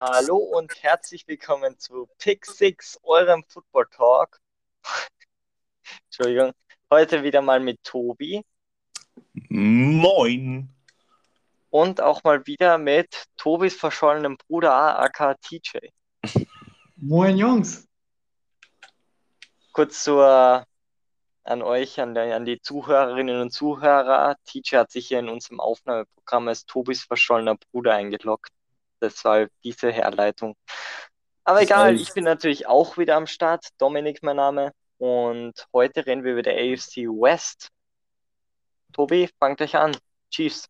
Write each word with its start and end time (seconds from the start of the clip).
Hallo 0.00 0.36
und 0.36 0.80
herzlich 0.84 1.26
willkommen 1.26 1.76
zu 1.76 2.08
Pick 2.18 2.46
6, 2.46 3.00
eurem 3.02 3.42
Football 3.48 3.88
Talk. 3.90 4.38
Entschuldigung. 6.04 6.52
Heute 6.88 7.24
wieder 7.24 7.42
mal 7.42 7.58
mit 7.58 7.82
Tobi. 7.82 8.44
Moin. 9.48 10.72
Und 11.70 12.00
auch 12.00 12.22
mal 12.22 12.46
wieder 12.46 12.78
mit 12.78 13.24
Tobis 13.36 13.74
verschollenem 13.74 14.36
Bruder 14.36 15.00
aka 15.00 15.34
TJ. 15.34 15.78
Moin 16.94 17.36
Jungs. 17.36 17.88
Kurz 19.72 20.04
zur, 20.04 20.64
an 21.42 21.62
euch, 21.62 22.00
an, 22.00 22.14
der, 22.14 22.36
an 22.36 22.44
die 22.44 22.60
Zuhörerinnen 22.60 23.40
und 23.40 23.50
Zuhörer. 23.50 24.36
TJ 24.44 24.76
hat 24.76 24.92
sich 24.92 25.08
hier 25.08 25.18
in 25.18 25.28
unserem 25.28 25.58
Aufnahmeprogramm 25.58 26.46
als 26.46 26.66
Tobis 26.66 27.02
verschollener 27.02 27.56
Bruder 27.56 27.94
eingeloggt. 27.94 28.52
Deshalb 29.00 29.52
diese 29.62 29.90
Herleitung. 29.92 30.56
Aber 31.44 31.60
Das 31.60 31.68
egal, 31.68 31.96
ich 31.96 32.12
bin 32.12 32.24
natürlich 32.24 32.66
auch 32.66 32.98
wieder 32.98 33.16
am 33.16 33.26
Start. 33.26 33.66
Dominik, 33.78 34.22
mein 34.22 34.36
Name. 34.36 34.72
Und 34.98 35.66
heute 35.72 36.04
reden 36.06 36.24
wir 36.24 36.32
über 36.32 36.42
der 36.42 36.54
AFC 36.54 37.06
West. 37.06 37.68
Tobi, 38.92 39.28
fangt 39.38 39.60
euch 39.60 39.76
an. 39.76 39.96
Chiefs. 40.30 40.66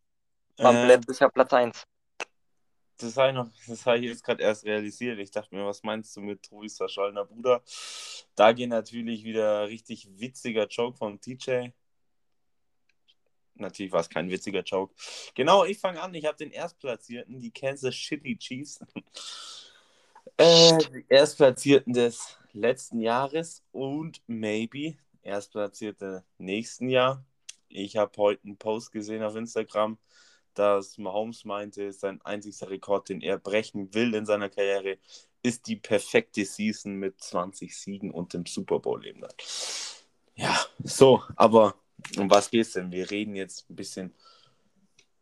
Waren 0.59 0.77
Äh, 0.77 0.87
letztes 0.89 1.19
Jahr 1.21 1.31
Platz 1.31 1.53
1. 1.53 1.85
das 2.99 3.17
habe 3.17 3.29
ich, 3.29 3.35
noch- 3.35 3.51
das 3.67 3.87
hab 3.87 3.97
ich 3.97 4.03
jetzt 4.03 4.25
gerade 4.25 4.43
erst 4.43 4.65
realisiert. 4.65 5.19
Ich 5.21 5.31
dachte 5.31 5.55
mir, 5.55 5.65
was 5.65 5.83
meinst 5.83 6.17
du 6.17 6.21
mit 6.21 6.43
Tobis 6.43 6.77
verschollener 6.77 7.25
Bruder? 7.25 7.63
Da 8.35 8.53
geht 8.53 8.69
natürlich 8.69 9.25
wieder 9.25 9.69
richtig 9.69 10.09
witziger 10.19 10.67
Joke 10.67 10.97
von 10.99 11.21
TJ. 11.21 11.71
Natürlich 13.61 13.93
war 13.93 14.01
es 14.01 14.09
kein 14.09 14.31
witziger 14.31 14.63
Joke. 14.63 14.95
Genau, 15.35 15.65
ich 15.65 15.79
fange 15.79 16.01
an. 16.01 16.15
Ich 16.15 16.25
habe 16.25 16.37
den 16.37 16.51
Erstplatzierten, 16.51 17.39
die 17.41 17.51
Kansas 17.51 17.95
City 17.95 18.37
Chiefs. 18.37 18.81
Äh, 20.37 20.79
die 20.79 21.05
Erstplatzierten 21.09 21.93
des 21.93 22.39
letzten 22.53 23.01
Jahres 23.01 23.65
und 23.73 24.23
maybe 24.27 24.97
Erstplatzierte 25.23 26.25
nächsten 26.39 26.89
Jahr. 26.89 27.25
Ich 27.69 27.97
habe 27.97 28.13
heute 28.17 28.45
einen 28.45 28.57
Post 28.57 28.93
gesehen 28.93 29.23
auf 29.23 29.37
Instagram, 29.37 29.99
dass 30.55 30.97
Mahomes 30.99 31.45
meinte, 31.45 31.93
sein 31.93 32.21
einzigster 32.23 32.71
Rekord, 32.71 33.09
den 33.09 33.21
er 33.21 33.39
brechen 33.39 33.93
will 33.95 34.15
in 34.15 34.27
seiner 34.27 34.49
Karriere, 34.49 34.99
ist 35.43 35.67
die 35.67 35.77
perfekte 35.77 36.45
Season 36.45 36.95
mit 36.95 37.21
20 37.21 37.77
Siegen 37.77 38.11
und 38.11 38.33
dem 38.33 38.47
Super 38.47 38.79
Bowl 38.79 39.05
eben. 39.07 39.25
Ja, 40.35 40.59
so, 40.83 41.23
aber 41.37 41.75
um 42.17 42.31
was 42.31 42.51
geht's 42.51 42.73
denn? 42.73 42.93
Wir 42.93 43.11
reden 43.11 43.35
jetzt 43.35 43.69
ein 43.71 43.77
bisschen, 43.77 44.15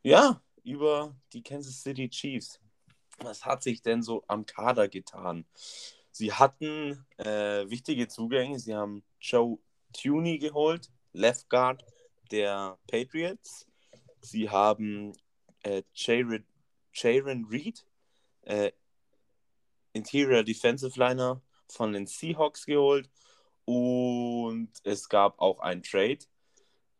ja, 0.02 0.40
über 0.62 1.16
die 1.32 1.42
Kansas 1.42 1.82
City 1.82 2.08
Chiefs. 2.08 2.60
Was 3.18 3.44
hat 3.44 3.62
sich 3.62 3.82
denn 3.82 4.02
so 4.02 4.24
am 4.26 4.44
Kader 4.46 4.88
getan? 4.88 5.46
Sie 6.10 6.32
hatten 6.32 7.06
äh, 7.18 7.68
wichtige 7.68 8.08
Zugänge. 8.08 8.58
Sie 8.58 8.74
haben 8.74 9.04
Joe 9.20 9.58
Tuney 9.92 10.38
geholt, 10.38 10.90
Left 11.12 11.48
Guard 11.48 11.84
der 12.30 12.78
Patriots. 12.86 13.66
Sie 14.20 14.50
haben 14.50 15.12
äh, 15.62 15.82
Jaron, 15.94 17.46
Reed, 17.50 17.86
äh, 18.42 18.72
Interior 19.92 20.42
Defensive 20.42 20.98
Liner 20.98 21.40
von 21.68 21.92
den 21.92 22.06
Seahawks 22.06 22.66
geholt. 22.66 23.08
Und 23.64 24.70
es 24.84 25.08
gab 25.08 25.38
auch 25.40 25.60
einen 25.60 25.82
Trade, 25.82 26.18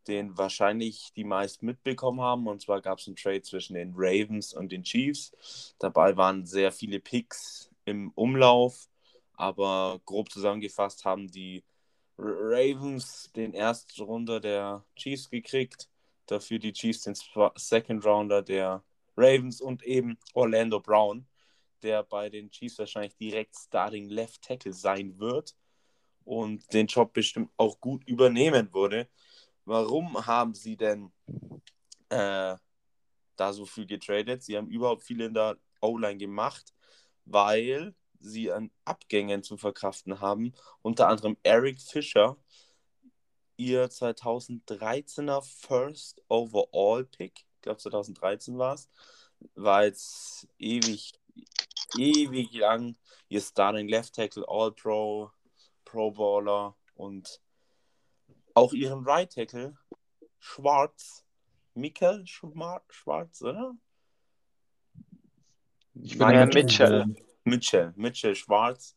den 0.07 0.37
wahrscheinlich 0.37 1.11
die 1.15 1.23
meisten 1.23 1.65
mitbekommen 1.65 2.21
haben. 2.21 2.47
Und 2.47 2.61
zwar 2.61 2.81
gab 2.81 2.99
es 2.99 3.07
einen 3.07 3.15
Trade 3.15 3.41
zwischen 3.41 3.73
den 3.75 3.93
Ravens 3.95 4.53
und 4.53 4.71
den 4.71 4.83
Chiefs. 4.83 5.75
Dabei 5.79 6.15
waren 6.17 6.45
sehr 6.45 6.71
viele 6.71 6.99
Picks 6.99 7.69
im 7.85 8.11
Umlauf. 8.15 8.87
Aber 9.33 10.01
grob 10.05 10.31
zusammengefasst 10.31 11.05
haben 11.05 11.27
die 11.27 11.63
Ravens 12.17 13.31
den 13.35 13.53
ersten 13.53 14.01
Runder 14.01 14.39
der 14.39 14.83
Chiefs 14.95 15.29
gekriegt. 15.29 15.89
Dafür 16.25 16.59
die 16.59 16.73
Chiefs 16.73 17.03
den 17.03 17.15
Second 17.55 18.05
Rounder 18.05 18.41
der 18.41 18.83
Ravens 19.15 19.61
und 19.61 19.83
eben 19.83 20.17
Orlando 20.33 20.79
Brown, 20.79 21.27
der 21.83 22.03
bei 22.03 22.29
den 22.29 22.49
Chiefs 22.51 22.79
wahrscheinlich 22.79 23.15
direkt 23.15 23.55
Starting 23.55 24.09
Left 24.09 24.41
Tackle 24.41 24.73
sein 24.73 25.17
wird 25.19 25.55
und 26.25 26.71
den 26.73 26.87
Job 26.87 27.13
bestimmt 27.13 27.49
auch 27.57 27.79
gut 27.79 28.03
übernehmen 28.05 28.73
würde. 28.73 29.07
Warum 29.67 30.25
haben 30.25 30.53
sie 30.53 30.77
denn 30.77 31.11
äh, 32.07 32.55
da 33.35 33.51
so 33.53 33.65
viel 33.65 33.85
getradet? 33.85 34.41
Sie 34.41 34.55
haben 34.55 34.69
überhaupt 34.69 35.03
viel 35.03 35.19
in 35.19 35.33
der 35.33 35.57
O-Line 35.81 36.17
gemacht, 36.17 36.73
weil 37.25 37.93
sie 38.17 38.49
an 38.49 38.71
Abgängen 38.85 39.43
zu 39.43 39.57
verkraften 39.57 40.21
haben. 40.21 40.53
Unter 40.81 41.09
anderem 41.09 41.35
Eric 41.43 41.81
Fischer, 41.81 42.37
ihr 43.57 43.89
2013er 43.89 45.41
First 45.41 46.23
Overall 46.29 47.03
Pick, 47.03 47.45
ich 47.55 47.61
glaube 47.61 47.79
2013 47.79 48.57
war 48.57 48.75
es, 48.75 48.89
war 49.55 49.83
jetzt 49.83 50.47
ewig, 50.59 51.11
ewig 51.97 52.53
lang 52.53 52.95
ihr 53.27 53.41
Starting 53.41 53.89
Left 53.89 54.15
Tackle, 54.15 54.45
All-Pro, 54.47 55.29
Pro 55.83 56.11
Baller 56.11 56.77
und 56.95 57.41
auch 58.57 58.73
ihren 58.73 59.03
Right 59.03 59.31
Tackle, 59.31 59.77
Schwarz, 60.39 61.23
Mikkel 61.75 62.25
Schwarz, 62.25 63.41
oder? 63.43 63.75
Ich 65.93 66.17
Maya 66.17 66.47
der 66.47 66.63
Mitchell. 66.63 67.15
Mitchell, 67.43 67.93
Mitchell 67.95 68.35
Schwarz, 68.35 68.95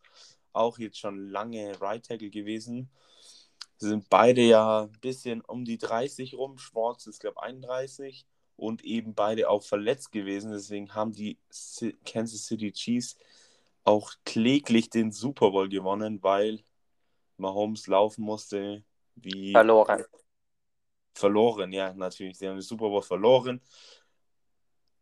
auch 0.54 0.78
jetzt 0.78 0.98
schon 0.98 1.28
lange 1.28 1.78
Right 1.78 2.04
Tackle 2.06 2.30
gewesen. 2.30 2.90
Sie 3.76 3.88
sind 3.88 4.08
beide 4.08 4.40
ja 4.40 4.84
ein 4.84 5.00
bisschen 5.00 5.42
um 5.42 5.66
die 5.66 5.78
30 5.78 6.34
rum. 6.34 6.56
Schwarz 6.56 7.06
ist, 7.06 7.20
glaube 7.20 7.36
ich, 7.40 7.48
31 7.48 8.26
und 8.56 8.82
eben 8.82 9.14
beide 9.14 9.50
auch 9.50 9.62
verletzt 9.62 10.10
gewesen. 10.10 10.52
Deswegen 10.52 10.94
haben 10.94 11.12
die 11.12 11.38
Kansas 12.06 12.46
City 12.46 12.72
Chiefs 12.72 13.18
auch 13.84 14.12
kläglich 14.24 14.88
den 14.88 15.12
Super 15.12 15.50
Bowl 15.50 15.68
gewonnen, 15.68 16.22
weil 16.22 16.62
Mahomes 17.36 17.86
laufen 17.86 18.22
musste 18.22 18.84
wie 19.14 19.52
Verloren. 19.52 20.04
verloren, 21.14 21.72
ja, 21.72 21.92
natürlich. 21.92 22.38
Sie 22.38 22.48
haben 22.48 22.56
den 22.56 22.62
Super 22.62 22.88
Bowl 22.88 23.02
verloren. 23.02 23.60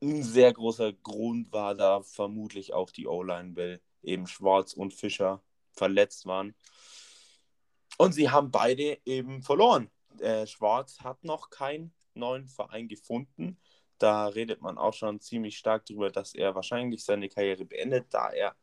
Ein 0.00 0.22
sehr 0.22 0.52
großer 0.52 0.92
Grund 0.92 1.52
war 1.52 1.74
da 1.74 2.02
vermutlich 2.02 2.72
auch 2.72 2.90
die 2.90 3.06
O-Line, 3.06 3.56
weil 3.56 3.80
eben 4.02 4.26
Schwarz 4.26 4.72
und 4.72 4.94
Fischer 4.94 5.42
verletzt 5.72 6.26
waren. 6.26 6.54
Und 7.96 8.12
sie 8.12 8.30
haben 8.30 8.50
beide 8.50 8.98
eben 9.04 9.42
verloren. 9.42 9.90
Äh, 10.20 10.46
Schwarz 10.46 11.00
hat 11.00 11.24
noch 11.24 11.50
keinen 11.50 11.92
neuen 12.14 12.46
Verein 12.46 12.88
gefunden. 12.88 13.58
Da 13.98 14.28
redet 14.28 14.62
man 14.62 14.78
auch 14.78 14.94
schon 14.94 15.20
ziemlich 15.20 15.58
stark 15.58 15.86
darüber, 15.86 16.10
dass 16.10 16.34
er 16.34 16.54
wahrscheinlich 16.54 17.04
seine 17.04 17.28
Karriere 17.28 17.64
beendet, 17.64 18.06
da 18.10 18.30
er 18.30 18.54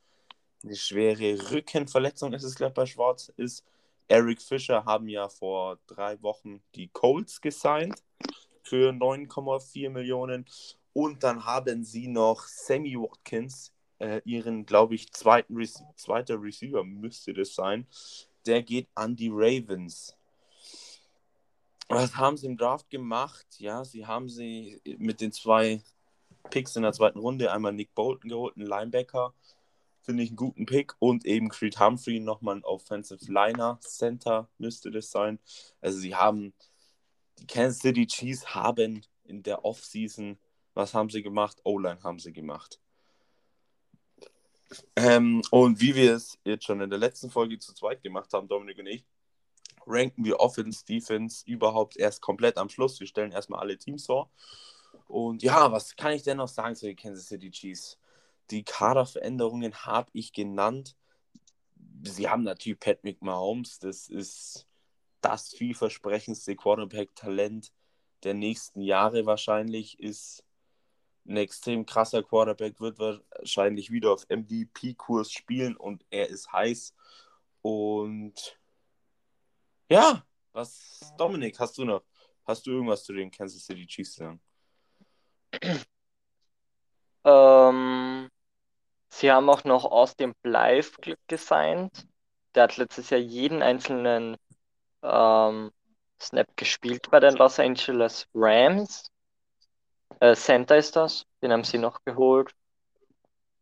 eine 0.64 0.76
schwere 0.76 1.52
Rückenverletzung 1.52 2.34
ist 2.34 2.44
es, 2.44 2.56
glaube 2.56 2.72
ich, 2.72 2.76
bei 2.76 2.86
Schwarz 2.86 3.32
ist. 3.38 3.66
Eric 4.08 4.42
Fischer 4.42 4.86
haben 4.86 5.08
ja 5.08 5.30
vor 5.30 5.80
drei 5.88 6.22
Wochen 6.22 6.62
die 6.76 6.88
Colts 6.90 7.42
gesigned 7.42 8.04
für 8.64 8.92
9,4 8.92 9.90
Millionen. 9.90 10.46
Und 10.94 11.24
dann 11.24 11.46
haben 11.46 11.84
sie 11.84 12.08
noch 12.08 12.44
Sammy 12.48 12.96
Watkins, 12.96 13.74
äh, 14.00 14.22
ihren, 14.26 14.66
glaube 14.66 14.96
ich, 14.96 15.12
zweiten 15.12 15.56
Rec 15.56 15.70
zweiter 15.96 16.42
Receiver 16.42 16.84
müsste 16.84 17.34
das 17.34 17.56
sein. 17.56 17.88
Der 18.46 18.62
geht 18.62 18.88
an 18.96 19.16
die 19.16 19.32
Ravens. 19.32 20.16
Was 21.88 22.16
haben 22.16 22.38
sie 22.38 22.48
im 22.48 22.58
Draft 22.58 22.90
gemacht? 22.90 23.46
Ja, 23.60 23.84
sie 23.84 24.06
haben 24.06 24.30
sie 24.30 24.82
mit 24.98 25.22
den 25.22 25.32
zwei 25.32 25.82
Picks 26.50 26.76
in 26.76 26.84
der 26.84 26.94
zweiten 26.94 27.20
Runde 27.20 27.52
einmal 27.52 27.74
Nick 27.74 27.94
Bolton 27.94 28.30
geholt, 28.30 28.56
einen 28.56 28.68
Linebacker, 28.68 29.34
finde 30.06 30.24
ich 30.24 30.30
einen 30.30 30.38
guten 30.38 30.66
Pick, 30.66 30.94
und 31.00 31.26
eben 31.26 31.50
Creed 31.50 31.80
Humphrey, 31.80 32.20
nochmal 32.20 32.58
ein 32.58 32.64
Offensive 32.64 33.26
Liner, 33.32 33.80
Center 33.82 34.50
müsste 34.58 34.92
das 34.92 35.12
sein. 35.12 35.40
Also 35.82 36.00
sie 36.00 36.16
haben, 36.16 36.54
die 37.40 37.48
Kansas 37.48 37.82
City 37.82 38.08
Chiefs 38.08 38.54
haben 38.54 39.04
in 39.24 39.44
der 39.44 39.66
Offseason, 39.66 40.38
was 40.74 40.94
haben 40.94 41.10
sie 41.10 41.24
gemacht? 41.24 41.60
O-Line 41.64 42.04
haben 42.04 42.20
sie 42.20 42.34
gemacht. 42.34 42.80
Ähm, 44.96 45.42
und 45.52 45.80
wie 45.80 45.96
wir 45.96 46.16
es 46.16 46.38
jetzt 46.44 46.66
schon 46.66 46.82
in 46.82 46.90
der 46.90 47.00
letzten 47.00 47.30
Folge 47.30 47.60
zu 47.60 47.74
zweit 47.74 48.02
gemacht 48.02 48.34
haben, 48.34 48.48
Dominik 48.48 48.78
und 48.80 48.88
ich, 48.88 49.06
ranken 49.86 50.26
wir 50.26 50.40
Offense, 50.40 50.86
Defense 50.86 51.44
überhaupt 51.46 51.98
erst 51.98 52.22
komplett 52.22 52.58
am 52.58 52.70
Schluss. 52.70 53.00
Wir 53.00 53.08
stellen 53.08 53.32
erstmal 53.32 53.60
alle 53.60 53.78
Teams 53.78 54.06
vor. 54.06 54.30
Und 55.08 55.44
ja, 55.44 55.72
was 55.72 55.96
kann 55.96 56.14
ich 56.14 56.24
denn 56.24 56.38
noch 56.38 56.48
sagen 56.48 56.76
zu 56.76 56.88
den 56.88 56.96
Kansas 56.96 57.28
City 57.28 57.52
Chiefs? 57.52 57.98
Die 58.52 58.64
Kaderveränderungen 58.64 59.74
habe 59.86 60.10
ich 60.14 60.34
genannt. 60.34 60.96
Sie 62.04 62.30
haben 62.30 62.44
natürlich 62.44 62.80
Patrick 62.80 63.22
Mahomes, 63.22 63.80
das 63.80 64.08
ist 64.08 64.68
das 65.22 65.50
vielversprechendste 65.50 66.56
Quarterback-Talent 66.56 67.72
der 68.24 68.34
nächsten 68.34 68.82
Jahre 68.82 69.26
wahrscheinlich, 69.26 70.00
ist 70.00 70.44
ein 71.28 71.38
extrem 71.38 71.86
krasser 71.86 72.22
Quarterback, 72.22 72.80
wird 72.80 73.00
wahrscheinlich 73.00 73.92
wieder 73.92 74.12
auf 74.12 74.28
MVP-Kurs 74.30 75.32
spielen 75.32 75.76
und 75.76 76.06
er 76.12 76.30
ist 76.30 76.52
heiß. 76.52 76.94
Und 77.62 78.60
ja, 79.90 80.24
was, 80.54 81.14
Dominik, 81.18 81.60
hast 81.60 81.78
du 81.78 81.86
noch? 81.86 82.04
Hast 82.46 82.66
du 82.68 82.72
irgendwas 82.72 83.04
zu 83.04 83.14
den 83.14 83.32
Kansas 83.32 83.66
City 83.66 83.88
Chiefs 83.88 84.16
sagen? 84.16 84.40
Ähm, 87.24 88.30
sie 89.20 89.32
haben 89.32 89.50
auch 89.50 89.64
noch 89.64 89.86
Austin 89.86 90.34
Blythe 90.42 91.18
gesigned. 91.28 92.08
Der 92.54 92.64
hat 92.64 92.78
letztes 92.78 93.10
Jahr 93.10 93.20
jeden 93.20 93.62
einzelnen 93.62 94.38
ähm, 95.04 95.72
Snap 96.22 96.48
gespielt 96.56 97.10
bei 97.12 97.20
den 97.20 97.36
Los 97.36 97.60
Angeles 97.60 98.28
Rams. 98.34 99.12
Äh, 100.20 100.36
Center 100.36 100.78
ist 100.78 100.96
das, 100.96 101.26
den 101.42 101.52
haben 101.52 101.64
sie 101.64 101.78
noch 101.78 102.00
geholt. 102.06 102.52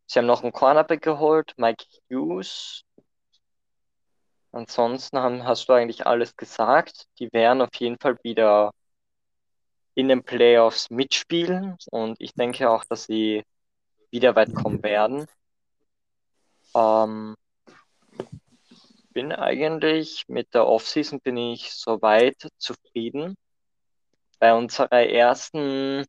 Sie 0.05 0.19
haben 0.19 0.27
noch 0.27 0.43
einen 0.43 0.51
Cornerback 0.51 1.01
geholt, 1.01 1.53
Mike 1.57 1.85
Hughes. 2.09 2.83
Ansonsten 4.51 5.17
haben, 5.17 5.43
hast 5.45 5.67
du 5.67 5.73
eigentlich 5.73 6.05
alles 6.05 6.35
gesagt. 6.35 7.07
Die 7.19 7.31
werden 7.33 7.61
auf 7.61 7.73
jeden 7.75 7.97
Fall 7.97 8.17
wieder 8.23 8.71
in 9.95 10.07
den 10.09 10.23
Playoffs 10.23 10.89
mitspielen 10.89 11.77
und 11.91 12.17
ich 12.19 12.33
denke 12.33 12.69
auch, 12.69 12.85
dass 12.85 13.05
sie 13.05 13.43
wieder 14.11 14.35
weit 14.35 14.53
kommen 14.53 14.83
werden. 14.83 15.27
Ähm, 16.75 17.35
bin 19.13 19.31
eigentlich 19.31 20.25
mit 20.27 20.53
der 20.53 20.67
Offseason 20.67 21.19
bin 21.21 21.37
ich 21.37 21.71
soweit 21.71 22.47
zufrieden. 22.57 23.35
Bei 24.39 24.53
unserer 24.53 25.07
ersten, 25.07 26.05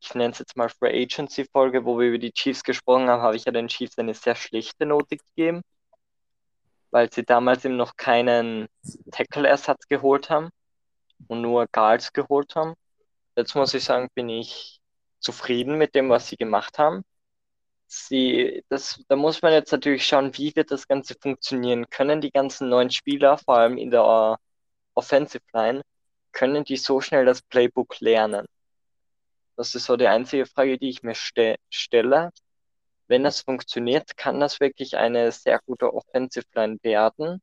ich 0.00 0.14
nenne 0.14 0.32
es 0.32 0.38
jetzt 0.38 0.56
mal 0.56 0.68
Free 0.68 1.02
Agency 1.02 1.46
Folge, 1.50 1.84
wo 1.84 1.98
wir 1.98 2.08
über 2.08 2.18
die 2.18 2.32
Chiefs 2.32 2.62
gesprochen 2.62 3.08
haben, 3.08 3.22
habe 3.22 3.36
ich 3.36 3.44
ja 3.46 3.52
den 3.52 3.68
Chiefs 3.68 3.98
eine 3.98 4.14
sehr 4.14 4.34
schlechte 4.34 4.86
Note 4.86 5.16
gegeben, 5.16 5.62
weil 6.90 7.10
sie 7.12 7.24
damals 7.24 7.64
eben 7.64 7.76
noch 7.76 7.96
keinen 7.96 8.68
Tackle-Ersatz 9.10 9.88
geholt 9.88 10.30
haben 10.30 10.50
und 11.28 11.40
nur 11.40 11.66
Guards 11.72 12.12
geholt 12.12 12.54
haben. 12.54 12.74
Jetzt 13.36 13.54
muss 13.54 13.74
ich 13.74 13.84
sagen, 13.84 14.08
bin 14.14 14.28
ich 14.28 14.80
zufrieden 15.20 15.78
mit 15.78 15.94
dem, 15.94 16.10
was 16.10 16.28
sie 16.28 16.36
gemacht 16.36 16.78
haben 16.78 17.04
sie, 17.92 18.64
das, 18.68 19.02
da 19.08 19.16
muss 19.16 19.42
man 19.42 19.52
jetzt 19.52 19.72
natürlich 19.72 20.06
schauen, 20.06 20.36
wie 20.38 20.54
wird 20.56 20.70
das 20.70 20.88
Ganze 20.88 21.14
funktionieren. 21.20 21.88
Können 21.90 22.20
die 22.20 22.30
ganzen 22.30 22.68
neuen 22.68 22.90
Spieler, 22.90 23.38
vor 23.38 23.58
allem 23.58 23.76
in 23.76 23.90
der 23.90 24.04
uh, 24.04 24.36
Offensive 24.94 25.44
Line, 25.52 25.82
können 26.32 26.64
die 26.64 26.76
so 26.76 27.00
schnell 27.00 27.26
das 27.26 27.42
Playbook 27.42 28.00
lernen? 28.00 28.46
Das 29.56 29.74
ist 29.74 29.84
so 29.84 29.96
die 29.96 30.08
einzige 30.08 30.46
Frage, 30.46 30.78
die 30.78 30.88
ich 30.88 31.02
mir 31.02 31.14
ste 31.14 31.56
stelle. 31.70 32.30
Wenn 33.08 33.24
das 33.24 33.42
funktioniert, 33.42 34.16
kann 34.16 34.40
das 34.40 34.60
wirklich 34.60 34.96
eine 34.96 35.30
sehr 35.32 35.60
gute 35.66 35.92
Offensive 35.92 36.46
Line 36.54 36.78
werden. 36.82 37.42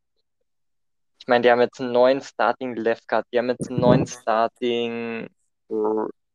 Ich 1.20 1.28
meine, 1.28 1.44
die 1.44 1.52
haben 1.52 1.62
jetzt 1.62 1.80
einen 1.80 1.92
neuen 1.92 2.22
Starting 2.22 2.76
Left 2.76 3.08
Guard, 3.08 3.28
die 3.32 3.38
haben 3.38 3.50
jetzt 3.50 3.70
einen 3.70 3.82
neuen 3.82 4.08
Starting 4.08 5.30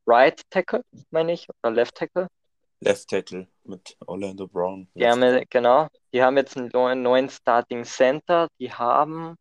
Right 0.06 0.40
Tackle, 0.50 0.84
meine 1.10 1.32
ich, 1.32 1.48
oder 1.62 1.72
Left 1.72 1.96
Tackle. 1.96 2.28
Left 2.84 3.08
Tackle 3.08 3.48
mit 3.64 3.96
Orlando 4.06 4.46
Brown. 4.46 4.86
Die 4.94 5.08
haben, 5.08 5.44
genau, 5.48 5.88
die 6.12 6.22
haben 6.22 6.36
jetzt 6.36 6.56
einen 6.56 7.02
neuen 7.02 7.30
Starting 7.30 7.84
Center, 7.84 8.48
die 8.58 8.70
haben 8.70 9.36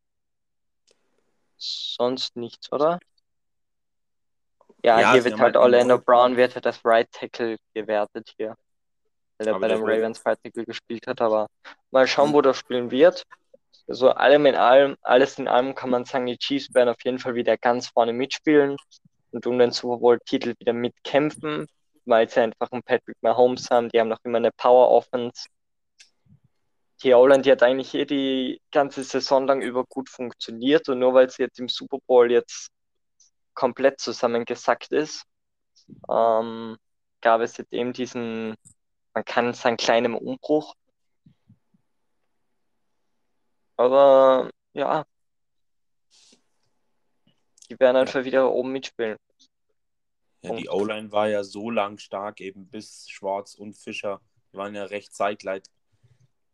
sonst 1.57 2.37
nichts, 2.37 2.71
oder? 2.71 2.99
Ja, 4.81 4.99
ja 4.99 5.13
hier 5.13 5.25
wird 5.25 5.39
halt 5.39 5.57
Orlando 5.57 5.97
Brown 5.99 6.37
wird 6.37 6.55
halt 6.55 6.65
das 6.65 6.83
Right 6.85 7.11
Tackle 7.11 7.57
gewertet 7.73 8.33
hier. 8.37 8.55
Weil 9.37 9.47
er 9.47 9.59
bei 9.59 9.67
den 9.67 9.83
Ravens 9.83 10.25
Right 10.25 10.41
Tackle 10.41 10.65
gespielt 10.65 11.05
hat, 11.07 11.19
aber 11.19 11.47
mal 11.91 12.07
schauen, 12.07 12.31
wo 12.33 12.41
das 12.41 12.57
spielen 12.57 12.91
wird. 12.91 13.23
Also 13.87 14.11
allem 14.11 14.45
in 14.45 14.55
allem, 14.55 14.95
alles 15.01 15.37
in 15.37 15.49
allem 15.49 15.75
kann 15.75 15.89
man 15.89 16.05
sagen, 16.05 16.27
die 16.27 16.37
Chiefs 16.37 16.73
werden 16.73 16.89
auf 16.89 17.03
jeden 17.03 17.19
Fall 17.19 17.35
wieder 17.35 17.57
ganz 17.57 17.87
vorne 17.87 18.13
mitspielen 18.13 18.77
und 19.31 19.45
um 19.45 19.59
den 19.59 19.71
Super 19.71 19.97
Bowl-Titel 19.97 20.53
wieder 20.59 20.71
mitkämpfen 20.71 21.67
weil 22.05 22.29
sie 22.29 22.41
einfach 22.41 22.71
einen 22.71 22.83
Patrick 22.83 23.17
Mahomes 23.21 23.69
haben, 23.71 23.89
die 23.89 23.99
haben 23.99 24.09
noch 24.09 24.19
immer 24.23 24.37
eine 24.37 24.51
Power 24.51 24.89
Offense. 24.89 25.47
Die 27.03 27.13
Holland, 27.13 27.45
hat 27.47 27.63
eigentlich 27.63 27.91
hier 27.91 28.05
die 28.05 28.61
ganze 28.71 29.03
Saison 29.03 29.45
lang 29.47 29.61
über 29.61 29.83
gut 29.85 30.09
funktioniert 30.09 30.87
und 30.89 30.99
nur 30.99 31.13
weil 31.13 31.29
sie 31.29 31.43
jetzt 31.43 31.59
im 31.59 31.67
Super 31.67 31.97
Bowl 32.07 32.31
jetzt 32.31 32.69
komplett 33.53 33.99
zusammengesackt 33.99 34.91
ist, 34.91 35.23
ähm, 36.09 36.77
gab 37.21 37.41
es 37.41 37.57
jetzt 37.57 37.73
eben 37.73 37.93
diesen, 37.93 38.55
man 39.13 39.25
kann 39.25 39.53
sagen, 39.53 39.77
kleinen 39.77 40.15
Umbruch. 40.15 40.75
Aber 43.77 44.49
ja, 44.73 45.05
die 47.69 47.79
werden 47.79 47.97
einfach 47.97 48.23
wieder 48.23 48.51
oben 48.51 48.71
mitspielen. 48.71 49.17
Ja, 50.43 50.55
die 50.55 50.69
O-Line 50.69 51.11
war 51.11 51.29
ja 51.29 51.43
so 51.43 51.69
lang 51.69 51.97
stark, 51.97 52.41
eben 52.41 52.67
bis 52.67 53.09
Schwarz 53.09 53.55
und 53.55 53.75
Fischer 53.75 54.21
die 54.53 54.57
waren 54.57 54.75
ja 54.75 54.85
recht 54.85 55.13
zeitgleich, 55.13 55.63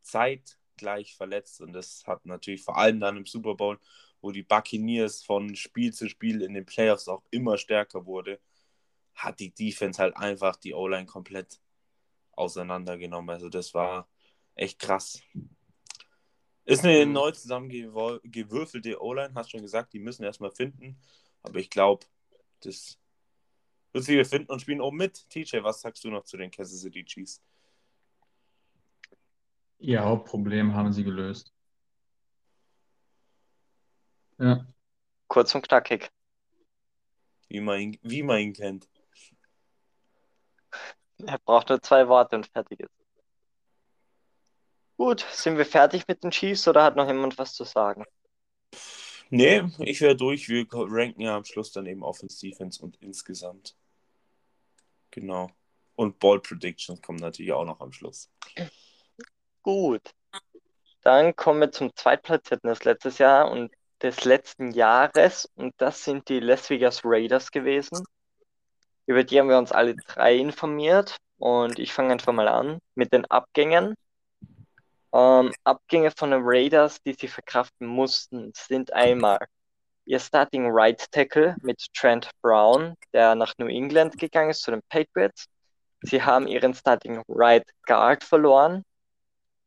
zeitgleich 0.02 1.16
verletzt. 1.16 1.62
Und 1.62 1.74
das 1.74 2.08
hat 2.08 2.26
natürlich 2.26 2.64
vor 2.64 2.78
allem 2.78 3.00
dann 3.00 3.18
im 3.18 3.26
Super 3.26 3.56
Bowl, 3.56 3.80
wo 4.22 4.32
die 4.32 4.44
Buccaneers 4.44 5.24
von 5.24 5.56
Spiel 5.56 5.94
zu 5.94 6.08
Spiel 6.08 6.42
in 6.42 6.54
den 6.54 6.66
Playoffs 6.66 7.08
auch 7.08 7.24
immer 7.30 7.58
stärker 7.58 8.06
wurde, 8.06 8.40
hat 9.14 9.40
die 9.40 9.54
Defense 9.54 10.02
halt 10.02 10.16
einfach 10.16 10.56
die 10.56 10.74
O-Line 10.74 11.06
komplett 11.06 11.60
auseinandergenommen. 12.32 13.30
Also 13.30 13.50
das 13.50 13.74
war 13.74 14.08
echt 14.56 14.80
krass. 14.80 15.22
Ist 16.64 16.86
eine 16.86 17.06
mhm. 17.06 17.14
neu 17.14 17.32
zusammengewürfelte 17.32 19.02
O-Line, 19.02 19.34
hast 19.36 19.52
schon 19.52 19.62
gesagt, 19.62 19.92
die 19.94 20.00
müssen 20.00 20.24
erstmal 20.24 20.52
finden. 20.52 21.02
Aber 21.42 21.60
ich 21.60 21.70
glaube, 21.70 22.06
das 22.62 22.99
wird 23.92 24.04
sie 24.04 24.24
finden 24.24 24.52
und 24.52 24.62
spielen 24.62 24.82
oben 24.82 24.98
mit. 24.98 25.30
TJ, 25.30 25.64
was 25.64 25.82
sagst 25.82 26.04
du 26.04 26.10
noch 26.10 26.24
zu 26.24 26.38
den 26.38 26.52
Kansas 26.52 26.82
City 26.82 27.04
Chiefs? 27.04 27.42
Ihr 29.80 30.04
Hauptproblem 30.04 30.74
haben 30.76 30.92
sie 30.92 31.04
gelöst. 31.04 31.54
Ja. 34.38 34.66
Kurz 35.28 35.54
und 35.56 35.68
knackig. 35.68 36.10
Wie 37.48 37.62
man 37.62 37.80
ihn, 37.80 38.00
wie 38.02 38.24
man 38.24 38.40
ihn 38.40 38.54
kennt. 38.54 38.88
Er 41.26 41.40
braucht 41.40 41.70
nur 41.70 41.82
zwei 41.82 42.08
Worte 42.08 42.36
und 42.36 42.48
fertig 42.48 42.80
ist. 42.82 42.92
Gut, 44.98 45.26
sind 45.32 45.58
wir 45.58 45.66
fertig 45.66 46.08
mit 46.08 46.24
den 46.24 46.32
Chiefs 46.32 46.68
oder 46.68 46.84
hat 46.84 46.96
noch 46.96 47.08
jemand 47.08 47.38
was 47.38 47.54
zu 47.54 47.64
sagen? 47.64 48.06
Nee, 49.30 49.64
ich 49.80 50.02
wäre 50.02 50.16
durch. 50.16 50.50
Wir 50.50 50.66
ranken 50.72 51.22
ja 51.22 51.38
am 51.38 51.46
Schluss 51.46 51.72
dann 51.72 51.86
eben 51.86 52.04
Offense, 52.04 52.40
Defense 52.40 52.84
und 52.84 52.98
insgesamt. 52.98 53.78
Genau. 55.12 55.50
Und 55.96 56.20
Ball 56.20 56.40
Predictions 56.40 57.02
kommen 57.02 57.20
natürlich 57.20 57.52
auch 57.52 57.66
noch 57.66 57.80
am 57.82 57.92
Schluss. 57.92 58.30
Gut. 59.62 60.14
Dann 61.02 61.36
kommen 61.36 61.62
wir 61.62 61.72
zum 61.72 61.96
Zweitplatzierten 61.96 62.70
des 62.70 62.84
letztes 62.84 63.18
Jahr 63.18 63.52
und 63.52 63.72
des 64.02 64.24
letzten 64.26 64.72
Jahres 64.72 65.50
und 65.56 65.74
das 65.78 66.04
sind 66.04 66.30
die 66.30 66.40
Las 66.40 66.70
Vegas 66.70 67.02
Raiders 67.04 67.52
gewesen. 67.52 68.04
Über 69.06 69.24
die 69.24 69.40
haben 69.40 69.50
wir 69.50 69.58
uns 69.58 69.72
alle 69.72 69.96
drei 69.96 70.36
informiert 70.38 71.18
und 71.38 71.80
ich 71.80 71.94
fange 71.94 72.12
einfach 72.12 72.32
mal 72.32 72.48
an 72.48 72.80
mit 72.96 73.12
den 73.12 73.26
Abgängen. 73.26 73.96
Ähm, 75.12 75.52
Abgänge 75.64 76.12
von 76.12 76.32
den 76.32 76.42
Raiders, 76.44 77.02
die 77.02 77.14
sie 77.14 77.28
verkraften 77.28 77.88
mussten, 77.88 78.52
sind 78.56 78.94
einmal 78.94 79.40
ihr 80.10 80.20
Starting 80.20 80.72
Right 80.72 81.06
Tackle 81.12 81.56
mit 81.62 81.86
Trent 81.94 82.32
Brown, 82.42 82.96
der 83.14 83.36
nach 83.36 83.54
New 83.60 83.68
England 83.68 84.18
gegangen 84.18 84.50
ist 84.50 84.64
zu 84.64 84.72
den 84.72 84.82
Patriots. 84.90 85.46
Sie 86.02 86.24
haben 86.24 86.48
ihren 86.48 86.74
Starting 86.74 87.22
Right 87.28 87.64
Guard 87.86 88.24
verloren. 88.24 88.84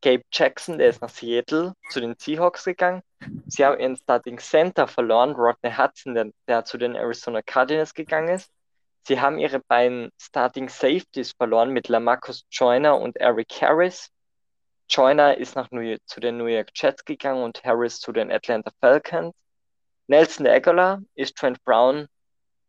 Gabe 0.00 0.24
Jackson, 0.32 0.78
der 0.78 0.88
ist 0.88 1.00
nach 1.00 1.10
Seattle 1.10 1.74
zu 1.90 2.00
den 2.00 2.16
Seahawks 2.18 2.64
gegangen. 2.64 3.02
Sie 3.46 3.64
haben 3.64 3.78
ihren 3.78 3.96
Starting 3.96 4.38
Center 4.38 4.88
verloren, 4.88 5.36
Rodney 5.36 5.70
Hudson, 5.70 6.14
der, 6.14 6.32
der 6.48 6.64
zu 6.64 6.76
den 6.76 6.96
Arizona 6.96 7.40
Cardinals 7.42 7.94
gegangen 7.94 8.30
ist. 8.30 8.50
Sie 9.02 9.20
haben 9.20 9.38
ihre 9.38 9.60
beiden 9.60 10.10
Starting 10.20 10.68
Safeties 10.68 11.34
verloren 11.38 11.70
mit 11.70 11.86
Lamarcus 11.86 12.46
Joyner 12.50 12.98
und 12.98 13.16
Eric 13.16 13.62
Harris. 13.62 14.10
Joyner 14.88 15.38
ist 15.38 15.54
nach 15.54 15.70
New 15.70 15.96
zu 16.06 16.18
den 16.18 16.36
New 16.36 16.46
York 16.46 16.70
Jets 16.74 17.04
gegangen 17.04 17.44
und 17.44 17.62
Harris 17.62 18.00
zu 18.00 18.10
den 18.10 18.32
Atlanta 18.32 18.72
Falcons. 18.80 19.36
Nelson 20.06 20.46
Aguilar 20.46 21.02
ist 21.14 21.36
Trent 21.36 21.62
Brown, 21.64 22.08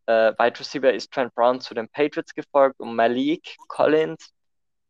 äh, 0.06 0.32
Wide 0.38 0.58
Receiver 0.60 0.92
ist 0.92 1.12
Trent 1.12 1.34
Brown 1.34 1.60
zu 1.60 1.74
den 1.74 1.88
Patriots 1.88 2.34
gefolgt 2.34 2.80
und 2.80 2.94
Malik 2.94 3.56
Collins, 3.68 4.32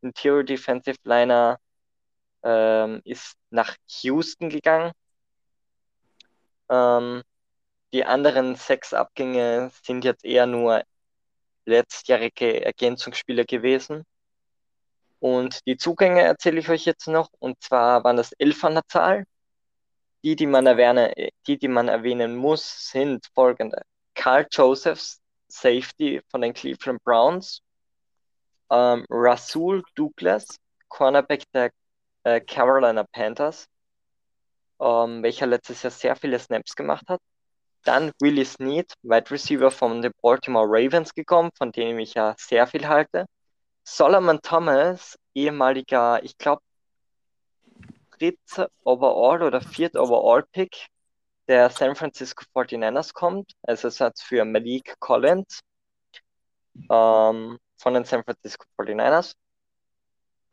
Interior 0.02 0.44
Defensive 0.44 0.98
Liner, 1.04 1.58
ähm, 2.42 3.00
ist 3.04 3.36
nach 3.50 3.74
Houston 4.02 4.50
gegangen. 4.50 4.92
Ähm, 6.68 7.22
die 7.92 8.04
anderen 8.04 8.56
sechs 8.56 8.92
Abgänge 8.92 9.70
sind 9.82 10.04
jetzt 10.04 10.24
eher 10.24 10.46
nur 10.46 10.82
letztjährige 11.66 12.64
Ergänzungsspieler 12.64 13.44
gewesen. 13.44 14.04
Und 15.20 15.66
die 15.66 15.76
Zugänge 15.76 16.22
erzähle 16.22 16.60
ich 16.60 16.68
euch 16.68 16.84
jetzt 16.84 17.08
noch. 17.08 17.30
Und 17.38 17.62
zwar 17.62 18.04
waren 18.04 18.16
das 18.16 18.32
elf 18.32 18.62
an 18.64 18.74
der 18.74 18.86
Zahl. 18.88 19.24
Die, 20.24 20.36
die 20.36 20.46
man 20.46 20.66
erwähnen, 20.66 21.12
die, 21.46 21.58
die 21.58 21.68
man 21.68 21.88
erwähnen 21.88 22.34
muss, 22.34 22.90
sind 22.90 23.26
folgende. 23.34 23.82
Carl 24.14 24.46
Josephs, 24.50 25.20
Safety 25.48 26.22
von 26.30 26.40
den 26.40 26.54
Cleveland 26.54 27.02
Browns. 27.04 27.60
Ähm, 28.70 29.04
Rasul 29.10 29.82
Douglas, 29.94 30.46
Cornerback 30.88 31.42
der 31.52 31.70
äh, 32.24 32.40
Carolina 32.40 33.04
Panthers, 33.04 33.68
ähm, 34.80 35.22
welcher 35.22 35.46
letztes 35.46 35.82
Jahr 35.82 35.90
sehr 35.90 36.16
viele 36.16 36.38
Snaps 36.38 36.74
gemacht 36.74 37.04
hat. 37.08 37.20
Dann 37.84 38.10
Willie 38.20 38.46
Snead, 38.46 38.94
Wide 39.02 39.30
Receiver 39.30 39.70
von 39.70 40.00
den 40.00 40.12
Baltimore 40.22 40.66
Ravens 40.66 41.14
gekommen, 41.14 41.50
von 41.58 41.70
dem 41.70 41.98
ich 41.98 42.14
ja 42.14 42.34
sehr 42.38 42.66
viel 42.66 42.88
halte. 42.88 43.26
Solomon 43.84 44.40
Thomas, 44.40 45.18
ehemaliger, 45.34 46.22
ich 46.24 46.38
glaube, 46.38 46.62
dritter 48.24 48.70
Overall 48.84 49.42
oder 49.42 49.60
viert 49.60 49.96
Overall 49.96 50.44
Pick 50.52 50.88
der 51.48 51.68
San 51.70 51.94
Francisco 51.94 52.44
49ers 52.54 53.12
kommt, 53.12 53.52
als 53.62 53.84
Ersatz 53.84 54.22
für 54.22 54.44
Malik 54.44 54.94
Collins 54.98 55.60
ähm, 56.90 57.58
von 57.76 57.94
den 57.94 58.04
San 58.04 58.24
Francisco 58.24 58.64
49ers. 58.78 59.34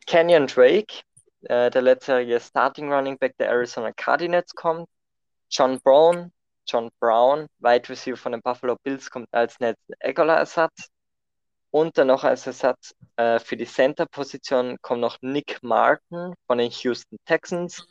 Kenyon 0.06 0.48
Drake, 0.48 1.01
äh, 1.44 1.70
der 1.70 1.82
letztjährige 1.82 2.40
Starting 2.40 2.92
Running 2.92 3.18
Back 3.18 3.38
der 3.38 3.50
Arizona 3.50 3.92
Cardinals 3.94 4.54
kommt. 4.54 4.90
John 5.50 5.80
Brown, 5.80 6.32
John 6.68 6.90
Brown, 7.00 7.48
Wide 7.60 7.90
Receiver 7.90 8.18
von 8.18 8.34
den 8.34 8.42
Buffalo 8.42 8.75
Bills, 8.84 9.10
kommt 9.10 9.28
als 9.32 9.60
Nelson 9.60 9.96
Aguilar-Ersatz. 10.01 10.90
Und 11.72 11.98
dann 11.98 12.08
noch 12.08 12.25
als 12.25 12.46
Ersatz 12.48 12.94
äh, 13.16 13.40
für 13.40 13.56
die 13.56 13.66
Center-Position 13.66 14.78
kommt 14.82 15.01
noch 15.01 15.18
Nick 15.22 15.60
Martin 15.63 16.34
von 16.46 16.58
den 16.58 16.70
Houston 16.70 17.18
Texans. 17.25 17.88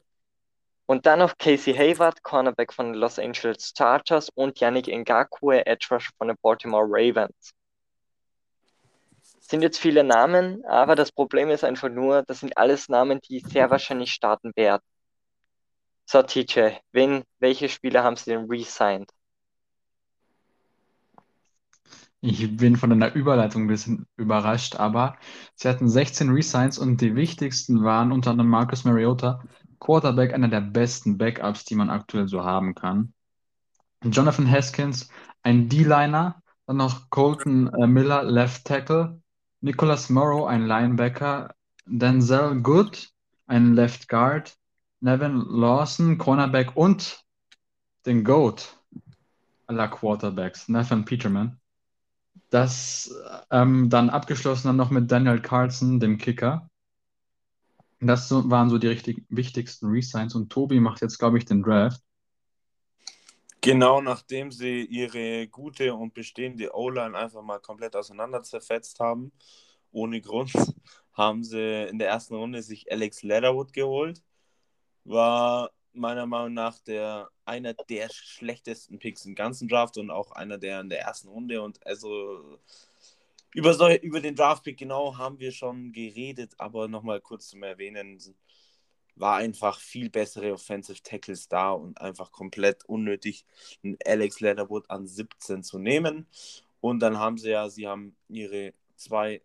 Und 0.84 1.06
dann 1.06 1.20
noch 1.20 1.38
Casey 1.38 1.72
Hayward, 1.74 2.22
Cornerback 2.22 2.72
von 2.72 2.92
den 2.92 3.00
Los 3.00 3.18
Angeles 3.18 3.72
Chargers 3.76 4.28
und 4.34 4.60
Yannick 4.60 4.88
Ngakwe, 4.88 5.64
Edge 5.64 5.86
Rusher 5.90 6.12
von 6.18 6.28
den 6.28 6.36
Baltimore 6.42 6.84
Ravens. 6.86 7.52
Sind 9.40 9.62
jetzt 9.62 9.78
viele 9.78 10.04
Namen, 10.04 10.64
aber 10.66 10.94
das 10.94 11.10
Problem 11.12 11.50
ist 11.50 11.64
einfach 11.64 11.88
nur, 11.88 12.22
das 12.24 12.40
sind 12.40 12.56
alles 12.58 12.88
Namen, 12.88 13.20
die 13.20 13.40
sehr 13.40 13.70
wahrscheinlich 13.70 14.12
starten 14.12 14.52
werden. 14.56 14.82
So, 16.06 16.22
TJ, 16.22 16.72
wen, 16.92 17.24
welche 17.38 17.68
Spieler 17.68 18.02
haben 18.02 18.16
Sie 18.16 18.30
denn 18.30 18.46
re-signed? 18.50 19.10
Ich 22.22 22.54
bin 22.56 22.76
von 22.76 22.90
deiner 22.90 23.14
Überleitung 23.14 23.62
ein 23.62 23.68
bisschen 23.68 24.06
überrascht, 24.16 24.76
aber 24.76 25.16
sie 25.54 25.68
hatten 25.68 25.88
16 25.88 26.30
Resigns 26.30 26.78
und 26.78 27.00
die 27.00 27.14
wichtigsten 27.14 27.82
waren 27.82 28.12
unter 28.12 28.32
anderem 28.32 28.50
Marcus 28.50 28.84
Mariota, 28.84 29.42
Quarterback, 29.78 30.34
einer 30.34 30.48
der 30.48 30.60
besten 30.60 31.16
Backups, 31.16 31.64
die 31.64 31.74
man 31.74 31.88
aktuell 31.88 32.28
so 32.28 32.44
haben 32.44 32.74
kann. 32.74 33.14
Jonathan 34.04 34.50
Haskins, 34.50 35.08
ein 35.42 35.68
D-Liner, 35.68 36.42
dann 36.66 36.76
noch 36.76 37.08
Colton 37.08 37.68
äh, 37.74 37.86
Miller, 37.86 38.22
Left 38.22 38.66
Tackle, 38.66 39.20
Nicholas 39.62 40.10
Morrow, 40.10 40.46
ein 40.46 40.66
Linebacker, 40.66 41.54
Denzel 41.86 42.60
Good, 42.60 43.08
ein 43.46 43.74
Left 43.74 44.08
Guard, 44.08 44.56
Nevin 45.00 45.36
Lawson, 45.48 46.18
Cornerback 46.18 46.76
und 46.76 47.24
den 48.04 48.24
GOAT 48.24 48.76
aller 49.66 49.88
Quarterbacks, 49.88 50.68
Nathan 50.68 51.04
Peterman. 51.04 51.59
Das 52.50 53.14
ähm, 53.50 53.90
dann 53.90 54.10
abgeschlossen 54.10 54.68
dann 54.68 54.76
noch 54.76 54.90
mit 54.90 55.10
Daniel 55.10 55.40
Carlson, 55.40 56.00
dem 56.00 56.18
Kicker. 56.18 56.68
Das 58.00 58.28
so, 58.28 58.48
waren 58.50 58.70
so 58.70 58.78
die 58.78 58.88
richtig 58.88 59.24
wichtigsten 59.28 59.86
Resigns 59.86 60.34
und 60.34 60.50
Tobi 60.50 60.80
macht 60.80 61.02
jetzt, 61.02 61.18
glaube 61.18 61.38
ich, 61.38 61.44
den 61.44 61.62
Draft. 61.62 62.02
Genau, 63.60 64.00
nachdem 64.00 64.50
sie 64.50 64.84
ihre 64.84 65.46
gute 65.46 65.94
und 65.94 66.14
bestehende 66.14 66.74
O-Line 66.74 67.16
einfach 67.16 67.42
mal 67.42 67.58
komplett 67.58 67.94
auseinander 67.94 68.42
zerfetzt 68.42 69.00
haben, 69.00 69.32
ohne 69.92 70.22
Grund, 70.22 70.52
haben 71.12 71.44
sie 71.44 71.88
in 71.88 71.98
der 71.98 72.08
ersten 72.08 72.34
Runde 72.34 72.62
sich 72.62 72.90
Alex 72.90 73.22
Leatherwood 73.22 73.74
geholt. 73.74 74.22
War 75.04 75.70
meiner 75.92 76.26
Meinung 76.26 76.54
nach 76.54 76.78
der 76.80 77.30
einer 77.44 77.74
der 77.74 78.08
schlechtesten 78.10 78.98
Picks 78.98 79.24
im 79.24 79.34
ganzen 79.34 79.68
Draft 79.68 79.98
und 79.98 80.10
auch 80.10 80.32
einer 80.32 80.58
der 80.58 80.80
in 80.80 80.88
der 80.88 81.00
ersten 81.00 81.28
Runde. 81.28 81.62
Und 81.62 81.84
also 81.86 82.58
über, 83.54 83.74
so, 83.74 83.88
über 83.88 84.20
den 84.20 84.36
Draft-Pick 84.36 84.78
genau 84.78 85.18
haben 85.18 85.38
wir 85.40 85.52
schon 85.52 85.92
geredet, 85.92 86.52
aber 86.58 86.88
nochmal 86.88 87.20
kurz 87.20 87.48
zum 87.48 87.62
Erwähnen, 87.62 88.18
war 89.16 89.36
einfach 89.36 89.80
viel 89.80 90.08
bessere 90.08 90.52
Offensive 90.52 91.02
Tackles 91.02 91.48
da 91.48 91.72
und 91.72 92.00
einfach 92.00 92.32
komplett 92.32 92.84
unnötig, 92.86 93.44
einen 93.84 93.98
Alex 94.06 94.40
Leatherwood 94.40 94.88
an 94.88 95.06
17 95.06 95.62
zu 95.62 95.78
nehmen. 95.78 96.26
Und 96.80 97.00
dann 97.00 97.18
haben 97.18 97.36
sie 97.36 97.50
ja, 97.50 97.68
sie 97.68 97.86
haben 97.86 98.16
ihre 98.28 98.72
zwei 98.96 99.42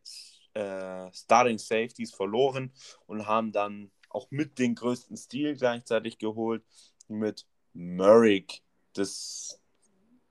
äh, 0.53 1.11
Starting 1.13 1.57
Safeties 1.57 2.13
verloren 2.13 2.71
und 3.07 3.27
haben 3.27 3.51
dann 3.51 3.91
auch 4.15 4.31
mit 4.31 4.57
den 4.59 4.75
größten 4.75 5.17
Stil 5.17 5.55
gleichzeitig 5.55 6.17
geholt 6.17 6.63
mit 7.07 7.45
Merrick. 7.73 8.63
Das 8.93 9.61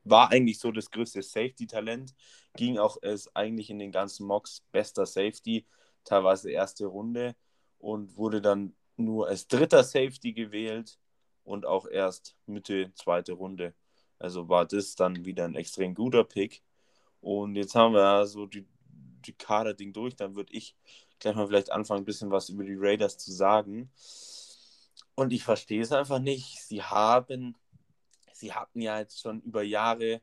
war 0.05 0.31
eigentlich 0.31 0.59
so 0.59 0.73
das 0.73 0.91
größte 0.91 1.23
Safety-Talent. 1.23 2.15
Ging 2.57 2.79
auch 2.79 2.97
es 3.03 3.35
eigentlich 3.37 3.71
in 3.71 3.79
den 3.79 3.93
ganzen 3.93 4.27
Mocks 4.27 4.63
bester 4.73 5.07
Safety, 5.07 5.67
teilweise 6.05 6.51
erste 6.51 6.87
Runde 6.87 7.37
und 7.79 8.17
wurde 8.17 8.41
dann 8.41 8.75
nur 8.97 9.29
als 9.29 9.47
dritter 9.47 9.85
Safety 9.85 10.33
gewählt 10.33 10.99
und 11.43 11.67
auch 11.67 11.87
erst 11.87 12.37
Mitte 12.47 12.93
zweite 12.95 13.33
Runde. 13.33 13.75
Also 14.19 14.49
war 14.49 14.67
das 14.67 14.95
dann 14.95 15.25
wieder 15.25 15.45
ein 15.45 15.57
extrem 15.57 15.95
guter 15.95 16.25
Pick. 16.25 16.63
Und 17.21 17.57
jetzt 17.57 17.75
haben 17.75 17.95
wir 17.95 18.05
also 18.05 18.47
die, 18.47 18.67
die 19.27 19.33
Kader-Ding 19.33 19.93
durch. 19.93 20.17
Dann 20.17 20.35
würde 20.37 20.53
ich 20.55 20.77
gleich 21.25 21.37
mal 21.37 21.47
vielleicht 21.47 21.73
anfangen, 21.73 22.03
ein 22.03 22.05
bisschen 22.05 22.31
was 22.31 22.49
über 22.51 22.65
die 22.65 22.77
Raiders 22.79 23.19
zu 23.19 23.33
sagen. 23.33 23.91
Und 25.15 25.33
ich 25.33 25.43
verstehe 25.43 25.81
es 25.81 25.93
einfach 25.93 26.19
nicht. 26.19 26.63
Sie 26.63 26.83
haben, 26.83 27.57
sie 28.33 28.53
hatten 28.53 28.81
ja 28.81 28.99
jetzt 28.99 29.21
schon 29.21 29.41
über 29.41 29.63
Jahre 29.63 30.21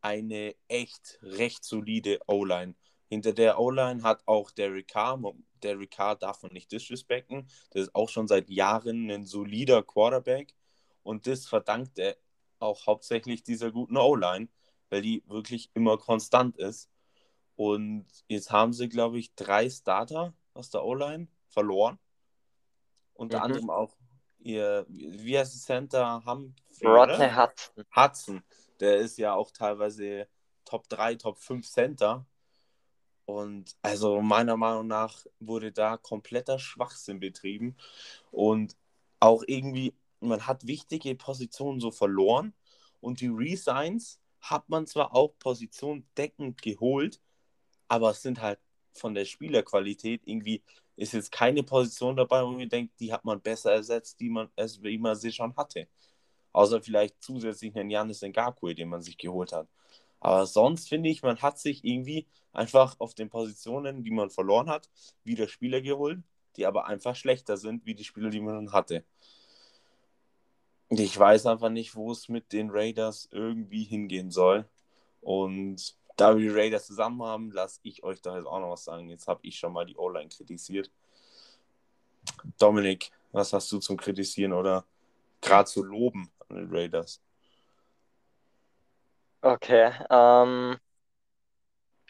eine 0.00 0.54
echt 0.68 1.18
recht 1.22 1.64
solide 1.64 2.20
O-Line. 2.26 2.74
Hinter 3.08 3.32
der 3.32 3.58
O-Line 3.58 4.02
hat 4.02 4.22
auch 4.26 4.50
Derek 4.50 4.88
Carr, 4.88 5.20
Derek 5.62 5.90
Carr 5.90 6.14
darf 6.14 6.42
man 6.42 6.52
nicht 6.52 6.70
disrespekten, 6.70 7.48
das 7.70 7.84
ist 7.84 7.94
auch 7.94 8.08
schon 8.08 8.28
seit 8.28 8.48
Jahren 8.48 9.10
ein 9.10 9.24
solider 9.24 9.82
Quarterback 9.82 10.54
und 11.02 11.26
das 11.26 11.46
verdankt 11.46 11.98
er 11.98 12.16
auch 12.60 12.86
hauptsächlich 12.86 13.42
dieser 13.42 13.72
guten 13.72 13.96
O-Line, 13.96 14.48
weil 14.90 15.02
die 15.02 15.24
wirklich 15.26 15.70
immer 15.74 15.96
konstant 15.96 16.56
ist. 16.58 16.90
Und 17.58 18.06
jetzt 18.28 18.52
haben 18.52 18.72
sie, 18.72 18.88
glaube 18.88 19.18
ich, 19.18 19.34
drei 19.34 19.68
Starter 19.68 20.32
aus 20.54 20.70
der 20.70 20.84
O-Line 20.84 21.26
verloren. 21.48 21.98
Unter 23.14 23.38
mhm. 23.38 23.42
anderem 23.42 23.70
auch 23.70 23.96
ihr, 24.38 24.86
wie 24.88 25.36
heißt 25.36 25.56
es, 25.56 25.64
Center 25.64 26.24
Humphrey? 26.24 26.54
Rodney 26.84 27.28
Hudson. 27.28 27.84
Hudson. 27.96 28.42
Der 28.78 28.98
ist 28.98 29.18
ja 29.18 29.34
auch 29.34 29.50
teilweise 29.50 30.28
Top 30.64 30.88
3, 30.88 31.16
Top 31.16 31.40
5 31.40 31.68
Center. 31.68 32.24
Und 33.24 33.76
also 33.82 34.22
meiner 34.22 34.56
Meinung 34.56 34.86
nach 34.86 35.26
wurde 35.40 35.72
da 35.72 35.96
kompletter 35.96 36.60
Schwachsinn 36.60 37.18
betrieben. 37.18 37.76
Und 38.30 38.76
auch 39.18 39.42
irgendwie, 39.48 39.96
man 40.20 40.46
hat 40.46 40.64
wichtige 40.68 41.12
Positionen 41.16 41.80
so 41.80 41.90
verloren. 41.90 42.54
Und 43.00 43.20
die 43.20 43.26
Resigns 43.26 44.20
hat 44.40 44.68
man 44.68 44.86
zwar 44.86 45.12
auch 45.12 45.36
positiondeckend 45.40 46.62
geholt, 46.62 47.20
aber 47.88 48.10
es 48.10 48.22
sind 48.22 48.40
halt 48.40 48.58
von 48.94 49.14
der 49.14 49.24
Spielerqualität 49.24 50.22
irgendwie 50.24 50.62
ist 50.98 51.12
jetzt 51.12 51.30
keine 51.30 51.62
Position 51.62 52.16
dabei, 52.16 52.42
wo 52.42 52.48
man 52.50 52.68
denkt, 52.68 52.98
die 52.98 53.12
hat 53.12 53.24
man 53.24 53.40
besser 53.40 53.72
ersetzt, 53.72 54.18
die 54.20 54.28
man, 54.28 54.48
als 54.56 54.82
wie 54.82 54.98
man 54.98 55.14
sie 55.14 55.32
schon 55.32 55.56
hatte. 55.56 55.86
Außer 56.52 56.82
vielleicht 56.82 57.22
zusätzlich 57.22 57.76
einen 57.76 57.90
Janis 57.90 58.22
Ngakwe, 58.22 58.74
den 58.74 58.88
man 58.88 59.00
sich 59.00 59.16
geholt 59.16 59.52
hat. 59.52 59.68
Aber 60.20 60.46
sonst 60.46 60.88
finde 60.88 61.08
ich, 61.08 61.22
man 61.22 61.40
hat 61.40 61.58
sich 61.58 61.84
irgendwie 61.84 62.26
einfach 62.52 62.96
auf 62.98 63.14
den 63.14 63.30
Positionen, 63.30 64.02
die 64.02 64.10
man 64.10 64.30
verloren 64.30 64.68
hat, 64.68 64.90
wieder 65.22 65.46
Spieler 65.46 65.80
geholt, 65.80 66.20
die 66.56 66.66
aber 66.66 66.86
einfach 66.86 67.14
schlechter 67.14 67.56
sind, 67.56 67.86
wie 67.86 67.94
die 67.94 68.04
Spieler, 68.04 68.30
die 68.30 68.40
man 68.40 68.72
hatte. 68.72 69.04
Ich 70.88 71.16
weiß 71.16 71.46
einfach 71.46 71.68
nicht, 71.68 71.94
wo 71.94 72.10
es 72.10 72.28
mit 72.28 72.52
den 72.52 72.70
Raiders 72.70 73.28
irgendwie 73.30 73.84
hingehen 73.84 74.32
soll. 74.32 74.68
Und 75.20 75.94
da 76.18 76.36
wir 76.36 76.50
die 76.50 76.54
Raiders 76.54 76.86
zusammen 76.86 77.22
haben, 77.22 77.52
lasse 77.52 77.80
ich 77.84 78.02
euch 78.02 78.20
da 78.20 78.36
jetzt 78.36 78.46
auch 78.46 78.58
noch 78.58 78.72
was 78.72 78.84
sagen. 78.84 79.08
Jetzt 79.08 79.28
habe 79.28 79.40
ich 79.44 79.58
schon 79.58 79.72
mal 79.72 79.86
die 79.86 79.96
O-Line 79.96 80.28
kritisiert. 80.28 80.90
Dominik, 82.58 83.10
was 83.32 83.52
hast 83.52 83.70
du 83.70 83.78
zum 83.78 83.96
Kritisieren 83.96 84.52
oder 84.52 84.84
gerade 85.40 85.68
zu 85.68 85.82
loben 85.82 86.30
an 86.48 86.56
den 86.56 86.68
Raiders? 86.70 87.22
Okay, 89.40 89.92
ähm, 90.10 90.76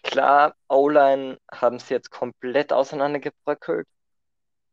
klar, 0.02 0.56
O-Line 0.68 1.38
haben 1.52 1.78
sie 1.78 1.92
jetzt 1.92 2.10
komplett 2.10 2.72
auseinandergebröckelt. 2.72 3.86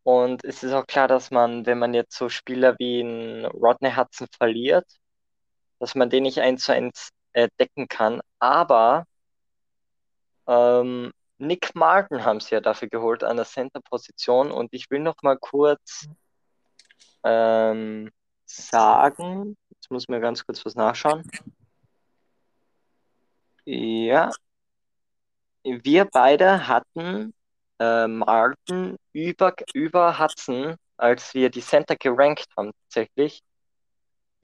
Und 0.03 0.45
es 0.45 0.63
ist 0.63 0.71
auch 0.71 0.87
klar, 0.87 1.09
dass 1.09 1.31
man, 1.31 1.65
wenn 1.65 1.79
man 1.79 1.93
jetzt 1.93 2.15
so 2.15 2.29
Spieler 2.29 2.75
wie 2.79 3.01
einen 3.01 3.45
Rodney 3.47 3.91
Hudson 3.91 4.27
verliert, 4.37 4.85
dass 5.79 5.95
man 5.95 6.09
den 6.09 6.23
nicht 6.23 6.39
eins 6.39 6.63
zu 6.63 6.73
eins 6.73 7.09
äh, 7.33 7.49
decken 7.59 7.89
kann. 7.89 8.21
Aber 8.39 9.05
ähm, 10.47 11.11
Nick 11.37 11.75
Martin 11.75 12.23
haben 12.23 12.39
sie 12.39 12.55
ja 12.55 12.61
dafür 12.61 12.87
geholt 12.89 13.23
an 13.23 13.37
der 13.37 13.45
Center-Position. 13.45 14.51
Und 14.51 14.73
ich 14.73 14.89
will 14.89 14.99
noch 14.99 15.21
mal 15.21 15.37
kurz 15.37 16.07
ähm, 17.23 18.11
sagen, 18.45 19.57
jetzt 19.69 19.91
muss 19.91 20.07
mir 20.07 20.19
ganz 20.19 20.45
kurz 20.45 20.65
was 20.65 20.75
nachschauen. 20.75 21.23
Ja, 23.65 24.29
wir 25.63 26.05
beide 26.05 26.67
hatten 26.67 27.33
äh, 27.79 28.07
Martin 28.07 28.97
über, 29.13 29.53
über 29.73 30.19
Hudson, 30.19 30.75
als 30.97 31.33
wir 31.33 31.49
die 31.49 31.61
Center 31.61 31.95
gerankt 31.95 32.45
haben, 32.55 32.71
tatsächlich. 32.83 33.41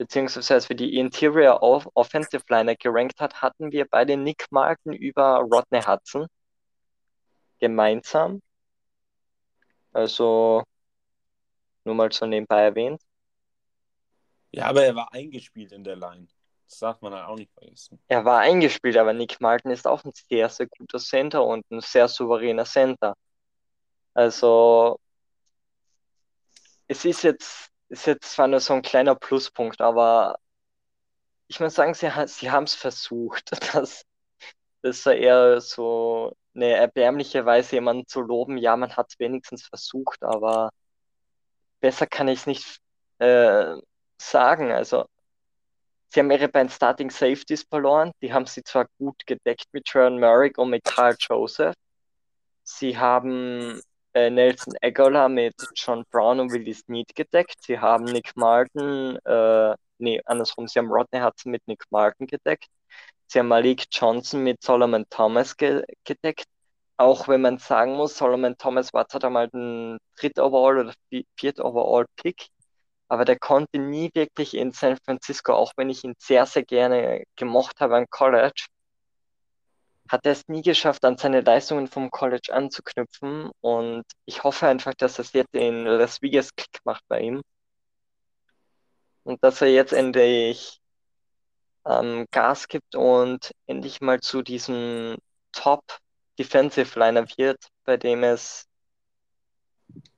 Beziehungsweise 0.02 0.54
als 0.54 0.68
wir 0.68 0.74
die 0.74 0.96
Interior 0.98 1.62
Off 1.62 1.88
Offensive 1.94 2.42
Liner 2.48 2.74
gerankt 2.74 3.20
hat, 3.20 3.40
hatten 3.40 3.70
wir 3.70 3.86
beide 3.88 4.16
Nick 4.16 4.46
Martin 4.50 4.92
über 4.92 5.38
Rodney 5.38 5.80
Hudson 5.80 6.26
gemeinsam. 7.60 8.42
Also 9.92 10.64
nur 11.84 11.94
mal 11.94 12.10
so 12.10 12.26
nebenbei 12.26 12.62
erwähnt. 12.62 13.00
Ja, 14.50 14.66
aber 14.66 14.84
er 14.84 14.96
war 14.96 15.12
eingespielt 15.12 15.70
in 15.70 15.84
der 15.84 15.94
Line. 15.94 16.26
Das 16.68 16.80
darf 16.80 17.00
man 17.00 17.14
halt 17.14 17.28
auch 17.28 17.36
nicht 17.36 17.52
vergessen. 17.52 18.00
Er 18.08 18.24
war 18.24 18.40
eingespielt, 18.40 18.96
aber 18.96 19.12
Nick 19.12 19.40
Martin 19.40 19.70
ist 19.70 19.86
auch 19.86 20.02
ein 20.04 20.10
sehr, 20.28 20.48
sehr 20.48 20.66
guter 20.66 20.98
Center 20.98 21.44
und 21.46 21.64
ein 21.70 21.80
sehr 21.80 22.08
souveräner 22.08 22.64
Center. 22.64 23.14
Also, 24.14 24.98
es 26.88 27.04
ist 27.04 27.22
jetzt, 27.22 27.70
ist 27.92 28.06
jetzt 28.06 28.32
zwar 28.32 28.48
nur 28.48 28.60
so 28.60 28.74
ein 28.74 28.82
kleiner 28.82 29.14
Pluspunkt, 29.14 29.80
aber 29.82 30.38
ich 31.46 31.60
muss 31.60 31.74
sagen, 31.74 31.94
sie, 31.94 32.10
sie 32.26 32.50
haben 32.50 32.64
es 32.64 32.74
versucht. 32.74 33.50
Das, 33.74 34.04
das 34.82 35.06
war 35.06 35.14
eher 35.14 35.60
so 35.60 36.36
eine 36.54 36.70
erbärmliche 36.70 37.46
Weise, 37.46 37.76
jemanden 37.76 38.06
zu 38.06 38.20
loben. 38.20 38.58
Ja, 38.58 38.76
man 38.76 38.96
hat 38.96 39.10
es 39.10 39.18
wenigstens 39.18 39.66
versucht, 39.66 40.22
aber 40.22 40.70
besser 41.80 42.06
kann 42.06 42.28
ich 42.28 42.40
es 42.40 42.46
nicht 42.46 42.78
äh, 43.18 43.76
sagen. 44.18 44.72
Also, 44.72 45.06
Sie 46.08 46.20
haben 46.20 46.30
ihre 46.30 46.48
beiden 46.48 46.68
Starting 46.68 47.10
Safeties 47.10 47.62
verloren. 47.64 48.12
Die 48.20 48.32
haben 48.32 48.44
sie 48.46 48.62
zwar 48.62 48.86
gut 48.98 49.26
gedeckt 49.26 49.66
mit 49.72 49.88
Sharon 49.88 50.18
Merrick 50.18 50.58
und 50.58 50.70
mit 50.70 50.84
Carl 50.84 51.16
Joseph. 51.18 51.74
Sie 52.64 52.98
haben 52.98 53.80
äh, 54.14 54.30
Nelson 54.30 54.74
Aguilar 54.82 55.28
mit 55.28 55.54
John 55.74 56.04
Brown 56.10 56.40
und 56.40 56.52
Willie 56.52 56.74
Snead 56.74 57.14
gedeckt. 57.14 57.56
Sie 57.62 57.78
haben 57.78 58.04
Nick 58.04 58.36
Martin, 58.36 59.16
äh, 59.24 59.74
nee, 59.98 60.20
andersrum, 60.24 60.68
sie 60.68 60.78
haben 60.78 60.90
Rodney 60.90 61.20
Hudson 61.20 61.52
mit 61.52 61.62
Nick 61.66 61.84
Martin 61.90 62.26
gedeckt. 62.26 62.68
Sie 63.26 63.38
haben 63.38 63.48
Malik 63.48 63.86
Johnson 63.90 64.42
mit 64.42 64.62
Solomon 64.62 65.04
Thomas 65.10 65.56
ge 65.56 65.82
gedeckt. 66.04 66.44
Auch 66.98 67.28
wenn 67.28 67.40
man 67.42 67.58
sagen 67.58 67.94
muss, 67.94 68.16
Solomon 68.18 68.56
Thomas 68.58 68.92
war 68.92 69.08
zwar 69.08 69.24
einmal 69.24 69.48
ein 69.54 69.98
dritt 70.16 70.38
Overall 70.38 70.78
oder 70.78 70.94
viert 71.36 71.60
Overall 71.60 72.06
Pick 72.16 72.48
aber 73.12 73.26
der 73.26 73.38
konnte 73.38 73.78
nie 73.78 74.10
wirklich 74.14 74.54
in 74.54 74.72
San 74.72 74.96
Francisco, 75.04 75.52
auch 75.52 75.72
wenn 75.76 75.90
ich 75.90 76.02
ihn 76.02 76.14
sehr, 76.18 76.46
sehr 76.46 76.64
gerne 76.64 77.24
gemocht 77.36 77.78
habe 77.80 77.96
am 77.98 78.06
College, 78.08 78.68
hat 80.12 80.26
er 80.26 80.32
es 80.32 80.46
nie 80.48 80.62
geschafft, 80.62 81.04
an 81.06 81.16
seine 81.16 81.40
Leistungen 81.40 81.88
vom 81.88 82.10
College 82.10 82.52
anzuknüpfen. 82.52 83.50
Und 83.62 84.04
ich 84.26 84.44
hoffe 84.44 84.66
einfach, 84.68 84.94
dass 84.94 85.14
das 85.14 85.32
jetzt 85.32 85.54
in 85.54 85.86
Las 85.86 86.20
Vegas 86.20 86.54
Klick 86.54 86.80
macht 86.84 87.02
bei 87.08 87.20
ihm. 87.20 87.42
Und 89.24 89.42
dass 89.42 89.62
er 89.62 89.68
jetzt 89.68 89.94
endlich 89.94 90.80
ähm, 91.86 92.26
Gas 92.30 92.68
gibt 92.68 92.94
und 92.94 93.52
endlich 93.66 94.02
mal 94.02 94.20
zu 94.20 94.42
diesem 94.42 95.16
Top 95.52 95.82
Defensive 96.38 96.98
Liner 96.98 97.26
wird, 97.38 97.68
bei 97.84 97.96
dem 97.96 98.22
es, 98.22 98.66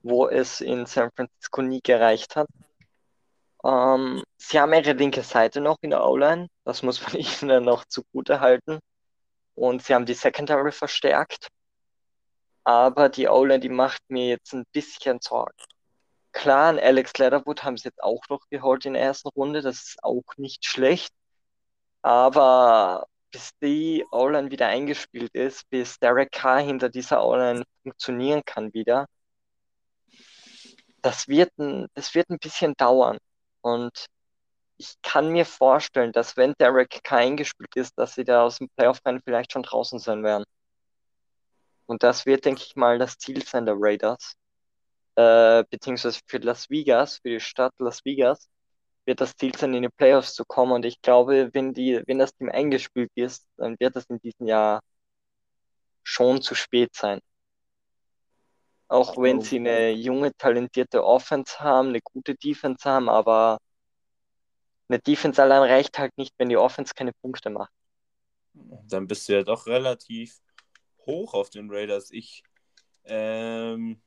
wo 0.02 0.26
es 0.28 0.61
in 0.61 0.87
San 0.87 1.11
Francisco 1.14 1.62
nie 1.62 1.80
gereicht 1.80 2.35
hat. 2.35 2.48
Ähm, 3.64 4.24
sie 4.38 4.61
haben 4.61 4.72
ihre 4.72 4.92
linke 4.92 5.22
Seite 5.22 5.61
noch 5.61 5.78
in 5.83 5.90
der 5.90 6.04
O-Line, 6.04 6.48
das 6.64 6.83
muss 6.83 7.00
man 7.02 7.14
ihnen 7.42 7.64
noch 7.64 7.85
zugute 7.87 8.40
halten. 8.40 8.80
Und 9.54 9.82
sie 9.82 9.94
haben 9.94 10.06
die 10.06 10.14
Secondary 10.14 10.72
verstärkt. 10.72 11.48
Aber 12.64 13.08
die 13.08 13.28
O-Line, 13.28 13.60
die 13.60 13.68
macht 13.68 14.02
mir 14.08 14.28
jetzt 14.28 14.52
ein 14.54 14.64
bisschen 14.72 15.20
Sorgen. 15.20 15.52
Klar, 16.32 16.70
an 16.70 16.78
Alex 16.78 17.16
Leatherwood 17.18 17.62
haben 17.62 17.76
sie 17.76 17.84
jetzt 17.88 18.02
auch 18.02 18.22
noch 18.28 18.40
geholt 18.50 18.84
in 18.86 18.94
der 18.94 19.02
ersten 19.02 19.28
Runde, 19.28 19.62
das 19.62 19.76
ist 19.76 20.02
auch 20.02 20.24
nicht 20.36 20.64
schlecht. 20.64 21.12
Aber 22.02 23.06
bis 23.30 23.50
die 23.62 24.04
O-Line 24.10 24.50
wieder 24.50 24.68
eingespielt 24.68 25.34
ist, 25.34 25.68
bis 25.70 25.98
Derek 25.98 26.32
Carr 26.32 26.60
hinter 26.60 26.88
dieser 26.88 27.24
O-Line 27.24 27.64
funktionieren 27.82 28.42
kann 28.44 28.72
wieder, 28.74 29.06
das 31.02 31.28
wird 31.28 31.56
ein, 31.58 31.86
das 31.94 32.14
wird 32.14 32.30
ein 32.30 32.38
bisschen 32.38 32.74
dauern. 32.76 33.18
Und 33.60 34.06
ich 34.76 34.94
kann 35.02 35.30
mir 35.30 35.44
vorstellen, 35.46 36.12
dass 36.12 36.37
wenn 36.37 36.54
Derek 36.58 37.02
Carr 37.04 37.18
eingespielt 37.18 37.74
ist, 37.76 37.96
dass 37.98 38.14
sie 38.14 38.24
da 38.24 38.42
aus 38.44 38.58
dem 38.58 38.68
Playoff-Rennen 38.76 39.22
vielleicht 39.24 39.52
schon 39.52 39.62
draußen 39.62 39.98
sein 39.98 40.22
werden. 40.22 40.44
Und 41.87 42.02
das 42.02 42.26
wird, 42.26 42.44
denke 42.44 42.62
ich 42.62 42.76
mal, 42.76 42.98
das 42.98 43.18
Ziel 43.18 43.44
sein 43.44 43.66
der 43.66 43.76
Raiders. 43.78 44.34
Äh, 45.16 45.64
beziehungsweise 45.70 46.20
für 46.26 46.38
Las 46.38 46.70
Vegas, 46.70 47.18
für 47.18 47.30
die 47.30 47.40
Stadt 47.40 47.72
Las 47.78 48.04
Vegas, 48.04 48.48
wird 49.06 49.20
das 49.20 49.37
Ziel 49.37 49.54
sein, 49.56 49.74
in 49.74 49.82
die 49.82 49.88
Playoffs 49.88 50.34
zu 50.34 50.44
kommen. 50.44 50.72
Und 50.72 50.84
ich 50.84 51.00
glaube, 51.02 51.50
wenn 51.52 51.74
die, 51.74 52.02
wenn 52.06 52.18
das 52.18 52.34
Team 52.34 52.50
eingespielt 52.50 53.10
ist, 53.14 53.46
dann 53.56 53.76
wird 53.78 53.96
das 53.96 54.06
in 54.06 54.18
diesem 54.20 54.46
Jahr 54.46 54.80
schon 56.02 56.42
zu 56.42 56.54
spät 56.54 56.94
sein. 56.94 57.20
Auch 58.88 59.16
wenn 59.16 59.40
sie 59.40 59.56
eine 59.56 59.90
junge, 59.90 60.32
talentierte 60.37 61.04
Offense 61.04 61.58
haben, 61.60 61.88
eine 61.88 62.00
gute 62.00 62.34
Defense 62.34 62.88
haben, 62.88 63.08
aber 63.08 63.58
eine 64.94 65.02
Defense 65.02 65.42
allein 65.42 65.62
reicht 65.62 65.98
halt 65.98 66.16
nicht, 66.16 66.35
wenn 66.38 66.48
die 66.48 66.57
Offense 66.57 66.94
keine 66.94 67.12
Punkte 67.12 67.50
macht. 67.50 67.72
Dann 68.52 69.07
bist 69.07 69.28
du 69.28 69.33
ja 69.35 69.42
doch 69.42 69.66
relativ 69.66 70.40
hoch 71.04 71.35
auf 71.35 71.50
den 71.50 71.68
Raiders. 71.70 72.11
Ich, 72.12 72.44
ähm, 73.04 74.00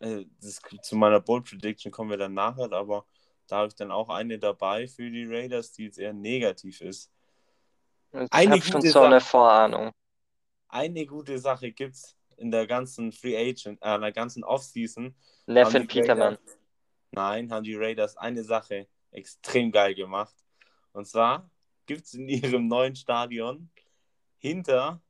äh, 0.00 0.24
das, 0.40 0.60
zu 0.82 0.96
meiner 0.96 1.20
Bold 1.20 1.44
Prediction 1.44 1.92
kommen 1.92 2.10
wir 2.10 2.16
dann 2.16 2.34
nachher, 2.34 2.72
aber 2.72 3.06
da 3.46 3.58
habe 3.58 3.68
ich 3.68 3.76
dann 3.76 3.92
auch 3.92 4.08
eine 4.08 4.38
dabei 4.38 4.88
für 4.88 5.08
die 5.08 5.24
Raiders, 5.24 5.72
die 5.72 5.84
jetzt 5.84 5.98
eher 5.98 6.12
negativ 6.12 6.80
ist. 6.80 7.12
Ich 8.12 8.48
habe 8.48 8.62
schon 8.62 8.82
so 8.82 9.02
eine 9.02 9.20
Vorahnung. 9.20 9.92
Eine 10.68 11.06
gute 11.06 11.38
Sache 11.38 11.70
gibt 11.72 11.94
es 11.94 12.16
in 12.36 12.50
der 12.50 12.66
ganzen 12.66 13.12
Free 13.12 13.36
Agent, 13.36 13.80
äh, 13.82 13.94
in 13.94 14.00
der 14.00 14.12
ganzen 14.12 14.42
Offseason. 14.42 15.14
Neffen 15.46 15.86
Peterman. 15.86 16.34
Raiders, 16.34 16.58
nein, 17.12 17.52
haben 17.52 17.64
die 17.64 17.76
Raiders 17.76 18.16
eine 18.16 18.42
Sache 18.42 18.88
extrem 19.10 19.72
geil 19.72 19.94
gemacht. 19.94 20.34
Und 20.92 21.06
zwar 21.06 21.50
gibt 21.86 22.04
es 22.04 22.14
in 22.14 22.28
ihrem 22.28 22.68
neuen 22.68 22.96
Stadion 22.96 23.70
hinter 24.38 25.02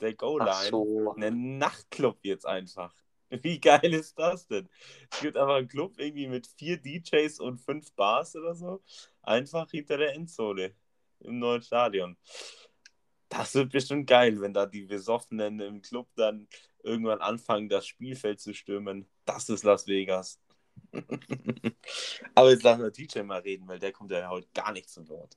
der 0.00 0.14
Goal-Line 0.14 0.70
so. 0.70 1.14
einen 1.14 1.58
Nachtclub 1.58 2.18
jetzt 2.22 2.46
einfach. 2.46 2.94
Wie 3.30 3.58
geil 3.60 3.94
ist 3.94 4.18
das 4.18 4.46
denn? 4.46 4.68
Es 5.10 5.20
gibt 5.20 5.36
einfach 5.36 5.54
einen 5.54 5.68
Club 5.68 5.94
irgendwie 5.98 6.26
mit 6.26 6.46
vier 6.46 6.76
DJs 6.76 7.40
und 7.40 7.58
fünf 7.58 7.92
Bars 7.94 8.36
oder 8.36 8.54
so. 8.54 8.82
Einfach 9.22 9.70
hinter 9.70 9.96
der 9.96 10.14
Endzone 10.14 10.74
im 11.20 11.38
neuen 11.38 11.62
Stadion. 11.62 12.18
Das 13.28 13.54
wird 13.54 13.72
bestimmt 13.72 14.06
geil, 14.06 14.38
wenn 14.42 14.52
da 14.52 14.66
die 14.66 14.82
Besoffenen 14.82 15.60
im 15.60 15.80
Club 15.80 16.08
dann 16.16 16.46
irgendwann 16.82 17.20
anfangen, 17.20 17.70
das 17.70 17.86
Spielfeld 17.86 18.40
zu 18.40 18.52
stürmen. 18.52 19.08
Das 19.24 19.48
ist 19.48 19.64
Las 19.64 19.86
Vegas. 19.86 20.41
Aber 22.34 22.50
jetzt 22.50 22.62
lassen 22.62 22.82
wir 22.82 22.90
DJ 22.90 23.20
mal 23.22 23.40
reden, 23.40 23.66
weil 23.66 23.78
der 23.78 23.92
kommt 23.92 24.10
ja 24.10 24.28
heute 24.28 24.48
gar 24.54 24.72
nicht 24.72 24.88
zu 24.88 25.08
Wort. 25.08 25.36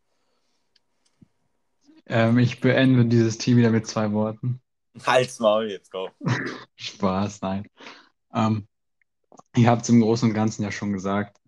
Ähm, 2.07 2.37
ich 2.37 2.59
beende 2.59 3.05
dieses 3.05 3.37
Team 3.37 3.57
wieder 3.57 3.71
mit 3.71 3.87
zwei 3.87 4.11
Worten. 4.11 4.61
Halt's 5.05 5.39
Maul, 5.39 5.69
jetzt 5.69 5.91
go. 5.91 6.09
Spaß, 6.75 7.41
nein. 7.41 7.67
Ähm, 8.33 8.67
ihr 9.55 9.69
habt 9.69 9.83
es 9.83 9.89
im 9.89 10.01
Großen 10.01 10.29
und 10.29 10.35
Ganzen 10.35 10.63
ja 10.63 10.71
schon 10.71 10.93
gesagt, 10.93 11.39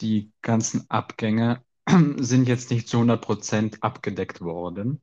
die 0.00 0.32
ganzen 0.42 0.88
Abgänge 0.90 1.64
sind 2.16 2.48
jetzt 2.48 2.70
nicht 2.70 2.88
zu 2.88 2.98
100% 2.98 3.80
abgedeckt 3.80 4.40
worden. 4.40 5.00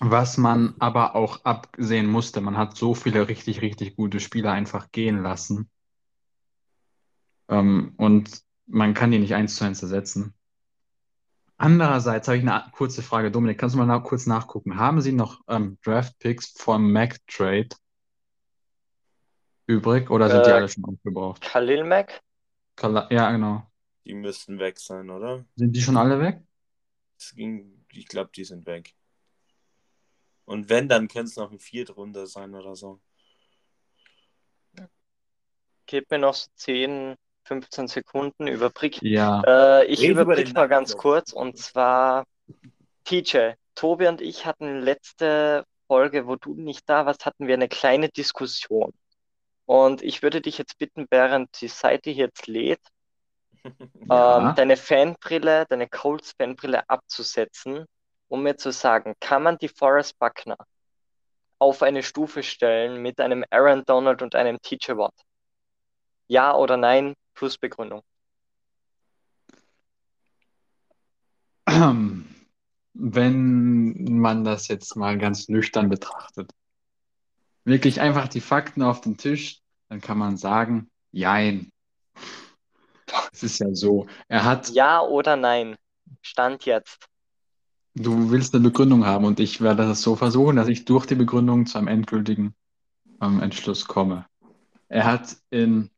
Was 0.00 0.36
man 0.36 0.74
aber 0.80 1.14
auch 1.14 1.44
absehen 1.44 2.06
musste, 2.06 2.40
man 2.40 2.56
hat 2.56 2.76
so 2.76 2.94
viele 2.94 3.28
richtig, 3.28 3.62
richtig 3.62 3.94
gute 3.94 4.18
Spieler 4.18 4.50
einfach 4.50 4.90
gehen 4.90 5.22
lassen. 5.22 5.70
Ähm, 7.52 7.92
und 7.98 8.42
man 8.66 8.94
kann 8.94 9.10
die 9.10 9.18
nicht 9.18 9.34
eins 9.34 9.56
zu 9.56 9.64
eins 9.64 9.82
ersetzen. 9.82 10.34
Andererseits 11.58 12.26
habe 12.26 12.38
ich 12.38 12.48
eine 12.48 12.64
kurze 12.72 13.02
Frage. 13.02 13.30
Dominik, 13.30 13.58
kannst 13.58 13.74
du 13.74 13.78
mal 13.78 13.86
nach, 13.86 14.02
kurz 14.02 14.26
nachgucken? 14.26 14.78
Haben 14.78 15.00
Sie 15.00 15.12
noch 15.12 15.42
ähm, 15.48 15.78
Draft-Picks 15.84 16.54
vom 16.56 16.90
Mac-Trade 16.90 17.68
übrig 19.66 20.10
oder 20.10 20.30
sind 20.30 20.46
die 20.46 20.50
Äh, 20.50 20.54
alle 20.54 20.68
schon 20.68 20.84
aufgebraucht? 20.84 21.42
Khalil 21.42 21.84
Mack? 21.84 22.22
Kala 22.74 23.06
ja, 23.12 23.30
genau. 23.30 23.70
Die 24.04 24.14
müssten 24.14 24.58
weg 24.58 24.78
sein, 24.80 25.10
oder? 25.10 25.44
Sind 25.54 25.76
die 25.76 25.82
schon 25.82 25.96
alle 25.96 26.18
weg? 26.20 26.42
Es 27.18 27.34
ging, 27.34 27.84
ich 27.92 28.08
glaube, 28.08 28.30
die 28.34 28.44
sind 28.44 28.66
weg. 28.66 28.94
Und 30.46 30.68
wenn, 30.68 30.88
dann 30.88 31.06
könnte 31.06 31.28
es 31.28 31.36
noch 31.36 31.52
ein 31.52 31.60
Viertrunde 31.60 32.26
sein 32.26 32.54
oder 32.54 32.74
so. 32.74 33.00
Gib 35.86 36.10
mir 36.10 36.18
noch 36.18 36.34
so 36.34 36.50
10, 36.56 37.14
15 37.44 37.88
Sekunden, 37.88 38.46
überblick. 38.46 39.02
Ja. 39.02 39.42
Äh, 39.46 39.86
ich 39.86 40.00
Reden 40.00 40.12
über 40.12 40.22
überblick 40.22 40.46
den 40.46 40.54
mal 40.54 40.68
ganz 40.68 40.96
kurz 40.96 41.32
und 41.32 41.58
zwar 41.58 42.24
TJ. 43.04 43.52
Tobi 43.74 44.06
und 44.08 44.20
ich 44.20 44.46
hatten 44.46 44.80
letzte 44.80 45.64
Folge, 45.86 46.26
wo 46.26 46.36
du 46.36 46.54
nicht 46.54 46.88
da 46.88 47.06
warst, 47.06 47.26
hatten 47.26 47.46
wir 47.46 47.54
eine 47.54 47.68
kleine 47.68 48.08
Diskussion. 48.08 48.92
Und 49.66 50.02
ich 50.02 50.22
würde 50.22 50.40
dich 50.40 50.58
jetzt 50.58 50.78
bitten, 50.78 51.06
während 51.10 51.60
die 51.60 51.68
Seite 51.68 52.10
jetzt 52.10 52.46
lädt, 52.46 52.80
Ja. 54.08 54.48
ähm, 54.48 54.54
deine 54.56 54.76
Fanbrille, 54.76 55.66
deine 55.68 55.88
Colts 55.88 56.32
Fanbrille 56.38 56.88
abzusetzen, 56.88 57.86
um 58.28 58.42
mir 58.42 58.56
zu 58.56 58.72
sagen, 58.72 59.14
kann 59.20 59.42
man 59.42 59.58
die 59.58 59.68
Forrest 59.68 60.18
Buckner 60.18 60.56
auf 61.58 61.82
eine 61.82 62.02
Stufe 62.02 62.42
stellen 62.42 63.00
mit 63.00 63.20
einem 63.20 63.44
Aaron 63.50 63.84
Donald 63.84 64.20
und 64.22 64.34
einem 64.34 64.60
TJ 64.60 64.92
Watt? 64.96 65.14
Ja 66.26 66.54
oder 66.56 66.76
nein, 66.76 67.14
plus 67.34 67.58
Begründung. 67.58 68.02
Wenn 72.94 74.18
man 74.18 74.44
das 74.44 74.68
jetzt 74.68 74.96
mal 74.96 75.16
ganz 75.18 75.48
nüchtern 75.48 75.88
betrachtet, 75.88 76.52
wirklich 77.64 78.00
einfach 78.00 78.28
die 78.28 78.40
Fakten 78.40 78.82
auf 78.82 79.00
den 79.00 79.16
Tisch, 79.16 79.60
dann 79.88 80.00
kann 80.00 80.18
man 80.18 80.36
sagen, 80.36 80.90
jein. 81.10 81.70
Es 83.32 83.42
ist 83.42 83.58
ja 83.58 83.68
so, 83.72 84.06
er 84.28 84.44
hat, 84.44 84.70
Ja 84.70 85.00
oder 85.00 85.36
nein? 85.36 85.76
Stand 86.20 86.64
jetzt. 86.66 87.06
du 87.94 88.30
willst 88.30 88.54
eine 88.54 88.64
Begründung 88.64 89.04
haben 89.06 89.24
und 89.24 89.40
ich 89.40 89.60
werde 89.60 89.86
das 89.86 90.02
so 90.02 90.16
versuchen, 90.16 90.56
dass 90.56 90.68
ich 90.68 90.84
durch 90.84 91.06
die 91.06 91.14
Begründung 91.14 91.66
zu 91.66 91.78
einem 91.78 91.88
endgültigen 91.88 92.54
ähm, 93.20 93.40
Entschluss 93.40 93.86
komme. 93.86 94.26
Er 94.88 95.04
hat 95.04 95.36
in, 95.50 95.90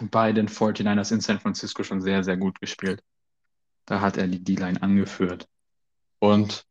bei 0.00 0.32
den 0.32 0.48
49ers 0.48 1.12
in 1.12 1.20
San 1.20 1.40
Francisco 1.40 1.82
schon 1.82 2.00
sehr, 2.00 2.24
sehr 2.24 2.36
gut 2.36 2.60
gespielt. 2.60 3.02
Da 3.86 4.00
hat 4.00 4.16
er 4.16 4.28
die 4.28 4.42
D-Line 4.42 4.82
angeführt. 4.82 5.48
Und 6.18 6.66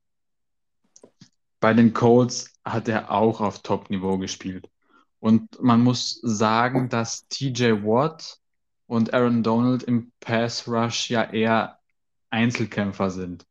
bei 1.59 1.73
den 1.73 1.93
Colts 1.93 2.53
hat 2.63 2.87
er 2.87 3.11
auch 3.11 3.41
auf 3.41 3.61
Top-Niveau 3.61 4.17
gespielt. 4.17 4.69
Und 5.19 5.61
man 5.61 5.81
muss 5.81 6.19
sagen, 6.23 6.87
dass 6.87 7.27
TJ 7.27 7.83
Watt 7.83 8.39
und 8.87 9.13
Aaron 9.13 9.43
Donald 9.43 9.83
im 9.83 10.11
Pass 10.19 10.67
Rush 10.67 11.09
ja 11.09 11.23
eher 11.23 11.79
Einzelkämpfer 12.29 13.11
sind. 13.11 13.45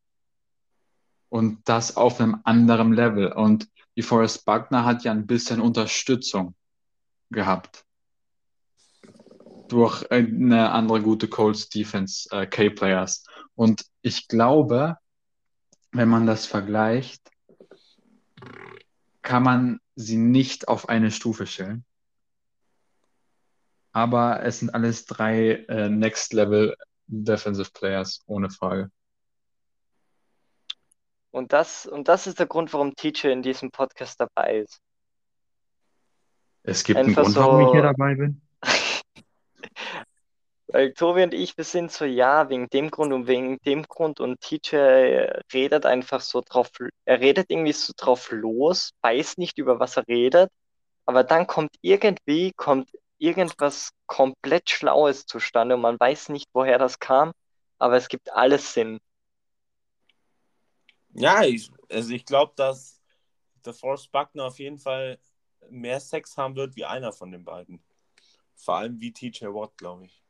Und 1.29 1.69
das 1.69 1.97
auf 1.97 2.21
einem 2.21 2.41
anderen 2.45 2.95
Level. 2.95 3.33
Und 3.33 3.69
die 3.97 4.03
Forrest 4.03 4.47
Buckner 4.47 4.85
hat 4.85 5.05
ja 5.05 5.13
ein 5.13 5.27
bisschen 5.27 5.61
Unterstützung 5.61 6.55
gehabt. 7.31 7.85
Durch 9.69 10.11
eine 10.11 10.71
andere 10.71 11.03
gute 11.03 11.29
Colts 11.29 11.69
Defense, 11.69 12.29
äh, 12.31 12.47
K-Players. 12.47 13.25
Und 13.55 13.85
ich 14.03 14.29
glaube, 14.29 14.97
wenn 15.93 16.09
man 16.09 16.27
das 16.27 16.47
vergleicht, 16.47 17.31
kann 19.23 19.43
man 19.43 19.81
sie 19.95 20.17
nicht 20.17 20.69
auf 20.69 20.89
eine 20.89 21.11
Stufe 21.11 21.47
stellen. 21.47 21.85
Aber 23.93 24.43
es 24.43 24.61
sind 24.61 24.71
alles 24.71 25.05
drei 25.07 25.65
äh, 25.69 25.89
Next 25.89 26.33
Level 26.33 26.77
Defensive 27.07 27.71
Players, 27.73 28.23
ohne 28.27 28.49
Frage. 28.51 28.91
Und 31.31 31.53
das, 31.53 31.87
und 31.87 32.09
das 32.09 32.27
ist 32.27 32.39
der 32.39 32.47
Grund, 32.47 32.73
warum 32.73 32.95
TJ 32.95 33.29
in 33.29 33.43
diesem 33.43 33.71
Podcast 33.71 34.19
dabei 34.21 34.59
ist. 34.61 34.81
Es 36.63 36.85
gibt 36.85 36.99
einen 36.99 37.09
Einfach 37.11 37.25
Grund, 37.25 37.37
warum 37.37 37.61
ich 37.67 37.73
hier 37.73 37.81
so- 37.81 37.87
dabei 37.87 38.15
bin. 38.15 38.41
Weil 40.71 40.93
Tobi 40.93 41.23
und 41.23 41.33
ich, 41.33 41.57
wir 41.57 41.65
sind 41.65 41.91
so, 41.91 42.05
ja, 42.05 42.51
wegen 42.51 42.69
dem 42.69 42.91
Grund 42.91 43.13
und 43.15 43.27
wegen 43.27 43.59
dem 43.61 43.85
Grund 43.85 44.21
und 44.21 44.41
TJ 44.43 44.77
redet 45.53 45.87
einfach 45.87 46.21
so 46.21 46.43
drauf, 46.43 46.71
er 47.07 47.21
redet 47.21 47.51
irgendwie 47.51 47.73
so 47.73 47.95
drauf 47.97 48.31
los, 48.31 48.93
weiß 49.01 49.39
nicht, 49.39 49.57
über 49.59 49.81
was 49.81 49.97
er 49.97 50.07
redet, 50.09 50.51
aber 51.07 51.25
dann 51.25 51.47
kommt 51.47 51.75
irgendwie, 51.81 52.53
kommt 52.53 52.91
irgendwas 53.17 53.93
komplett 54.07 54.69
Schlaues 54.69 55.25
zustande 55.25 55.75
und 55.75 55.81
man 55.81 55.99
weiß 55.99 56.29
nicht, 56.29 56.49
woher 56.53 56.79
das 56.79 56.99
kam, 56.99 57.33
aber 57.79 57.97
es 57.97 58.09
gibt 58.09 58.31
alles 58.35 58.75
Sinn. 58.75 58.99
Ja, 61.15 61.45
ich, 61.45 61.71
also 61.91 62.13
ich 62.13 62.27
glaube, 62.27 62.53
dass 62.57 63.01
der 63.65 63.73
Forrest 63.73 64.13
Buckner 64.13 64.45
auf 64.45 64.59
jeden 64.59 64.79
Fall 64.79 65.19
mehr 65.71 65.99
Sex 66.01 66.37
haben 66.37 66.57
wird 66.57 66.77
wie 66.77 66.85
einer 66.85 67.13
von 67.13 67.33
den 67.33 67.45
beiden. 67.45 67.83
Vor 68.55 68.77
allem 68.77 69.01
wie 69.01 69.13
TJ 69.13 69.47
Watt, 69.47 69.77
glaube 69.79 70.05
ich. 70.05 70.23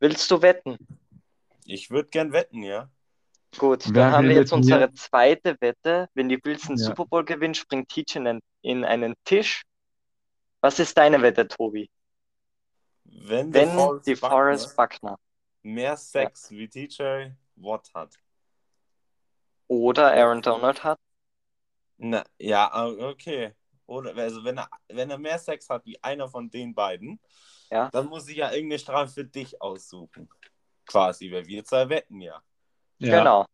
Willst 0.00 0.30
du 0.30 0.42
wetten? 0.42 0.78
Ich 1.64 1.90
würde 1.90 2.08
gern 2.08 2.32
wetten, 2.32 2.62
ja. 2.62 2.88
Gut, 3.56 3.84
Wer 3.86 3.92
dann 4.04 4.12
haben 4.12 4.28
wir 4.28 4.36
jetzt 4.36 4.52
unsere 4.52 4.92
zweite 4.94 5.56
Wette. 5.60 6.08
Wenn 6.14 6.28
die 6.28 6.36
Bills 6.36 6.66
den 6.66 6.76
Ja. 6.76 6.86
Super 6.86 7.06
Bowl 7.06 7.24
gewinnen, 7.24 7.54
springt 7.54 7.88
TJ 7.88 8.16
in, 8.18 8.26
einen- 8.26 8.42
in 8.62 8.84
einen 8.84 9.14
Tisch. 9.24 9.62
Was 10.60 10.78
ist 10.78 10.96
deine 10.98 11.22
Wette, 11.22 11.48
Tobi? 11.48 11.90
Wenn, 13.04 13.52
Wenn 13.54 13.68
die 14.04 14.14
Buckner 14.14 14.28
Forrest 14.28 14.76
Buckner 14.76 15.18
mehr 15.62 15.96
Sex 15.96 16.50
wie 16.50 16.68
TJ 16.68 17.32
Watt 17.56 17.90
hat. 17.94 18.14
oder 19.66 20.12
Aaron 20.12 20.42
Donald 20.42 20.84
hat, 20.84 20.98
Na, 22.00 22.24
ja, 22.38 22.70
ah, 22.72 22.86
okay. 22.88 23.54
Oder 23.86 24.14
also 24.16 24.44
wenn 24.44 24.58
er, 24.58 24.68
wenn 24.88 25.10
er 25.10 25.18
mehr 25.18 25.38
Sex 25.38 25.68
hat 25.68 25.84
wie 25.86 26.00
einer 26.02 26.28
von 26.28 26.48
den 26.50 26.74
beiden, 26.74 27.18
Ja. 27.70 27.90
dann 27.90 28.06
muss 28.06 28.28
ich 28.28 28.36
ja 28.36 28.50
irgendeine 28.50 28.78
Strafe 28.78 29.12
für 29.12 29.24
dich 29.24 29.60
aussuchen. 29.60 30.28
Quasi, 30.86 31.30
weil 31.30 31.46
wir 31.46 31.64
zwei 31.64 31.88
wetten 31.88 32.20
ja. 32.20 32.42
Ja. 32.98 33.18
genau. 33.18 33.44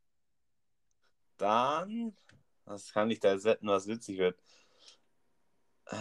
Dann, 1.37 2.17
was 2.65 2.93
kann 2.93 3.11
ich 3.11 3.19
da 3.21 3.43
wetten, 3.43 3.67
was 3.67 3.87
witzig 3.87 4.19
wird? 4.19 4.39
Äh, 5.87 5.97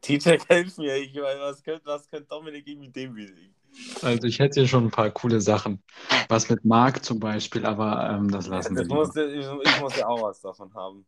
TJ, 0.00 0.38
hilf 0.48 0.78
mir. 0.78 0.96
Ich 0.96 1.14
meine, 1.14 1.40
was 1.40 1.62
könnte, 1.62 1.86
was 1.86 2.08
könnte 2.08 2.28
Dominik 2.28 2.66
mit 2.78 2.94
dem 2.94 3.14
besiegen? 3.14 3.54
Also 4.02 4.26
ich 4.26 4.38
hätte 4.38 4.60
hier 4.60 4.68
schon 4.68 4.84
ein 4.84 4.90
paar 4.90 5.10
coole 5.10 5.40
Sachen. 5.40 5.82
Was 6.28 6.48
mit 6.48 6.64
Marc 6.64 7.04
zum 7.04 7.20
Beispiel, 7.20 7.66
aber 7.66 8.08
ähm, 8.10 8.30
das 8.30 8.46
lassen 8.46 8.76
wir 8.76 8.82
Das 8.84 8.88
lieber. 8.88 8.94
muss, 8.94 9.16
ich, 9.16 9.72
ich 9.74 9.80
muss 9.80 9.96
ja 9.96 10.06
auch 10.06 10.22
was 10.22 10.40
davon 10.40 10.72
haben. 10.74 11.06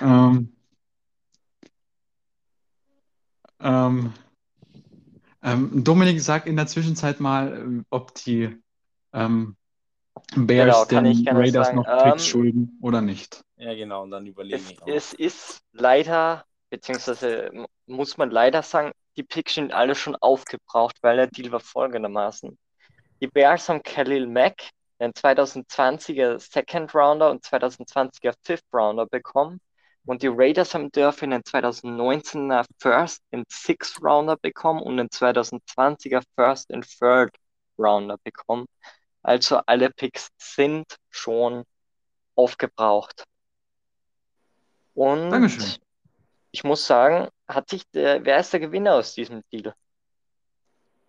Ähm, 0.00 0.54
ähm, 3.60 4.12
ähm, 5.42 5.84
Dominik, 5.84 6.20
sag 6.20 6.46
in 6.46 6.56
der 6.56 6.66
Zwischenzeit 6.66 7.20
mal, 7.20 7.80
äh, 7.80 7.84
ob 7.90 8.14
die 8.14 8.56
ähm, 9.12 9.56
Bears 10.36 10.86
Genau, 10.88 11.02
den 11.02 11.28
Raiders 11.28 11.66
sagen. 11.68 11.76
noch 11.76 11.86
Picks 11.96 12.24
Ähm, 12.24 12.30
schulden 12.30 12.78
oder 12.82 13.00
nicht. 13.00 13.42
Ja, 13.56 13.74
genau, 13.74 14.02
und 14.04 14.10
dann 14.10 14.26
überlege 14.26 14.56
Es, 14.56 14.70
ich 14.70 14.82
auch. 14.82 14.86
es 14.88 15.12
ist 15.14 15.60
leider, 15.72 16.44
beziehungsweise 16.70 17.50
muss 17.86 18.16
man 18.16 18.30
leider 18.30 18.62
sagen, 18.62 18.92
die 19.16 19.22
Picks 19.22 19.54
sind 19.54 19.72
alle 19.72 19.94
schon 19.94 20.16
aufgebraucht, 20.16 20.96
weil 21.02 21.16
der 21.16 21.26
Deal 21.26 21.52
war 21.52 21.60
folgendermaßen. 21.60 22.58
Die 23.20 23.26
Bears 23.28 23.68
haben 23.68 23.82
Khalil 23.82 24.26
Mack, 24.26 24.70
einen 24.98 25.14
2020er 25.14 26.38
Second 26.38 26.94
Rounder 26.94 27.30
und 27.30 27.44
2020er 27.44 28.34
Fifth 28.42 28.66
Rounder 28.72 29.06
bekommen. 29.06 29.60
Und 30.06 30.22
die 30.22 30.28
Raiders 30.28 30.74
haben 30.74 30.90
dafür 30.92 31.26
einen 31.28 31.42
2019er 31.42 32.64
First 32.78 33.22
and 33.32 33.46
Sixth 33.50 34.02
Rounder 34.02 34.36
bekommen 34.36 34.82
und 34.82 34.98
einen 34.98 35.08
2020er 35.08 36.22
First 36.34 36.72
and 36.72 36.86
Third 36.98 37.34
Rounder 37.78 38.16
bekommen. 38.24 38.66
Also 39.22 39.58
alle 39.66 39.90
Picks 39.90 40.28
sind 40.38 40.96
schon 41.10 41.64
aufgebraucht. 42.34 43.24
Und 44.94 45.30
Dankeschön. 45.30 45.76
ich 46.50 46.64
muss 46.64 46.86
sagen, 46.86 47.28
hat 47.48 47.68
sich 47.70 47.84
der, 47.90 48.24
wer 48.24 48.40
ist 48.40 48.52
der 48.52 48.60
Gewinner 48.60 48.94
aus 48.94 49.14
diesem 49.14 49.42
Deal? 49.52 49.74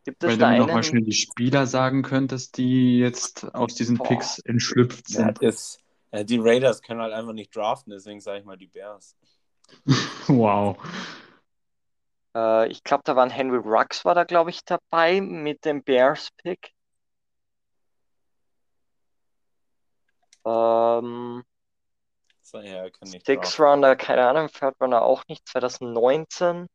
Gibt 0.03 0.23
es 0.23 0.29
Weil 0.31 0.37
da 0.37 0.47
du 0.47 0.51
mir 0.51 0.57
noch 0.57 0.71
mal 0.71 0.83
einen? 0.83 0.83
schnell 0.83 1.03
die 1.03 1.13
Spieler 1.13 1.67
sagen 1.67 2.01
könntest, 2.03 2.57
die 2.57 2.99
jetzt 2.99 3.45
aus 3.55 3.75
diesen 3.75 3.97
Boah. 3.97 4.07
Picks 4.07 4.39
entschlüpft 4.39 5.09
Ja, 5.09 5.33
sind. 5.33 5.39
das, 5.41 5.77
ja, 5.77 5.90
die 6.13 6.39
Raiders 6.39 6.81
können 6.81 7.01
halt 7.01 7.13
einfach 7.13 7.33
nicht 7.33 7.55
draften, 7.55 7.91
deswegen 7.91 8.19
sage 8.21 8.39
ich 8.39 8.45
mal 8.45 8.57
die 8.57 8.67
Bears. 8.67 9.15
Wow. 10.27 10.77
Äh, 12.35 12.67
ich 12.69 12.83
glaube, 12.83 13.03
da 13.05 13.15
waren 13.15 13.29
Henry 13.29 13.57
Rux 13.57 14.05
war 14.05 14.15
da, 14.15 14.23
glaube 14.23 14.49
ich, 14.49 14.63
dabei 14.65 15.21
mit 15.21 15.65
dem 15.65 15.83
Bears-Pick. 15.83 16.73
Ähm, 20.45 21.43
So, 22.41 22.59
ja, 22.59 22.89
kann 22.89 23.07
ich 23.13 23.23
Six 23.23 23.55
drauf. 23.55 23.59
Rounder, 23.59 23.95
keine 23.95 24.27
Ahnung, 24.27 24.47
Third 24.49 24.75
Runner 24.81 25.01
auch 25.01 25.23
nicht. 25.27 25.47
2019 25.47 26.67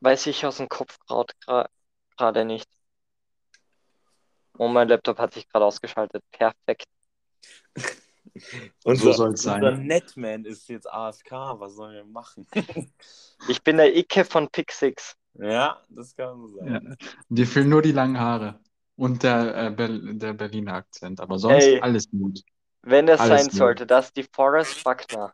weiß 0.00 0.26
ich 0.26 0.44
aus 0.46 0.56
dem 0.58 0.68
Kopf 0.68 0.98
gerade 1.06 1.32
gerade 2.16 2.44
nicht. 2.44 2.68
Und 4.58 4.72
mein 4.72 4.88
Laptop 4.88 5.18
hat 5.18 5.34
sich 5.34 5.48
gerade 5.48 5.64
ausgeschaltet. 5.64 6.22
Perfekt. 6.32 6.86
Unser, 8.84 9.14
soll's 9.14 9.42
sein. 9.42 9.62
unser 9.64 9.76
Netman 9.82 10.44
ist 10.44 10.68
jetzt 10.68 10.88
AFK. 10.90 11.32
Was 11.58 11.74
sollen 11.74 11.94
wir 11.94 12.04
machen? 12.04 12.46
Ich 13.48 13.62
bin 13.62 13.76
der 13.76 13.96
Icke 13.96 14.24
von 14.24 14.48
Pick 14.48 14.72
Six. 14.72 15.14
ja, 15.34 15.80
das 15.90 16.16
kann 16.16 16.40
so 16.40 16.48
sein. 16.58 16.96
Ja. 16.98 17.08
Dir 17.28 17.46
fehlen 17.46 17.68
nur 17.68 17.82
die 17.82 17.92
langen 17.92 18.18
Haare 18.18 18.58
und 18.96 19.22
der, 19.22 19.66
äh, 19.66 19.70
Ber 19.70 19.88
der 19.88 20.32
Berliner 20.32 20.74
Akzent, 20.74 21.20
aber 21.20 21.38
sonst 21.38 21.64
Ey. 21.64 21.80
alles 21.80 22.10
gut. 22.10 22.40
Wenn 22.82 23.06
es 23.06 23.20
Alles 23.20 23.42
sein 23.42 23.48
gut. 23.50 23.56
sollte, 23.56 23.86
dass 23.86 24.12
die 24.12 24.24
Forrest 24.24 24.82
Buckner, 24.82 25.32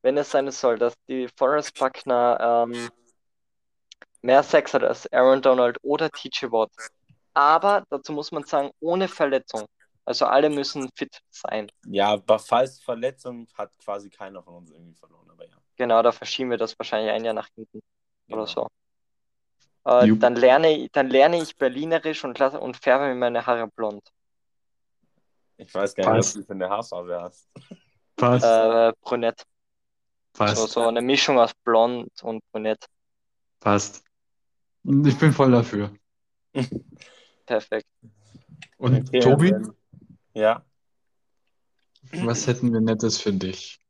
wenn 0.00 0.16
es 0.16 0.30
sein 0.30 0.50
soll, 0.50 0.78
dass 0.78 0.94
die 1.06 1.28
Forrest 1.36 1.78
Buckner 1.78 2.66
ähm, 2.72 2.88
mehr 4.22 4.42
Sex 4.42 4.72
hat 4.72 4.82
als 4.84 5.06
Aaron 5.12 5.42
Donald 5.42 5.76
oder 5.82 6.08
TJ 6.10 6.46
Watt. 6.46 6.70
Aber 7.34 7.84
dazu 7.90 8.12
muss 8.14 8.32
man 8.32 8.44
sagen, 8.44 8.70
ohne 8.80 9.08
Verletzung. 9.08 9.66
Also 10.06 10.26
alle 10.26 10.50
müssen 10.50 10.88
fit 10.94 11.20
sein. 11.30 11.70
Ja, 11.86 12.08
aber 12.12 12.38
falls 12.38 12.78
Verletzung 12.80 13.46
hat 13.54 13.76
quasi 13.78 14.10
keiner 14.10 14.42
von 14.42 14.54
uns 14.56 14.70
irgendwie 14.70 14.94
verloren. 14.94 15.28
Aber 15.30 15.46
ja. 15.46 15.56
Genau, 15.76 16.02
da 16.02 16.12
verschieben 16.12 16.50
wir 16.50 16.58
das 16.58 16.78
wahrscheinlich 16.78 17.10
ein 17.10 17.24
Jahr 17.24 17.34
nach 17.34 17.48
hinten 17.54 17.80
oder 18.28 18.44
genau. 18.44 18.46
so. 18.46 18.68
Äh, 19.86 20.16
dann 20.16 20.36
lerne 20.36 20.70
ich, 20.76 20.90
dann 20.92 21.08
lerne 21.08 21.42
ich 21.42 21.56
Berlinerisch 21.56 22.24
und, 22.24 22.38
lasse, 22.38 22.60
und 22.60 22.76
färbe 22.76 23.06
mir 23.06 23.14
meine 23.14 23.44
Haare 23.46 23.68
blond. 23.68 24.02
Ich 25.56 25.72
weiß 25.72 25.94
gar 25.94 26.10
nicht, 26.12 26.18
was 26.18 26.34
du 26.34 26.42
für 26.42 26.52
eine 26.52 26.68
Haarfarbe 26.68 27.20
hast. 27.20 27.48
Passt, 28.16 28.44
Äh, 28.44 28.92
brünett. 29.02 29.40
So, 29.40 30.38
passt, 30.44 30.68
so 30.70 30.86
eine 30.86 31.00
Mischung 31.02 31.38
aus 31.38 31.52
blond 31.64 32.10
und 32.22 32.42
brünett. 32.50 32.84
passt. 33.60 34.02
Ich 34.82 35.18
bin 35.18 35.32
voll 35.32 35.52
dafür. 35.52 35.94
Perfekt. 37.46 37.86
Und 38.78 39.08
Okay, 39.08 39.20
Tobi, 39.20 39.50
dann- 39.50 39.76
Ja. 40.34 40.64
was 42.12 42.46
hätten 42.46 42.72
wir 42.72 42.80
Nettes 42.80 43.20
für 43.20 43.32
dich? 43.32 43.80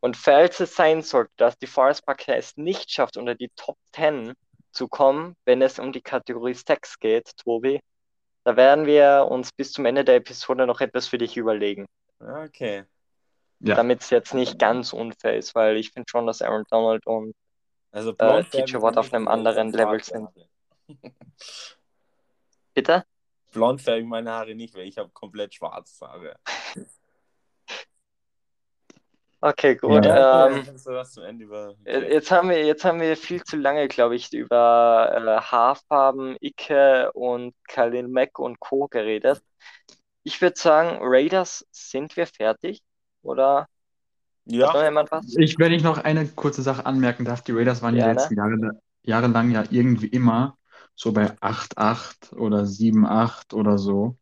Und 0.00 0.16
falls 0.16 0.60
es 0.60 0.74
sein 0.74 1.02
sollte, 1.02 1.32
dass 1.36 1.58
die 1.58 1.66
Forest 1.66 2.06
Buckner 2.06 2.36
es 2.36 2.56
nicht 2.56 2.90
schafft, 2.90 3.16
unter 3.16 3.34
die 3.34 3.50
Top 3.54 3.76
10 3.94 4.32
zu 4.72 4.88
kommen, 4.88 5.36
wenn 5.44 5.60
es 5.62 5.78
um 5.78 5.92
die 5.92 6.00
Kategorie 6.00 6.54
Stacks 6.54 6.98
geht, 6.98 7.36
Tobi, 7.36 7.80
da 8.44 8.56
werden 8.56 8.86
wir 8.86 9.28
uns 9.30 9.52
bis 9.52 9.72
zum 9.72 9.84
Ende 9.84 10.04
der 10.04 10.16
Episode 10.16 10.66
noch 10.66 10.80
etwas 10.80 11.06
für 11.06 11.18
dich 11.18 11.36
überlegen, 11.36 11.86
Okay. 12.18 12.84
Ja, 13.62 13.74
damit 13.74 14.00
es 14.00 14.08
jetzt 14.08 14.32
nicht 14.32 14.58
ganz 14.58 14.94
unfair 14.94 15.36
ist, 15.36 15.54
weil 15.54 15.76
ich 15.76 15.90
finde 15.90 16.08
schon, 16.08 16.26
dass 16.26 16.40
Aaron 16.40 16.64
Donald 16.70 17.06
und 17.06 17.34
Also 17.92 18.14
Äh, 18.16 18.42
färben 18.42 18.80
Watt 18.80 18.96
auf 18.96 19.12
einem 19.12 19.28
anderen 19.28 19.70
Level 19.72 20.02
sind. 20.02 20.28
Bitte? 22.80 23.04
Blond 23.52 23.82
färbe 23.82 24.00
ich 24.00 24.06
meine 24.06 24.30
Haare 24.30 24.54
nicht, 24.54 24.74
weil 24.74 24.86
ich 24.86 24.96
habe 24.96 25.10
komplett 25.10 25.54
schwarze 25.54 26.06
Haare. 26.06 26.36
Okay, 29.42 29.74
gut. 29.76 30.06
Ja. 30.06 30.46
Ähm, 30.48 30.64
kannst 30.64 30.86
du 30.86 30.90
was 30.92 31.12
zum 31.12 31.24
Ende 31.24 31.44
über. 31.44 31.74
äh, 31.84 32.12
jetzt 32.12 32.30
haben 32.30 32.48
wir, 32.50 32.64
jetzt 32.64 32.84
haben 32.84 33.00
wir 33.00 33.16
viel 33.16 33.42
zu 33.42 33.56
lange, 33.56 33.88
glaube 33.88 34.16
ich, 34.16 34.32
über 34.32 35.12
äh, 35.14 35.40
Haarfarben, 35.42 36.36
Icke 36.40 37.10
und 37.12 37.54
Khalil 37.68 38.08
Mack 38.08 38.38
und 38.38 38.60
Co. 38.60 38.88
geredet. 38.88 39.42
Ich 40.22 40.40
würde 40.42 40.58
sagen, 40.58 40.98
Raiders, 41.00 41.66
sind 41.70 42.16
wir 42.16 42.26
fertig? 42.26 42.82
Oder 43.22 43.66
hat 44.62 44.74
noch 44.74 44.82
Ja, 44.82 44.84
jemand 44.84 45.10
was? 45.10 45.26
ich, 45.36 45.58
wenn 45.58 45.72
ich 45.72 45.82
noch 45.82 45.98
eine 45.98 46.26
kurze 46.26 46.62
Sache 46.62 46.86
anmerken 46.86 47.24
darf, 47.24 47.42
die 47.42 47.52
Raiders 47.52 47.82
waren 47.82 47.94
die 47.94 48.00
Gerne. 48.00 48.14
letzten 48.14 48.36
Jahre, 48.36 48.80
jahrelang 49.02 49.50
ja 49.50 49.64
irgendwie 49.70 50.08
immer 50.08 50.56
so 51.00 51.12
bei 51.12 51.30
8-8 51.40 52.34
oder 52.34 52.66
7-8 52.66 53.54
oder 53.54 53.78
so. 53.78 54.18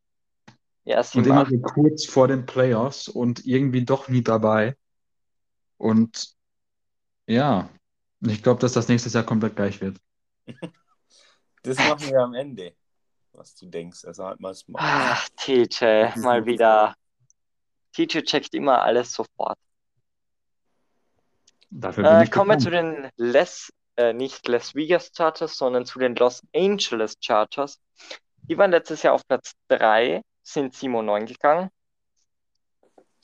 Ja, 0.84 1.02
Und 1.12 1.24
sieben, 1.24 1.26
immer 1.26 1.42
acht. 1.42 1.50
so 1.50 1.58
kurz 1.58 2.06
vor 2.06 2.28
den 2.28 2.46
Playoffs 2.46 3.08
und 3.08 3.44
irgendwie 3.44 3.84
doch 3.84 4.06
nie 4.08 4.22
dabei. 4.22 4.76
Und 5.76 6.36
ja, 7.26 7.68
ich 8.20 8.44
glaube, 8.44 8.60
dass 8.60 8.74
das 8.74 8.86
nächstes 8.86 9.12
Jahr 9.12 9.24
komplett 9.24 9.56
gleich 9.56 9.80
wird. 9.80 9.98
das 11.64 11.78
machen 11.78 12.08
wir 12.10 12.20
am 12.20 12.34
Ende. 12.34 12.76
Was 13.32 13.56
du 13.56 13.66
denkst. 13.66 14.04
Also 14.04 14.24
halt 14.24 14.38
mal 14.38 14.54
smart. 14.54 14.84
Ah, 14.84 15.18
TJ, 15.36 16.16
mal 16.22 16.46
wieder. 16.46 16.94
TJ 17.92 18.20
checkt 18.22 18.54
immer 18.54 18.82
alles 18.82 19.12
sofort. 19.12 19.58
Dafür 21.70 22.04
bin 22.04 22.12
Äh, 22.12 22.24
ich 22.24 22.30
kommen 22.30 22.50
wir 22.50 22.58
zu 22.58 22.70
den 22.70 23.10
Les, 23.16 23.72
äh, 23.98 24.12
nicht 24.12 24.46
Las 24.46 24.74
Vegas 24.74 25.10
Chargers, 25.14 25.58
sondern 25.58 25.84
zu 25.84 25.98
den 25.98 26.14
Los 26.14 26.42
Angeles 26.54 27.16
Chargers. 27.20 27.80
Die 28.42 28.56
waren 28.56 28.70
letztes 28.70 29.02
Jahr 29.02 29.14
auf 29.14 29.26
Platz 29.26 29.52
3, 29.68 30.22
sind 30.42 30.74
7 30.74 30.94
und 30.94 31.06
9 31.06 31.26
gegangen. 31.26 31.70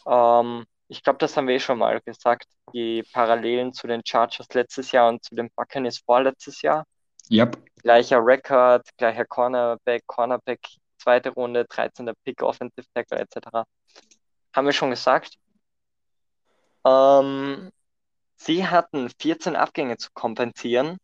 Ähm, 0.05 0.65
ich 0.89 1.03
glaube, 1.03 1.19
das 1.21 1.37
haben 1.37 1.47
wir 1.47 1.55
eh 1.55 1.61
schon 1.61 1.79
mal 1.79 2.01
gesagt, 2.01 2.47
die 2.73 3.05
Parallelen 3.13 3.73
zu 3.73 3.87
den 3.87 4.03
Chargers 4.05 4.49
letztes 4.53 4.91
Jahr 4.91 5.09
und 5.09 5.25
zu 5.25 5.37
den 5.37 5.49
Buccaneers 5.55 5.99
vorletztes 6.05 6.61
Jahr. 6.61 6.85
Yep. 7.31 7.57
Gleicher 7.77 8.19
Rekord, 8.21 8.87
gleicher 8.99 9.25
Cornerback, 9.25 10.03
Cornerback, 10.07 10.61
zweite 10.99 11.31
Runde, 11.31 11.65
13. 11.67 12.11
Pick, 12.25 12.43
Offensive 12.43 12.87
Tackle 12.93 13.21
etc. 13.21 13.65
Haben 14.53 14.67
wir 14.67 14.73
schon 14.73 14.91
gesagt. 14.91 15.37
Ähm, 16.85 17.71
sie 18.45 18.67
hatten 18.67 19.11
14 19.21 19.57
Abgänge 19.57 19.97
zu 19.97 20.11
kompensieren, 20.13 20.99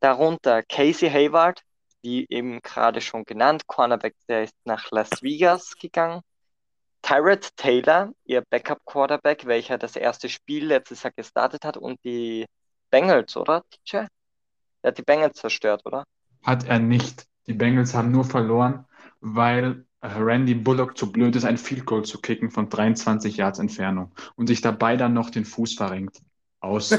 darunter 0.00 0.62
Casey 0.62 1.10
Hayward, 1.10 1.62
wie 2.02 2.26
eben 2.28 2.60
gerade 2.62 3.00
schon 3.00 3.24
genannt, 3.24 3.66
Cornerback, 3.66 4.14
der 4.28 4.44
ist 4.44 4.54
nach 4.64 4.90
Las 4.90 5.22
Vegas 5.22 5.76
gegangen. 5.76 6.20
Tyrod 7.02 7.50
Taylor, 7.56 8.12
ihr 8.24 8.42
Backup-Quarterback, 8.50 9.46
welcher 9.46 9.78
das 9.78 9.96
erste 9.96 10.28
Spiel 10.28 10.66
letztes 10.66 11.02
Jahr 11.02 11.12
gestartet 11.12 11.64
hat 11.64 11.76
und 11.76 12.02
die 12.04 12.46
Bengals, 12.90 13.36
oder, 13.36 13.64
TJ? 13.70 14.06
Der 14.82 14.88
hat 14.90 14.98
die 14.98 15.02
Bengals 15.02 15.38
zerstört, 15.38 15.82
oder? 15.84 16.04
Hat 16.42 16.66
er 16.66 16.78
nicht. 16.78 17.26
Die 17.46 17.54
Bengals 17.54 17.94
haben 17.94 18.10
nur 18.10 18.24
verloren, 18.24 18.86
weil 19.20 19.84
Randy 20.02 20.54
Bullock 20.54 20.96
zu 20.96 21.10
blöd 21.10 21.34
ist, 21.36 21.44
ein 21.44 21.58
Field 21.58 21.86
Goal 21.86 22.04
zu 22.04 22.20
kicken 22.20 22.50
von 22.50 22.68
23 22.68 23.36
Yards 23.36 23.58
Entfernung 23.58 24.12
und 24.36 24.46
sich 24.46 24.60
dabei 24.60 24.96
dann 24.96 25.14
noch 25.14 25.30
den 25.30 25.44
Fuß 25.44 25.74
verrenkt. 25.74 26.20
Aus. 26.60 26.90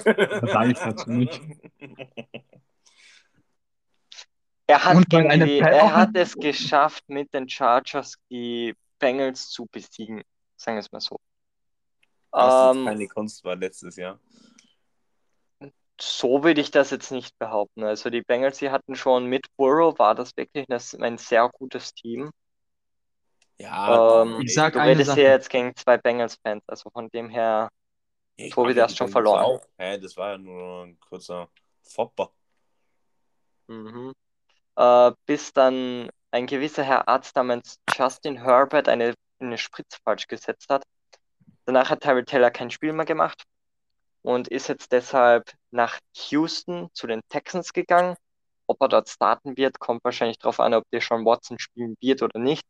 Er 4.70 4.84
hat, 4.84 5.14
er 5.14 5.96
hat 5.96 6.10
es 6.16 6.36
geschafft, 6.36 7.04
mit 7.08 7.34
den 7.34 7.48
Chargers 7.48 8.16
die 8.30 8.76
Bengals 9.00 9.50
zu 9.50 9.66
besiegen, 9.72 10.24
sagen 10.58 10.76
wir 10.76 10.80
es 10.82 10.92
mal 10.92 11.00
so. 11.00 11.20
Was 12.32 12.76
Ähm, 12.76 12.86
keine 12.86 13.08
Kunst 13.08 13.44
war 13.46 13.56
letztes 13.56 13.96
Jahr. 13.96 14.20
so 16.00 16.44
würde 16.44 16.60
ich 16.62 16.70
das 16.72 16.92
jetzt 16.92 17.12
nicht 17.12 17.38
behaupten. 17.40 17.84
Also 17.84 18.10
die 18.10 18.22
Bengals, 18.22 18.58
die 18.58 18.70
hatten 18.70 18.96
schon 18.96 19.26
mit 19.28 19.46
Burrow, 19.56 19.98
war 19.98 20.16
das 20.16 20.36
wirklich 20.36 20.68
ein, 20.70 21.02
ein 21.02 21.18
sehr 21.18 21.50
gutes 21.50 21.94
Team. 21.94 22.32
Ja, 23.60 24.22
Ähm, 24.24 24.42
Ich 24.42 24.54
sag 24.54 24.74
du 24.74 24.80
eine 24.80 24.92
redest 24.92 25.08
Sache. 25.08 25.22
hier 25.22 25.30
jetzt 25.30 25.50
gegen 25.50 25.76
zwei 25.76 25.98
Bengals-Fans, 25.98 26.64
also 26.68 26.90
von 26.92 27.10
dem 27.10 27.30
her, 27.30 27.70
ich 28.38 28.54
Tobi, 28.54 28.74
der 28.74 28.84
ja 28.84 28.84
hast 28.86 28.98
schon 28.98 29.10
verloren. 29.10 29.60
Hä, 29.78 29.98
das 29.98 30.16
war 30.16 30.32
ja 30.32 30.38
nur 30.38 30.84
ein 30.86 31.00
kurzer 31.00 31.50
Fopper. 31.82 32.32
mhm. 33.68 34.14
Äh, 34.76 35.12
bis 35.26 35.52
dann 35.54 36.10
ein 36.32 36.46
gewisser 36.46 36.84
Herr 36.84 37.08
Arzt 37.08 37.36
namens 37.36 37.80
Justin 37.96 38.44
Herbert 38.44 38.88
eine, 38.88 39.16
eine 39.40 39.58
Spritze 39.58 39.98
falsch 40.04 40.28
gesetzt 40.28 40.70
hat. 40.70 40.84
Danach 41.66 41.90
hat 41.90 42.02
Tyrell 42.02 42.26
Taylor 42.26 42.52
kein 42.52 42.70
Spiel 42.70 42.94
mehr 42.94 43.06
gemacht 43.06 43.44
und 44.22 44.48
ist 44.48 44.68
jetzt 44.68 44.92
deshalb 44.92 45.52
nach 45.72 46.00
Houston 46.30 46.90
zu 46.94 47.08
den 47.08 47.22
Texans 47.30 47.74
gegangen. 47.74 48.16
Ob 48.68 48.82
er 48.82 48.90
dort 48.90 49.10
starten 49.10 49.58
wird, 49.58 49.80
kommt 49.80 50.04
wahrscheinlich 50.04 50.38
darauf 50.38 50.60
an, 50.60 50.74
ob 50.74 50.84
der 50.92 51.02
Sean 51.02 51.26
Watson 51.26 51.58
spielen 51.58 51.96
wird 52.02 52.22
oder 52.22 52.40
nicht. 52.40 52.66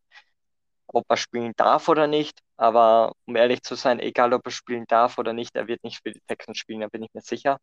Ob 0.88 1.06
er 1.10 1.17
spielen 1.17 1.54
darf 1.58 1.89
oder 1.89 2.08
nicht. 2.08 2.39
Aber 2.58 3.13
um 3.26 3.36
ehrlich 3.36 3.62
zu 3.63 3.76
sein, 3.76 4.00
egal 4.00 4.34
ob 4.34 4.45
er 4.45 4.52
spielen 4.52 4.86
darf 4.88 5.17
oder 5.17 5.34
nicht, 5.34 5.56
er 5.56 5.67
wird 5.67 5.84
nicht 5.84 6.02
für 6.04 6.12
die 6.12 6.21
Texans 6.28 6.58
spielen, 6.58 6.82
da 6.82 6.88
bin 6.88 7.04
ich 7.04 7.13
mir 7.13 7.21
sicher. 7.21 7.60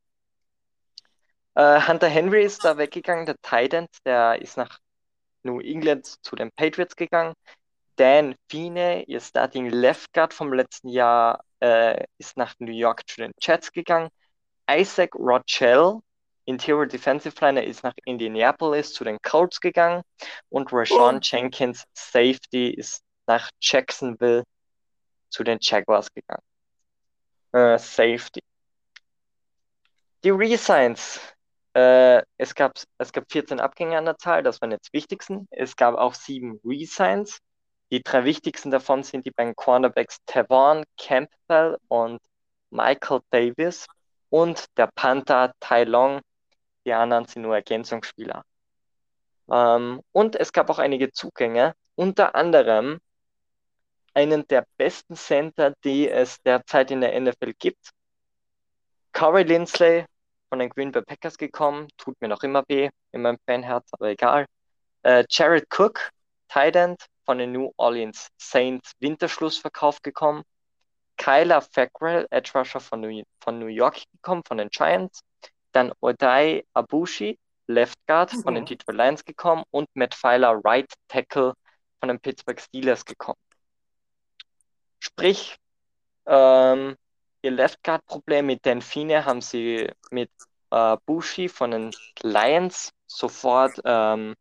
Äh, 1.55 1.81
Hunter 1.87 2.09
Henry 2.09 2.45
ist 2.45 2.65
da 2.65 2.77
weggegangen, 2.79 3.27
der 3.27 3.37
Titan, 3.43 3.87
der 4.05 4.41
ist 4.43 4.57
nach 4.57 4.79
New 5.45 5.61
England 5.61 6.07
zu 6.25 6.37
den 6.37 6.51
Patriots 6.53 6.97
gegangen. 6.97 7.35
Dan 7.97 8.35
Fine, 8.51 9.05
ihr 9.05 9.21
Starting 9.21 9.71
Left 9.71 10.13
Guard 10.13 10.35
vom 10.35 10.53
letzten 10.53 10.89
Jahr, 10.89 11.45
äh, 11.61 12.05
ist 12.19 12.37
nach 12.37 12.55
New 12.59 12.73
York 12.73 13.09
zu 13.09 13.21
den 13.21 13.33
Jets 13.41 13.71
gegangen. 13.71 14.11
Isaac 14.69 15.15
Rochelle, 15.15 16.01
Interior 16.45 16.87
Defensive 16.87 17.37
Liner, 17.41 17.63
ist 17.63 17.85
nach 17.85 17.95
Indianapolis 18.05 18.93
zu 18.93 19.05
den 19.05 19.19
Colts 19.23 19.61
gegangen. 19.61 20.03
Und 20.49 20.73
Rashawn 20.73 21.17
Oh. 21.17 21.21
Jenkins, 21.23 21.85
Safety, 21.95 22.71
ist 22.71 23.04
nach 23.27 23.51
Jacksonville 23.61 24.45
zu 25.29 25.45
den 25.45 25.59
Jaguars 25.61 26.13
gegangen. 26.13 26.43
Äh, 27.53 27.79
Safety. 27.79 28.43
Die 30.23 30.31
Resigns. 30.31 31.21
Äh, 31.75 32.23
es 32.39 32.55
gab, 32.55 32.75
es 32.99 33.13
gab 33.13 33.31
14 33.31 33.61
Abgänge 33.61 33.99
an 33.99 34.05
der 34.05 34.17
Zahl, 34.17 34.43
das 34.43 34.61
waren 34.61 34.71
jetzt 34.71 34.93
wichtigsten. 34.93 35.49
Es 35.51 35.77
gab 35.77 35.97
auch 35.97 36.15
sieben 36.15 36.61
Resigns. 36.65 37.39
Die 37.91 38.03
drei 38.03 38.25
wichtigsten 38.25 38.71
davon 38.71 39.03
sind 39.03 39.27
die 39.27 39.31
beiden 39.31 39.55
Cornerbacks 39.57 40.19
Tavon 40.27 40.85
Campbell 40.97 41.79
und 41.89 42.21
Michael 42.71 43.21
Davis 43.31 43.87
und 44.31 44.67
der 44.77 44.89
Panther 44.95 45.53
Tai 45.61 45.85
Long. 45.85 46.21
Die 46.87 46.93
anderen 46.93 47.27
sind 47.27 47.43
nur 47.43 47.55
Ergänzungsspieler. 47.55 48.45
Ähm, 49.51 50.01
und 50.13 50.37
es 50.37 50.53
gab 50.53 50.71
auch 50.71 50.79
einige 50.79 51.13
Zugänge, 51.13 51.75
unter 51.95 52.35
anderem 52.35 53.01
einen 54.15 54.47
der 54.49 54.67
besten 54.77 55.17
Center, 55.17 55.75
die 55.85 56.09
es 56.09 56.41
derzeit 56.43 56.91
in 56.91 57.01
der 57.01 57.19
NFL 57.21 57.53
gibt. 57.59 57.91
Corey 59.13 59.45
Linsley 59.45 60.05
von 60.49 60.59
den 60.59 60.69
Green 60.71 60.93
Bay 60.93 61.03
Packers 61.03 61.37
gekommen, 61.37 61.89
tut 61.97 62.21
mir 62.21 62.29
noch 62.29 62.43
immer 62.43 62.65
weh 62.69 62.89
in 63.13 63.23
meinem 63.23 63.39
Fanherz, 63.47 63.89
aber 63.93 64.09
egal. 64.09 64.47
Äh, 65.03 65.25
Jared 65.29 65.67
Cook, 65.77 66.11
Tight 66.49 66.77
End 66.77 67.07
von 67.25 67.39
den 67.39 67.53
New 67.53 67.71
Orleans 67.77 68.29
Saints, 68.39 68.93
Winterschlussverkauf 69.01 70.01
gekommen. 70.03 70.43
Kyler 71.17 71.63
Fackrell, 71.63 72.27
Edge 72.31 72.51
Rusher 72.55 72.81
von 72.81 73.01
New, 73.01 73.23
von 73.41 73.59
New 73.59 73.67
York 73.67 74.03
gekommen, 74.13 74.43
von 74.47 74.59
den 74.59 74.69
Giants. 74.69 75.21
Dann 75.73 75.93
Odai 76.01 76.65
Abushi, 76.75 77.39
Left 77.67 77.99
Guard 78.07 78.33
von 78.33 78.55
den 78.55 78.65
Mhm. 78.65 78.67
Detroit 78.69 78.97
Lions 78.97 79.25
gekommen 79.25 79.65
und 79.71 79.89
Matt 79.95 80.15
Filer, 80.15 80.61
Right 80.65 80.93
Tackle 81.09 81.55
von 82.01 82.09
den 82.09 82.21
Pittsburgh 82.21 82.61
Steelers 82.61 83.05
gekommen. 83.05 83.39
Sprich, 85.07 85.57
ähm, 86.25 86.97
ihr 87.43 87.51
Left 87.51 87.83
Guard 87.85 88.07
Problem 88.07 88.47
mit 88.47 88.65
Delfine 88.65 89.27
haben 89.27 89.43
sie 89.43 89.87
mit 90.11 90.31
äh, 90.71 90.97
Bushi 91.05 91.51
von 91.51 91.73
den 91.73 91.91
Lions 92.23 92.91
sofort 93.07 93.79
ähm, 93.85 94.35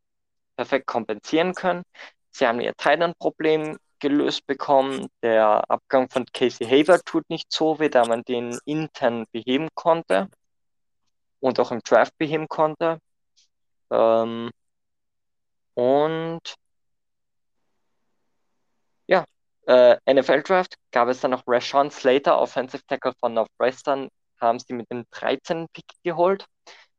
perfekt 0.55 0.87
kompensieren 0.87 1.53
können. 1.53 1.83
Sie 2.31 2.47
haben 2.47 2.61
ihr 2.61 2.73
Tight 2.77 3.01
Problem 3.19 3.77
gelöst 3.99 4.47
bekommen. 4.47 5.09
Der 5.21 5.69
Abgang 5.69 6.09
von 6.09 6.25
Casey 6.33 6.65
Haver 6.65 7.01
tut 7.03 7.29
nicht 7.29 7.51
so 7.51 7.79
weh, 7.79 7.89
da 7.89 8.05
man 8.05 8.23
den 8.23 8.57
intern 8.63 9.25
beheben 9.33 9.67
konnte 9.75 10.29
und 11.41 11.59
auch 11.59 11.71
im 11.71 11.81
Draft 11.81 12.17
beheben 12.17 12.47
konnte. 12.47 12.99
Ähm, 13.91 14.49
und 15.73 16.55
ja, 19.07 19.25
äh, 19.67 19.97
NFL 20.11 20.43
Draft 20.43 20.75
gab 20.91 21.07
es 21.09 21.21
dann 21.21 21.31
noch 21.31 21.43
Rashawn 21.47 21.91
Slater, 21.91 22.39
Offensive 22.39 22.83
Tackle 22.87 23.13
von 23.19 23.33
Northwestern, 23.33 24.09
haben 24.39 24.59
sie 24.59 24.73
mit 24.73 24.89
dem 24.91 25.05
13. 25.11 25.67
Pick 25.69 25.85
geholt. 26.03 26.45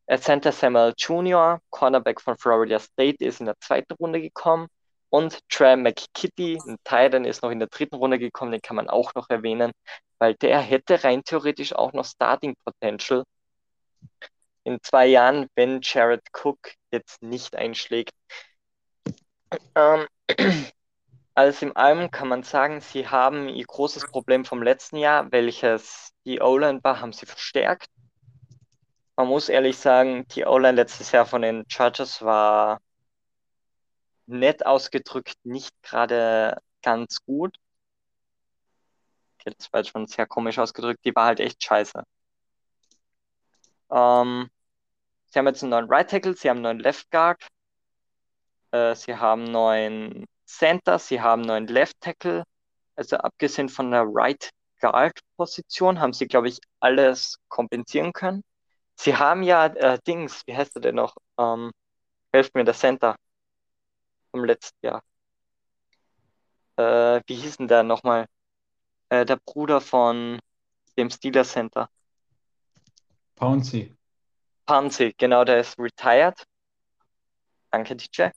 Äh, 0.06 0.18
Center 0.18 0.52
Samuel 0.52 0.94
Jr., 0.96 1.60
Cornerback 1.70 2.20
von 2.20 2.36
Florida 2.36 2.78
State, 2.78 3.24
ist 3.24 3.40
in 3.40 3.46
der 3.46 3.58
zweiten 3.60 3.94
Runde 3.94 4.20
gekommen. 4.20 4.68
Und 5.10 5.38
Trey 5.48 5.76
McKitty, 5.76 6.58
ein 6.66 6.76
Titan, 6.84 7.24
ist 7.24 7.42
noch 7.42 7.50
in 7.50 7.60
der 7.60 7.68
dritten 7.68 7.96
Runde 7.96 8.18
gekommen, 8.18 8.52
den 8.52 8.60
kann 8.60 8.76
man 8.76 8.88
auch 8.88 9.14
noch 9.14 9.30
erwähnen, 9.30 9.72
weil 10.18 10.34
der 10.34 10.60
hätte 10.60 11.04
rein 11.04 11.22
theoretisch 11.22 11.72
auch 11.72 11.92
noch 11.92 12.04
Starting 12.04 12.56
Potential 12.64 13.24
in 14.64 14.78
zwei 14.82 15.06
Jahren, 15.06 15.48
wenn 15.54 15.80
Jared 15.82 16.22
Cook 16.32 16.72
jetzt 16.90 17.22
nicht 17.22 17.54
einschlägt. 17.54 18.12
Ähm, 19.74 20.06
alles 21.34 21.62
in 21.62 21.74
allem 21.76 22.10
kann 22.10 22.28
man 22.28 22.42
sagen, 22.42 22.80
sie 22.80 23.08
haben 23.08 23.48
ihr 23.48 23.64
großes 23.66 24.06
Problem 24.06 24.44
vom 24.44 24.62
letzten 24.62 24.96
Jahr, 24.96 25.32
welches 25.32 26.12
die 26.24 26.40
O-Line 26.40 26.82
war, 26.82 27.00
haben 27.00 27.12
sie 27.12 27.26
verstärkt. 27.26 27.88
Man 29.16 29.28
muss 29.28 29.48
ehrlich 29.48 29.76
sagen, 29.78 30.26
die 30.28 30.44
O-Line 30.44 30.76
letztes 30.76 31.12
Jahr 31.12 31.26
von 31.26 31.42
den 31.42 31.64
Chargers 31.68 32.22
war 32.22 32.80
nett 34.26 34.64
ausgedrückt 34.66 35.36
nicht 35.44 35.70
gerade 35.82 36.58
ganz 36.82 37.24
gut. 37.24 37.56
Okay, 39.38 39.54
das 39.56 39.72
war 39.72 39.80
jetzt 39.80 39.90
schon 39.90 40.06
sehr 40.06 40.26
komisch 40.26 40.58
ausgedrückt, 40.58 41.04
die 41.04 41.14
war 41.14 41.26
halt 41.26 41.40
echt 41.40 41.62
scheiße. 41.62 42.02
Ähm, 43.90 44.50
sie 45.26 45.38
haben 45.38 45.46
jetzt 45.46 45.62
einen 45.62 45.70
neuen 45.70 45.90
Right 45.90 46.10
Tackle, 46.10 46.34
sie 46.34 46.48
haben 46.50 46.58
einen 46.58 46.62
neuen 46.64 46.80
Left 46.80 47.10
Guard, 47.10 47.46
äh, 48.72 48.94
sie 48.94 49.16
haben 49.16 49.42
einen 49.44 49.52
neuen 49.52 50.26
Center, 50.46 50.98
sie 50.98 51.20
haben 51.20 51.42
neuen 51.42 51.66
Left 51.66 52.00
Tackle. 52.00 52.44
Also 52.96 53.16
abgesehen 53.16 53.68
von 53.68 53.90
der 53.90 54.04
Right 54.06 54.50
Guard 54.80 55.18
Position 55.36 56.00
haben 56.00 56.12
sie, 56.12 56.26
glaube 56.26 56.48
ich, 56.48 56.58
alles 56.80 57.38
kompensieren 57.48 58.12
können. 58.12 58.44
Sie 58.96 59.16
haben 59.16 59.42
ja 59.42 59.66
äh, 59.66 59.98
Dings, 60.06 60.42
wie 60.46 60.56
heißt 60.56 60.76
er 60.76 60.82
denn 60.82 60.96
noch? 60.96 61.16
Ähm, 61.38 61.72
helft 62.32 62.54
mir, 62.54 62.64
der 62.64 62.74
Center 62.74 63.16
vom 64.30 64.44
letzten 64.44 64.86
Jahr. 64.86 65.02
Äh, 66.76 67.22
wie 67.26 67.34
hieß 67.34 67.56
denn 67.58 67.68
der 67.68 67.82
nochmal? 67.82 68.26
Äh, 69.08 69.24
der 69.24 69.38
Bruder 69.44 69.80
von 69.80 70.38
dem 70.96 71.10
Steelers 71.10 71.52
Center. 71.52 71.88
Pouncy. 73.36 73.92
Pansy, 74.66 75.14
genau, 75.18 75.44
der 75.44 75.60
ist 75.60 75.78
retired. 75.78 76.42
Danke, 77.70 77.96
DJ. 77.96 78.30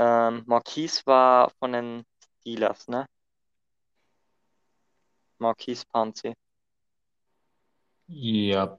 Ähm, 0.00 0.44
Marquise 0.46 1.02
war 1.04 1.50
von 1.58 1.72
den 1.72 2.04
Steelers, 2.40 2.88
ne? 2.88 3.04
Marquise 5.36 5.84
Pansy. 5.92 6.32
Ja. 8.06 8.78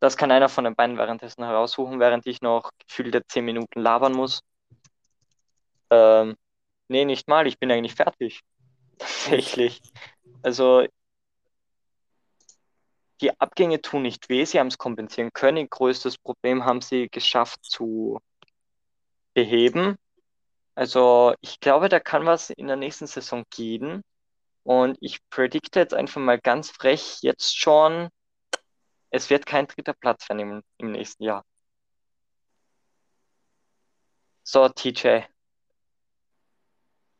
Das 0.00 0.16
kann 0.16 0.30
einer 0.30 0.48
von 0.48 0.64
den 0.64 0.74
beiden 0.74 0.96
währenddessen 0.96 1.44
heraussuchen, 1.44 2.00
während 2.00 2.26
ich 2.26 2.40
noch 2.40 2.70
gefühlte 2.78 3.22
10 3.26 3.44
Minuten 3.44 3.82
labern 3.82 4.12
muss. 4.12 4.40
Ähm, 5.90 6.36
nee, 6.88 7.04
nicht 7.04 7.28
mal, 7.28 7.46
ich 7.46 7.58
bin 7.58 7.70
eigentlich 7.70 7.94
fertig. 7.94 8.40
Tatsächlich. 8.98 9.82
Also, 10.42 10.86
die 13.20 13.38
Abgänge 13.38 13.82
tun 13.82 14.02
nicht 14.02 14.30
weh, 14.30 14.46
sie 14.46 14.58
haben 14.58 14.68
es 14.68 14.78
kompensieren 14.78 15.34
können. 15.34 15.58
Ihr 15.58 15.68
größtes 15.68 16.16
Problem 16.16 16.64
haben 16.64 16.80
sie 16.80 17.10
geschafft 17.10 17.62
zu 17.62 18.20
beheben. 19.34 19.98
Also, 20.74 21.34
ich 21.40 21.60
glaube, 21.60 21.88
da 21.88 22.00
kann 22.00 22.26
was 22.26 22.50
in 22.50 22.66
der 22.66 22.76
nächsten 22.76 23.06
Saison 23.06 23.44
gehen. 23.50 24.02
Und 24.64 24.96
ich 25.00 25.20
predikte 25.30 25.80
jetzt 25.80 25.94
einfach 25.94 26.20
mal 26.20 26.38
ganz 26.40 26.70
frech 26.70 27.18
jetzt 27.22 27.56
schon, 27.58 28.08
es 29.10 29.30
wird 29.30 29.46
kein 29.46 29.66
dritter 29.68 29.94
Platz 29.94 30.28
werden 30.28 30.62
im, 30.78 30.92
nächsten 30.92 31.24
Jahr. 31.24 31.44
So, 34.42 34.68
TJ. 34.68 35.24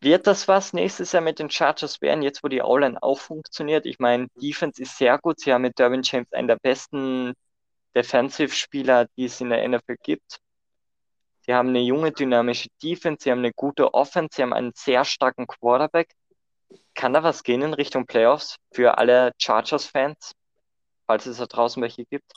Wird 0.01 0.27
das 0.27 0.49
was 0.49 0.73
nächstes 0.73 1.12
Jahr 1.12 1.23
mit 1.23 1.38
den 1.38 1.51
Chargers 1.51 2.01
werden, 2.01 2.23
jetzt 2.23 2.43
wo 2.45 2.49
die 2.49 2.61
O-Line 2.62 3.03
auch 3.03 3.19
funktioniert? 3.19 3.87
Ich 3.87 3.99
meine, 3.99 4.29
Defense 4.37 4.83
ist 4.83 4.99
sehr 4.99 5.19
gut. 5.19 5.40
Sie 5.40 5.53
haben 5.53 5.62
mit 5.62 5.79
Derwin 5.79 6.03
James 6.03 6.33
einen 6.33 6.49
der 6.49 6.59
besten 6.62 7.33
Defensive-Spieler, 7.97 9.07
die 9.17 9.25
es 9.27 9.40
in 9.40 9.51
der 9.51 9.67
NFL 9.67 9.97
gibt. 10.03 10.40
Sie 11.47 11.53
haben 11.53 11.69
eine 11.69 11.81
junge, 11.81 12.11
dynamische 12.11 12.69
Defense, 12.83 13.25
sie 13.25 13.31
haben 13.31 13.41
eine 13.41 13.53
gute 13.53 13.93
Offense, 13.93 14.31
sie 14.35 14.43
haben 14.43 14.55
einen 14.55 14.73
sehr 14.75 15.05
starken 15.05 15.47
Quarterback. 15.47 16.15
Kann 16.95 17.13
da 17.13 17.23
was 17.23 17.43
gehen 17.43 17.61
in 17.61 17.75
Richtung 17.75 18.07
Playoffs 18.07 18.57
für 18.73 18.97
alle 18.97 19.33
Chargers-Fans, 19.37 20.33
falls 21.07 21.27
es 21.27 21.37
da 21.37 21.45
draußen 21.45 21.83
welche 21.83 22.07
gibt? 22.07 22.33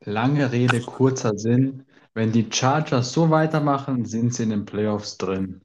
Lange 0.00 0.52
Rede, 0.52 0.80
kurzer 0.80 1.36
Sinn. 1.36 1.86
Wenn 2.14 2.32
die 2.32 2.48
Chargers 2.50 3.12
so 3.12 3.28
weitermachen, 3.28 4.06
sind 4.06 4.32
sie 4.34 4.44
in 4.44 4.50
den 4.50 4.64
Playoffs 4.64 5.18
drin. 5.18 5.60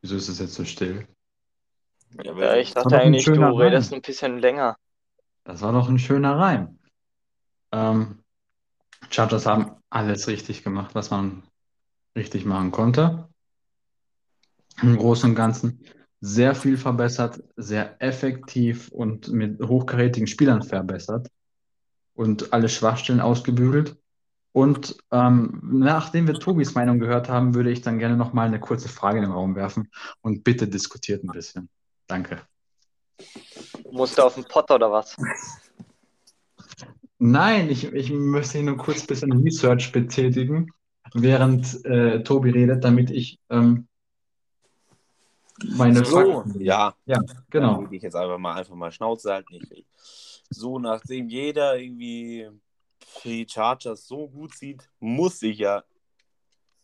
Wieso 0.00 0.16
ist 0.16 0.28
es 0.28 0.38
jetzt 0.38 0.54
so 0.54 0.64
still? 0.64 1.06
Ja, 2.22 2.54
ich 2.54 2.72
dachte 2.72 2.96
eigentlich, 2.96 3.24
du 3.24 3.32
redest 3.32 3.92
ein 3.92 4.00
bisschen 4.00 4.38
länger. 4.38 4.78
Das 5.46 5.62
war 5.62 5.72
doch 5.72 5.88
ein 5.88 5.98
schöner 5.98 6.38
Reim. 6.38 6.78
Ähm, 7.72 8.24
Chargers 9.10 9.46
haben 9.46 9.76
alles 9.90 10.26
richtig 10.26 10.64
gemacht, 10.64 10.94
was 10.94 11.10
man 11.10 11.44
richtig 12.16 12.44
machen 12.44 12.72
konnte. 12.72 13.28
Im 14.82 14.96
Großen 14.96 15.30
und 15.30 15.36
Ganzen 15.36 15.84
sehr 16.20 16.54
viel 16.54 16.76
verbessert, 16.76 17.42
sehr 17.56 18.02
effektiv 18.02 18.88
und 18.88 19.28
mit 19.28 19.62
hochkarätigen 19.62 20.26
Spielern 20.26 20.62
verbessert 20.62 21.28
und 22.14 22.52
alle 22.52 22.68
Schwachstellen 22.68 23.20
ausgebügelt. 23.20 23.96
Und 24.52 24.96
ähm, 25.12 25.60
nachdem 25.62 26.26
wir 26.26 26.34
Tobis 26.34 26.74
Meinung 26.74 26.98
gehört 26.98 27.28
haben, 27.28 27.54
würde 27.54 27.70
ich 27.70 27.82
dann 27.82 27.98
gerne 27.98 28.16
nochmal 28.16 28.48
eine 28.48 28.58
kurze 28.58 28.88
Frage 28.88 29.18
in 29.18 29.24
den 29.24 29.32
Raum 29.32 29.54
werfen 29.54 29.90
und 30.22 30.42
bitte 30.42 30.66
diskutiert 30.66 31.22
ein 31.22 31.28
bisschen. 31.28 31.68
Danke. 32.06 32.40
Musst 33.90 34.18
du 34.18 34.22
auf 34.22 34.34
den 34.34 34.44
Potter 34.44 34.74
oder 34.76 34.90
was? 34.92 35.16
Nein, 37.18 37.70
ich, 37.70 37.84
ich 37.84 38.10
möchte 38.10 38.62
nur 38.62 38.76
kurz 38.76 39.02
ein 39.02 39.06
bisschen 39.06 39.32
Research 39.32 39.90
betätigen, 39.92 40.70
während 41.14 41.84
äh, 41.86 42.22
Tobi 42.22 42.50
redet, 42.50 42.84
damit 42.84 43.10
ich 43.10 43.38
ähm, 43.48 43.88
meine 45.64 46.04
So, 46.04 46.42
Fakten. 46.42 46.60
ja. 46.60 46.94
Ja, 47.06 47.18
Dann 47.18 47.36
genau. 47.48 47.78
rede 47.80 47.96
ich 47.96 48.02
jetzt 48.02 48.16
einfach 48.16 48.38
mal, 48.38 48.54
einfach 48.54 48.74
mal 48.74 48.92
Schnauze 48.92 49.32
halten. 49.32 49.54
Ich, 49.70 49.86
so, 50.50 50.78
nachdem 50.78 51.28
jeder 51.28 51.78
irgendwie 51.78 52.50
die 53.24 53.46
Chargers 53.48 54.06
so 54.06 54.28
gut 54.28 54.54
sieht, 54.54 54.90
muss 55.00 55.42
ich 55.42 55.58
ja 55.58 55.84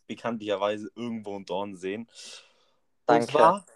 bekanntlicherweise 0.06 0.90
irgendwo 0.94 1.36
einen 1.36 1.44
Dorn 1.44 1.76
sehen. 1.76 2.02
Und 2.02 3.06
Danke. 3.06 3.26
zwar, 3.26 3.66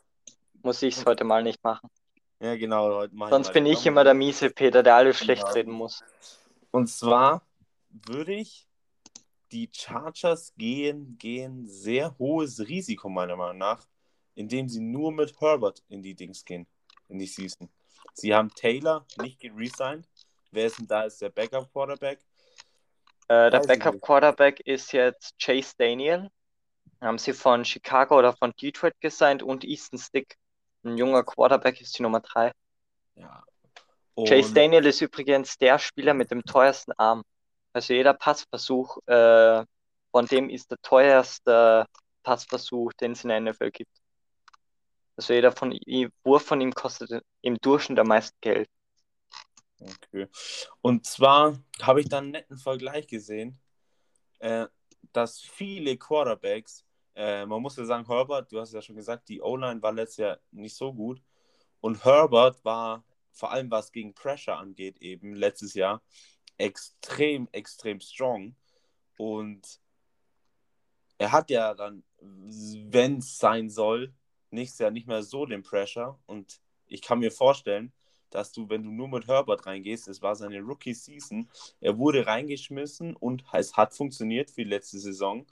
Muss 0.63 0.83
ich 0.83 0.97
es 0.97 1.05
heute 1.05 1.25
mal 1.25 1.43
nicht 1.43 1.63
machen. 1.63 1.91
Ja 2.41 2.57
genau, 2.57 2.95
heute 2.95 3.15
Sonst 3.31 3.53
bin 3.53 3.67
ich 3.67 3.87
immer 3.87 4.05
der 4.05 4.15
miese 4.15 4.51
Peter, 4.51 4.83
der 4.83 4.97
alles 4.97 5.19
schlecht 5.19 5.43
Genau. 5.43 5.55
reden 5.55 5.73
muss. 5.73 6.05
Und 6.71 6.89
zwar 6.89 7.43
würde 7.89 8.35
ich 8.35 8.67
die 9.53 9.71
Chargers 9.73 10.53
gehen, 10.57 11.17
gehen 11.19 11.67
sehr 11.67 12.17
hohes 12.19 12.61
Risiko, 12.61 13.09
meiner 13.09 13.37
Meinung 13.37 13.59
nach, 13.59 13.87
indem 14.35 14.69
sie 14.69 14.81
nur 14.81 15.13
mit 15.13 15.41
Herbert 15.41 15.83
in 15.89 16.03
die 16.03 16.15
Dings 16.15 16.45
gehen, 16.45 16.67
in 17.09 17.19
die 17.19 17.27
Season. 17.27 17.69
Sie 18.13 18.35
haben 18.35 18.51
Taylor 18.51 19.07
nicht 19.21 19.41
geresigned. 19.41 20.09
Wer 20.51 20.67
ist 20.67 20.79
denn 20.79 20.87
da 20.87 21.01
als 21.01 21.19
der 21.19 21.31
Backup-Quarterback? 21.31 22.19
Äh, 23.29 23.51
der 23.51 23.53
Weiß 23.53 23.63
ich 23.63 23.69
Backup 23.69 23.95
nicht. 23.95 24.05
Quarterback 24.05 24.61
ist 24.61 24.93
jetzt 24.93 25.39
Chase 25.39 25.75
Daniel. 25.77 26.31
Haben 27.01 27.19
sie 27.19 27.33
von 27.33 27.65
Chicago 27.65 28.19
oder 28.19 28.33
von 28.33 28.53
Detroit 28.61 28.95
gesigned 29.01 29.43
und 29.43 29.65
Easton 29.65 29.99
Stick. 29.99 30.37
Ein 30.87 30.97
junger 30.97 31.25
Quarterback 31.25 31.81
ist 31.81 31.99
die 31.99 32.03
Nummer 32.03 32.21
3. 32.21 32.53
Ja. 33.17 33.45
Chase 34.17 34.49
Und 34.49 34.57
Daniel 34.57 34.87
ist 34.87 35.01
übrigens 35.01 35.59
der 35.59 35.79
Spieler 35.79 36.15
mit 36.15 36.31
dem 36.31 36.45
teuersten 36.45 36.93
Arm. 36.93 37.23
Also 37.73 37.93
jeder 37.93 38.15
Passversuch 38.15 38.99
äh, 39.07 39.65
von 40.13 40.27
dem 40.27 40.49
ist 40.49 40.71
der 40.71 40.79
teuerste 40.83 41.87
Passversuch, 42.23 42.93
den 42.95 43.13
es 43.13 43.25
in 43.25 43.31
der 43.31 43.41
NFL 43.41 43.71
gibt. 43.71 43.91
Also 45.17 45.35
jeder 45.35 45.53
von 45.53 45.73
ihm, 45.73 46.11
Wurf 46.23 46.45
von 46.45 46.61
ihm 46.61 46.73
kostet 46.73 47.23
im 47.43 47.57
Durchschnitt 47.59 47.99
am 47.99 48.07
meisten 48.09 48.37
Geld. 48.41 48.69
Okay. 49.81 50.29
Und 50.81 51.05
zwar 51.05 51.59
habe 51.83 52.01
ich 52.01 52.09
dann 52.09 52.25
einen 52.25 52.33
netten 52.33 52.59
Vergleich 52.59 53.07
gesehen, 53.09 53.59
äh, 54.39 54.67
dass 55.13 55.41
viele 55.41 55.97
Quarterbacks, 55.97 56.85
äh, 57.17 57.47
man 57.47 57.63
muss 57.63 57.77
ja 57.77 57.85
sagen, 57.85 58.07
Herbert, 58.07 58.53
du 58.53 58.61
hast 58.61 58.75
ja 58.75 58.83
schon 58.83 58.97
gesagt, 58.97 59.29
die 59.29 59.41
O-Line 59.41 59.83
war 59.83 59.93
letztes 59.93 60.19
Jahr 60.19 60.39
nicht 60.51 60.77
so 60.77 60.93
gut. 60.93 61.23
Und 61.81 62.05
Herbert 62.05 62.65
war, 62.65 63.05
vor 63.33 63.51
allem 63.51 63.71
was 63.71 63.91
gegen 63.91 64.15
Pressure 64.15 64.57
angeht, 64.57 64.99
eben 64.99 65.35
letztes 65.35 65.75
Jahr, 65.75 66.03
extrem, 66.59 67.49
extrem 67.53 68.01
strong. 68.01 68.55
Und 69.17 69.81
er 71.19 71.33
hat 71.33 71.51
ja 71.51 71.75
dann, 71.75 72.05
wenn 72.21 73.19
es 73.19 73.39
sein 73.39 73.71
soll, 73.71 74.13
nächstes 74.51 74.81
Jahr 74.81 74.91
nicht 74.91 75.07
mehr 75.07 75.23
so 75.23 75.47
den 75.47 75.63
Pressure. 75.63 76.19
Und 76.27 76.61
ich 76.87 77.01
kann 77.01 77.19
mir 77.19 77.33
vorstellen, 77.33 77.93
dass 78.31 78.53
du, 78.53 78.69
wenn 78.69 78.83
du 78.83 78.91
nur 78.91 79.09
mit 79.09 79.27
Herbert 79.27 79.65
reingehst, 79.65 80.09
es 80.09 80.21
war 80.21 80.37
seine 80.37 80.61
Rookie-Season, 80.61 81.49
er 81.81 81.97
wurde 81.97 82.27
reingeschmissen 82.27 83.17
und 83.17 83.45
es 83.53 83.75
hat 83.75 83.95
funktioniert 83.95 84.51
für 84.51 84.65
die 84.65 84.71
letzte 84.71 84.99
Saison. 84.99 85.47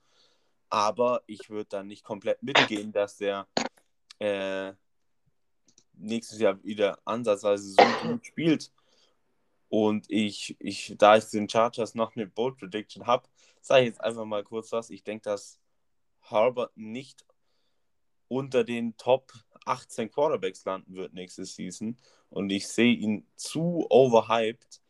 Aber 0.71 1.23
ich 1.27 1.51
würde 1.51 1.69
dann 1.71 1.87
nicht 1.87 2.05
komplett 2.05 2.43
mitgehen, 2.43 2.93
dass 2.93 3.17
der 3.19 3.47
äh, 4.19 4.73
nächstes 5.93 6.39
Jahr 6.39 6.63
wieder 6.65 6.99
ansatzweise 7.05 7.71
so 7.71 8.09
gut 8.09 8.27
spielt. 8.27 8.73
Und 9.69 10.07
ich, 10.09 10.57
ich, 10.61 10.95
da 10.99 11.17
ich 11.17 11.25
den 11.27 11.49
Chargers 11.49 11.95
noch 11.95 12.15
eine 12.15 12.27
Bold 12.27 12.59
Prediction 12.59 13.07
habe, 13.07 13.29
sage 13.61 13.83
ich 13.83 13.89
jetzt 13.89 14.01
einfach 14.01 14.25
mal 14.25 14.45
kurz 14.45 14.73
was. 14.73 14.91
Ich 14.91 15.03
denke, 15.03 15.23
dass 15.25 15.59
Herbert 16.21 16.77
nicht 16.77 17.25
unter 18.29 18.65
den 18.65 18.97
Top 18.97 19.33
18 19.65 20.11
Quarterbacks 20.11 20.65
landen 20.65 20.95
wird 20.95 21.15
nächste 21.15 21.45
Season. 21.45 21.97
Und 22.31 22.51
ich 22.51 22.69
sehe 22.69 22.95
ihn 22.95 23.27
zu 23.37 23.87
overhyped, 23.91 24.81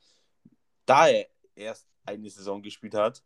da 0.86 1.08
er 1.08 1.28
erst 1.54 1.86
eine 2.04 2.28
Saison 2.30 2.62
gespielt 2.62 2.94
hat 2.94 3.22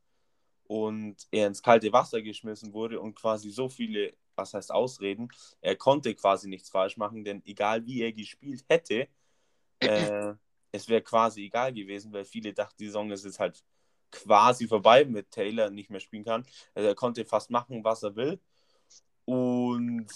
und 0.68 1.26
er 1.32 1.48
ins 1.48 1.62
kalte 1.62 1.92
Wasser 1.92 2.22
geschmissen 2.22 2.72
wurde 2.72 3.00
und 3.00 3.16
quasi 3.16 3.50
so 3.50 3.68
viele, 3.68 4.14
was 4.36 4.54
heißt 4.54 4.70
Ausreden, 4.70 5.28
er 5.60 5.74
konnte 5.74 6.14
quasi 6.14 6.46
nichts 6.48 6.68
falsch 6.68 6.96
machen, 6.96 7.24
denn 7.24 7.42
egal 7.44 7.84
wie 7.86 8.02
er 8.02 8.12
gespielt 8.12 8.64
hätte, 8.68 9.08
äh, 9.80 10.34
es 10.72 10.88
wäre 10.88 11.02
quasi 11.02 11.46
egal 11.46 11.72
gewesen, 11.72 12.12
weil 12.12 12.24
viele 12.24 12.52
dachten, 12.52 12.76
die 12.78 12.86
Saison 12.86 13.10
ist 13.10 13.24
jetzt 13.24 13.40
halt 13.40 13.64
quasi 14.10 14.68
vorbei 14.68 15.06
mit 15.06 15.30
Taylor 15.30 15.70
nicht 15.70 15.90
mehr 15.90 16.00
spielen 16.00 16.24
kann. 16.24 16.46
Also 16.74 16.88
er 16.88 16.94
konnte 16.94 17.24
fast 17.24 17.50
machen, 17.50 17.82
was 17.84 18.02
er 18.02 18.14
will. 18.16 18.38
Und 19.24 20.06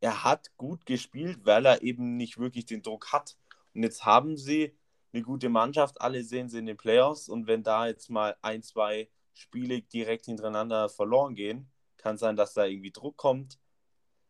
er 0.00 0.24
hat 0.24 0.50
gut 0.56 0.86
gespielt, 0.86 1.40
weil 1.44 1.66
er 1.66 1.82
eben 1.82 2.16
nicht 2.16 2.38
wirklich 2.38 2.66
den 2.66 2.82
Druck 2.82 3.12
hat. 3.12 3.36
Und 3.74 3.82
jetzt 3.82 4.04
haben 4.04 4.36
sie 4.36 4.74
eine 5.12 5.22
gute 5.22 5.50
Mannschaft, 5.50 6.00
alle 6.00 6.24
sehen 6.24 6.48
sie 6.48 6.58
in 6.58 6.66
den 6.66 6.76
Playoffs 6.78 7.28
und 7.28 7.46
wenn 7.46 7.62
da 7.62 7.86
jetzt 7.86 8.08
mal 8.08 8.36
ein, 8.40 8.62
zwei 8.62 9.10
Spiele 9.34 9.82
direkt 9.82 10.26
hintereinander 10.26 10.88
verloren 10.88 11.34
gehen, 11.34 11.70
kann 11.96 12.18
sein, 12.18 12.36
dass 12.36 12.54
da 12.54 12.64
irgendwie 12.64 12.90
Druck 12.90 13.16
kommt. 13.16 13.58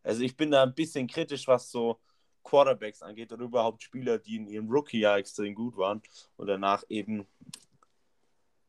Also 0.02 0.22
ich 0.22 0.36
bin 0.36 0.50
da 0.50 0.62
ein 0.62 0.74
bisschen 0.74 1.06
kritisch, 1.06 1.46
was 1.46 1.70
so 1.70 2.00
Quarterbacks 2.42 3.02
angeht 3.02 3.32
oder 3.32 3.44
überhaupt 3.44 3.82
Spieler, 3.82 4.18
die 4.18 4.36
in 4.36 4.46
ihrem 4.46 4.68
Rookie-Jahr 4.68 5.18
extrem 5.18 5.54
gut 5.54 5.76
waren 5.76 6.02
und 6.36 6.48
danach 6.48 6.84
eben 6.88 7.26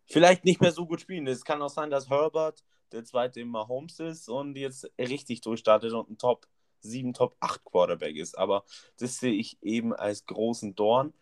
vielleicht 0.05 0.45
nicht 0.45 0.61
mehr 0.61 0.71
so 0.71 0.85
gut 0.85 1.01
spielen. 1.01 1.27
Es 1.27 1.43
kann 1.43 1.61
auch 1.61 1.69
sein, 1.69 1.89
dass 1.89 2.09
Herbert 2.09 2.63
der 2.91 3.03
zweite 3.03 3.41
in 3.41 3.47
Mahomes 3.47 3.99
ist 3.99 4.29
und 4.29 4.55
jetzt 4.55 4.89
richtig 4.99 5.41
durchstartet 5.41 5.93
und 5.93 6.09
ein 6.09 6.17
Top 6.17 6.47
7, 6.81 7.13
Top 7.13 7.35
8 7.39 7.63
Quarterback 7.63 8.15
ist. 8.15 8.37
Aber 8.37 8.63
das 8.99 9.17
sehe 9.17 9.33
ich 9.33 9.57
eben 9.63 9.93
als 9.93 10.25
großen 10.25 10.75
Dorn. 10.75 11.13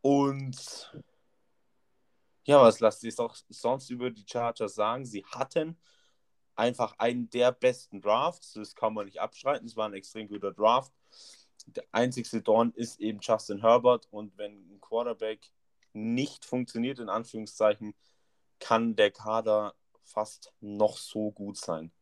Und 0.00 0.92
ja, 2.44 2.60
was 2.60 2.80
lasst 2.80 3.04
ihr 3.04 3.14
doch 3.14 3.36
sonst 3.48 3.90
über 3.90 4.10
die 4.10 4.24
Chargers 4.26 4.74
sagen? 4.74 5.04
Sie 5.04 5.24
hatten 5.24 5.78
einfach 6.54 6.98
einen 6.98 7.30
der 7.30 7.52
besten 7.52 8.00
Drafts. 8.00 8.54
Das 8.54 8.74
kann 8.74 8.94
man 8.94 9.06
nicht 9.06 9.20
abstreiten. 9.20 9.66
Es 9.66 9.76
war 9.76 9.88
ein 9.88 9.94
extrem 9.94 10.28
guter 10.28 10.52
Draft. 10.52 10.92
Der 11.66 11.84
einzigste 11.92 12.42
Dorn 12.42 12.72
ist 12.72 13.00
eben 13.00 13.20
Justin 13.20 13.60
Herbert. 13.60 14.08
Und 14.10 14.36
wenn 14.36 14.52
ein 14.52 14.80
Quarterback 14.80 15.50
nicht 15.92 16.44
funktioniert, 16.44 16.98
in 16.98 17.08
Anführungszeichen, 17.08 17.94
kann 18.58 18.96
der 18.96 19.10
Kader 19.10 19.74
fast 20.04 20.52
noch 20.60 20.96
so 20.96 21.30
gut 21.30 21.56
sein. 21.56 21.92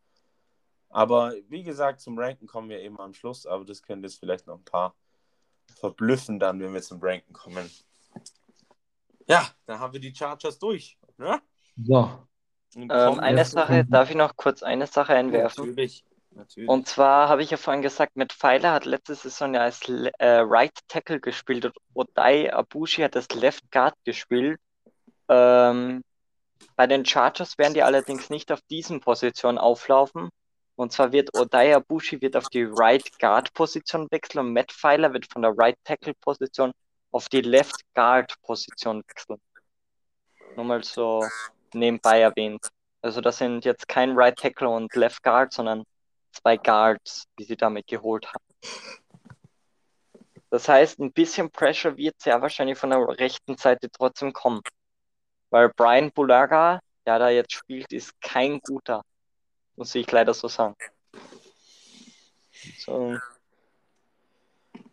Aber 0.88 1.34
wie 1.48 1.62
gesagt, 1.62 2.00
zum 2.00 2.18
Ranken 2.18 2.46
kommen 2.46 2.68
wir 2.68 2.80
eben 2.80 2.98
am 2.98 3.14
Schluss, 3.14 3.46
aber 3.46 3.64
das 3.64 3.82
könnte 3.82 4.08
jetzt 4.08 4.18
vielleicht 4.18 4.46
noch 4.46 4.58
ein 4.58 4.64
paar 4.64 4.96
verblüffen 5.76 6.40
dann, 6.40 6.60
wenn 6.60 6.74
wir 6.74 6.82
zum 6.82 6.98
Ranken 7.00 7.32
kommen. 7.32 7.70
Ja, 9.30 9.48
dann 9.66 9.78
haben 9.80 9.92
wir 9.92 10.00
die 10.00 10.14
Chargers 10.14 10.58
durch. 10.58 10.98
Ne? 11.18 11.40
So, 12.72 12.80
Ähm, 12.82 12.88
kommen 12.88 13.20
eine 13.20 13.44
Sache, 13.44 13.78
kommt- 13.80 13.92
darf 13.94 14.10
ich 14.10 14.16
noch 14.16 14.36
kurz 14.36 14.62
eine 14.62 14.86
Sache 14.86 15.14
einwerfen? 15.14 15.64
Natürlich. 15.66 16.04
natürlich. 16.30 16.68
Und 16.68 16.86
zwar 16.86 17.28
habe 17.28 17.42
ich 17.42 17.50
ja 17.50 17.56
vorhin 17.56 17.82
gesagt, 17.82 18.16
Matt 18.16 18.32
Pfeiler 18.32 18.72
hat 18.72 18.84
letzte 18.84 19.14
Saison 19.14 19.54
ja 19.54 19.62
als 19.62 19.86
Le- 19.88 20.12
äh, 20.18 20.38
Right 20.40 20.76
Tackle 20.88 21.20
gespielt 21.20 21.64
und 21.64 21.74
Odai 21.94 22.52
Abushi 22.52 23.02
hat 23.02 23.16
als 23.16 23.28
Left 23.34 23.70
Guard 23.72 23.94
gespielt. 24.04 24.60
Ähm, 25.28 26.02
bei 26.76 26.86
den 26.86 27.04
Chargers 27.04 27.58
werden 27.58 27.74
die 27.74 27.82
allerdings 27.82 28.30
nicht 28.30 28.52
auf 28.52 28.60
diesen 28.70 29.00
Positionen 29.00 29.58
auflaufen. 29.58 30.28
Und 30.76 30.92
zwar 30.92 31.12
wird 31.12 31.36
Odai 31.36 31.74
Abushi 31.74 32.20
wird 32.22 32.36
auf 32.36 32.48
die 32.48 32.62
Right 32.68 33.18
Guard 33.18 33.52
Position 33.52 34.06
wechseln 34.10 34.46
und 34.46 34.52
Matt 34.52 34.72
Pfeiler 34.72 35.12
wird 35.12 35.26
von 35.30 35.42
der 35.42 35.52
Right 35.56 35.76
Tackle 35.84 36.14
Position 36.20 36.72
auf 37.10 37.28
die 37.28 37.40
Left 37.40 37.80
Guard 37.94 38.34
Position 38.42 39.02
wechseln. 39.08 39.40
Nur 40.56 40.64
mal 40.64 40.82
so 40.82 41.24
nebenbei 41.74 42.20
erwähnt. 42.20 42.66
Also 43.02 43.20
das 43.20 43.38
sind 43.38 43.64
jetzt 43.64 43.88
kein 43.88 44.16
Right 44.16 44.36
Tackle 44.36 44.68
und 44.68 44.94
Left 44.94 45.22
Guard, 45.22 45.52
sondern 45.52 45.84
zwei 46.32 46.56
Guards, 46.56 47.24
die 47.38 47.44
sie 47.44 47.56
damit 47.56 47.86
geholt 47.86 48.26
haben. 48.26 48.44
Das 50.50 50.68
heißt, 50.68 50.98
ein 50.98 51.12
bisschen 51.12 51.50
Pressure 51.50 51.96
wird 51.96 52.20
sehr 52.20 52.42
wahrscheinlich 52.42 52.76
von 52.76 52.90
der 52.90 52.98
rechten 53.18 53.56
Seite 53.56 53.88
trotzdem 53.90 54.32
kommen. 54.32 54.60
Weil 55.50 55.68
Brian 55.70 56.10
Bulaga, 56.12 56.80
der 57.06 57.18
da 57.18 57.28
jetzt 57.28 57.52
spielt, 57.52 57.92
ist 57.92 58.20
kein 58.20 58.60
guter. 58.60 59.02
Muss 59.76 59.94
ich 59.94 60.10
leider 60.10 60.34
so 60.34 60.48
sagen. 60.48 60.76
So, 62.78 63.16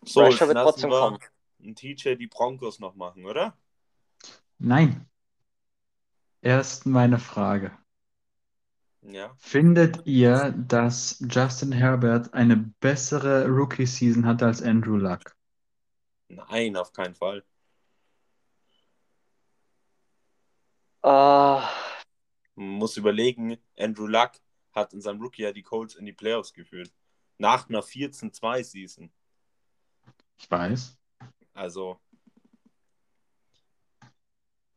so, 0.05 0.21
Pressure 0.21 0.47
wird 0.47 0.57
trotzdem 0.57 0.91
wir 0.91 0.99
kommen. 0.99 1.19
Einen 1.59 1.75
TJ 1.75 2.15
die 2.15 2.27
Broncos 2.27 2.79
noch 2.79 2.95
machen, 2.95 3.25
oder? 3.25 3.57
nein. 4.59 5.07
Erst 6.41 6.87
meine 6.87 7.19
Frage. 7.19 7.77
Ja. 9.01 9.35
Findet 9.37 10.05
ihr, 10.05 10.51
dass 10.51 11.23
Justin 11.27 11.71
Herbert 11.71 12.33
eine 12.35 12.57
bessere 12.57 13.47
Rookie-Season 13.47 14.25
hatte 14.27 14.45
als 14.45 14.61
Andrew 14.61 14.97
Luck? 14.97 15.35
Nein, 16.29 16.77
auf 16.77 16.93
keinen 16.93 17.15
Fall. 17.15 17.43
Äh, 21.03 21.61
Man 22.55 22.67
muss 22.79 22.97
überlegen, 22.97 23.57
Andrew 23.77 24.07
Luck 24.07 24.33
hat 24.73 24.93
in 24.93 25.01
seinem 25.01 25.21
Rookie-Jahr 25.21 25.53
die 25.53 25.63
Colts 25.63 25.95
in 25.95 26.05
die 26.05 26.13
Playoffs 26.13 26.53
geführt. 26.53 26.91
Nach 27.37 27.69
einer 27.69 27.81
14-2-Season. 27.83 29.11
Ich 30.39 30.49
weiß. 30.49 30.96
Also, 31.57 31.99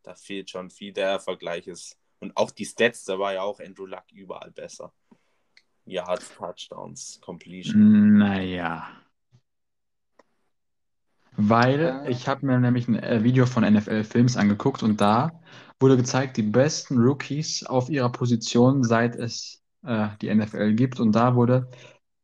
da 0.03 0.15
fehlt 0.15 0.49
schon 0.49 0.71
viel. 0.71 0.95
Der 0.95 1.21
Vergleich 1.21 1.67
ist. 1.67 1.99
Und 2.21 2.35
auch 2.37 2.51
die 2.51 2.65
Stats, 2.65 3.05
da 3.05 3.19
war 3.19 3.35
ja 3.35 3.43
auch 3.43 3.61
Andrew 3.61 3.85
Luck 3.85 4.05
überall 4.13 4.51
besser. 4.51 4.93
Yards, 5.85 6.35
Touchdowns, 6.35 7.21
Completion. 7.21 8.19
Naja. 8.19 8.89
Weil 11.37 12.07
ich 12.09 12.29
habe 12.29 12.47
mir 12.47 12.59
nämlich 12.59 12.89
ein 12.89 12.99
äh, 12.99 13.23
Video 13.23 13.45
von 13.45 13.63
NFL 13.63 14.05
Films 14.05 14.37
angeguckt 14.37 14.83
und 14.83 15.01
da 15.01 15.41
wurde 15.81 15.97
gezeigt, 15.97 16.39
die 16.39 16.43
besten 16.43 16.99
Rookies 16.99 17.65
auf 17.65 17.91
ihrer 17.91 18.11
Position, 18.11 18.85
seit 18.85 19.17
es 19.17 19.63
äh, 19.85 20.09
die 20.23 20.35
NFL 20.35 20.75
gibt. 20.75 20.99
Und 20.99 21.13
da 21.13 21.35
wurde 21.35 21.71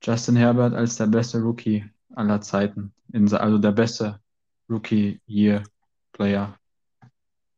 Justin 0.03 0.37
Herbert 0.37 0.73
als 0.73 0.97
der 0.97 1.07
beste 1.07 1.41
Rookie 1.41 1.85
aller 2.15 2.41
Zeiten, 2.41 2.95
in, 3.13 3.33
also 3.33 3.59
der 3.59 3.73
beste 3.73 4.21
Rookie-Year-Player 4.69 6.59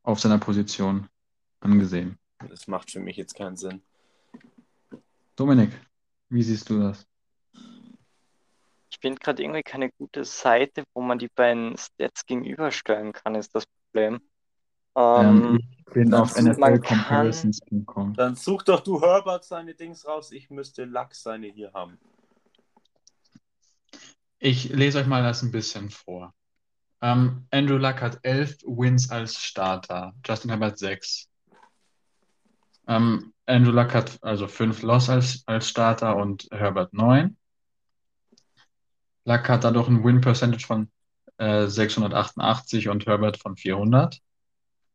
auf 0.02 0.20
seiner 0.20 0.38
Position 0.38 1.08
angesehen. 1.60 2.18
Das 2.48 2.66
macht 2.68 2.90
für 2.90 3.00
mich 3.00 3.16
jetzt 3.16 3.34
keinen 3.34 3.56
Sinn. 3.56 3.82
Dominik, 5.36 5.70
wie 6.28 6.42
siehst 6.42 6.68
du 6.70 6.80
das? 6.80 7.06
ich 8.90 8.98
finde 9.00 9.20
gerade 9.20 9.42
irgendwie 9.42 9.62
keine 9.62 9.90
gute 9.92 10.24
Seite, 10.24 10.82
wo 10.92 11.00
man 11.02 11.18
die 11.20 11.28
beiden 11.28 11.76
Stats 11.76 12.26
gegenüberstellen 12.26 13.12
kann, 13.12 13.36
ist 13.36 13.54
das 13.54 13.64
Problem. 13.66 14.20
Ähm, 14.96 15.44
Ähm, 15.54 15.58
ich 15.78 15.84
bin 15.94 16.12
auf 16.14 16.34
kann- 16.34 16.46
NFLcomparisons.com. 16.46 18.14
Dann 18.14 18.34
such 18.34 18.64
doch 18.64 18.80
du 18.80 19.00
Herbert 19.00 19.44
seine 19.44 19.74
Dings 19.74 20.04
raus. 20.04 20.32
Ich 20.32 20.50
müsste 20.50 20.84
Luck 20.84 21.14
seine 21.14 21.46
hier 21.46 21.72
haben. 21.72 21.98
Ich 24.40 24.70
lese 24.70 24.98
euch 24.98 25.06
mal 25.06 25.22
das 25.22 25.42
ein 25.42 25.52
bisschen 25.52 25.90
vor. 25.90 26.34
Ähm, 27.00 27.46
Andrew 27.50 27.76
Luck 27.76 28.00
hat 28.00 28.18
elf 28.22 28.56
Wins 28.64 29.10
als 29.10 29.42
Starter, 29.42 30.14
Justin 30.26 30.50
Herbert 30.50 30.78
sechs. 30.78 31.28
Ähm, 32.88 33.32
Andrew 33.46 33.70
Luck 33.70 33.94
hat 33.94 34.18
also 34.22 34.48
fünf 34.48 34.82
Loss 34.82 35.08
als, 35.08 35.44
als 35.46 35.68
Starter 35.68 36.16
und 36.16 36.48
Herbert 36.50 36.92
neun. 36.92 37.36
Luck 39.24 39.48
hat 39.48 39.64
dadurch 39.64 39.88
ein 39.88 40.02
Win-Percentage 40.02 40.66
von 40.66 40.90
äh, 41.36 41.66
688 41.66 42.88
und 42.88 43.06
Herbert 43.06 43.36
von 43.36 43.56
400. 43.56 44.20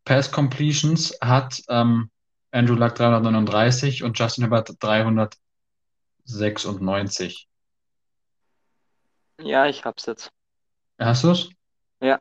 Pass 0.06 0.32
Completions 0.32 1.18
hat 1.22 1.62
ähm, 1.70 2.10
Andrew 2.51 2.76
Luck 2.76 2.95
339 2.95 4.04
und 4.04 4.20
Justin 4.20 4.43
Herbert 4.43 4.76
396. 4.80 7.47
ja, 9.39 9.66
ich 9.68 9.86
hab's 9.86 10.06
jetzt. 10.06 10.30
Hast 10.99 11.24
du's? 11.24 11.49
Ja. 12.04 12.20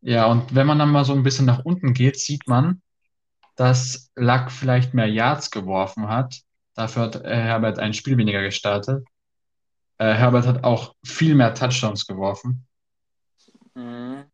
Ja, 0.00 0.26
und 0.26 0.54
wenn 0.54 0.66
man 0.66 0.78
dann 0.78 0.92
mal 0.92 1.04
so 1.04 1.12
ein 1.12 1.22
bisschen 1.24 1.46
nach 1.46 1.64
unten 1.64 1.92
geht, 1.92 2.20
sieht 2.20 2.46
man, 2.46 2.82
dass 3.56 4.12
Luck 4.14 4.52
vielleicht 4.52 4.94
mehr 4.94 5.08
Yards 5.08 5.50
geworfen 5.50 6.08
hat. 6.08 6.42
Dafür 6.74 7.02
hat 7.02 7.16
äh, 7.16 7.34
Herbert 7.34 7.80
ein 7.80 7.94
Spiel 7.94 8.16
weniger 8.16 8.42
gestartet. 8.42 9.04
Äh, 9.96 10.12
Herbert 10.14 10.46
hat 10.46 10.62
auch 10.62 10.94
viel 11.04 11.34
mehr 11.34 11.54
Touchdowns 11.54 12.06
geworfen 12.06 12.64
Mhm. 13.74 14.24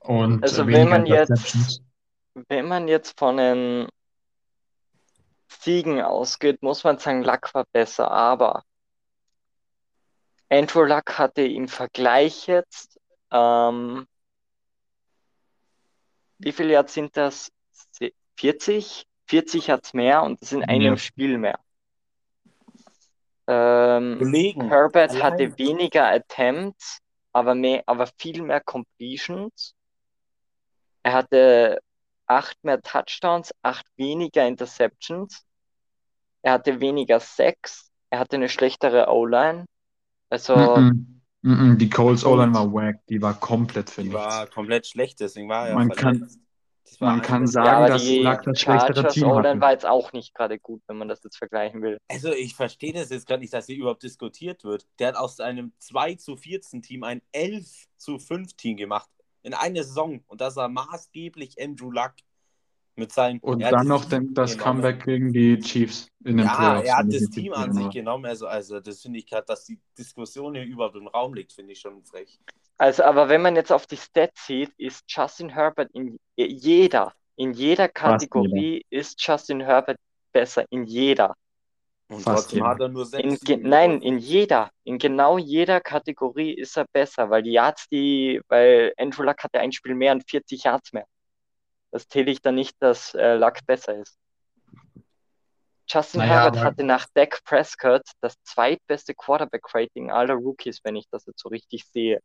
und 0.00 0.42
Also 0.42 0.66
wenn 0.66 0.88
man 0.88 1.06
jetzt-. 1.06 1.82
Wenn 2.48 2.66
man 2.66 2.88
jetzt 2.88 3.18
von 3.18 3.36
den 3.36 3.88
Siegen 5.48 6.00
ausgeht, 6.00 6.62
muss 6.62 6.84
man 6.84 6.98
sagen, 6.98 7.22
Luck 7.22 7.52
war 7.54 7.64
besser, 7.72 8.10
aber 8.10 8.64
Andrew 10.48 10.84
Luck 10.84 11.18
hatte 11.18 11.42
im 11.42 11.68
Vergleich 11.68 12.46
jetzt, 12.46 12.89
ähm, 13.30 14.06
wie 16.38 16.52
viele 16.52 16.72
Yards 16.72 16.94
sind 16.94 17.16
das? 17.16 17.50
Se- 17.92 18.12
40? 18.36 19.06
40 19.26 19.70
hat's 19.70 19.94
mehr 19.94 20.22
und 20.22 20.40
das 20.42 20.52
in 20.52 20.64
einem 20.64 20.82
Ja. 20.94 20.96
Spiel 20.96 21.38
mehr. 21.38 21.58
Ähm, 23.46 24.18
Kollegen. 24.18 24.68
Herbert 24.68 25.10
allein- 25.10 25.22
hatte 25.22 25.58
weniger 25.58 26.08
Attempts, 26.08 26.98
aber 27.32 27.54
mehr, 27.54 27.82
aber 27.86 28.06
viel 28.18 28.42
mehr 28.42 28.60
Completions. 28.60 29.74
Er 31.02 31.12
hatte 31.14 31.80
acht 32.26 32.62
mehr 32.62 32.80
Touchdowns, 32.80 33.52
acht 33.62 33.86
weniger 33.96 34.46
Interceptions. 34.46 35.44
Er 36.42 36.52
hatte 36.52 36.80
weniger 36.80 37.20
Sacks. 37.20 37.90
Er 38.10 38.20
hatte 38.20 38.36
eine 38.36 38.48
schlechtere 38.48 39.08
O-Line. 39.08 39.66
Also, 40.28 40.56
Mhm. 40.76 41.19
Mhm. 41.42 41.78
Die 41.78 41.88
Colts 41.88 42.22
Colts. 42.22 42.24
O-Line 42.24 42.54
war 42.54 42.72
wack, 42.72 43.06
die 43.08 43.20
war 43.22 43.34
komplett 43.34 43.90
für 43.90 44.02
Die 44.02 44.08
nichts. 44.08 44.22
war 44.22 44.46
komplett 44.46 44.86
schlecht, 44.86 45.20
deswegen 45.20 45.48
war 45.48 45.68
er 45.68 45.74
Man 45.74 45.88
war 45.88 47.12
man 47.12 47.22
kann 47.22 47.46
sagen, 47.46 47.66
ja, 47.66 47.88
dass 47.88 48.02
die 48.02 48.18
Luck 48.18 48.42
das 48.42 48.60
schlechtere 48.60 49.08
Team 49.08 49.24
O-Line 49.24 49.48
hatte. 49.48 49.60
war 49.60 49.72
jetzt 49.72 49.86
auch 49.86 50.12
nicht 50.12 50.34
gerade 50.34 50.58
gut, 50.58 50.82
wenn 50.86 50.98
man 50.98 51.08
das 51.08 51.22
jetzt 51.22 51.36
vergleichen 51.38 51.82
will. 51.82 51.98
Also 52.08 52.32
ich 52.32 52.54
verstehe 52.54 52.92
das 52.92 53.10
jetzt 53.10 53.26
gerade 53.26 53.40
nicht, 53.40 53.52
dass 53.52 53.66
hier 53.66 53.76
überhaupt 53.76 54.02
diskutiert 54.02 54.64
wird. 54.64 54.86
Der 54.98 55.08
hat 55.08 55.16
aus 55.16 55.40
einem 55.40 55.72
2 55.78 56.16
zu 56.16 56.36
14 56.36 56.82
Team 56.82 57.04
ein 57.04 57.22
11 57.32 57.86
zu 57.96 58.18
5 58.18 58.54
Team 58.54 58.76
gemacht. 58.76 59.08
In 59.42 59.54
einer 59.54 59.84
Saison. 59.84 60.22
Und 60.26 60.40
das 60.40 60.56
war 60.56 60.68
maßgeblich 60.68 61.56
Andrew 61.62 61.90
Luck. 61.90 62.12
Mit 62.96 63.12
seinem, 63.12 63.40
Und 63.40 63.70
dann 63.70 63.86
noch 63.88 64.04
Team 64.04 64.10
den, 64.10 64.34
das 64.34 64.58
genommen. 64.58 64.82
Comeback 64.82 65.04
gegen 65.04 65.32
die 65.32 65.58
Chiefs 65.60 66.08
in 66.24 66.36
den 66.38 66.46
Ja, 66.46 66.54
Playoffs. 66.56 66.88
er 66.88 66.96
hat 66.98 67.12
das 67.12 67.30
Team 67.30 67.52
richtig 67.52 67.54
an 67.54 67.72
sich 67.72 67.90
genommen. 67.90 68.26
Also, 68.26 68.46
also 68.46 68.80
das 68.80 69.00
finde 69.02 69.18
ich 69.20 69.26
gerade, 69.26 69.46
dass 69.46 69.64
die 69.64 69.78
Diskussion 69.98 70.54
hier 70.54 70.64
überhaupt 70.64 70.96
im 70.96 71.08
Raum 71.08 71.34
liegt, 71.34 71.52
finde 71.52 71.72
ich 71.72 71.80
schon 71.80 72.02
frech. 72.04 72.40
Also, 72.78 73.04
aber 73.04 73.28
wenn 73.28 73.42
man 73.42 73.56
jetzt 73.56 73.72
auf 73.72 73.86
die 73.86 73.96
Stats 73.96 74.46
sieht, 74.46 74.72
ist 74.78 75.04
Justin 75.08 75.50
Herbert 75.50 75.90
in 75.92 76.18
jeder, 76.36 77.14
in 77.36 77.52
jeder 77.52 77.88
Kategorie 77.88 78.84
ist 78.90 79.20
Justin 79.24 79.60
Herbert 79.60 79.98
besser, 80.32 80.64
in 80.70 80.84
jeder. 80.84 81.34
Und 82.08 82.22
Fast 82.22 82.50
trotzdem 82.50 82.56
jeder. 82.58 82.68
hat 82.70 82.80
er 82.80 82.88
nur 82.88 83.06
sechs 83.06 83.42
In, 83.42 83.62
nein, 83.62 84.02
in 84.02 84.18
jeder, 84.18 84.70
in 84.84 84.98
genau 84.98 85.38
jeder 85.38 85.80
Kategorie 85.80 86.52
ist 86.54 86.76
er 86.76 86.86
besser, 86.92 87.30
weil 87.30 87.42
die 87.42 87.52
Yards, 87.52 87.88
die, 87.88 88.40
weil 88.48 88.92
Andrew 88.98 89.22
Luck 89.22 89.42
hatte 89.44 89.60
ein 89.60 89.72
Spiel 89.72 89.94
mehr 89.94 90.12
und 90.12 90.28
40 90.28 90.64
Yards 90.64 90.92
mehr. 90.92 91.06
Das 91.90 92.08
zähle 92.08 92.30
ich 92.30 92.40
dann 92.40 92.54
nicht, 92.54 92.76
dass 92.80 93.14
äh, 93.14 93.34
Luck 93.34 93.58
besser 93.66 93.96
ist. 93.96 94.18
Justin 95.88 96.20
Naja, 96.20 96.42
Herbert 96.42 96.62
hatte 96.62 96.84
nach 96.84 97.06
Dak 97.14 97.42
Prescott 97.44 98.04
das 98.20 98.34
zweitbeste 98.44 99.12
Quarterback-Rating 99.12 100.10
aller 100.10 100.34
Rookies, 100.34 100.78
wenn 100.84 100.94
ich 100.94 101.08
das 101.10 101.26
jetzt 101.26 101.40
so 101.40 101.48
richtig 101.48 101.84
sehe. 101.86 102.20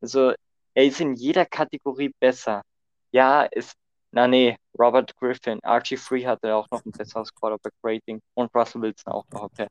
Also, 0.00 0.34
er 0.74 0.84
ist 0.84 1.00
in 1.00 1.14
jeder 1.16 1.46
Kategorie 1.46 2.14
besser. 2.20 2.62
Ja, 3.10 3.42
ist, 3.42 3.74
na 4.12 4.28
nee, 4.28 4.56
Robert 4.78 5.16
Griffin, 5.16 5.58
RG3 5.60 6.26
hatte 6.26 6.54
auch 6.54 6.68
noch 6.70 6.84
ein 6.84 6.92
besseres 6.92 7.34
Quarterback-Rating 7.34 8.20
und 8.34 8.54
Russell 8.54 8.82
Wilson 8.82 9.12
auch 9.12 9.26
noch, 9.32 9.42
okay. 9.42 9.66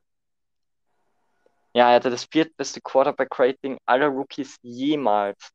Ja, 1.72 1.90
er 1.90 1.96
hatte 1.96 2.10
das 2.10 2.24
viertbeste 2.24 2.80
Quarterback-Rating 2.82 3.78
aller 3.86 4.08
Rookies 4.08 4.58
jemals. 4.62 5.50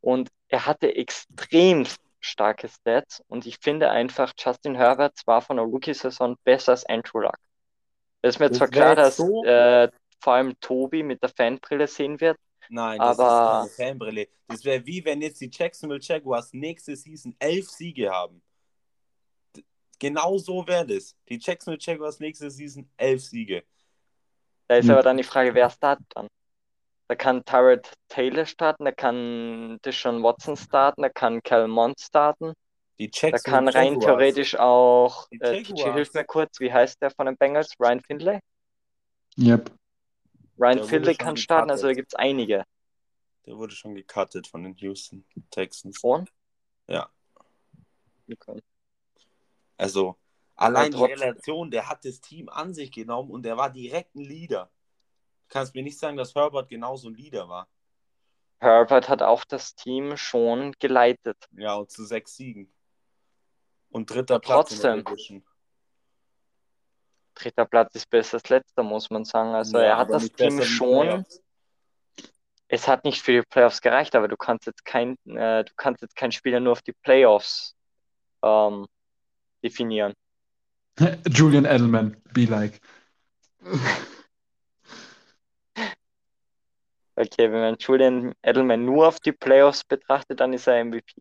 Und 0.00 0.28
er 0.48 0.66
hatte 0.66 0.94
extrem 0.94 1.86
starke 2.26 2.68
Stats. 2.68 3.22
Und 3.28 3.46
ich 3.46 3.58
finde 3.58 3.90
einfach, 3.90 4.32
Justin 4.38 4.74
Herbert 4.74 5.20
war 5.26 5.40
von 5.42 5.56
der 5.56 5.64
Rookie-Saison 5.66 6.36
besser 6.44 6.72
als 6.72 6.84
Andrew 6.86 7.20
Luck. 7.20 7.38
Es 8.22 8.34
ist 8.36 8.38
mir 8.40 8.48
Das 8.48 8.58
zwar 8.58 8.68
klar, 8.68 8.96
dass 8.96 9.16
so- 9.16 9.44
äh, 9.44 9.90
vor 10.20 10.34
allem 10.34 10.58
Tobi 10.60 11.02
mit 11.02 11.22
der 11.22 11.28
Fanbrille 11.30 11.86
sehen 11.86 12.20
wird. 12.20 12.38
Nein, 12.68 12.98
das 12.98 13.18
Aber- 13.18 13.66
ist 13.66 13.76
keine 13.76 13.90
Fanbrille. 13.90 14.28
Das 14.48 14.64
wäre 14.64 14.84
wie 14.86 15.04
wenn 15.04 15.22
jetzt 15.22 15.40
die 15.40 15.50
Jacksonville 15.52 16.00
Jaguars 16.02 16.52
nächste 16.52 16.96
Season 16.96 17.34
elf 17.38 17.68
Siege 17.70 18.10
haben. 18.10 18.42
Genau 19.98 20.36
so 20.38 20.66
wäre 20.66 20.86
das. 20.86 21.16
Die 21.28 21.38
Jacksonville 21.40 21.80
Jaguars 21.80 22.20
nächste 22.20 22.50
Season 22.50 22.90
elf 22.96 23.22
Siege. 23.24 23.64
Da 24.68 24.76
ist 24.76 24.84
Hm. 24.86 24.92
aber 24.92 25.02
dann 25.02 25.16
die 25.16 25.22
Frage, 25.24 25.54
wer 25.54 25.70
startet 25.70 26.06
dann? 26.14 26.26
Da 27.08 27.14
kann 27.14 27.44
Tyrod 27.44 27.92
Taylor 28.08 28.46
starten, 28.46 28.84
da 28.84 28.92
kann 28.92 29.78
Deshaun 29.84 30.22
Watson 30.22 30.56
starten, 30.56 31.02
da 31.02 31.08
kann 31.08 31.42
Cal 31.42 31.68
Mond 31.68 32.00
starten, 32.00 32.52
Die 32.98 33.08
da 33.08 33.12
Jacksonville 33.28 33.42
kann 33.42 33.68
rein 33.68 33.92
Jaguars. 33.92 34.04
theoretisch 34.04 34.56
auch, 34.56 35.28
Die 35.28 35.40
äh, 35.40 35.64
hilf 35.64 36.12
mir 36.14 36.24
kurz, 36.24 36.58
wie 36.58 36.72
heißt 36.72 37.00
der 37.00 37.10
von 37.10 37.26
den 37.26 37.36
Bengals? 37.36 37.74
Ryan 37.78 38.00
Findlay? 38.00 38.40
Yep. 39.38 39.70
Ryan 40.58 40.78
Der 40.78 40.84
Findlay 40.84 41.14
kann 41.14 41.36
starten, 41.36 41.70
also 41.70 41.86
da 41.86 41.92
gibt 41.92 42.12
es 42.12 42.14
einige. 42.14 42.64
Der 43.46 43.56
wurde 43.56 43.74
schon 43.74 43.94
gecuttet 43.94 44.48
von 44.48 44.64
den 44.64 44.74
Houston 44.76 45.24
Texans. 45.50 46.02
Und? 46.02 46.32
Ja. 46.88 47.08
können. 48.40 48.62
Also, 49.76 50.16
allein 50.56 50.90
die 50.90 51.04
Relation, 51.04 51.70
der 51.70 51.88
hat 51.88 52.04
das 52.04 52.20
Team 52.20 52.48
an 52.48 52.74
sich 52.74 52.90
genommen 52.90 53.30
und 53.30 53.44
der 53.44 53.56
war 53.56 53.70
direkt 53.70 54.16
ein 54.16 54.24
Leader. 54.24 54.70
Du 55.48 55.52
kannst 55.52 55.74
mir 55.74 55.82
nicht 55.82 55.98
sagen, 55.98 56.16
dass 56.16 56.34
Herbert 56.34 56.68
genauso 56.68 57.08
ein 57.08 57.14
Leader 57.14 57.48
war. 57.48 57.68
Herbert 58.58 59.08
hat 59.08 59.22
auch 59.22 59.44
das 59.44 59.74
Team 59.74 60.16
schon 60.16 60.72
geleitet. 60.78 61.36
Ja, 61.52 61.74
und 61.74 61.90
zu 61.90 62.04
sechs 62.04 62.36
Siegen. 62.36 62.72
Und 63.90 64.10
dritter 64.10 64.40
Platz 64.40 64.72
in 64.72 64.80
der 64.82 64.92
Trotzdem. 64.92 65.04
Division. 65.04 65.46
Dritter 67.34 67.66
Platz 67.66 67.94
ist 67.94 68.10
besser 68.10 68.38
als 68.38 68.48
letzter, 68.48 68.82
muss 68.82 69.10
man 69.10 69.24
sagen. 69.24 69.54
Also 69.54 69.78
Ja, 69.78 69.84
er 69.84 69.96
hat 69.98 70.10
das 70.10 70.32
Team 70.32 70.62
schon. 70.62 71.24
Es 72.68 72.88
hat 72.88 73.04
nicht 73.04 73.22
für 73.22 73.32
die 73.32 73.42
Playoffs 73.42 73.80
gereicht, 73.80 74.16
aber 74.16 74.26
du 74.26 74.36
kannst 74.36 74.66
jetzt 74.66 74.84
kein, 74.84 75.16
äh, 75.26 75.62
du 75.62 75.72
kannst 75.76 76.02
jetzt 76.02 76.16
keinen 76.16 76.32
Spieler 76.32 76.58
nur 76.58 76.72
auf 76.72 76.82
die 76.82 76.94
Playoffs 76.94 77.76
ähm, 78.42 78.86
definieren. 79.62 80.14
Julian 81.28 81.66
Edelman, 81.66 82.20
be 82.32 82.46
like. 82.46 82.80
Okay, 87.16 87.50
wenn 87.50 87.60
man 87.60 87.76
Julian 87.78 88.34
Edelman 88.42 88.84
nur 88.84 89.08
auf 89.08 89.20
die 89.20 89.32
Playoffs 89.32 89.84
betrachtet, 89.84 90.38
dann 90.40 90.52
ist 90.52 90.66
er 90.66 90.84
MVP. 90.84 91.14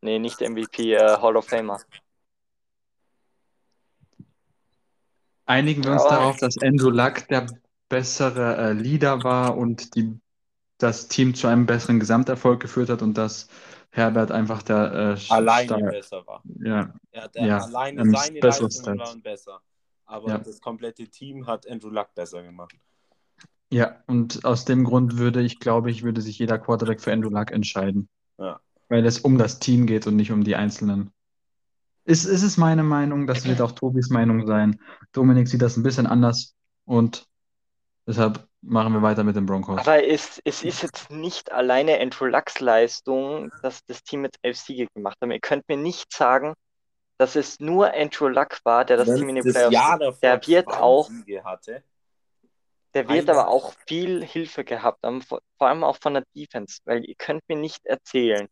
Nee, 0.00 0.18
nicht 0.18 0.40
MVP, 0.40 0.94
äh, 0.94 1.16
Hall 1.18 1.36
of 1.36 1.46
Famer. 1.46 1.80
Einigen 5.46 5.84
wir 5.84 5.92
uns 5.92 6.02
Aber- 6.02 6.10
darauf, 6.16 6.36
dass 6.38 6.56
Andrew 6.62 6.90
Luck 6.90 7.26
der 7.28 7.46
bessere 7.88 8.56
äh, 8.56 8.72
Leader 8.72 9.22
war 9.24 9.56
und 9.56 9.94
die, 9.94 10.18
das 10.78 11.08
Team 11.08 11.34
zu 11.34 11.46
einem 11.48 11.66
besseren 11.66 12.00
Gesamterfolg 12.00 12.60
geführt 12.60 12.88
hat 12.88 13.02
und 13.02 13.14
dass 13.18 13.48
Herbert 13.90 14.30
einfach 14.32 14.62
der 14.62 15.16
äh, 15.18 15.32
Alleine 15.32 15.66
Star- 15.66 15.78
besser 15.90 16.26
war. 16.26 16.42
ja, 16.60 16.94
Er 17.10 17.22
hat, 17.24 17.36
er 17.36 17.46
Ja, 17.46 17.58
alleine 17.58 18.04
seine 18.16 18.40
Leistungen 18.40 18.98
waren 18.98 19.22
besser. 19.22 19.60
Aber 20.06 20.28
Ja. 20.30 20.38
das 20.38 20.60
komplette 20.60 21.08
Team 21.08 21.46
hat 21.46 21.68
Andrew 21.68 21.90
Luck 21.90 22.14
besser 22.14 22.42
gemacht. 22.42 22.74
Ja, 23.74 23.96
und 24.06 24.44
aus 24.44 24.64
dem 24.64 24.84
Grund 24.84 25.18
würde 25.18 25.42
ich, 25.42 25.58
glaube 25.58 25.90
ich, 25.90 26.04
würde 26.04 26.20
sich 26.20 26.38
jeder 26.38 26.58
Quarterback 26.58 27.00
für 27.00 27.12
Andrew 27.12 27.28
Luck 27.28 27.50
entscheiden. 27.50 28.08
Ja. 28.38 28.60
Weil 28.88 29.04
es 29.04 29.18
um 29.18 29.36
das 29.36 29.58
Team 29.58 29.86
geht 29.86 30.06
und 30.06 30.14
nicht 30.14 30.30
um 30.30 30.44
die 30.44 30.54
Einzelnen. 30.54 31.10
Ist, 32.04 32.24
ist 32.24 32.44
es 32.44 32.56
meine 32.56 32.84
Meinung, 32.84 33.26
das 33.26 33.44
wird 33.46 33.60
auch 33.60 33.72
Tobis 33.72 34.10
Meinung 34.10 34.46
sein. 34.46 34.78
Dominik 35.10 35.48
sieht 35.48 35.60
das 35.60 35.76
ein 35.76 35.82
bisschen 35.82 36.06
anders 36.06 36.54
und 36.84 37.26
deshalb 38.06 38.46
machen 38.60 38.92
wir 38.92 39.02
weiter 39.02 39.24
mit 39.24 39.34
den 39.34 39.46
Broncos. 39.46 39.80
Aber 39.80 40.06
es, 40.06 40.40
es 40.44 40.62
ist 40.62 40.82
jetzt 40.84 41.10
nicht 41.10 41.50
alleine 41.50 41.98
Andrew 41.98 42.26
Lucks 42.26 42.60
Leistung, 42.60 43.50
dass 43.62 43.84
das 43.86 44.04
Team 44.04 44.22
jetzt 44.22 44.38
elf 44.42 44.56
Siege 44.56 44.86
gemacht 44.94 45.16
hat. 45.20 45.28
Ihr 45.30 45.40
könnt 45.40 45.68
mir 45.68 45.78
nicht 45.78 46.12
sagen, 46.12 46.54
dass 47.18 47.34
es 47.34 47.58
nur 47.58 47.92
Andrew 47.92 48.28
Luck 48.28 48.60
war, 48.62 48.84
der 48.84 48.98
das 48.98 49.08
Wenn 49.08 49.16
Team 49.16 49.28
in 49.30 49.34
die 49.34 49.42
das 49.42 49.68
Playoffs. 49.68 50.20
Der 50.20 50.46
wird 50.46 50.68
auch- 50.68 51.08
Siege 51.08 51.42
hatte. 51.42 51.82
Der 52.94 53.08
wird 53.08 53.28
aber 53.28 53.48
auch 53.48 53.74
viel 53.86 54.24
Hilfe 54.24 54.64
gehabt 54.64 55.00
vor 55.28 55.40
allem 55.58 55.82
auch 55.82 55.98
von 56.00 56.14
der 56.14 56.24
Defense, 56.34 56.78
weil 56.84 57.04
ihr 57.04 57.16
könnt 57.16 57.42
mir 57.48 57.56
nicht 57.56 57.84
erzählen, 57.86 58.48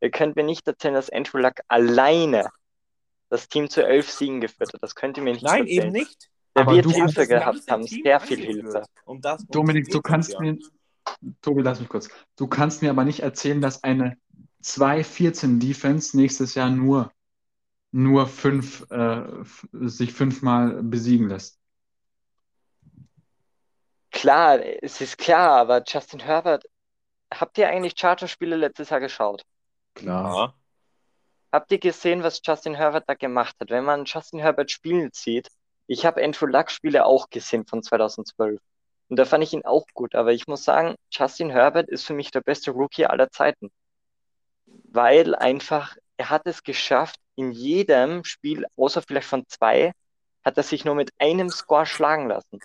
ihr 0.00 0.10
könnt 0.10 0.36
mir 0.36 0.44
nicht 0.44 0.66
erzählen, 0.66 0.94
dass 0.94 1.10
Andrew 1.10 1.38
Luck 1.38 1.54
alleine 1.68 2.50
das 3.30 3.48
Team 3.48 3.68
zu 3.68 3.84
elf 3.84 4.10
Siegen 4.10 4.40
geführt 4.40 4.72
hat. 4.72 4.82
Das 4.82 4.94
könnt 4.94 5.16
ihr 5.16 5.22
mir 5.22 5.32
nicht 5.32 5.44
Nein, 5.44 5.62
erzählen. 5.62 5.82
eben 5.86 5.92
nicht. 5.92 6.30
Der 6.54 6.62
Aber 6.62 6.74
wird 6.74 6.90
Hilfe 6.90 7.26
gehabt 7.26 7.70
haben, 7.70 7.86
Team 7.86 8.02
sehr 8.02 8.20
viel. 8.20 8.38
Hilfe. 8.38 8.84
Um 9.04 9.20
das, 9.20 9.40
um 9.42 9.48
Dominik, 9.50 9.88
du 9.90 10.02
kannst 10.02 10.32
ja. 10.32 10.40
mir, 10.40 10.58
Tobi, 11.40 11.62
lass 11.62 11.80
mich 11.80 11.88
kurz. 11.88 12.08
Du 12.36 12.48
kannst 12.48 12.82
mir 12.82 12.90
aber 12.90 13.04
nicht 13.04 13.20
erzählen, 13.20 13.60
dass 13.60 13.84
eine 13.84 14.16
2-14 14.62 15.60
Defense 15.60 16.16
nächstes 16.16 16.54
Jahr 16.54 16.70
nur, 16.70 17.12
nur 17.92 18.26
fünf, 18.26 18.84
äh, 18.90 19.22
sich 19.72 20.12
fünfmal 20.12 20.82
besiegen 20.82 21.28
lässt. 21.28 21.59
Klar, 24.10 24.60
es 24.82 25.00
ist 25.00 25.18
klar, 25.18 25.60
aber 25.60 25.82
Justin 25.86 26.20
Herbert, 26.20 26.64
habt 27.32 27.58
ihr 27.58 27.68
eigentlich 27.68 27.94
Chargers-Spiele 27.96 28.56
letztes 28.56 28.90
Jahr 28.90 29.00
geschaut? 29.00 29.44
Ja. 30.00 30.54
Habt 31.52 31.72
ihr 31.72 31.78
gesehen, 31.78 32.22
was 32.22 32.40
Justin 32.44 32.74
Herbert 32.74 33.08
da 33.08 33.14
gemacht 33.14 33.56
hat? 33.60 33.70
Wenn 33.70 33.84
man 33.84 34.04
Justin 34.04 34.40
Herbert 34.40 34.70
spielen 34.70 35.10
sieht, 35.12 35.48
ich 35.86 36.06
habe 36.06 36.22
Andrew 36.22 36.46
Luck 36.46 36.70
Spiele 36.70 37.04
auch 37.04 37.30
gesehen 37.30 37.66
von 37.66 37.82
2012 37.82 38.60
und 39.08 39.18
da 39.18 39.24
fand 39.24 39.42
ich 39.42 39.52
ihn 39.52 39.64
auch 39.64 39.86
gut, 39.92 40.14
aber 40.14 40.32
ich 40.32 40.46
muss 40.46 40.64
sagen, 40.64 40.94
Justin 41.10 41.50
Herbert 41.50 41.88
ist 41.88 42.06
für 42.06 42.14
mich 42.14 42.30
der 42.30 42.42
beste 42.42 42.70
Rookie 42.70 43.06
aller 43.06 43.28
Zeiten, 43.30 43.72
weil 44.66 45.34
einfach 45.34 45.96
er 46.16 46.30
hat 46.30 46.46
es 46.46 46.62
geschafft, 46.62 47.18
in 47.34 47.50
jedem 47.50 48.24
Spiel, 48.24 48.66
außer 48.76 49.02
vielleicht 49.02 49.26
von 49.26 49.44
zwei, 49.48 49.92
hat 50.44 50.56
er 50.58 50.62
sich 50.62 50.84
nur 50.84 50.94
mit 50.94 51.10
einem 51.18 51.48
Score 51.48 51.86
schlagen 51.86 52.28
lassen. 52.28 52.60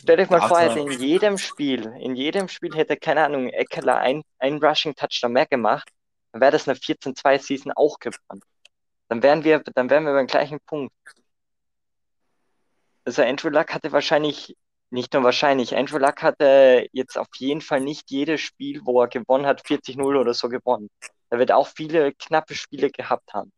Stell 0.00 0.16
dir 0.16 0.26
mal 0.28 0.46
vor, 0.46 0.60
er 0.60 0.70
hätte 0.70 0.80
in 0.80 0.90
jedem 0.90 1.38
Spiel, 1.38 1.86
in 1.98 2.14
jedem 2.14 2.48
Spiel 2.48 2.74
hätte, 2.74 2.96
keine 2.96 3.24
Ahnung, 3.24 3.48
Eckler 3.48 3.96
ein, 3.96 4.22
ein 4.38 4.62
Rushing-Touchdown 4.62 5.32
mehr 5.32 5.46
gemacht, 5.46 5.90
dann 6.32 6.40
wäre 6.40 6.52
das 6.52 6.68
eine 6.68 6.76
14-2-Season 6.76 7.72
auch 7.72 7.98
gewonnen. 7.98 8.42
Dann 9.08 9.22
wären 9.22 9.44
wir, 9.44 9.60
dann 9.74 9.88
wären 9.88 10.04
wir 10.04 10.12
beim 10.12 10.26
gleichen 10.26 10.58
Punkt. 10.66 10.92
Also 13.04 13.22
Andrew 13.22 13.48
Luck 13.48 13.72
hatte 13.72 13.92
wahrscheinlich, 13.92 14.56
nicht 14.90 15.14
nur 15.14 15.22
wahrscheinlich, 15.22 15.76
Andrew 15.76 15.98
Luck 15.98 16.22
hatte 16.22 16.88
jetzt 16.92 17.16
auf 17.16 17.28
jeden 17.36 17.60
Fall 17.60 17.80
nicht 17.80 18.10
jedes 18.10 18.40
Spiel, 18.40 18.80
wo 18.84 19.00
er 19.00 19.08
gewonnen 19.08 19.46
hat, 19.46 19.62
40-0 19.62 20.02
oder 20.02 20.34
so 20.34 20.48
gewonnen. 20.48 20.90
Er 21.30 21.38
wird 21.38 21.52
auch 21.52 21.68
viele 21.68 22.12
knappe 22.12 22.54
Spiele 22.54 22.90
gehabt 22.90 23.32
haben. 23.32 23.52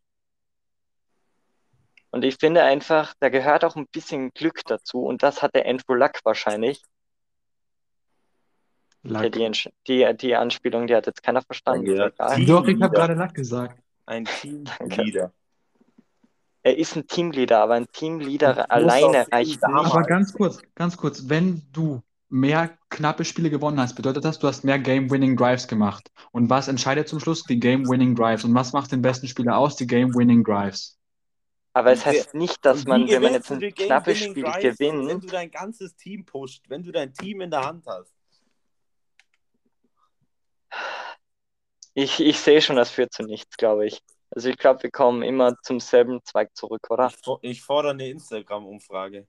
Und 2.11 2.25
ich 2.25 2.37
finde 2.37 2.63
einfach, 2.63 3.15
da 3.21 3.29
gehört 3.29 3.65
auch 3.65 3.77
ein 3.77 3.87
bisschen 3.93 4.31
Glück 4.31 4.63
dazu 4.67 5.05
und 5.05 5.23
das 5.23 5.43
hatte 5.43 5.67
Andrew 5.67 5.95
Luck 5.95 6.13
wahrscheinlich. 6.25 6.83
Luck. 9.03 9.31
die, 9.33 9.53
die, 9.87 10.17
die 10.17 10.35
Anspielung, 10.35 10.87
die 10.87 10.95
hat 10.95 11.07
jetzt 11.07 11.23
keiner 11.23 11.43
verstanden. 11.43 11.95
Ja, 11.95 12.11
Doch, 12.11 12.67
ich 12.67 12.81
habe 12.81 12.95
gerade 12.95 13.15
Luck 13.15 13.35
gesagt. 13.35 13.81
Ein. 14.07 14.25
Teamleader. 14.41 15.33
Er 16.63 16.77
ist 16.77 16.97
ein 16.97 17.07
Teamleader, 17.07 17.61
aber 17.61 17.75
ein 17.75 17.87
Teamleader 17.93 18.71
alleine 18.71 19.27
reicht 19.31 19.63
nicht. 19.63 19.65
Aber 19.65 20.03
ganz 20.03 20.33
kurz, 20.33 20.61
ganz 20.75 20.97
kurz, 20.97 21.29
wenn 21.29 21.63
du 21.73 22.03
mehr 22.29 22.77
knappe 22.91 23.25
Spiele 23.25 23.49
gewonnen 23.49 23.81
hast, 23.81 23.95
bedeutet 23.95 24.25
das, 24.25 24.39
du 24.39 24.49
hast 24.49 24.65
mehr 24.65 24.79
Game-Winning 24.79 25.37
Drives 25.37 25.69
gemacht. 25.69 26.11
Und 26.33 26.51
was 26.51 26.69
entscheidet 26.69 27.09
zum 27.09 27.21
Schluss? 27.21 27.45
Die 27.45 27.61
Game-Winning 27.61 28.15
Drives. 28.15 28.45
Und 28.45 28.55
was 28.55 28.73
macht 28.73 28.93
den 28.93 29.03
besten 29.03 29.29
Spieler 29.29 29.57
aus? 29.57 29.77
Die 29.77 29.87
Game-Winning 29.87 30.45
Drives. 30.45 30.98
Aber 31.79 31.93
es 31.93 32.05
heißt 32.05 32.35
nicht, 32.35 32.65
dass 32.65 32.87
man, 32.87 33.07
wenn 33.07 33.23
man 33.23 33.35
jetzt 33.35 33.53
ein 33.53 33.61
knappes 33.61 34.19
Spiel 34.19 34.43
Wenn 34.43 34.61
gewinnt, 34.61 35.23
du 35.23 35.29
dein 35.29 35.49
ganzes 35.49 35.95
Team 35.95 36.25
pusht, 36.25 36.65
wenn 36.69 36.83
du 36.83 36.91
dein 36.91 37.15
Team 37.15 37.41
in 37.41 37.53
der 37.53 37.65
Hand 37.65 37.87
hast. 37.87 38.13
ich, 41.95 42.19
ich 42.19 42.41
sehe 42.41 42.61
schon, 42.63 42.75
das 42.75 42.91
führt 42.91 43.13
zu 43.13 43.23
nichts, 43.23 43.57
glaube 43.57 43.87
ich. 43.87 44.03
Also 44.31 44.49
ich 44.49 44.59
glaube, 44.59 44.83
wir 44.83 44.91
kommen 44.91 45.23
immer 45.23 45.55
zum 45.63 45.79
selben 45.79 46.19
Zweig 46.25 46.57
zurück, 46.57 46.85
oder? 46.91 47.13
Ich 47.43 47.63
fordere 47.63 47.93
eine 47.93 48.09
Instagram-Umfrage. 48.09 49.29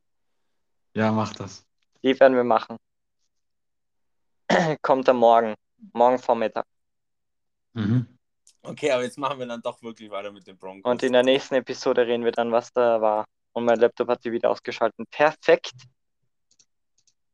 Ja, 0.96 1.12
mach 1.12 1.36
das. 1.36 1.64
Die 2.02 2.20
werden 2.20 2.36
wir 2.36 2.44
machen. 2.44 2.78
Kommt 4.82 5.08
am 5.08 5.18
Morgen, 5.18 5.54
morgen 5.94 6.18
Vormittag. 6.18 6.66
Mhm. 7.74 8.19
Okay, 8.62 8.92
aber 8.92 9.04
jetzt 9.04 9.18
machen 9.18 9.40
wir 9.40 9.46
dann 9.46 9.62
doch 9.62 9.82
wirklich 9.82 10.10
weiter 10.10 10.32
mit 10.32 10.46
den 10.46 10.58
Broncos. 10.58 10.90
Und 10.90 11.04
in 11.04 11.14
der 11.14 11.24
nächsten 11.24 11.56
Episode 11.56 12.06
reden 12.06 12.24
wir 12.26 12.32
dann, 12.32 12.52
was 12.52 12.72
da 12.74 13.02
war. 13.02 13.26
Und 13.54 13.66
mein 13.66 13.80
Laptop 13.80 14.10
hat 14.10 14.22
sie 14.22 14.32
wieder 14.32 14.50
ausgeschaltet. 14.50 15.10
Perfekt. 15.10 15.74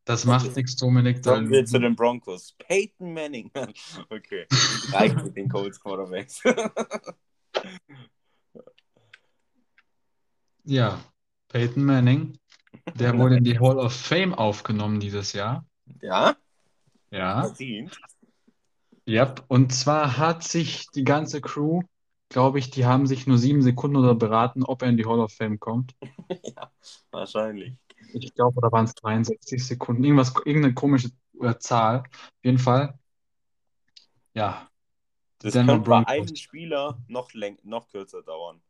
Das 0.06 0.24
macht 0.24 0.56
nichts, 0.56 0.76
Dominik. 0.76 1.24
Kommen 1.24 1.50
wir 1.50 1.66
zu 1.66 1.80
den 1.80 1.96
Broncos. 1.96 2.54
Peyton 2.60 3.14
Manning. 3.14 3.52
okay. 4.10 4.46
Reicht 4.92 5.16
mit 5.24 5.36
den 5.36 5.50
Colts 5.50 5.80
Quarterbacks. 5.80 6.44
Ja, 10.64 11.00
Peyton 11.48 11.84
Manning, 11.84 12.38
der 12.96 13.18
wurde 13.18 13.38
in 13.38 13.44
die 13.44 13.60
Hall 13.60 13.78
of 13.78 13.94
Fame 13.94 14.34
aufgenommen 14.34 15.00
dieses 15.00 15.34
Jahr. 15.34 15.66
ja? 16.02 16.36
Ja. 17.12 17.44
Verdient. 17.44 17.98
Yep. 19.08 19.46
Und 19.48 19.72
zwar 19.74 20.18
hat 20.18 20.44
sich 20.44 20.88
die 20.92 21.04
ganze 21.04 21.42
Crew, 21.42 21.82
glaube 22.30 22.60
ich, 22.60 22.70
die 22.72 22.86
haben 22.86 23.08
sich 23.08 23.28
nur 23.28 23.38
sieben 23.38 23.62
Sekunden 23.62 23.98
oder 23.98 24.16
beraten, 24.16 24.64
ob 24.64 24.82
er 24.82 24.90
in 24.90 24.98
die 24.98 25.06
Hall 25.06 25.20
of 25.20 25.34
Fame 25.34 25.60
kommt. 25.60 25.96
ja, 26.44 26.72
wahrscheinlich. 27.12 27.76
Ich 28.14 28.34
glaube, 28.34 28.58
oder 28.58 28.72
waren 28.72 28.86
es 28.86 28.96
63 28.96 29.66
Sekunden? 29.66 30.04
Irgendwas, 30.04 30.34
irgendeine 30.46 30.74
komische 30.74 31.12
äh, 31.42 31.56
Zahl. 31.60 32.00
Auf 32.00 32.32
jeden 32.44 32.58
Fall. 32.60 32.98
Ja. 34.34 34.70
Das 35.40 35.54
Denver 35.54 35.80
könnte 35.80 35.88
bei 35.88 36.06
einem 36.06 36.36
Spieler 36.36 37.02
noch, 37.08 37.32
noch 37.64 37.88
kürzer 37.90 38.22
dauern. 38.24 38.62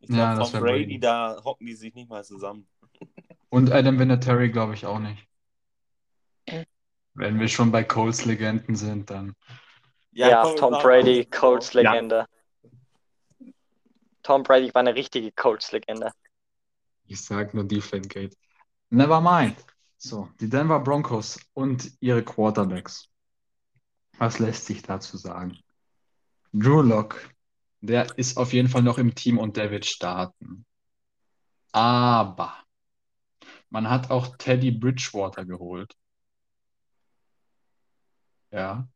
Ich 0.00 0.10
Ja, 0.10 0.34
glaube, 0.34 0.34
das 0.34 0.52
von 0.52 0.66
Brady, 0.66 0.98
Brady. 0.98 1.00
da 1.00 1.42
hocken 1.44 1.66
die 1.66 1.74
sich 1.74 1.94
nicht 1.94 2.08
mal 2.10 2.24
zusammen. 2.24 2.68
Und 3.48 3.72
Adam 3.72 3.98
Vinatieri 3.98 4.50
glaube 4.52 4.74
ich 4.74 4.86
auch 4.86 5.00
nicht. 5.00 5.26
Wenn 7.16 7.40
wir 7.40 7.48
schon 7.48 7.72
bei 7.72 7.82
Coles 7.82 8.26
Legenden 8.26 8.76
sind, 8.76 9.08
dann. 9.08 9.34
Ja, 10.12 10.42
komm, 10.42 10.56
Tom 10.56 10.72
Brady, 10.74 11.26
mal. 11.30 11.38
Colts-Legende. 11.38 12.26
Tom 14.22 14.42
Brady 14.42 14.72
war 14.74 14.80
eine 14.80 14.94
richtige 14.94 15.32
Colts-Legende. 15.32 16.12
Ich 17.06 17.24
sag 17.24 17.54
nur 17.54 17.64
Deflategate. 17.64 18.36
Never 18.90 19.20
mind. 19.20 19.56
So, 19.96 20.28
die 20.40 20.48
Denver 20.48 20.80
Broncos 20.80 21.40
und 21.54 21.90
ihre 22.00 22.22
Quarterbacks. 22.22 23.08
Was 24.18 24.38
lässt 24.38 24.66
sich 24.66 24.82
dazu 24.82 25.16
sagen? 25.16 25.58
Drew 26.52 26.82
Lock, 26.82 27.30
der 27.80 28.06
ist 28.18 28.36
auf 28.36 28.52
jeden 28.52 28.68
Fall 28.68 28.82
noch 28.82 28.98
im 28.98 29.14
Team 29.14 29.38
und 29.38 29.56
der 29.56 29.70
wird 29.70 29.86
starten. 29.86 30.66
Aber 31.72 32.54
man 33.70 33.88
hat 33.88 34.10
auch 34.10 34.36
Teddy 34.36 34.70
Bridgewater 34.70 35.44
geholt. 35.44 35.94
Ja. 38.56 38.88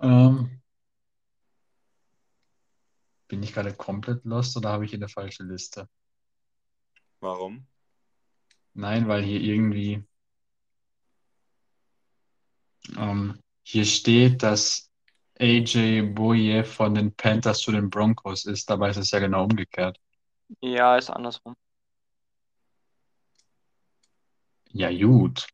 Ähm, 0.00 0.62
bin 3.26 3.42
ich 3.42 3.52
gerade 3.52 3.74
komplett 3.74 4.24
lost 4.24 4.56
oder 4.56 4.70
habe 4.70 4.84
ich 4.84 4.90
hier 4.90 5.00
eine 5.00 5.08
falsche 5.08 5.42
Liste? 5.42 5.88
Warum? 7.18 7.66
Nein, 8.74 9.08
weil 9.08 9.24
hier 9.24 9.40
irgendwie 9.40 10.06
ähm, 12.96 13.40
hier 13.64 13.84
steht, 13.84 14.44
dass 14.44 14.92
AJ 15.40 16.14
Bouye 16.14 16.62
von 16.62 16.94
den 16.94 17.12
Panthers 17.16 17.58
zu 17.58 17.72
den 17.72 17.90
Broncos 17.90 18.44
ist. 18.44 18.70
Dabei 18.70 18.90
ist 18.90 18.98
es 18.98 19.10
ja 19.10 19.18
genau 19.18 19.42
umgekehrt. 19.42 19.98
Ja, 20.60 20.96
ist 20.96 21.10
andersrum. 21.10 21.56
Ja, 24.70 24.92
gut. 24.92 25.48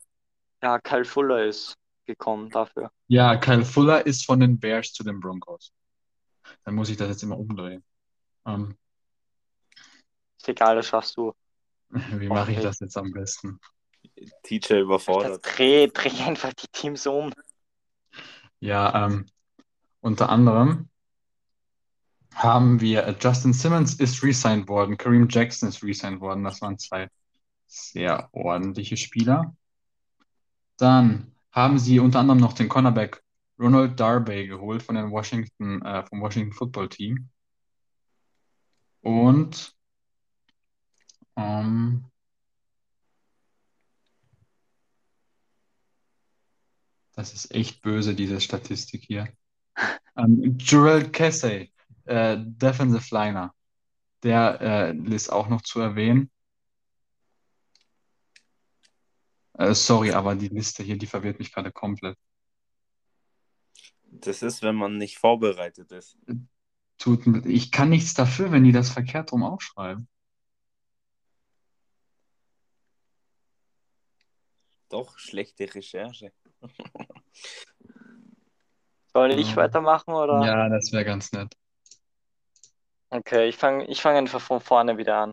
Ja, 0.62 0.78
Kyle 0.78 1.06
Fuller 1.06 1.46
ist 1.46 1.74
gekommen 2.06 2.50
dafür. 2.50 2.90
Ja, 3.08 3.36
Kyle 3.36 3.64
Fuller 3.64 4.06
ist 4.06 4.24
von 4.26 4.40
den 4.40 4.58
Bears 4.58 4.92
zu 4.92 5.04
den 5.04 5.20
Broncos. 5.20 5.72
Dann 6.64 6.74
muss 6.74 6.88
ich 6.88 6.96
das 6.96 7.08
jetzt 7.08 7.22
immer 7.22 7.38
umdrehen. 7.38 7.84
Ähm, 8.46 8.76
Ist 10.38 10.48
egal, 10.48 10.76
das 10.76 10.86
schaffst 10.88 11.16
du. 11.16 11.32
wie 11.90 12.28
mache 12.28 12.52
ich 12.52 12.60
das 12.60 12.80
jetzt 12.80 12.96
am 12.96 13.12
besten? 13.12 13.60
TJ 14.42 14.58
Das 14.60 14.70
überfordert. 14.70 15.44
dreh, 15.44 15.88
dreh 15.88 16.22
einfach 16.22 16.52
die 16.52 16.68
Teams 16.72 17.06
um. 17.06 17.32
Ja, 18.60 19.06
ähm, 19.06 19.26
unter 20.00 20.28
anderem 20.28 20.88
haben 22.34 22.80
wir 22.80 23.06
äh, 23.06 23.14
Justin 23.20 23.52
Simmons 23.52 23.94
ist 23.94 24.22
resigned 24.22 24.68
worden, 24.68 24.96
Kareem 24.96 25.28
Jackson 25.28 25.68
ist 25.68 25.82
resigned 25.82 26.20
worden. 26.20 26.44
Das 26.44 26.60
waren 26.62 26.78
zwei 26.78 27.08
sehr 27.66 28.28
ordentliche 28.32 28.96
Spieler. 28.96 29.56
Dann 30.76 31.31
haben 31.52 31.78
sie 31.78 32.00
unter 32.00 32.18
anderem 32.20 32.40
noch 32.40 32.54
den 32.54 32.68
Cornerback 32.68 33.22
Ronald 33.58 34.00
Darby 34.00 34.46
geholt 34.48 34.82
von 34.82 34.96
den 34.96 35.10
Washington, 35.10 35.82
äh, 35.82 36.04
vom 36.06 36.20
Washington 36.20 36.52
Football 36.52 36.88
Team. 36.88 37.28
Und 39.02 39.74
ähm, 41.36 42.04
das 47.12 47.34
ist 47.34 47.54
echt 47.54 47.82
böse, 47.82 48.14
diese 48.14 48.40
Statistik 48.40 49.04
hier. 49.04 49.28
Ähm, 50.14 50.58
Jurel 50.58 51.10
Casey, 51.10 51.72
äh, 52.04 52.36
Defensive 52.38 53.14
Liner, 53.14 53.54
der 54.22 54.60
äh, 54.60 55.14
ist 55.14 55.32
auch 55.32 55.48
noch 55.48 55.62
zu 55.62 55.80
erwähnen. 55.80 56.31
Äh, 59.54 59.74
sorry, 59.74 60.12
aber 60.12 60.34
die 60.34 60.48
Liste 60.48 60.82
hier, 60.82 60.96
die 60.96 61.06
verwirrt 61.06 61.38
mich 61.38 61.52
gerade 61.52 61.72
komplett. 61.72 62.16
Das 64.04 64.42
ist, 64.42 64.62
wenn 64.62 64.74
man 64.76 64.98
nicht 64.98 65.18
vorbereitet 65.18 65.90
ist. 65.92 66.18
Tut, 66.98 67.26
mir- 67.26 67.44
ich 67.46 67.70
kann 67.70 67.88
nichts 67.88 68.14
dafür, 68.14 68.52
wenn 68.52 68.64
die 68.64 68.72
das 68.72 68.90
verkehrt 68.90 69.32
rum 69.32 69.42
aufschreiben. 69.42 70.08
Doch, 74.88 75.18
schlechte 75.18 75.74
Recherche. 75.74 76.32
Soll 79.14 79.32
ich 79.32 79.56
weitermachen 79.56 80.12
oder? 80.14 80.44
Ja, 80.44 80.68
das 80.68 80.92
wäre 80.92 81.04
ganz 81.04 81.32
nett. 81.32 81.54
Okay, 83.10 83.48
ich 83.48 83.56
fange 83.56 83.84
ich 83.86 84.00
fang 84.00 84.16
einfach 84.16 84.40
von 84.40 84.60
vorne 84.60 84.96
wieder 84.96 85.16
an. 85.16 85.32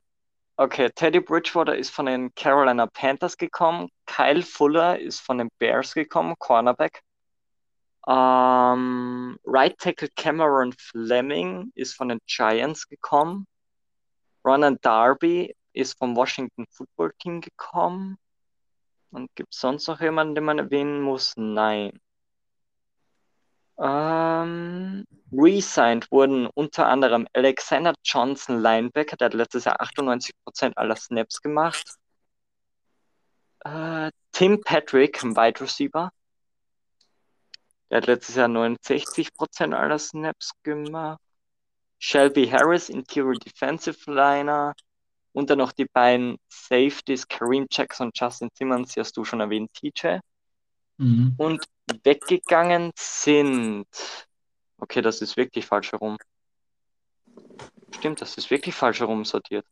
Okay, 0.62 0.90
Teddy 0.90 1.22
Bridgewater 1.22 1.78
ist 1.78 1.90
von 1.90 2.06
den 2.06 2.36
Carolina 2.36 2.86
Panthers 2.86 3.38
gekommen. 3.38 3.88
Kyle 4.06 4.44
Fuller 4.44 5.00
ist 5.00 5.22
von 5.22 5.38
den 5.38 5.50
Bears 5.58 5.94
gekommen, 5.94 6.36
Cornerback. 6.38 7.02
Ähm, 8.06 9.40
Right 9.46 9.78
Tackle 9.78 10.10
Cameron 10.18 10.74
Fleming 10.74 11.72
ist 11.76 11.96
von 11.96 12.10
den 12.10 12.20
Giants 12.26 12.90
gekommen. 12.90 13.48
Ronan 14.44 14.78
Darby 14.82 15.56
ist 15.72 15.98
vom 15.98 16.14
Washington 16.18 16.66
Football 16.72 17.14
Team 17.20 17.40
gekommen. 17.40 18.18
Und 19.12 19.34
gibt 19.36 19.54
es 19.54 19.62
sonst 19.62 19.88
noch 19.88 20.02
jemanden, 20.02 20.36
den 20.36 20.44
man 20.44 20.60
erwähnen 20.60 21.00
muss? 21.00 21.36
Nein. 21.38 21.98
Ähm, 23.78 25.06
resigned 25.32 26.12
wurden 26.12 26.48
unter 26.48 26.88
anderem 26.88 27.28
Alexander 27.34 27.94
Johnson, 28.04 28.62
Linebacker, 28.62 29.18
der 29.18 29.26
hat 29.26 29.34
letztes 29.34 29.66
Jahr 29.66 29.82
98% 29.82 30.76
aller 30.76 30.96
Snaps 30.96 31.42
gemacht. 31.42 31.96
Äh, 33.66 34.12
Tim 34.32 34.62
Patrick, 34.62 35.22
Wide 35.24 35.62
Receiver. 35.62 36.12
Der 37.90 37.98
hat 37.98 38.08
letztes 38.08 38.36
Jahr 38.36 38.48
69% 38.48 39.74
aller 39.74 40.00
Snaps 40.00 40.52
gemacht. 40.64 41.20
Shelby 41.98 42.48
Harris, 42.48 42.90
Interior 42.90 43.34
Defensive 43.34 44.12
Liner. 44.12 44.74
Und 45.34 45.50
dann 45.50 45.60
noch 45.60 45.72
die 45.72 45.86
beiden 45.86 46.38
Safeties, 46.48 47.28
Kareem 47.28 47.68
Jackson 47.70 48.08
und 48.08 48.20
Justin 48.20 48.50
Simmons, 48.54 48.94
die 48.94 49.00
hast 49.00 49.16
du 49.16 49.24
schon 49.24 49.42
erwähnt, 49.42 49.72
TJ. 49.74 50.20
Mhm. 50.98 51.36
Und 51.38 51.66
weggegangen 52.04 52.92
sind. 52.96 53.88
Okay, 54.80 55.02
das 55.02 55.22
ist 55.22 55.38
wirklich 55.38 55.66
falsch 55.66 55.92
herum. 55.92 56.18
Stimmt, 57.92 58.22
das 58.22 58.36
ist 58.36 58.50
wirklich 58.50 58.76
falsch 58.76 59.00
herum 59.00 59.26
sortiert. 59.26 59.66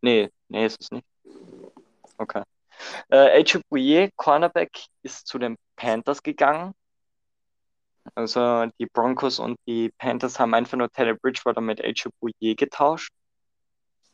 Nee, 0.00 0.30
nee, 0.48 0.66
ist 0.66 0.80
es 0.80 0.90
nicht. 0.90 1.06
Okay. 2.18 2.42
Äh, 3.10 3.42
Bouye, 3.70 4.10
Cornerback, 4.16 4.70
ist 5.02 5.26
zu 5.26 5.38
den 5.38 5.56
Panthers 5.76 6.22
gegangen. 6.22 6.74
Also 8.14 8.66
die 8.78 8.86
Broncos 8.86 9.38
und 9.38 9.58
die 9.66 9.90
Panthers 9.98 10.38
haben 10.38 10.54
einfach 10.54 10.78
nur 10.78 10.90
Taylor 10.90 11.14
Bridgewater 11.14 11.60
mit 11.60 11.80
Bouye 12.20 12.54
getauscht. 12.54 13.12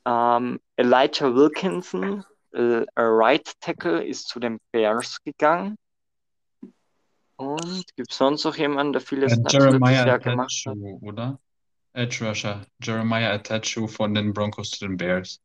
Ähm, 0.06 0.60
Elijah 0.76 1.34
Wilkinson, 1.34 2.24
äh, 2.52 2.84
Right 2.96 3.52
Tackle, 3.60 4.04
ist 4.04 4.28
zu 4.28 4.40
den 4.40 4.58
Bears 4.72 5.22
gegangen. 5.24 5.76
Und 7.36 7.84
gibt 7.96 8.12
es 8.12 8.16
sonst 8.18 8.44
noch 8.44 8.56
jemanden, 8.56 8.92
der 8.92 9.02
viele 9.02 9.26
Äh, 9.26 9.36
Jeremiah 9.48 10.18
gemacht 10.18 10.64
hat? 10.66 10.76
Oder? 11.00 11.38
Edge 11.92 12.26
Rusher. 12.26 12.66
Jeremiah 12.82 13.32
Attachu 13.32 13.86
von 13.86 14.14
den 14.14 14.32
Broncos 14.32 14.70
zu 14.70 14.86
den 14.86 14.96
Bears. 14.96 15.40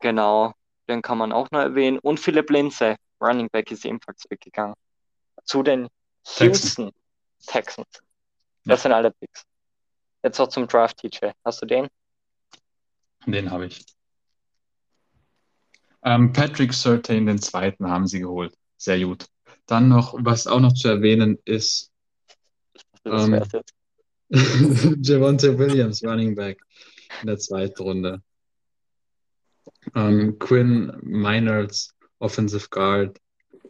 Genau, 0.00 0.52
den 0.88 1.02
kann 1.02 1.18
man 1.18 1.32
auch 1.32 1.50
noch 1.50 1.60
erwähnen. 1.60 1.98
Und 1.98 2.20
Philip 2.20 2.48
Lindsay, 2.50 2.96
Running 3.20 3.48
Back, 3.50 3.70
ist 3.70 3.84
ebenfalls 3.84 4.24
weggegangen. 4.30 4.74
Zu 5.44 5.62
den 5.62 5.88
Texans. 6.24 6.62
Houston 6.62 6.90
Texans. 7.46 7.88
Ja. 7.92 8.00
Das 8.64 8.82
sind 8.82 8.92
alle 8.92 9.10
Picks. 9.10 9.44
Jetzt 10.22 10.40
auch 10.40 10.48
zum 10.48 10.66
Draft, 10.66 10.98
TJ. 10.98 11.30
Hast 11.44 11.62
du 11.62 11.66
den? 11.66 11.88
Den 13.26 13.50
habe 13.50 13.66
ich. 13.66 13.84
Ähm, 16.02 16.32
Patrick 16.32 16.72
Surtain, 16.72 17.26
den 17.26 17.40
zweiten, 17.40 17.88
haben 17.90 18.06
sie 18.06 18.20
geholt. 18.20 18.54
Sehr 18.76 19.00
gut. 19.00 19.26
Dann 19.68 19.88
noch, 19.88 20.14
was 20.18 20.48
auch 20.48 20.60
noch 20.60 20.72
zu 20.72 20.88
erwähnen 20.88 21.38
ist, 21.44 21.92
Ähm. 23.04 23.42
Javonte 25.02 25.58
Williams, 25.58 26.04
Running 26.04 26.34
Back, 26.34 26.60
in 27.22 27.28
der 27.28 27.38
zweiten 27.38 27.82
Runde. 27.82 28.22
Ähm, 29.94 30.38
Quinn 30.38 30.92
Meinerz, 31.02 31.94
Offensive 32.18 32.68
Guard, 32.70 33.18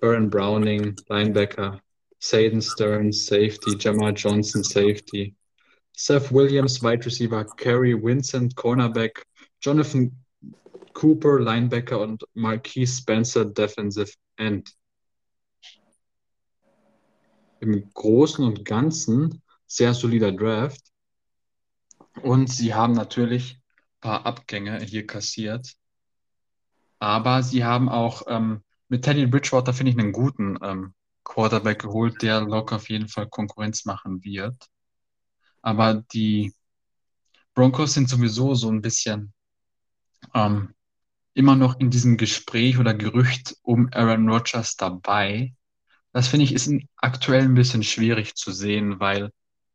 Baron 0.01 0.29
Browning, 0.29 0.97
Linebacker, 1.09 1.81
Saden 2.19 2.61
Stearns, 2.61 3.27
Safety, 3.27 3.77
Jamal 3.79 4.15
Johnson, 4.17 4.65
Safety, 4.65 5.37
Seth 5.97 6.33
Williams, 6.33 6.83
Wide 6.83 7.05
Receiver, 7.07 7.45
Kerry 7.57 7.95
Vincent, 7.95 8.57
Cornerback, 8.57 9.25
Jonathan 9.61 10.11
Cooper, 10.95 11.41
Linebacker 11.41 12.01
und 12.01 12.25
Marquise 12.35 12.97
Spencer, 13.01 13.45
Defensive 13.45 14.13
End. 14.37 14.73
Im 17.61 17.93
Großen 17.93 18.45
und 18.45 18.65
Ganzen 18.65 19.43
sehr 19.67 19.95
solider 19.95 20.33
Draft. 20.33 20.83
Und 22.23 22.51
sie 22.51 22.75
haben 22.75 22.93
natürlich 22.93 23.55
ein 23.55 24.01
paar 24.01 24.27
Abgänge 24.27 24.81
hier 24.81 25.07
kassiert. 25.07 25.75
Aber 26.99 27.43
sie 27.43 27.65
haben 27.65 27.89
auch 27.89 28.23
ähm, 28.27 28.63
mit 28.89 29.05
Teddy 29.05 29.27
Bridgewater, 29.27 29.73
finde 29.73 29.93
ich, 29.93 29.99
einen 29.99 30.13
guten 30.13 30.59
ähm, 30.63 30.95
Quarterback 31.25 31.81
geholt, 31.83 32.23
der 32.23 32.41
Lock 32.41 32.73
auf 32.73 32.89
jeden 32.89 33.09
Fall 33.09 33.29
Konkurrenz 33.29 33.85
machen 33.85 34.25
wird. 34.25 34.57
Aber 35.63 36.03
die 36.13 36.53
Broncos 37.55 37.95
sind 37.95 38.09
sowieso 38.09 38.55
so 38.55 38.71
ein 38.71 38.81
bisschen 38.81 39.33
ähm, 40.35 40.75
immer 41.35 41.55
noch 41.55 41.79
in 41.79 41.91
diesem 41.91 42.17
Gespräch 42.17 42.79
oder 42.79 42.95
Gerücht 42.95 43.57
um 43.63 43.89
Aaron 43.93 44.29
Rodgers 44.29 44.77
dabei. 44.77 45.55
Das 46.19 46.27
finde 46.27 46.47
ich 46.47 46.53
ist 46.53 46.69
aktuell 46.97 47.43
ein 47.43 47.55
bisschen 47.55 47.85
schwierig 47.85 48.35
zu 48.35 48.51
sehen, 48.51 48.99
weil 48.99 49.31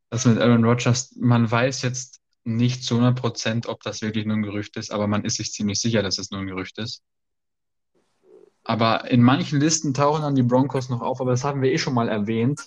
das 0.09 0.25
mit 0.25 0.39
Aaron 0.39 0.65
Rodgers, 0.65 1.15
man 1.15 1.49
weiß 1.49 1.83
jetzt 1.83 2.19
nicht 2.43 2.83
zu 2.83 2.95
100 2.95 3.17
Prozent, 3.17 3.67
ob 3.67 3.81
das 3.81 4.01
wirklich 4.01 4.25
nur 4.25 4.35
ein 4.35 4.43
Gerücht 4.43 4.75
ist, 4.75 4.91
aber 4.91 5.07
man 5.07 5.23
ist 5.23 5.37
sich 5.37 5.53
ziemlich 5.53 5.79
sicher, 5.79 6.03
dass 6.03 6.17
es 6.17 6.31
nur 6.31 6.41
ein 6.41 6.47
Gerücht 6.47 6.77
ist. 6.79 7.01
Aber 8.65 9.09
in 9.09 9.23
manchen 9.23 9.61
Listen 9.61 9.93
tauchen 9.93 10.23
dann 10.23 10.35
die 10.35 10.43
Broncos 10.43 10.89
noch 10.89 11.01
auf, 11.01 11.21
aber 11.21 11.31
das 11.31 11.45
haben 11.45 11.61
wir 11.61 11.71
eh 11.71 11.77
schon 11.77 11.93
mal 11.93 12.09
erwähnt, 12.09 12.59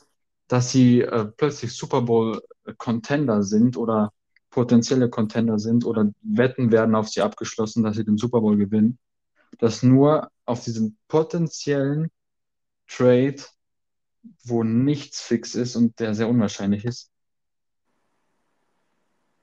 dass 0.48 0.72
sie 0.72 1.02
äh, 1.02 1.26
plötzlich 1.26 1.74
Super 1.74 2.00
Bowl 2.00 2.40
Contender 2.78 3.42
sind 3.42 3.76
oder 3.76 4.10
potenzielle 4.48 5.10
Contender 5.10 5.58
sind 5.58 5.84
oder 5.84 6.10
Wetten 6.22 6.72
werden 6.72 6.94
auf 6.94 7.10
sie 7.10 7.20
abgeschlossen, 7.20 7.82
dass 7.82 7.96
sie 7.96 8.06
den 8.06 8.16
Super 8.16 8.40
Bowl 8.40 8.56
gewinnen. 8.56 8.98
Dass 9.58 9.82
nur 9.82 10.30
auf 10.46 10.64
diesem 10.64 10.96
potenziellen 11.08 12.10
Trade, 12.86 13.36
wo 14.44 14.62
nichts 14.64 15.20
fix 15.20 15.54
ist 15.54 15.76
und 15.76 15.98
der 16.00 16.14
sehr 16.14 16.28
unwahrscheinlich 16.28 16.84
ist. 16.84 17.10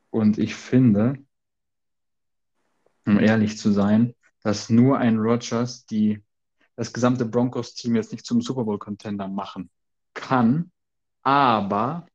Und 0.09 0.37
ich 0.37 0.55
finde, 0.55 1.17
um 3.05 3.19
ehrlich 3.19 3.57
zu 3.57 3.71
sein, 3.71 4.13
dass 4.41 4.69
nur 4.69 4.97
ein 4.97 5.17
Rodgers 5.17 5.85
die 5.85 6.21
das 6.75 6.93
gesamte 6.93 7.25
Broncos-Team 7.25 7.95
jetzt 7.95 8.11
nicht 8.11 8.25
zum 8.25 8.41
Super 8.41 8.63
Bowl-Contender 8.63 9.27
machen 9.27 9.69
kann. 10.13 10.71
Aber 11.21 12.07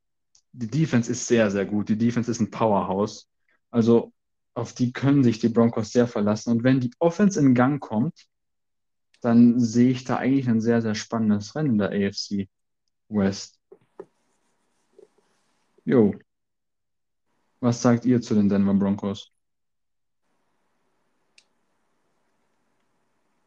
die 0.53 0.69
Defense 0.69 1.11
ist 1.11 1.27
sehr, 1.27 1.51
sehr 1.51 1.65
gut. 1.65 1.89
Die 1.89 1.99
Defense 1.99 2.31
ist 2.31 2.41
ein 2.41 2.51
Powerhouse. 2.51 3.29
Also 3.71 4.13
auf 4.55 4.73
die 4.73 4.93
können 4.93 5.23
sich 5.23 5.39
die 5.39 5.49
Broncos 5.49 5.93
sehr 5.93 6.09
verlassen. 6.09 6.51
Und 6.51 6.65
wenn 6.65 6.81
die 6.81 6.91
Offense 6.99 7.39
in 7.39 7.55
Gang 7.55 7.81
kommt, 7.81 8.27
dann 9.21 9.59
sehe 9.61 9.91
ich 9.91 10.05
da 10.05 10.17
eigentlich 10.17 10.49
ein 10.49 10.61
sehr, 10.61 10.83
sehr 10.83 10.95
spannendes 10.95 11.55
Rennen 11.55 11.73
in 11.73 11.79
der 11.79 11.91
AFC 11.91 12.49
West. 13.09 13.59
Jo. 15.85 16.13
Was 17.61 17.83
sagt 17.83 18.05
ihr 18.05 18.21
zu 18.21 18.35
den 18.35 18.49
Denver 18.49 18.75
Broncos? 18.75 19.33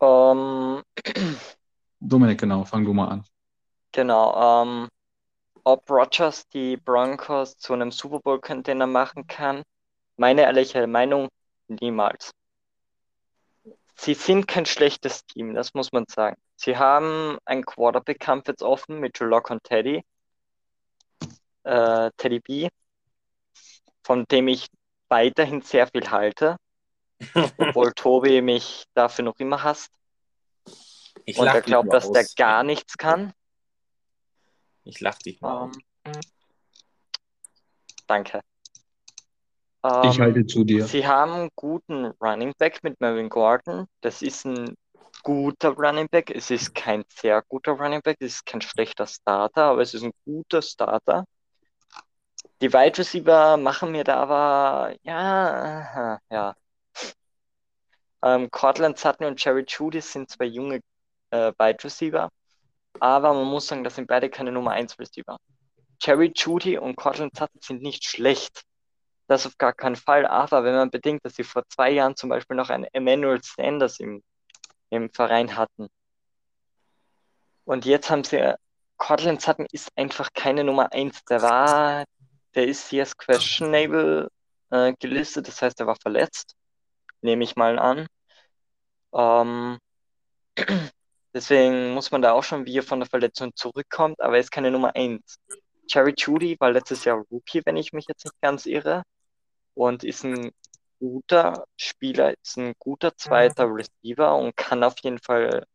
Ähm, 0.01 0.81
Dominik, 1.99 2.39
genau, 2.39 2.65
fang 2.65 2.83
du 2.83 2.93
mal 2.93 3.07
an. 3.07 3.23
genau, 3.91 4.63
ähm, 4.63 4.89
ob 5.63 5.89
Rodgers 5.89 6.47
die 6.49 6.77
Broncos 6.77 7.55
zu 7.57 7.73
einem 7.73 7.91
Super 7.91 8.19
Bowl-Contender 8.19 8.87
machen 8.87 9.27
kann, 9.27 9.61
meine 10.17 10.41
ehrliche 10.41 10.87
Meinung, 10.87 11.29
niemals. 11.67 12.31
Sie 14.01 14.15
sind 14.15 14.47
kein 14.47 14.65
schlechtes 14.65 15.27
Team, 15.27 15.53
das 15.53 15.75
muss 15.75 15.91
man 15.91 16.05
sagen. 16.07 16.35
Sie 16.55 16.75
haben 16.75 17.37
einen 17.45 17.63
Quarterback-Kampf 17.63 18.47
jetzt 18.47 18.63
offen 18.63 18.99
mit 18.99 19.19
Drew 19.19 19.25
Lock 19.25 19.51
und 19.51 19.63
Teddy, 19.63 20.03
äh, 21.61 22.09
Teddy 22.17 22.39
B, 22.39 22.69
von 24.03 24.25
dem 24.31 24.47
ich 24.47 24.69
weiterhin 25.07 25.61
sehr 25.61 25.85
viel 25.85 26.09
halte, 26.09 26.57
obwohl 27.59 27.93
Tobi 27.95 28.41
mich 28.41 28.85
dafür 28.95 29.23
noch 29.23 29.37
immer 29.37 29.61
hasst 29.61 29.91
Ich 31.25 31.37
und 31.37 31.45
er 31.45 31.61
glaubt, 31.61 31.93
dass 31.93 32.11
der 32.11 32.23
aus. 32.23 32.33
gar 32.33 32.63
nichts 32.63 32.97
kann. 32.97 33.33
Ich 34.83 34.99
lach 34.99 35.19
dich 35.19 35.41
mal 35.41 35.69
aus. 35.69 35.77
Ähm. 39.83 40.09
Ich 40.09 40.19
halte 40.19 40.45
zu 40.45 40.63
dir. 40.63 40.85
Sie 40.85 41.05
haben 41.05 41.31
einen 41.33 41.49
guten 41.55 42.05
Running 42.21 42.53
Back 42.57 42.83
mit 42.83 42.99
Melvin 42.99 43.29
Gordon. 43.29 43.87
Das 44.01 44.21
ist 44.21 44.45
ein 44.45 44.75
guter 45.23 45.69
Running 45.69 46.07
Back. 46.09 46.31
Es 46.31 46.51
ist 46.51 46.73
kein 46.75 47.03
sehr 47.09 47.41
guter 47.47 47.73
Running 47.73 48.01
Back. 48.01 48.17
Es 48.19 48.35
ist 48.35 48.45
kein 48.45 48.61
schlechter 48.61 49.07
Starter, 49.07 49.63
aber 49.63 49.81
es 49.81 49.93
ist 49.93 50.03
ein 50.03 50.13
guter 50.25 50.61
Starter. 50.61 51.25
Die 52.61 52.71
Wide 52.71 52.97
Receiver 52.97 53.57
machen 53.57 53.91
mir 53.91 54.03
da 54.03 54.17
aber, 54.17 54.95
ja, 55.03 56.19
ja. 56.29 56.55
Ähm, 58.23 58.49
Cortland 58.51 58.99
Sutton 58.99 59.25
und 59.25 59.43
Jerry 59.43 59.65
Judy 59.67 59.99
sind 60.01 60.29
zwei 60.29 60.45
junge 60.45 60.79
äh, 61.31 61.51
Wide 61.57 61.83
Receiver, 61.83 62.29
aber 62.99 63.33
man 63.33 63.45
muss 63.47 63.67
sagen, 63.67 63.83
das 63.83 63.95
sind 63.95 64.07
beide 64.07 64.29
keine 64.29 64.51
Nummer 64.51 64.71
1 64.71 64.99
Receiver. 64.99 65.37
Jerry 66.01 66.31
Judy 66.35 66.77
und 66.77 66.95
Cortland 66.95 67.35
Sutton 67.35 67.61
sind 67.61 67.81
nicht 67.81 68.05
schlecht. 68.05 68.61
Das 69.31 69.45
auf 69.45 69.57
gar 69.57 69.71
keinen 69.71 69.95
Fall. 69.95 70.25
Aber 70.25 70.65
wenn 70.65 70.75
man 70.75 70.91
bedenkt, 70.91 71.23
dass 71.23 71.35
sie 71.35 71.45
vor 71.45 71.63
zwei 71.69 71.89
Jahren 71.89 72.17
zum 72.17 72.29
Beispiel 72.29 72.57
noch 72.57 72.69
einen 72.69 72.83
Emmanuel 72.91 73.39
Sanders 73.41 74.01
im, 74.01 74.21
im 74.89 75.09
Verein 75.09 75.55
hatten. 75.55 75.87
Und 77.63 77.85
jetzt 77.85 78.09
haben 78.09 78.25
sie, 78.25 78.53
Cortland 78.97 79.41
Sutton 79.41 79.67
ist 79.71 79.89
einfach 79.95 80.33
keine 80.33 80.65
Nummer 80.65 80.91
1. 80.91 81.23
Der 81.29 81.41
war, 81.43 82.03
der 82.55 82.67
ist 82.67 82.89
hier 82.89 83.03
als 83.03 83.15
questionable 83.15 84.29
äh, 84.69 84.91
gelistet, 84.99 85.47
das 85.47 85.61
heißt, 85.61 85.79
er 85.79 85.87
war 85.87 85.95
verletzt. 85.95 86.57
Nehme 87.21 87.45
ich 87.45 87.55
mal 87.55 87.79
an. 87.79 88.07
Ähm, 89.13 89.79
deswegen 91.33 91.93
muss 91.93 92.11
man 92.11 92.21
da 92.21 92.33
auch 92.33 92.43
schon, 92.43 92.65
wie 92.65 92.77
er 92.77 92.83
von 92.83 92.99
der 92.99 93.09
Verletzung 93.09 93.55
zurückkommt, 93.55 94.19
aber 94.19 94.33
er 94.33 94.41
ist 94.41 94.51
keine 94.51 94.71
Nummer 94.71 94.93
1. 94.93 95.21
Jerry 95.87 96.15
Judy 96.17 96.57
war 96.59 96.71
letztes 96.71 97.05
Jahr 97.05 97.23
Rookie, 97.31 97.61
wenn 97.63 97.77
ich 97.77 97.93
mich 97.93 98.07
jetzt 98.09 98.25
nicht 98.25 98.41
ganz 98.41 98.65
irre, 98.65 99.03
und 99.73 100.03
ist 100.03 100.23
ein 100.23 100.51
guter 100.99 101.65
Spieler, 101.77 102.33
ist 102.43 102.57
ein 102.57 102.73
guter 102.77 103.15
zweiter 103.17 103.65
Receiver 103.67 104.35
und 104.35 104.55
kann 104.55 104.83
auf 104.83 104.95
jeden 105.01 105.19
Fall. 105.19 105.65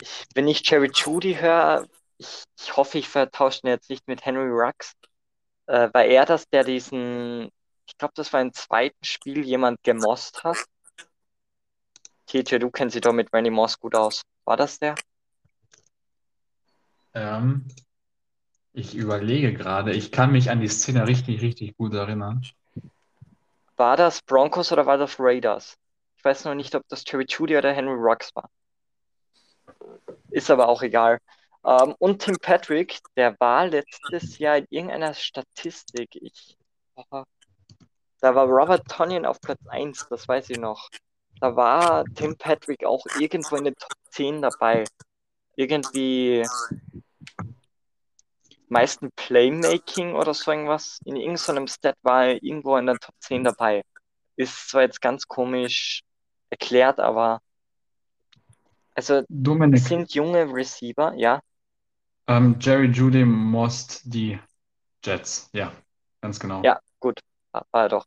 Ich, 0.00 0.26
wenn 0.34 0.48
ich 0.48 0.68
Jerry 0.68 0.90
Judy 0.92 1.34
höre, 1.34 1.86
ich, 2.18 2.44
ich 2.58 2.76
hoffe, 2.76 2.98
ich 2.98 3.08
vertausche 3.08 3.60
ihn 3.64 3.68
jetzt 3.68 3.90
nicht 3.90 4.06
mit 4.08 4.24
Henry 4.24 4.50
Rux. 4.50 4.92
Äh, 5.66 5.88
war 5.92 6.04
er 6.04 6.26
das, 6.26 6.48
der 6.48 6.64
diesen, 6.64 7.50
ich 7.86 7.96
glaube, 7.98 8.14
das 8.16 8.32
war 8.32 8.40
im 8.40 8.52
zweiten 8.52 9.04
Spiel, 9.04 9.44
jemand 9.44 9.82
gemost 9.82 10.44
hat? 10.44 10.58
TJ, 12.26 12.58
du 12.58 12.70
kennst 12.70 12.94
dich 12.94 13.02
doch 13.02 13.12
mit 13.12 13.32
Randy 13.32 13.50
Moss 13.50 13.78
gut 13.78 13.94
aus. 13.94 14.22
War 14.44 14.56
das 14.56 14.78
der? 14.78 14.94
Ähm, 17.14 17.68
ich 18.72 18.94
überlege 18.94 19.52
gerade. 19.52 19.92
Ich 19.92 20.12
kann 20.12 20.32
mich 20.32 20.50
an 20.50 20.60
die 20.60 20.68
Szene 20.68 21.06
richtig, 21.06 21.42
richtig 21.42 21.76
gut 21.76 21.94
erinnern. 21.94 22.42
War 23.76 23.96
das 23.96 24.22
Broncos 24.22 24.72
oder 24.72 24.86
war 24.86 24.98
das 24.98 25.16
Raiders? 25.18 25.76
Ich 26.16 26.24
weiß 26.24 26.44
noch 26.44 26.54
nicht, 26.54 26.74
ob 26.74 26.86
das 26.88 27.04
Jerry 27.06 27.26
Judy 27.28 27.56
oder 27.56 27.72
Henry 27.72 27.94
Rux 27.94 28.34
war. 28.34 28.48
Ist 30.30 30.50
aber 30.50 30.68
auch 30.68 30.82
egal. 30.82 31.18
Ähm, 31.64 31.94
und 31.98 32.22
Tim 32.22 32.36
Patrick, 32.40 33.00
der 33.16 33.36
war 33.38 33.66
letztes 33.66 34.38
Jahr 34.38 34.58
in 34.58 34.66
irgendeiner 34.70 35.14
Statistik. 35.14 36.10
Ich, 36.14 36.56
oh, 36.94 37.24
da 38.20 38.34
war 38.34 38.46
Robert 38.46 38.86
Tonyan 38.88 39.26
auf 39.26 39.40
Platz 39.40 39.60
1, 39.68 40.06
das 40.08 40.26
weiß 40.28 40.50
ich 40.50 40.58
noch. 40.58 40.88
Da 41.40 41.56
war 41.56 42.04
Tim 42.14 42.36
Patrick 42.36 42.84
auch 42.84 43.04
irgendwo 43.18 43.56
in 43.56 43.64
den 43.64 43.74
Top 43.74 43.96
10 44.10 44.42
dabei. 44.42 44.84
Irgendwie 45.56 46.46
meisten 48.72 49.10
Playmaking 49.16 50.14
oder 50.14 50.34
so 50.34 50.50
irgendwas. 50.50 50.98
In 51.04 51.16
irgendeinem 51.16 51.68
Stat 51.68 51.96
war 52.02 52.26
er 52.26 52.42
irgendwo 52.42 52.76
in 52.76 52.86
der 52.86 52.98
Top 52.98 53.14
10 53.20 53.44
dabei. 53.44 53.82
Ist 54.36 54.70
zwar 54.70 54.82
jetzt 54.82 55.00
ganz 55.00 55.28
komisch 55.28 56.02
erklärt, 56.50 56.98
aber 56.98 57.40
also 58.94 59.16
es 59.16 59.26
Dominik, 59.28 59.80
sind 59.80 60.14
junge 60.14 60.52
Receiver, 60.52 61.14
ja. 61.16 61.40
ähm, 62.26 62.56
Jerry 62.60 62.86
Judy 62.86 63.24
most 63.24 64.02
die 64.04 64.38
Jets. 65.04 65.48
Ja, 65.52 65.72
ganz 66.20 66.38
genau. 66.38 66.62
Ja, 66.62 66.78
gut, 67.00 67.20
war 67.52 67.64
er 67.72 67.88
doch. 67.88 68.06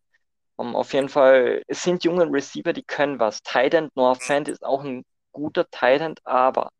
Um, 0.57 0.75
auf 0.75 0.93
jeden 0.93 1.09
Fall, 1.09 1.63
es 1.67 1.83
sind 1.83 2.03
junge 2.03 2.31
Receiver, 2.31 2.71
die 2.71 2.83
können 2.83 3.19
was. 3.19 3.41
Tight 3.41 3.73
End 3.73 3.95
Noah 3.95 4.15
Fant 4.15 4.47
ist 4.47 4.63
auch 4.63 4.83
ein 4.83 5.03
guter 5.31 5.69
Tight 5.69 6.01
End, 6.01 6.25
aber 6.25 6.71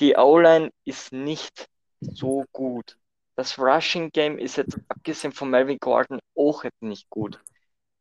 die 0.00 0.16
O-Line 0.16 0.70
ist 0.84 1.12
nicht 1.12 1.68
so 2.00 2.44
gut. 2.52 2.98
Das 3.36 3.58
Rushing 3.58 4.10
Game 4.10 4.38
ist 4.38 4.56
jetzt, 4.56 4.78
abgesehen 4.88 5.32
von 5.32 5.50
Melvin 5.50 5.78
Gordon, 5.78 6.20
auch 6.36 6.64
jetzt 6.64 6.82
nicht 6.82 7.08
gut. 7.10 7.40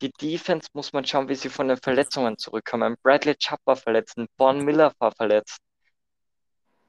Die 0.01 0.11
Defense 0.11 0.69
muss 0.73 0.93
man 0.93 1.05
schauen, 1.05 1.29
wie 1.29 1.35
sie 1.35 1.49
von 1.49 1.67
den 1.67 1.77
Verletzungen 1.77 2.37
zurückkommen. 2.37 2.95
Bradley 3.03 3.35
Chubb 3.35 3.59
war 3.65 3.75
verletzt, 3.75 4.15
Von 4.37 4.63
Miller 4.65 4.93
war 4.99 5.11
verletzt. 5.13 5.59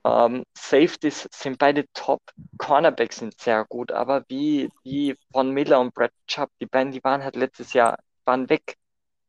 Ähm, 0.04 0.44
Safeties 0.56 1.28
sind 1.32 1.58
beide 1.58 1.84
top. 1.92 2.22
Cornerbacks 2.58 3.18
sind 3.18 3.38
sehr 3.40 3.64
gut, 3.66 3.92
aber 3.92 4.24
wie, 4.28 4.70
wie 4.82 5.16
Von 5.32 5.50
Miller 5.52 5.80
und 5.80 5.94
Brad 5.94 6.12
Chubb, 6.26 6.50
die 6.60 6.66
beiden, 6.66 6.92
die 6.92 7.04
waren 7.04 7.22
halt 7.22 7.36
letztes 7.36 7.72
Jahr, 7.72 7.98
waren 8.24 8.48
weg. 8.48 8.76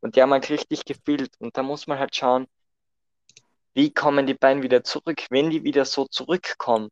Und 0.01 0.15
die 0.15 0.21
haben 0.21 0.31
halt 0.31 0.49
richtig 0.49 0.85
gefehlt. 0.85 1.31
Und 1.39 1.57
da 1.57 1.63
muss 1.63 1.87
man 1.87 1.99
halt 1.99 2.15
schauen, 2.15 2.47
wie 3.73 3.93
kommen 3.93 4.25
die 4.27 4.33
beiden 4.33 4.63
wieder 4.63 4.83
zurück? 4.83 5.25
Wenn 5.29 5.49
die 5.49 5.63
wieder 5.63 5.85
so 5.85 6.05
zurückkommen, 6.05 6.89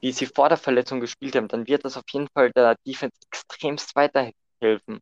wie 0.00 0.12
sie 0.12 0.26
vor 0.26 0.48
der 0.48 0.58
Verletzung 0.58 1.00
gespielt 1.00 1.36
haben, 1.36 1.48
dann 1.48 1.66
wird 1.66 1.84
das 1.84 1.96
auf 1.96 2.04
jeden 2.12 2.28
Fall 2.28 2.50
der 2.52 2.76
Defense 2.86 3.16
extremst 3.26 3.94
weiterhelfen. 3.96 5.00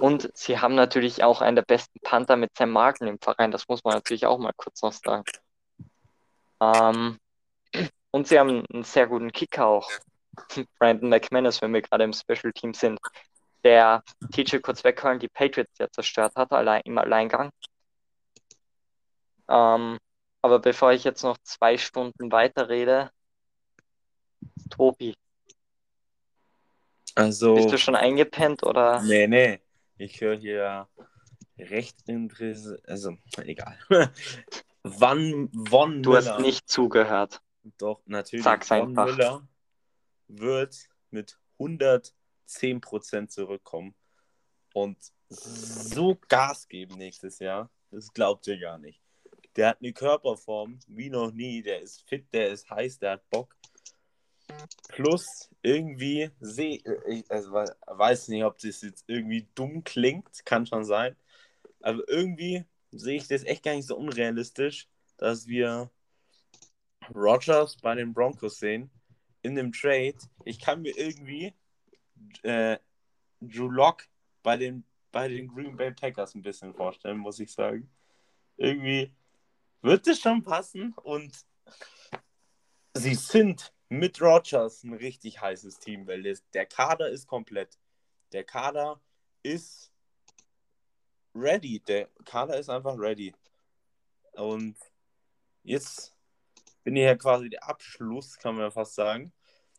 Und 0.00 0.30
sie 0.34 0.58
haben 0.58 0.74
natürlich 0.74 1.22
auch 1.22 1.40
einen 1.40 1.56
der 1.56 1.62
besten 1.62 2.00
Panther 2.00 2.36
mit 2.36 2.50
Sam 2.56 2.70
Martin 2.70 3.06
im 3.06 3.18
Verein, 3.20 3.50
das 3.50 3.68
muss 3.68 3.84
man 3.84 3.94
natürlich 3.94 4.26
auch 4.26 4.38
mal 4.38 4.52
kurz 4.56 4.82
noch 4.82 4.92
sagen. 4.92 5.24
Ähm, 6.60 7.18
und 8.10 8.26
sie 8.26 8.38
haben 8.38 8.64
einen 8.72 8.84
sehr 8.84 9.06
guten 9.06 9.32
Kicker 9.32 9.66
auch. 9.66 9.90
Brandon 10.78 11.08
McManus, 11.08 11.62
wenn 11.62 11.72
wir 11.72 11.82
gerade 11.82 12.04
im 12.04 12.12
Special 12.12 12.52
Team 12.52 12.74
sind, 12.74 12.98
der 13.64 14.02
TJ 14.32 14.58
kurz 14.58 14.84
weghören, 14.84 15.18
die 15.18 15.28
Patriots 15.28 15.78
ja 15.78 15.90
zerstört 15.90 16.34
hat, 16.36 16.52
allein, 16.52 16.82
im 16.84 16.98
Alleingang. 16.98 17.50
Ähm, 19.48 19.98
aber 20.42 20.58
bevor 20.60 20.92
ich 20.92 21.04
jetzt 21.04 21.22
noch 21.22 21.38
zwei 21.42 21.78
Stunden 21.78 22.30
weiterrede, 22.32 23.10
Tobi, 24.70 25.14
Also, 27.14 27.54
bist 27.54 27.72
du 27.72 27.78
schon 27.78 27.96
eingepennt 27.96 28.62
oder? 28.62 29.02
nee, 29.02 29.26
nee. 29.26 29.60
Ich 29.98 30.20
höre 30.20 30.36
hier 30.36 30.88
recht 31.58 31.96
interessant. 32.06 32.80
Also, 32.86 33.16
egal. 33.38 33.78
Wann 34.82 35.50
Von 35.68 36.02
Du 36.02 36.10
Miller, 36.10 36.34
hast 36.34 36.40
nicht 36.40 36.68
zugehört. 36.68 37.40
doch, 37.78 38.02
natürlich. 38.06 38.44
Sag's 38.44 38.68
Von 38.68 38.90
einfach. 38.98 39.06
Miller 39.06 39.48
wird 40.28 40.88
mit 41.10 41.38
110% 41.58 43.28
zurückkommen 43.28 43.94
und 44.74 44.98
so 45.28 46.16
Gas 46.28 46.68
geben 46.68 46.96
nächstes 46.98 47.38
Jahr. 47.38 47.70
Das 47.90 48.12
glaubt 48.12 48.46
ihr 48.46 48.58
gar 48.58 48.78
nicht. 48.78 49.00
Der 49.56 49.70
hat 49.70 49.78
eine 49.80 49.92
Körperform 49.94 50.78
wie 50.86 51.08
noch 51.08 51.32
nie. 51.32 51.62
Der 51.62 51.80
ist 51.80 52.06
fit, 52.06 52.26
der 52.32 52.50
ist 52.50 52.68
heiß, 52.70 52.98
der 52.98 53.12
hat 53.12 53.30
Bock. 53.30 53.56
Plus 54.88 55.50
irgendwie 55.62 56.30
sehe 56.40 56.80
ich, 57.06 57.30
also 57.30 57.52
we- 57.52 57.76
weiß 57.86 58.28
nicht, 58.28 58.44
ob 58.44 58.58
das 58.58 58.82
jetzt 58.82 59.04
irgendwie 59.06 59.48
dumm 59.54 59.84
klingt, 59.84 60.44
kann 60.44 60.66
schon 60.66 60.84
sein. 60.84 61.16
Aber 61.80 62.02
irgendwie 62.08 62.64
sehe 62.92 63.16
ich 63.16 63.28
das 63.28 63.44
echt 63.44 63.62
gar 63.62 63.74
nicht 63.74 63.86
so 63.86 63.96
unrealistisch, 63.96 64.88
dass 65.18 65.46
wir 65.46 65.90
Rogers 67.14 67.76
bei 67.76 67.94
den 67.94 68.12
Broncos 68.12 68.58
sehen 68.58 68.90
in 69.42 69.54
dem 69.54 69.72
Trade. 69.72 70.16
Ich 70.44 70.60
kann 70.60 70.82
mir 70.82 70.96
irgendwie 70.96 71.54
äh, 72.42 72.78
Drew 73.40 73.68
Lock 73.68 74.04
bei 74.42 74.56
den, 74.56 74.84
bei 75.12 75.28
den 75.28 75.48
Green 75.48 75.76
Bay 75.76 75.92
Packers 75.92 76.34
ein 76.34 76.42
bisschen 76.42 76.74
vorstellen, 76.74 77.18
muss 77.18 77.38
ich 77.40 77.52
sagen. 77.52 77.88
Irgendwie 78.56 79.12
wird 79.82 80.06
es 80.06 80.20
schon 80.20 80.42
passen 80.42 80.94
und 81.02 81.44
sie 82.94 83.14
sind 83.14 83.72
mit 83.88 84.20
Rogers 84.20 84.82
ein 84.84 84.94
richtig 84.94 85.40
heißes 85.40 85.78
Team, 85.78 86.06
weil 86.06 86.22
das, 86.22 86.42
der 86.50 86.66
Kader 86.66 87.08
ist 87.08 87.26
komplett. 87.26 87.78
Der 88.32 88.44
Kader 88.44 89.00
ist 89.42 89.92
ready. 91.34 91.80
Der 91.80 92.08
Kader 92.24 92.58
ist 92.58 92.68
einfach 92.68 92.98
ready. 92.98 93.32
Und 94.32 94.76
jetzt 95.62 96.14
bin 96.84 96.96
ich 96.96 97.04
ja 97.04 97.16
quasi 97.16 97.48
der 97.48 97.64
Abschluss, 97.64 98.38
kann 98.38 98.56
man 98.56 98.70
fast 98.70 98.94
sagen. 98.94 99.32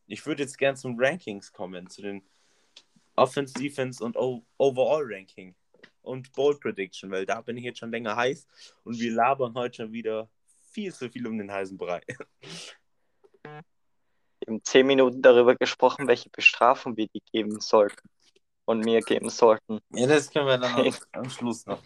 Ich 0.08 0.26
würde 0.26 0.43
jetzt 0.43 0.58
gern 0.58 0.78
zum 0.78 0.95
Rankings 0.97 1.51
kommen, 1.51 1.89
zu 1.89 2.01
den 2.01 2.24
Offense, 3.16 3.53
Defense 3.53 4.03
und 4.03 4.16
o 4.16 4.45
Overall 4.58 5.03
Ranking 5.05 5.55
und 6.01 6.32
Bold 6.34 6.60
Prediction, 6.62 7.12
weil 7.12 7.26
da 7.26 7.41
bin 7.41 7.58
ich 7.58 7.64
jetzt 7.64 7.80
schon 7.80 7.91
länger 7.91 8.16
heiß 8.16 8.47
und 8.84 8.99
wir 8.99 9.12
labern 9.12 9.53
heute 9.55 9.84
schon 9.84 9.91
wieder 9.91 10.30
viel 10.72 10.93
zu 10.93 11.10
viel 11.10 11.28
um 11.28 11.38
den 11.38 11.51
heißen 11.51 11.78
Brei. 11.78 12.01
Wir 14.48 14.54
haben 14.54 14.64
zehn 14.64 14.88
Minuten 14.88 15.22
darüber 15.22 15.56
gesprochen, 15.56 16.08
welche 16.08 16.30
Bestrafung 16.30 16.95
wir 16.95 17.08
die 17.08 17.22
geben 17.34 17.60
sollten 17.60 18.08
und 18.64 18.80
mir 18.80 19.02
geben 19.02 19.30
sollten. 19.30 19.80
Ja, 19.93 20.08
das 20.08 20.32
können 20.32 20.48
wir 20.48 20.58
dann 20.58 20.74
am, 20.74 20.93
am 21.12 21.30
Schluss 21.30 21.66
noch. 21.66 21.84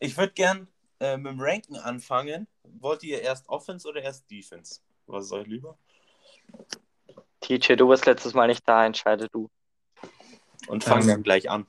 Ich 0.00 0.16
würde 0.16 0.32
gern 0.32 0.66
äh, 0.98 1.16
mit 1.16 1.30
dem 1.30 1.40
Ranken 1.40 1.76
anfangen. 1.76 2.48
Wollt 2.64 3.04
ihr 3.04 3.22
erst 3.22 3.48
Offense 3.48 3.88
oder 3.88 4.02
erst 4.02 4.28
Defense? 4.28 4.80
Was 5.06 5.26
ist 5.26 5.32
euch 5.32 5.46
lieber? 5.46 5.78
TJ, 7.40 7.74
du 7.76 7.88
warst 7.88 8.04
letztes 8.04 8.34
Mal 8.34 8.48
nicht 8.48 8.68
da, 8.68 8.84
entscheide 8.84 9.28
du. 9.28 9.48
Und 10.66 10.82
fangen 10.82 11.02
Ähm, 11.02 11.08
dann 11.08 11.22
gleich 11.22 11.48
an. 11.48 11.68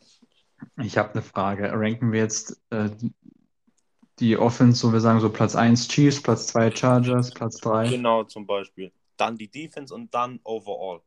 Ich 0.81 0.97
habe 0.97 1.11
eine 1.13 1.21
Frage. 1.21 1.71
Ranken 1.73 2.11
wir 2.11 2.21
jetzt 2.21 2.59
äh, 2.71 2.89
die 4.17 4.35
Offense, 4.35 4.79
so 4.79 4.91
wir 4.91 4.99
sagen 4.99 5.19
so 5.19 5.29
Platz 5.29 5.55
1 5.55 5.89
Chiefs, 5.89 6.23
Platz 6.23 6.47
2 6.47 6.75
Chargers, 6.75 7.31
Platz 7.31 7.57
3? 7.57 7.89
Genau, 7.89 8.23
zum 8.23 8.47
Beispiel. 8.47 8.91
Dann 9.17 9.37
die 9.37 9.49
Defense 9.49 9.93
und 9.93 10.13
dann 10.13 10.39
Overall. 10.43 11.01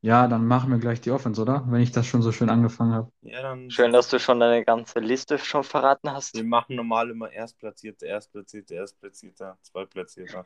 Ja, 0.00 0.26
dann 0.26 0.46
machen 0.46 0.70
wir 0.70 0.78
gleich 0.78 1.00
die 1.00 1.10
Offense, 1.10 1.40
oder? 1.42 1.64
Wenn 1.68 1.82
ich 1.82 1.92
das 1.92 2.06
schon 2.06 2.22
so 2.22 2.32
schön 2.32 2.48
angefangen 2.48 2.94
habe. 2.94 3.10
Ja, 3.22 3.42
dann. 3.42 3.70
Schön, 3.70 3.92
dass 3.92 4.08
du 4.08 4.18
schon 4.18 4.40
deine 4.40 4.64
ganze 4.64 5.00
Liste 5.00 5.38
schon 5.38 5.64
verraten 5.64 6.10
hast. 6.10 6.34
Wir 6.34 6.44
machen 6.44 6.76
normal 6.76 7.10
immer 7.10 7.30
Erstplatzierte, 7.30 8.06
Erstplatzierte, 8.06 8.74
Erstplatzierter, 8.74 9.58
Zweitplatzierter. 9.62 10.44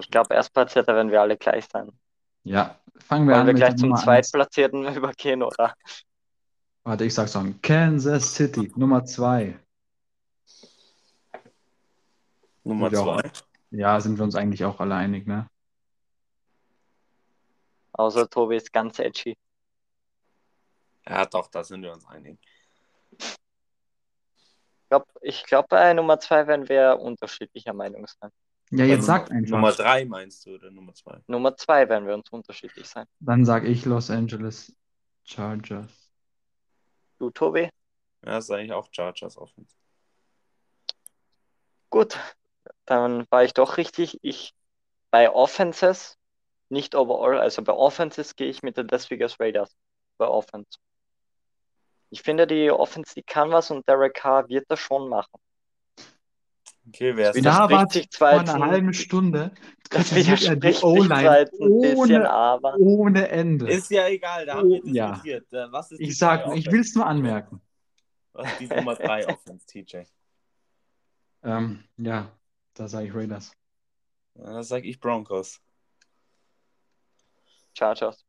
Ich 0.00 0.10
glaube, 0.10 0.34
Erstplatzierter 0.34 0.94
werden 0.94 1.10
wir 1.10 1.20
alle 1.20 1.36
gleich 1.36 1.66
sein. 1.66 1.90
Ja, 2.44 2.78
fangen 2.98 3.26
wir 3.26 3.32
Wollen 3.34 3.40
an 3.40 3.46
wir 3.48 3.52
mit 3.54 3.62
gleich 3.62 3.76
zum 3.76 3.88
Nummer 3.88 3.98
1. 3.98 4.04
Zweitplatzierten 4.04 4.84
übergehen, 4.94 5.42
oder? 5.42 5.74
Warte, 6.84 7.04
ich 7.04 7.14
sag's 7.14 7.32
schon. 7.32 7.60
Kansas 7.60 8.34
City, 8.34 8.72
Nummer 8.76 9.04
2. 9.04 9.58
Nummer 12.62 12.92
Ja. 12.92 13.02
zwei. 13.02 13.30
Ja, 13.70 14.00
sind 14.00 14.16
wir 14.18 14.24
uns 14.24 14.34
eigentlich 14.36 14.64
auch 14.64 14.78
alle 14.80 14.94
einig, 14.94 15.26
ne? 15.26 15.48
Außer 17.96 18.28
Tobi 18.28 18.56
ist 18.56 18.72
ganz 18.72 18.98
edgy. 18.98 19.36
Ja, 21.08 21.24
doch, 21.26 21.48
da 21.48 21.64
sind 21.64 21.82
wir 21.82 21.92
uns 21.92 22.04
einig. 22.06 22.38
Ich 23.18 23.36
glaube, 24.88 25.06
ich 25.20 25.44
glaub, 25.44 25.68
bei 25.68 25.92
Nummer 25.94 26.20
zwei 26.20 26.46
werden 26.46 26.68
wir 26.68 26.98
unterschiedlicher 27.00 27.72
Meinung 27.72 28.06
sein. 28.06 28.30
Ja, 28.70 28.84
jetzt 28.84 29.02
Nummer- 29.02 29.06
sagt 29.06 29.30
einfach. 29.30 29.50
Nummer 29.52 29.72
drei 29.72 30.04
meinst 30.04 30.44
du 30.46 30.54
oder 30.56 30.70
Nummer 30.70 30.92
zwei? 30.94 31.20
Nummer 31.26 31.56
zwei 31.56 31.88
werden 31.88 32.06
wir 32.06 32.14
uns 32.14 32.28
unterschiedlich 32.30 32.86
sein. 32.86 33.06
Dann 33.20 33.44
sag 33.44 33.64
ich 33.64 33.84
Los 33.84 34.10
Angeles 34.10 34.76
Chargers. 35.24 35.90
Du, 37.18 37.30
Tobi? 37.30 37.70
Ja, 38.24 38.38
ist 38.38 38.50
eigentlich 38.50 38.72
auch 38.72 38.88
Chargers 38.92 39.36
Offense. 39.38 39.74
Gut, 41.90 42.18
dann 42.84 43.24
war 43.30 43.44
ich 43.44 43.54
doch 43.54 43.76
richtig. 43.76 44.18
Ich 44.22 44.52
bei 45.10 45.30
Offenses, 45.30 46.18
nicht 46.68 46.94
overall, 46.94 47.38
also 47.38 47.62
bei 47.62 47.72
Offenses 47.72 48.34
gehe 48.36 48.48
ich 48.48 48.62
mit 48.62 48.76
den 48.76 48.88
Las 48.88 49.10
Vegas 49.10 49.38
Raiders 49.40 49.76
bei 50.18 50.26
Offense. 50.26 50.78
Ich 52.10 52.22
finde, 52.22 52.46
die 52.46 52.70
Offense, 52.70 53.14
die 53.14 53.22
kann 53.22 53.50
was 53.50 53.70
und 53.70 53.86
Derek 53.88 54.14
Carr 54.14 54.48
wird 54.48 54.64
das 54.68 54.80
schon 54.80 55.08
machen. 55.08 55.38
Okay, 56.88 57.16
wer 57.16 57.30
ist 57.30 57.36
widerspricht 57.36 57.68
Labert 57.70 57.92
sich 57.92 58.08
vor 58.12 58.28
einer 58.28 58.54
ein- 58.54 58.64
halben 58.70 58.94
Stunde 58.94 59.50
Das 59.90 60.12
er 60.12 60.18
widerspricht 60.18 60.84
ohne, 60.84 62.30
aber 62.30 62.76
ohne 62.78 63.28
Ende. 63.28 63.68
Ist 63.68 63.90
ja 63.90 64.06
egal, 64.06 64.46
da 64.46 64.54
haben 64.58 64.68
wir 64.70 64.80
Oh, 64.84 64.86
ja. 64.86 65.10
diskutiert. 65.10 65.52
Äh, 65.52 65.72
Was 65.72 65.90
ist 65.90 66.00
Ich 66.00 66.16
sag, 66.16 66.54
ich 66.54 66.70
will 66.70 66.80
es 66.80 66.94
nur 66.94 67.04
anmerken. 67.06 67.60
Was 68.32 68.52
ist 68.52 68.60
die 68.60 68.66
Nummer 68.68 68.94
3 68.94 69.26
Offense, 69.28 69.66
TJ? 69.66 70.02
Ähm, 71.42 71.84
ja, 71.96 72.30
da 72.74 72.86
sage 72.86 73.06
ich 73.08 73.14
Raiders. 73.14 73.52
Ja, 74.34 74.52
Das 74.54 74.68
sag 74.68 74.84
ich 74.84 75.00
Broncos. 75.00 75.60
Chargers. 77.76 78.24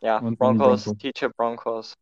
Ja, 0.00 0.18
Und 0.18 0.38
Broncos, 0.38 0.84
Broncos. 0.84 0.98
TJ 0.98 1.26
Broncos. 1.36 1.92
Auf 1.92 1.96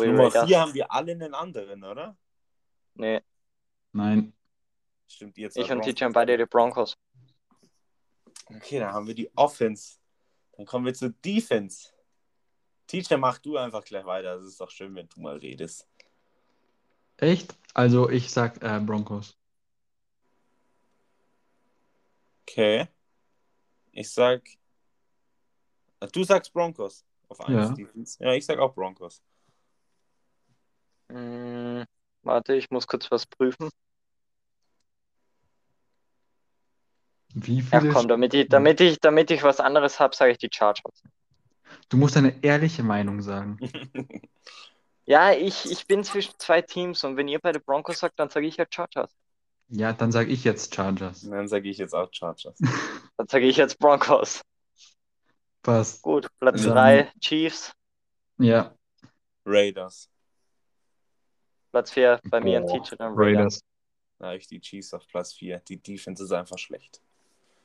Tobi 0.00 0.06
Nummer 0.08 0.24
Raiders. 0.24 0.46
4 0.46 0.60
haben 0.60 0.74
wir 0.74 0.92
alle 0.92 1.12
einen 1.12 1.34
anderen, 1.34 1.84
oder? 1.84 2.16
Nee, 2.94 3.22
Nein. 3.92 4.32
Stimmt, 5.08 5.38
jetzt 5.38 5.56
ich 5.56 5.70
und 5.70 5.78
Broncos. 5.78 5.94
TJ 5.94 6.04
haben 6.04 6.12
beide 6.12 6.36
die 6.36 6.44
Broncos. 6.44 6.98
Okay, 8.46 8.78
dann 8.78 8.92
haben 8.92 9.06
wir 9.06 9.14
die 9.14 9.30
Offense. 9.36 9.98
Dann 10.52 10.66
kommen 10.66 10.84
wir 10.84 10.94
zur 10.94 11.10
Defense. 11.10 11.92
TJ, 12.86 13.16
mach 13.16 13.38
du 13.38 13.56
einfach 13.56 13.84
gleich 13.84 14.04
weiter. 14.04 14.36
Das 14.36 14.44
ist 14.44 14.60
doch 14.60 14.70
schön, 14.70 14.94
wenn 14.94 15.08
du 15.08 15.20
mal 15.20 15.36
redest. 15.36 15.88
Echt? 17.16 17.56
Also 17.74 18.10
ich 18.10 18.30
sag 18.30 18.62
äh, 18.62 18.80
Broncos. 18.80 19.36
Okay. 22.42 22.88
Ich 23.96 24.12
sag. 24.12 24.42
Du 26.12 26.22
sagst 26.22 26.52
Broncos 26.52 27.02
auf 27.28 27.40
1 27.40 27.54
Ja. 27.54 27.74
Defense. 27.74 28.22
Ja, 28.22 28.34
ich 28.34 28.44
sag 28.44 28.58
auch 28.58 28.74
Broncos. 28.74 29.22
Hm, 31.10 31.84
warte, 32.22 32.54
ich 32.54 32.70
muss 32.70 32.86
kurz 32.86 33.10
was 33.10 33.24
prüfen. 33.24 33.70
Wie 37.34 37.60
Ja, 37.60 37.80
viele? 37.80 37.90
komm, 37.90 38.06
damit 38.06 38.34
ich, 38.34 38.48
damit 38.48 38.80
ich, 38.82 39.00
damit 39.00 39.30
ich 39.30 39.42
was 39.42 39.60
anderes 39.60 39.98
habe, 39.98 40.14
sage 40.14 40.32
ich 40.32 40.38
die 40.38 40.50
Chargers. 40.52 41.02
Du 41.88 41.96
musst 41.96 42.18
eine 42.18 42.44
ehrliche 42.44 42.82
Meinung 42.82 43.22
sagen. 43.22 43.58
Ja, 45.08 45.32
ich, 45.32 45.70
ich 45.70 45.86
bin 45.86 46.02
zwischen 46.02 46.34
zwei 46.36 46.62
Teams 46.62 47.04
und 47.04 47.16
wenn 47.16 47.28
ihr 47.28 47.38
bei 47.38 47.52
den 47.52 47.62
Broncos 47.62 48.00
sagt, 48.00 48.18
dann 48.18 48.28
sage 48.28 48.48
ich 48.48 48.56
ja 48.56 48.66
Chargers. 48.68 49.14
Ja, 49.68 49.92
dann 49.92 50.10
sage 50.10 50.32
ich 50.32 50.42
jetzt 50.42 50.74
Chargers. 50.74 51.22
Und 51.22 51.30
dann 51.30 51.46
sage 51.46 51.68
ich 51.68 51.78
jetzt 51.78 51.94
auch 51.94 52.08
Chargers. 52.12 52.58
Dann 53.16 53.28
sage 53.28 53.46
ich 53.46 53.56
jetzt 53.56 53.78
Broncos. 53.78 54.42
Passt. 55.62 56.02
Gut, 56.02 56.28
Platz 56.38 56.62
Dann- 56.62 56.72
3 56.74 57.12
Chiefs, 57.20 57.72
Ja, 58.38 58.74
Raiders. 59.44 60.08
Platz 61.72 61.90
4 61.90 62.20
bei 62.30 62.40
mir 62.40 62.58
ein 62.58 62.66
Teacher 62.66 62.96
dann 62.96 63.14
Raiders. 63.14 63.36
Raiders. 63.40 63.60
Da 64.18 64.26
habe 64.28 64.36
ich 64.36 64.46
die 64.46 64.60
Chiefs 64.60 64.94
auf 64.94 65.06
Platz 65.08 65.34
4. 65.34 65.58
Die 65.60 65.76
Defense 65.82 66.22
ist 66.24 66.32
einfach 66.32 66.58
schlecht. 66.58 67.00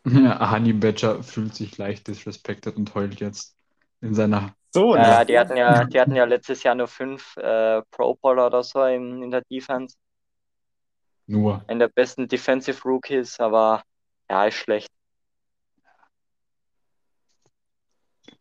Ja, 0.06 0.52
Honey 0.52 0.74
Badger 0.74 1.22
fühlt 1.24 1.56
sich 1.56 1.78
leicht 1.78 2.08
disrespected 2.08 2.76
und 2.76 2.93
heult 2.95 3.20
jetzt 3.20 3.56
in 4.02 4.14
seiner. 4.14 4.54
So, 4.72 4.95
Ja, 4.95 5.20
ne? 5.20 5.26
die 5.26 5.38
hatten 5.39 5.56
ja, 5.58 5.84
die 5.86 5.99
hatten 5.99 6.16
ja 6.16 6.24
letztes 6.26 6.64
Jahr 6.64 6.76
nur 6.76 6.88
fünf 6.88 7.36
äh, 7.38 7.82
Pro 7.91 8.16
Bowler 8.16 8.47
oder 8.47 8.64
so 8.64 8.84
in, 8.84 9.22
in 9.24 9.32
der 9.32 9.43
Defense. 9.49 9.95
Nur. 11.28 11.64
In 11.70 11.80
der 11.80 11.88
besten 11.89 12.28
Defensive 12.28 12.82
Rookies, 12.84 13.39
aber 13.39 13.84
ja, 14.30 14.45
ist 14.45 14.56
schlecht. 14.56 14.89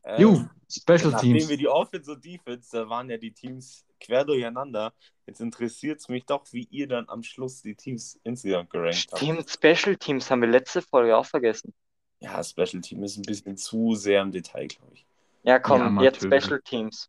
Äh, 0.02 0.20
Ju, 0.22 0.44
Special 0.68 1.10
Nachdem 1.12 1.34
Teams. 1.36 1.48
wir 1.48 1.56
die 1.56 1.68
Offense 1.68 2.12
und 2.12 2.24
Defense, 2.24 2.70
da 2.72 2.88
waren 2.88 3.10
ja 3.10 3.16
die 3.18 3.32
Teams 3.32 3.84
quer 4.00 4.24
durcheinander. 4.24 4.92
Jetzt 5.26 5.40
interessiert 5.40 6.00
es 6.00 6.08
mich 6.08 6.24
doch, 6.24 6.44
wie 6.52 6.64
ihr 6.70 6.88
dann 6.88 7.08
am 7.08 7.22
Schluss 7.22 7.62
die 7.62 7.74
Teams 7.74 8.18
insgesamt 8.24 8.70
gerankt 8.70 9.08
habt. 9.10 9.22
Stimmt, 9.22 9.50
Special 9.50 9.96
Teams 9.96 10.30
haben 10.30 10.40
wir 10.42 10.48
letzte 10.48 10.80
Folge 10.82 11.16
auch 11.16 11.26
vergessen. 11.26 11.74
Ja, 12.20 12.42
Special 12.42 12.80
Team 12.82 13.02
ist 13.02 13.16
ein 13.16 13.22
bisschen 13.22 13.56
zu 13.56 13.94
sehr 13.94 14.22
im 14.22 14.32
Detail, 14.32 14.68
glaube 14.68 14.94
ich. 14.94 15.06
Ja, 15.42 15.58
komm, 15.58 15.96
Ja, 15.96 16.02
jetzt. 16.04 16.22
Special 16.22 16.60
Teams. 16.62 17.08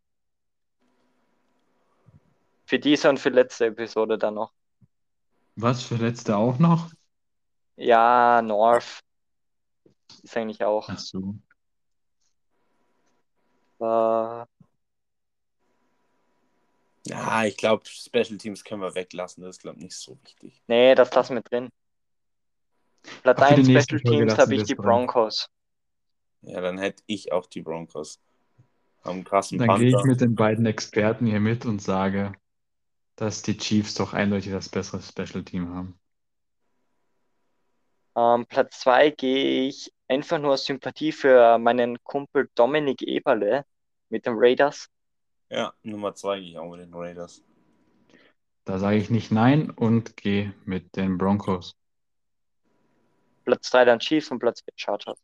Für 2.64 2.78
diese 2.78 3.08
und 3.10 3.18
für 3.18 3.28
letzte 3.28 3.66
Episode 3.66 4.16
dann 4.18 4.34
noch. 4.34 4.52
Was 5.56 5.82
für 5.82 5.96
letzte 5.96 6.36
auch 6.36 6.58
noch? 6.58 6.90
Ja, 7.76 8.40
North. 8.42 9.00
Ist 10.22 10.36
eigentlich 10.36 10.64
auch. 10.64 10.88
Ach 10.88 10.98
so. 10.98 11.34
Ja, 17.06 17.44
ich 17.44 17.56
glaube, 17.56 17.84
Special 17.86 18.38
Teams 18.38 18.62
können 18.64 18.80
wir 18.80 18.94
weglassen. 18.94 19.42
Das 19.42 19.56
ist, 19.56 19.62
glaube 19.62 19.78
ich, 19.78 19.84
nicht 19.84 19.96
so 19.96 20.16
wichtig. 20.22 20.62
nee, 20.68 20.94
das 20.94 21.12
lassen 21.14 21.34
wir 21.34 21.42
drin. 21.42 21.68
Platz 23.22 23.38
Ach, 23.40 23.48
für 23.48 23.54
die 23.54 23.60
1 23.60 23.68
nächste 23.68 23.98
Special 23.98 24.18
Teams 24.18 24.38
habe 24.38 24.54
ich 24.54 24.62
die 24.64 24.74
drin. 24.74 24.84
Broncos. 24.84 25.48
Ja, 26.42 26.60
dann 26.60 26.78
hätte 26.78 27.02
ich 27.06 27.32
auch 27.32 27.46
die 27.46 27.62
Broncos. 27.62 28.20
Einen 29.02 29.24
krassen 29.24 29.58
Dann 29.58 29.80
gehe 29.80 29.88
ich 29.88 30.04
mit 30.04 30.20
den 30.20 30.36
beiden 30.36 30.64
Experten 30.64 31.26
hier 31.26 31.40
mit 31.40 31.66
und 31.66 31.82
sage, 31.82 32.32
dass 33.16 33.42
die 33.42 33.56
Chiefs 33.56 33.94
doch 33.94 34.12
eindeutig 34.12 34.52
das 34.52 34.68
bessere 34.68 35.02
Special 35.02 35.44
Team 35.44 35.74
haben. 35.74 35.98
Ähm, 38.14 38.46
Platz 38.46 38.78
2 38.80 39.10
gehe 39.10 39.66
ich 39.68 39.92
einfach 40.06 40.38
nur 40.38 40.52
aus 40.52 40.66
Sympathie 40.66 41.10
für 41.10 41.58
meinen 41.58 42.02
Kumpel 42.04 42.48
Dominik 42.54 43.02
Eberle 43.02 43.64
mit 44.12 44.26
den 44.26 44.34
Raiders. 44.36 44.88
Ja, 45.48 45.72
Nummer 45.82 46.14
2 46.14 46.38
gehe 46.38 46.50
ich 46.50 46.58
auch 46.58 46.70
mit 46.70 46.80
den 46.80 46.94
Raiders. 46.94 47.42
Da 48.64 48.78
sage 48.78 48.98
ich 48.98 49.10
nicht 49.10 49.32
nein 49.32 49.70
und 49.70 50.16
gehe 50.16 50.54
mit 50.64 50.94
den 50.94 51.18
Broncos. 51.18 51.74
Platz 53.44 53.70
3 53.70 53.86
dann 53.86 53.98
Chiefs 53.98 54.30
und 54.30 54.38
Platz 54.38 54.62
4 54.62 54.72
Chargers. 54.76 55.18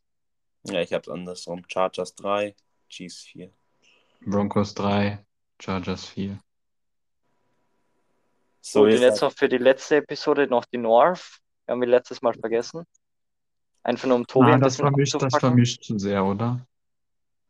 Ja, 0.63 0.81
ich 0.81 0.91
habe 0.91 1.03
es 1.03 1.09
andersrum. 1.09 1.63
Chargers 1.67 2.13
3, 2.15 2.53
Chiefs 2.89 3.23
4. 3.23 3.49
Broncos 4.25 4.73
3, 4.73 5.23
Chargers 5.61 6.05
4. 6.07 6.37
So, 8.61 8.83
und 8.83 8.91
jetzt 8.91 9.21
noch 9.21 9.31
für 9.31 9.47
die 9.47 9.57
letzte 9.57 9.97
Episode 9.97 10.47
noch 10.47 10.65
die 10.65 10.77
North. 10.77 11.39
Haben 11.67 11.81
wir 11.81 11.87
letztes 11.87 12.21
Mal 12.21 12.33
vergessen. 12.33 12.85
Einfach 13.83 14.07
nur 14.07 14.17
um 14.17 14.27
Tobi 14.27 14.51
Ah, 14.51 14.57
das 14.57 14.75
vermischt, 14.75 15.15
das 15.21 15.37
vermischt 15.37 15.83
zu 15.83 15.97
sehr, 15.97 16.25
oder? 16.25 16.65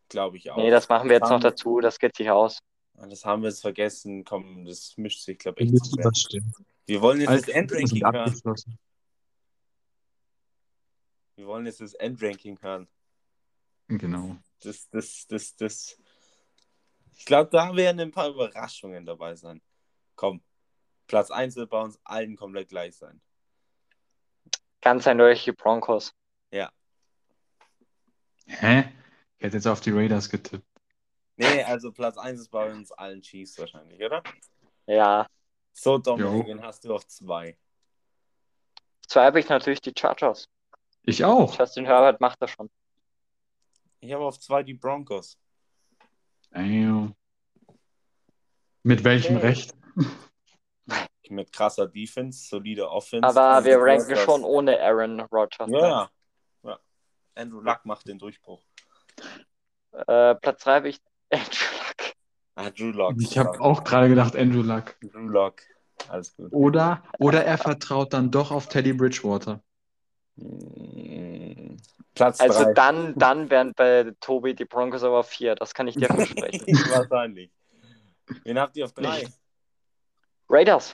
Glaube 0.10 0.38
ich 0.38 0.52
auch. 0.52 0.58
Nee, 0.58 0.70
das 0.70 0.90
machen 0.90 1.10
wir 1.10 1.18
jetzt 1.18 1.30
noch 1.30 1.40
dazu. 1.40 1.80
Das 1.80 2.00
geht 2.00 2.16
sich 2.16 2.30
aus. 2.30 2.60
Das 2.94 3.24
haben 3.24 3.42
wir 3.42 3.50
jetzt 3.50 3.62
vergessen. 3.62 4.26
Komm, 4.26 4.66
das 4.66 4.98
mischt 4.98 5.22
sich, 5.22 5.38
glaube 5.38 5.62
ich, 5.64 5.72
sehr. 5.72 6.04
das 6.04 6.20
stimmt. 6.20 6.56
Wir 6.86 7.02
wollen 7.02 7.20
jetzt 7.22 7.30
Alles 7.30 7.46
das 7.46 7.56
Endranking 7.56 8.04
hören. 8.04 8.42
Wir 11.36 11.48
wollen 11.48 11.66
jetzt 11.66 11.80
das 11.80 11.94
Endranking 11.94 12.60
hören. 12.62 12.88
Genau. 13.88 14.36
Das, 14.62 14.90
das, 14.90 15.26
das, 15.28 15.56
das. 15.56 15.98
Ich 17.16 17.26
glaube, 17.26 17.50
da 17.52 17.76
werden 17.76 18.02
ein 18.02 18.12
paar 18.12 18.30
Überraschungen 18.30 19.06
dabei 19.06 19.36
sein. 19.36 19.62
Komm, 20.16 20.42
Platz 21.08 21.32
1 21.32 21.56
wird 21.56 21.70
bei 21.70 21.82
uns 21.82 22.00
allen 22.04 22.36
komplett 22.36 22.70
gleich 22.70 22.96
sein. 22.98 23.22
Ganz 24.82 25.08
eindeutig 25.08 25.46
die 25.46 25.52
Broncos. 25.52 26.14
Hä? 28.50 28.92
Ich 29.40 29.46
hätte 29.46 29.56
jetzt 29.56 29.68
auf 29.68 29.80
die 29.80 29.92
Raiders 29.92 30.30
getippt. 30.30 30.68
Nee, 31.38 31.64
also 31.64 31.94
Platz 31.94 32.18
1 32.18 32.42
ist 32.42 32.50
bei 32.50 32.70
uns 32.70 32.92
allen 32.92 33.22
Chiefs 33.22 33.58
wahrscheinlich, 33.58 34.04
oder? 34.04 34.22
Ja. 34.86 35.26
So, 35.72 35.98
Dominik, 35.98 36.48
wen 36.48 36.62
hast 36.62 36.84
du 36.84 36.94
auf 36.94 37.08
2? 37.08 37.58
Zwei 39.08 39.26
habe 39.26 39.40
ich 39.40 39.48
natürlich 39.48 39.80
die 39.80 39.94
Chargers. 39.98 40.50
Ich 41.04 41.24
auch. 41.24 41.58
Justin 41.58 41.86
Herbert 41.86 42.20
macht 42.20 42.42
das 42.42 42.52
schon. 42.52 42.70
Ich 44.02 44.12
habe 44.12 44.26
auf 44.26 44.38
2 44.40 44.64
die 44.64 44.74
Broncos. 44.74 45.38
Damn. 46.52 47.16
Mit 48.84 49.06
welchem 49.06 49.38
Okay. 49.38 49.48
Recht? 49.48 49.74
Mit 51.30 51.54
krasser 51.54 51.88
Defense, 51.88 52.50
solider 52.50 52.92
Offense. 52.92 53.26
Aber 53.26 53.64
wir 53.64 53.78
ranken 53.78 54.16
schon 54.18 54.44
ohne 54.44 54.82
Aaron 54.82 55.22
Rodgers. 55.22 55.70
Ja. 55.70 56.10
ja. 56.64 56.80
Andrew 57.36 57.62
Luck 57.62 57.86
macht 57.86 58.08
den 58.08 58.18
Durchbruch. 58.20 58.64
Äh, 59.92 60.36
Platz 60.36 60.64
3 60.64 60.76
habe 60.76 60.90
ich 60.90 61.00
Andrew 61.32 61.42
Luck. 61.72 62.16
Ah, 62.56 62.70
Drew 62.72 62.92
Lock. 62.92 63.16
Ich 63.22 63.38
habe 63.38 63.60
auch 63.62 63.84
gerade 63.84 64.10
gedacht, 64.10 64.36
Andrew 64.36 64.62
Luck. 64.62 64.96
Drew 65.02 65.28
Lock. 65.28 65.62
Alles 66.08 66.36
gut. 66.36 66.52
Oder, 66.54 67.04
oder 67.20 67.44
er 67.46 67.58
vertraut 67.58 68.14
dann 68.14 68.32
doch 68.32 68.52
auf 68.52 68.68
Teddy 68.68 68.94
Bridgewater. 68.94 69.62
Mm, 70.36 71.76
Platz 72.16 72.40
Also 72.40 72.64
3. 72.64 72.74
dann, 72.74 73.16
dann 73.16 73.50
wären 73.50 73.74
bei 73.76 74.12
Tobi 74.20 74.54
die 74.56 74.66
Broncos 74.66 75.04
aber 75.04 75.24
4. 75.24 75.56
Das 75.56 75.74
kann 75.74 75.88
ich 75.88 75.96
dir 75.96 76.08
versprechen. 76.08 76.66
Wahrscheinlich. 76.92 77.52
Wen 78.44 78.60
habt 78.60 78.76
ihr 78.78 78.86
auf 78.86 78.94
3? 78.94 79.20
Nicht. 79.20 79.32
Raiders. 80.50 80.94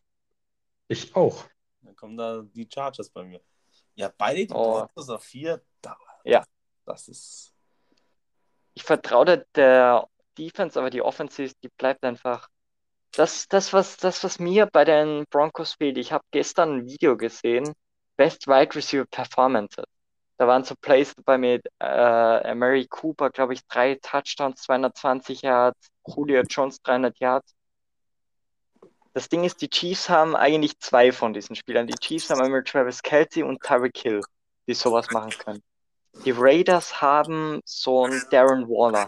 Ich 0.87 1.15
auch. 1.15 1.45
Dann 1.81 1.95
kommen 1.95 2.17
da 2.17 2.43
die 2.43 2.67
Chargers 2.71 3.09
bei 3.09 3.23
mir. 3.23 3.41
Ja, 3.95 4.11
beide 4.17 4.45
die 4.45 4.53
Oh. 4.53 4.79
Broncos 4.79 5.09
auf 5.09 5.23
4. 5.23 5.61
Da, 5.81 5.97
Ja. 6.23 6.43
Das 6.85 7.07
ist. 7.07 7.54
Ich 8.75 8.83
vertraue 8.83 9.25
der, 9.25 9.45
der 9.55 10.07
Defense, 10.37 10.77
aber 10.79 10.89
die 10.89 11.01
Offense, 11.01 11.51
die 11.63 11.69
bleibt 11.77 12.03
einfach. 12.03 12.47
Das, 13.13 13.47
das, 13.47 13.71
was, 13.73 13.97
das, 13.97 14.23
was 14.23 14.39
mir 14.39 14.67
bei 14.67 14.83
den 14.83 15.25
Broncos 15.29 15.73
fehlt. 15.73 15.97
Ich 15.97 16.11
habe 16.11 16.23
gestern 16.31 16.77
ein 16.77 16.85
Video 16.85 17.15
gesehen, 17.15 17.73
Best 18.17 18.47
Wide 18.47 18.75
Receiver 18.75 19.05
Performances. 19.05 19.85
Da 20.37 20.47
waren 20.47 20.65
so 20.65 20.75
Plays 20.75 21.15
dabei 21.15 21.37
mit 21.37 21.65
äh, 21.79 22.53
Mary 22.53 22.85
Cooper, 22.87 23.29
glaube 23.29 23.53
ich, 23.53 23.65
drei 23.67 23.95
Touchdowns, 23.95 24.61
220 24.63 25.43
Yards, 25.43 25.87
Julio 26.05 26.41
Jones 26.41 26.81
300 26.81 27.17
Yards. 27.19 27.55
Das 29.13 29.29
Ding 29.29 29.45
ist, 29.45 29.61
die 29.61 29.69
Chiefs 29.69 30.09
haben 30.09 30.35
eigentlich 30.35 30.77
zwei 30.79 31.13
von 31.13 31.33
diesen 31.33 31.55
Spielern. 31.55 31.87
Die 31.87 31.95
Chiefs 31.95 32.29
haben 32.29 32.41
einmal 32.41 32.65
Travis 32.65 33.01
Kelce 33.01 33.43
und 33.43 33.61
Tyreek 33.61 33.97
Hill, 33.97 34.21
die 34.67 34.73
sowas 34.73 35.09
machen 35.11 35.31
können. 35.31 35.63
Die 36.23 36.31
Raiders 36.31 37.01
haben 37.01 37.61
so 37.65 38.05
einen 38.05 38.23
Darren 38.31 38.67
Waller, 38.67 39.07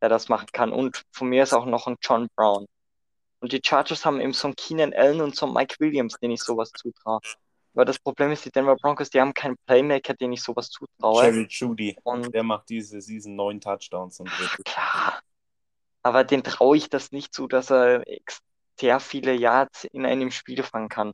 der 0.00 0.08
das 0.08 0.28
machen 0.28 0.48
kann. 0.52 0.72
Und 0.72 1.02
von 1.10 1.28
mir 1.28 1.42
ist 1.42 1.52
auch 1.52 1.66
noch 1.66 1.86
ein 1.86 1.96
John 2.02 2.28
Brown. 2.36 2.66
Und 3.40 3.52
die 3.52 3.60
Chargers 3.64 4.04
haben 4.04 4.20
eben 4.20 4.32
so 4.32 4.48
einen 4.48 4.56
Keenan 4.56 4.92
Allen 4.94 5.20
und 5.20 5.36
so 5.36 5.46
einen 5.46 5.54
Mike 5.54 5.76
Williams, 5.78 6.16
den 6.20 6.30
ich 6.30 6.42
sowas 6.42 6.70
zutraue. 6.70 7.20
Aber 7.74 7.84
das 7.84 7.98
Problem 7.98 8.32
ist, 8.32 8.44
die 8.44 8.50
Denver 8.50 8.76
Broncos, 8.76 9.10
die 9.10 9.20
haben 9.20 9.34
keinen 9.34 9.56
Playmaker, 9.66 10.14
den 10.14 10.32
ich 10.32 10.42
sowas 10.42 10.70
zutraue. 10.70 11.24
Jerry 11.24 11.46
Judy. 11.48 11.96
Und 12.04 12.34
Der 12.34 12.42
macht 12.42 12.70
diese 12.70 13.00
Season 13.02 13.36
9 13.36 13.60
Touchdowns 13.60 14.20
und 14.20 14.30
ja, 14.30 14.48
klar. 14.64 15.20
Aber 16.02 16.24
den 16.24 16.42
traue 16.42 16.76
ich 16.76 16.88
das 16.88 17.12
nicht 17.12 17.34
zu, 17.34 17.46
dass 17.46 17.70
er 17.70 18.02
sehr 18.80 19.00
viele 19.00 19.34
Yards 19.34 19.84
in 19.92 20.06
einem 20.06 20.30
Spiel 20.30 20.62
fangen 20.62 20.88
kann. 20.88 21.12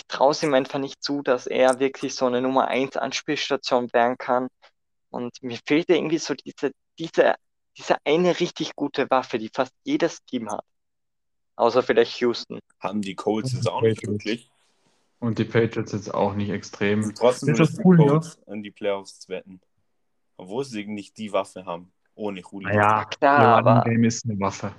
Ich 0.00 0.06
traue 0.06 0.30
es 0.30 0.42
ihm 0.42 0.54
einfach 0.54 0.78
nicht 0.78 1.02
zu, 1.02 1.20
dass 1.20 1.46
er 1.46 1.78
wirklich 1.78 2.14
so 2.14 2.24
eine 2.24 2.40
Nummer 2.40 2.68
1 2.68 2.96
Anspielstation 2.96 3.92
werden 3.92 4.16
kann. 4.16 4.48
Und 5.10 5.42
mir 5.42 5.58
fehlt 5.66 5.90
irgendwie 5.90 6.16
so 6.16 6.32
diese, 6.32 6.72
diese, 6.98 7.34
diese 7.76 7.96
eine 8.04 8.40
richtig 8.40 8.74
gute 8.76 9.10
Waffe, 9.10 9.38
die 9.38 9.50
fast 9.52 9.74
jedes 9.84 10.24
Team 10.24 10.50
hat. 10.50 10.64
Außer 11.56 11.82
vielleicht 11.82 12.18
Houston. 12.20 12.60
haben 12.78 13.02
die 13.02 13.14
Colts 13.14 13.52
jetzt 13.52 13.68
auch 13.68 13.82
nicht 13.82 14.02
wirklich. 14.06 14.50
Und 15.18 15.38
die 15.38 15.44
Patriots 15.44 15.92
jetzt 15.92 16.14
auch 16.14 16.32
nicht 16.34 16.48
extrem. 16.48 17.04
Und 17.04 17.18
trotzdem 17.18 17.50
Ist 17.50 17.60
das 17.60 17.68
müssen 17.72 17.82
die 17.82 17.88
cool, 17.88 18.00
ja? 18.00 18.06
Colts 18.06 18.38
in 18.46 18.62
die 18.62 18.70
Playoffs 18.70 19.28
wetten. 19.28 19.60
Obwohl 20.38 20.64
sie 20.64 20.86
nicht 20.86 21.18
die 21.18 21.30
Waffe 21.30 21.66
haben. 21.66 21.92
Ohne 22.14 22.40
Julio. 22.40 22.70
Naja, 22.70 23.04
Klar, 23.04 23.42
Ihr 23.42 23.48
aber 23.48 23.70
Running 23.80 23.92
Game 23.96 24.04
ist 24.04 24.24
eine 24.24 24.40
Waffe. 24.40 24.74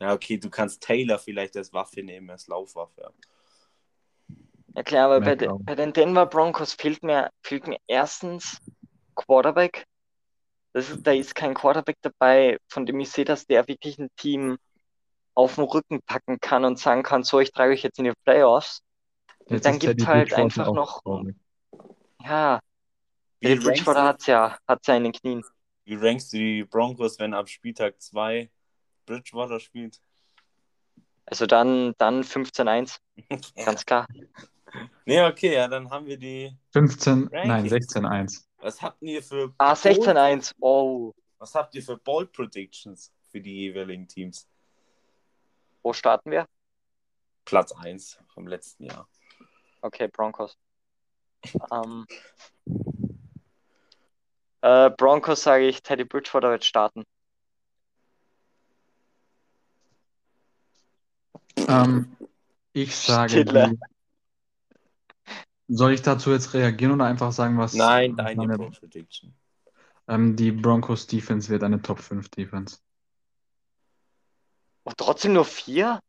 Ja, 0.00 0.14
okay, 0.14 0.38
du 0.38 0.48
kannst 0.48 0.82
Taylor 0.82 1.18
vielleicht 1.18 1.54
als 1.58 1.70
Waffe 1.74 2.02
nehmen, 2.02 2.30
als 2.30 2.46
Laufwaffe. 2.46 3.12
Ja 4.74 4.82
klar, 4.82 5.06
aber 5.06 5.20
bei, 5.20 5.34
de, 5.34 5.48
bei 5.64 5.74
den 5.74 5.92
Denver 5.92 6.26
Broncos 6.26 6.74
fehlt 6.74 7.02
mir, 7.02 7.30
fehlt 7.42 7.66
mir 7.66 7.78
erstens 7.86 8.58
Quarterback. 9.14 9.84
Das 10.72 10.88
ist, 10.88 11.04
da 11.06 11.12
ist 11.12 11.34
kein 11.34 11.54
Quarterback 11.54 11.96
dabei, 12.02 12.58
von 12.68 12.86
dem 12.86 13.00
ich 13.00 13.10
sehe, 13.10 13.24
dass 13.24 13.46
der 13.46 13.66
wirklich 13.66 13.98
ein 13.98 14.08
Team 14.16 14.56
auf 15.34 15.56
den 15.56 15.64
Rücken 15.64 16.00
packen 16.06 16.38
kann 16.40 16.64
und 16.64 16.78
sagen 16.78 17.02
kann, 17.02 17.24
so, 17.24 17.40
ich 17.40 17.50
trage 17.50 17.72
euch 17.72 17.82
jetzt 17.82 17.98
in 17.98 18.04
die 18.04 18.12
Playoffs. 18.24 18.82
Und 19.46 19.56
Jetzt 19.56 19.66
dann 19.66 19.78
gibt 19.78 19.98
Teddy 19.98 20.06
halt 20.06 20.32
einfach 20.32 20.72
noch, 20.72 21.02
traurig. 21.02 21.36
ja, 22.22 22.60
Wie 23.40 23.56
Bridgewater 23.56 24.02
du, 24.02 24.08
hat's 24.08 24.26
ja, 24.26 24.56
hat's 24.68 24.86
ja 24.86 24.96
in 24.96 25.04
den 25.04 25.12
Knien. 25.12 25.42
wie 25.84 25.94
rankst 25.94 26.32
du 26.32 26.36
die 26.36 26.64
Broncos, 26.64 27.18
wenn 27.18 27.34
ab 27.34 27.48
Spieltag 27.48 28.00
2 28.00 28.50
Bridgewater 29.06 29.58
spielt? 29.58 30.00
Also 31.26 31.46
dann, 31.46 31.94
dann 31.98 32.22
15-1, 32.22 32.98
ganz 33.64 33.86
klar. 33.86 34.06
Nee, 35.04 35.22
okay, 35.22 35.54
ja, 35.54 35.68
dann 35.68 35.90
haben 35.90 36.06
wir 36.06 36.16
die. 36.16 36.56
15, 36.72 37.28
nein, 37.32 37.50
Rankings. 37.50 37.94
16-1. 37.94 38.44
Was 38.58 38.82
habt 38.82 39.02
ihr 39.02 39.22
für 39.22 39.52
Ah, 39.58 39.74
Bold, 39.74 39.98
16-1, 39.98 40.54
oh. 40.60 41.12
was 41.38 41.54
habt 41.54 41.74
ihr 41.74 41.82
für 41.82 41.96
Bold 41.96 42.32
Predictions 42.32 43.12
für 43.30 43.40
die 43.40 43.54
jeweiligen 43.54 44.06
Teams? 44.06 44.46
Wo 45.82 45.92
starten 45.92 46.30
wir? 46.30 46.46
Platz 47.44 47.72
1 47.72 48.18
vom 48.34 48.46
letzten 48.46 48.84
Jahr. 48.84 49.08
Okay, 49.80 50.08
Broncos. 50.08 50.58
Ähm, 51.72 52.06
äh, 54.60 54.90
Broncos 54.90 55.42
sage 55.42 55.66
ich, 55.66 55.82
Teddy 55.82 56.04
Bridgewater 56.04 56.50
wird 56.50 56.64
starten. 56.64 57.04
Ähm, 61.66 62.16
ich 62.72 62.94
sage, 62.94 63.44
soll 65.72 65.92
ich 65.92 66.02
dazu 66.02 66.30
jetzt 66.32 66.52
reagieren 66.54 66.92
oder 66.92 67.04
einfach 67.06 67.32
sagen, 67.32 67.56
was 67.58 67.74
Nein, 67.74 68.16
deine 68.16 68.36
meine, 68.36 68.58
Bold 68.58 68.78
Prediction. 68.80 69.34
ähm, 70.08 70.36
die 70.36 70.50
Broncos 70.52 71.06
Defense 71.06 71.48
wird 71.48 71.62
eine 71.62 71.80
Top 71.80 72.00
5 72.00 72.28
Defense. 72.28 72.78
Und 74.82 74.96
trotzdem 74.98 75.34
nur 75.34 75.44
vier? 75.44 76.00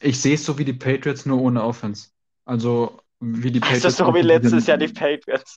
Ich 0.00 0.20
sehe 0.20 0.34
es 0.34 0.44
so 0.44 0.58
wie 0.58 0.64
die 0.64 0.72
Patriots, 0.72 1.26
nur 1.26 1.40
ohne 1.40 1.62
Offense. 1.62 2.10
Also, 2.44 3.00
wie 3.20 3.50
die 3.50 3.60
Patriots. 3.60 3.96
so 3.96 4.04
wie 4.04 4.08
Offense 4.08 4.26
letztes 4.26 4.50
sind- 4.50 4.66
Jahr 4.66 4.78
die 4.78 4.88
Patriots. 4.88 5.56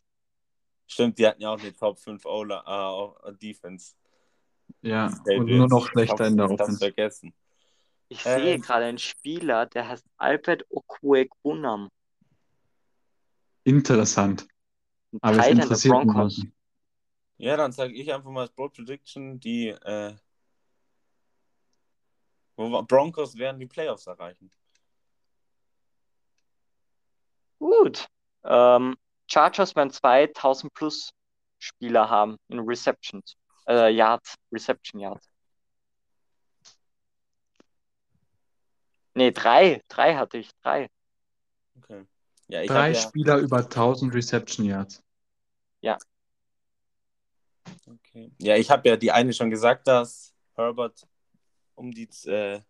Stimmt, 0.88 1.20
die 1.20 1.28
hatten 1.28 1.42
ja 1.42 1.50
auch 1.50 1.60
eine 1.60 1.74
Top 1.76 2.00
5 2.00 2.26
Ola, 2.26 3.16
äh, 3.28 3.34
Defense. 3.34 3.94
Ja, 4.82 5.08
und 5.26 5.48
nur 5.48 5.68
noch 5.68 5.88
schlechter 5.88 6.28
in 6.28 6.38
der 6.38 6.50
Offense. 6.52 6.78
vergessen. 6.78 7.34
Ich 8.10 8.26
Äh, 8.26 8.40
sehe 8.40 8.60
gerade 8.60 8.86
einen 8.86 8.98
Spieler, 8.98 9.66
der 9.66 9.88
heißt 9.90 10.06
Albert 10.18 10.66
Okwuegbunam. 10.70 11.90
Interessant. 13.68 14.48
Ein 15.12 15.20
Aber 15.22 15.38
es 15.40 15.44
der 15.44 15.52
interessiert 15.52 15.94
Broncos. 15.94 16.38
niemanden. 16.38 16.56
Ja, 17.36 17.58
dann 17.58 17.74
sage 17.74 17.94
ich 17.94 18.14
einfach 18.14 18.30
mal 18.30 18.44
als 18.44 18.52
Bold 18.52 18.72
Prediction, 18.72 19.42
die 19.42 19.68
äh, 19.68 20.16
Broncos 22.56 23.38
werden 23.38 23.60
die 23.60 23.66
Playoffs 23.66 24.08
erreichen. 24.08 24.50
Gut. 27.60 28.08
Ähm, 28.46 28.96
Chargers 29.30 29.76
werden 29.76 29.92
2000 29.92 30.74
plus 30.74 31.10
Spieler 31.60 32.10
haben 32.10 32.38
in 32.48 32.60
Receptions. 32.60 33.36
Äh, 33.68 33.90
Yards, 33.94 34.36
Reception 34.50 35.02
Yards. 35.02 35.30
Nee, 39.14 39.32
drei. 39.32 39.82
Drei 39.90 40.16
hatte 40.16 40.38
ich. 40.38 40.50
Drei. 40.62 40.88
Okay. 41.76 42.06
Ja, 42.48 42.62
ich 42.62 42.68
Drei 42.68 42.94
habe 42.94 42.94
ja, 42.94 43.02
Spieler 43.02 43.38
über 43.38 43.58
1000 43.58 44.14
Reception 44.14 44.66
Yards. 44.66 45.04
okay. 47.88 48.32
ja, 48.40 48.56
ich 48.56 48.70
habe 48.70 48.88
ja 48.88 48.96
die 48.96 49.12
eine 49.12 49.34
schon 49.34 49.50
gesagt, 49.50 49.88
dass 49.88 50.34
Herbert 50.56 51.08
um 51.76 51.92
die 51.92 52.10
äh, 52.26 52.62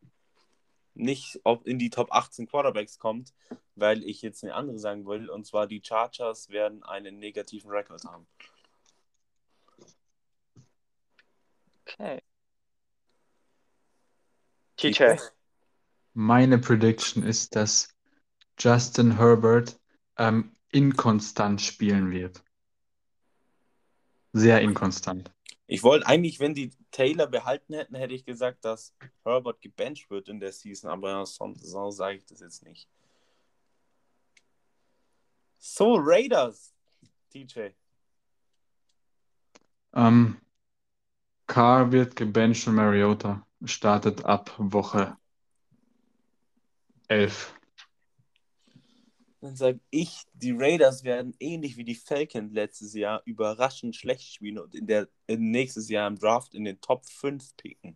nicht 0.94 1.40
in 1.64 1.78
die 1.78 1.90
Top 1.90 2.12
18 2.12 2.48
Quarterbacks 2.48 2.98
kommt, 2.98 3.34
weil 3.76 4.04
ich 4.04 4.22
jetzt 4.22 4.44
eine 4.44 4.56
andere 4.56 4.80
sagen 4.80 5.06
will, 5.06 5.30
und 5.30 5.46
zwar 5.46 5.68
die 5.68 5.82
Chargers 5.84 6.50
werden 6.50 6.84
einen 6.84 7.20
negativen 7.20 7.70
Rekord 7.70 8.04
haben. 8.04 8.28
Okay. 11.86 12.22
TJ. 14.76 15.16
Meine 16.14 16.58
Prediction 16.58 17.24
ist, 17.24 17.56
dass 17.56 17.97
Justin 18.60 19.18
Herbert 19.18 19.80
ähm, 20.18 20.56
inkonstant 20.72 21.62
spielen 21.62 22.12
wird. 22.12 22.44
Sehr 24.34 24.62
inkonstant. 24.62 25.32
Ich 25.68 25.84
wollte 25.84 26.08
eigentlich, 26.08 26.40
wenn 26.40 26.54
die 26.54 26.72
Taylor 26.92 27.28
behalten 27.28 27.74
hätten, 27.74 27.96
hätte 27.96 28.14
ich 28.14 28.24
gesagt, 28.24 28.64
dass 28.64 28.96
Herbert 29.24 29.62
gebencht 29.62 30.10
wird 30.10 30.30
in 30.30 30.40
der 30.40 30.54
Season, 30.54 30.90
aber 30.90 31.26
sonst 31.26 31.66
so 31.66 31.92
sage 31.92 32.18
ich 32.18 32.26
das 32.26 32.40
jetzt 32.40 32.64
nicht. 32.64 32.88
So, 35.58 35.96
Raiders, 36.00 36.74
TJ. 37.32 37.72
Ähm, 39.94 40.38
Carr 41.48 41.92
wird 41.92 42.16
gebencht 42.16 42.68
und 42.68 42.76
Mariota 42.76 43.46
startet 43.66 44.24
ab 44.24 44.54
Woche 44.58 45.18
11. 47.08 47.57
Dann 49.48 49.56
sage 49.56 49.80
ich, 49.92 50.26
die 50.34 50.52
Raiders 50.52 51.06
werden 51.06 51.34
ähnlich 51.40 51.78
wie 51.78 51.86
die 51.86 51.96
Falcons 51.96 52.52
letztes 52.52 52.94
Jahr 52.94 53.22
überraschend 53.24 53.96
schlecht 53.96 54.34
spielen 54.34 54.60
und 54.60 54.76
in 54.76 54.88
der 54.88 55.08
in 55.26 55.52
nächstes 55.52 55.88
Jahr 55.88 56.06
im 56.06 56.20
Draft 56.20 56.54
in 56.54 56.66
den 56.66 56.82
Top 56.82 57.06
5 57.06 57.56
picken. 57.56 57.96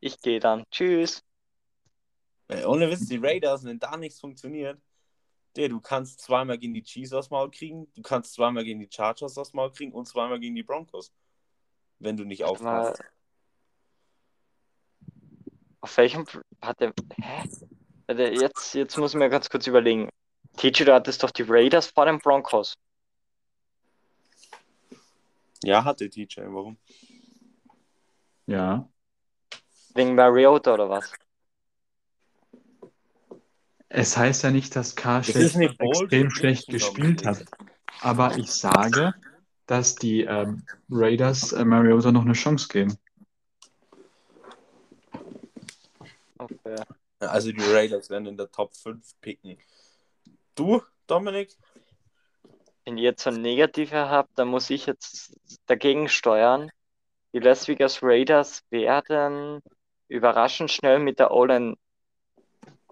Ich 0.00 0.18
gehe 0.22 0.40
dann. 0.40 0.64
Tschüss. 0.70 1.22
Weil 2.48 2.64
ohne 2.64 2.90
Witz, 2.90 3.06
die 3.06 3.18
Raiders, 3.18 3.62
wenn 3.64 3.78
da 3.78 3.98
nichts 3.98 4.18
funktioniert, 4.18 4.80
der, 5.56 5.68
du 5.68 5.78
kannst 5.78 6.22
zweimal 6.22 6.56
gegen 6.56 6.72
die 6.72 6.82
Chiefs 6.82 7.12
aufs 7.12 7.28
Maul 7.28 7.50
kriegen, 7.50 7.92
du 7.92 8.00
kannst 8.00 8.32
zweimal 8.32 8.64
gegen 8.64 8.80
die 8.80 8.88
Chargers 8.90 9.36
aufs 9.36 9.52
Maul 9.52 9.72
kriegen 9.72 9.92
und 9.92 10.08
zweimal 10.08 10.40
gegen 10.40 10.54
die 10.54 10.62
Broncos. 10.62 11.12
Wenn 11.98 12.16
du 12.16 12.24
nicht 12.24 12.44
aufpasst. 12.44 13.04
Auf 15.80 15.96
welchem. 15.96 16.24
Warte. 16.60 16.92
Hä? 17.20 17.48
Warte, 18.06 18.22
jetzt, 18.24 18.74
jetzt 18.74 18.96
muss 18.96 19.12
ich 19.12 19.18
mir 19.18 19.28
ganz 19.28 19.48
kurz 19.48 19.66
überlegen. 19.66 20.08
TJ, 20.56 20.84
du 20.84 20.94
hattest 20.94 21.22
doch 21.22 21.30
die 21.30 21.44
Raiders 21.46 21.86
vor 21.86 22.06
den 22.06 22.18
Broncos. 22.18 22.76
Ja, 25.62 25.84
hatte 25.84 26.08
TJ, 26.08 26.40
warum? 26.46 26.76
Ja. 28.46 28.88
Wegen 29.94 30.14
Mariota 30.14 30.74
oder 30.74 30.88
was? 30.88 31.12
Es 33.88 34.16
heißt 34.16 34.44
ja 34.44 34.50
nicht, 34.50 34.74
dass 34.76 34.94
bold 34.94 36.12
extrem 36.12 36.30
schlecht 36.30 36.68
gespielt 36.68 37.26
hat. 37.26 37.44
Aber 38.00 38.36
ich 38.38 38.50
sage, 38.50 39.14
dass 39.66 39.96
die 39.96 40.22
ähm, 40.22 40.64
Raiders 40.90 41.52
äh, 41.52 41.64
Mariota 41.64 42.12
noch 42.12 42.24
eine 42.24 42.32
Chance 42.32 42.68
geben. 42.68 42.96
Okay. 46.40 46.76
Also 47.20 47.52
die 47.52 47.62
Raiders 47.62 48.08
werden 48.10 48.26
in 48.26 48.36
der 48.36 48.50
Top 48.50 48.74
5 48.74 49.04
picken. 49.20 49.58
Du, 50.54 50.82
Dominik? 51.06 51.50
Wenn 52.84 52.96
ihr 52.96 53.04
jetzt 53.04 53.22
so 53.22 53.30
ein 53.30 53.42
Negative 53.42 54.08
habt, 54.08 54.38
dann 54.38 54.48
muss 54.48 54.70
ich 54.70 54.86
jetzt 54.86 55.34
dagegen 55.66 56.08
steuern. 56.08 56.70
Die 57.32 57.38
Las 57.38 57.68
Vegas 57.68 58.02
Raiders 58.02 58.62
werden 58.70 59.60
überraschend 60.08 60.70
schnell 60.70 60.98
mit 60.98 61.18
der 61.18 61.30
O-Line. 61.30 61.76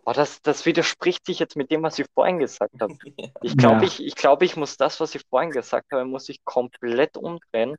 Oh, 0.04 0.12
das, 0.12 0.40
das 0.42 0.64
widerspricht 0.64 1.26
sich 1.26 1.38
jetzt 1.38 1.56
mit 1.56 1.70
dem, 1.70 1.82
was 1.82 1.98
ich 1.98 2.06
vorhin 2.14 2.38
gesagt 2.38 2.80
habe. 2.80 2.94
Ich 3.42 3.56
glaube, 3.56 3.82
Ja. 3.82 3.86
ich, 3.86 4.04
ich, 4.04 4.14
glaube, 4.14 4.44
ich 4.44 4.56
muss 4.56 4.76
das, 4.76 5.00
was 5.00 5.14
ich 5.14 5.22
vorhin 5.28 5.50
gesagt 5.50 5.90
habe, 5.92 6.04
muss 6.04 6.28
ich 6.28 6.44
komplett 6.44 7.16
umdrehen 7.16 7.76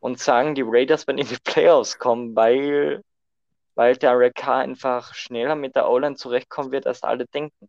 und 0.00 0.20
sagen, 0.20 0.54
die 0.54 0.64
Raiders 0.64 1.06
werden 1.06 1.18
in 1.18 1.26
die 1.28 1.36
Playoffs 1.44 1.98
kommen, 1.98 2.36
weil, 2.36 3.02
weil 3.78 3.96
Derek 3.96 4.34
Carr 4.34 4.56
einfach 4.56 5.14
schneller 5.14 5.54
mit 5.54 5.76
der 5.76 5.88
O-Line 5.88 6.16
zurechtkommen 6.16 6.72
wird, 6.72 6.88
als 6.88 7.04
alle 7.04 7.26
denken. 7.26 7.68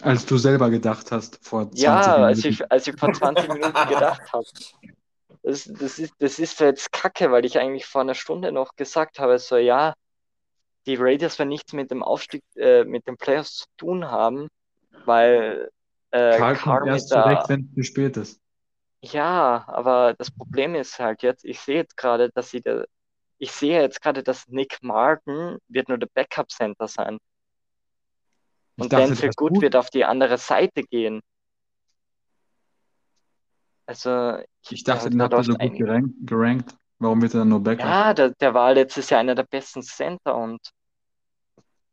Als 0.00 0.24
du 0.24 0.38
selber 0.38 0.70
gedacht 0.70 1.12
hast 1.12 1.44
vor 1.46 1.70
20 1.70 1.84
Ja, 1.84 2.16
als 2.16 2.38
Minuten. 2.38 2.62
ich, 2.62 2.72
als 2.72 2.86
ich 2.86 2.98
vor 2.98 3.12
20 3.12 3.48
Minuten 3.52 3.88
gedacht 3.88 4.32
habe. 4.32 4.46
Das, 5.42 5.64
das 5.64 5.98
ist, 5.98 6.14
das 6.20 6.38
ist 6.38 6.58
jetzt 6.58 6.90
kacke, 6.90 7.30
weil 7.30 7.44
ich 7.44 7.58
eigentlich 7.58 7.84
vor 7.84 8.00
einer 8.00 8.14
Stunde 8.14 8.50
noch 8.50 8.76
gesagt 8.76 9.18
habe, 9.18 9.38
so 9.38 9.58
ja, 9.58 9.92
die 10.86 10.96
Raiders 10.96 11.38
werden 11.38 11.50
nichts 11.50 11.74
mit 11.74 11.90
dem 11.90 12.02
Aufstieg, 12.02 12.42
äh, 12.56 12.84
mit 12.84 13.06
den 13.06 13.18
Playoffs 13.18 13.58
zu 13.58 13.66
tun 13.76 14.10
haben, 14.10 14.48
weil 15.04 15.68
äh, 16.12 16.38
Karl 16.38 16.56
kommt 16.56 16.86
erst 16.86 17.12
der, 17.12 17.24
zurecht, 17.24 17.48
wenn 17.50 17.68
es 17.68 17.74
zu 17.74 17.82
spät 17.82 18.16
ist. 18.16 18.40
Ja, 19.02 19.64
aber 19.66 20.14
das 20.16 20.30
Problem 20.30 20.74
ist 20.74 20.98
halt 20.98 21.22
jetzt, 21.22 21.44
ich 21.44 21.60
sehe 21.60 21.76
jetzt 21.76 21.98
gerade, 21.98 22.30
dass 22.30 22.48
sie 22.48 22.62
da, 22.62 22.84
ich 23.44 23.52
sehe 23.52 23.80
jetzt 23.82 24.00
gerade, 24.00 24.22
dass 24.22 24.48
Nick 24.48 24.78
Martin 24.82 25.58
wird 25.68 25.88
nur 25.88 25.98
der 25.98 26.08
Backup 26.14 26.50
Center 26.50 26.88
sein. 26.88 27.18
Ich 28.76 28.84
Und 28.84 28.92
dachte, 28.92 29.06
Denzel 29.08 29.26
das 29.28 29.36
Good 29.36 29.52
gut. 29.52 29.62
wird 29.62 29.76
auf 29.76 29.90
die 29.90 30.04
andere 30.04 30.38
Seite 30.38 30.82
gehen. 30.82 31.20
Also, 33.86 34.38
Ich 34.70 34.82
dachte, 34.82 35.04
ja, 35.04 35.10
den 35.10 35.18
da 35.18 35.24
habt 35.24 35.34
ihr 35.34 35.44
so 35.44 35.52
gut 35.54 35.76
gerankt. 35.76 36.14
gerankt. 36.22 36.74
Warum 36.98 37.20
wird 37.20 37.34
er 37.34 37.40
dann 37.40 37.48
nur 37.50 37.62
Backup? 37.62 37.84
Ja, 37.84 38.14
der, 38.14 38.30
der 38.30 38.54
war 38.54 38.72
letztes 38.72 39.10
Jahr 39.10 39.20
einer 39.20 39.34
der 39.34 39.42
besten 39.42 39.82
Center 39.82 40.34
und 40.36 40.60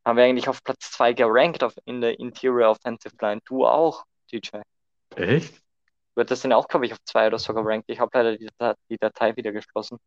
haben 0.06 0.18
wir 0.18 0.23
eigentlich 0.23 0.48
auf 0.48 0.64
Platz 0.64 0.90
2 0.91 1.14
gerankt 1.14 1.64
auf, 1.64 1.73
in 1.86 1.99
der 2.02 2.18
Interior 2.19 2.69
Offensive 2.72 3.15
Line. 3.19 3.41
Du 3.45 3.65
auch, 3.65 4.06
DJ. 4.32 4.60
Echt? 5.15 5.61
Du 6.15 6.22
hattest 6.22 6.44
den 6.45 6.53
auch, 6.53 6.68
glaube 6.68 6.86
ich, 6.86 6.94
auf 6.94 6.99
2 7.03 7.28
oder 7.28 7.40
so 7.40 7.53
gerankt. 7.53 7.90
Ich 7.90 7.99
habe 7.99 8.10
leider 8.14 8.38
die, 8.38 8.48
die 8.90 8.98
Datei 8.98 9.36
wieder 9.36 9.52
geschlossen. 9.52 9.98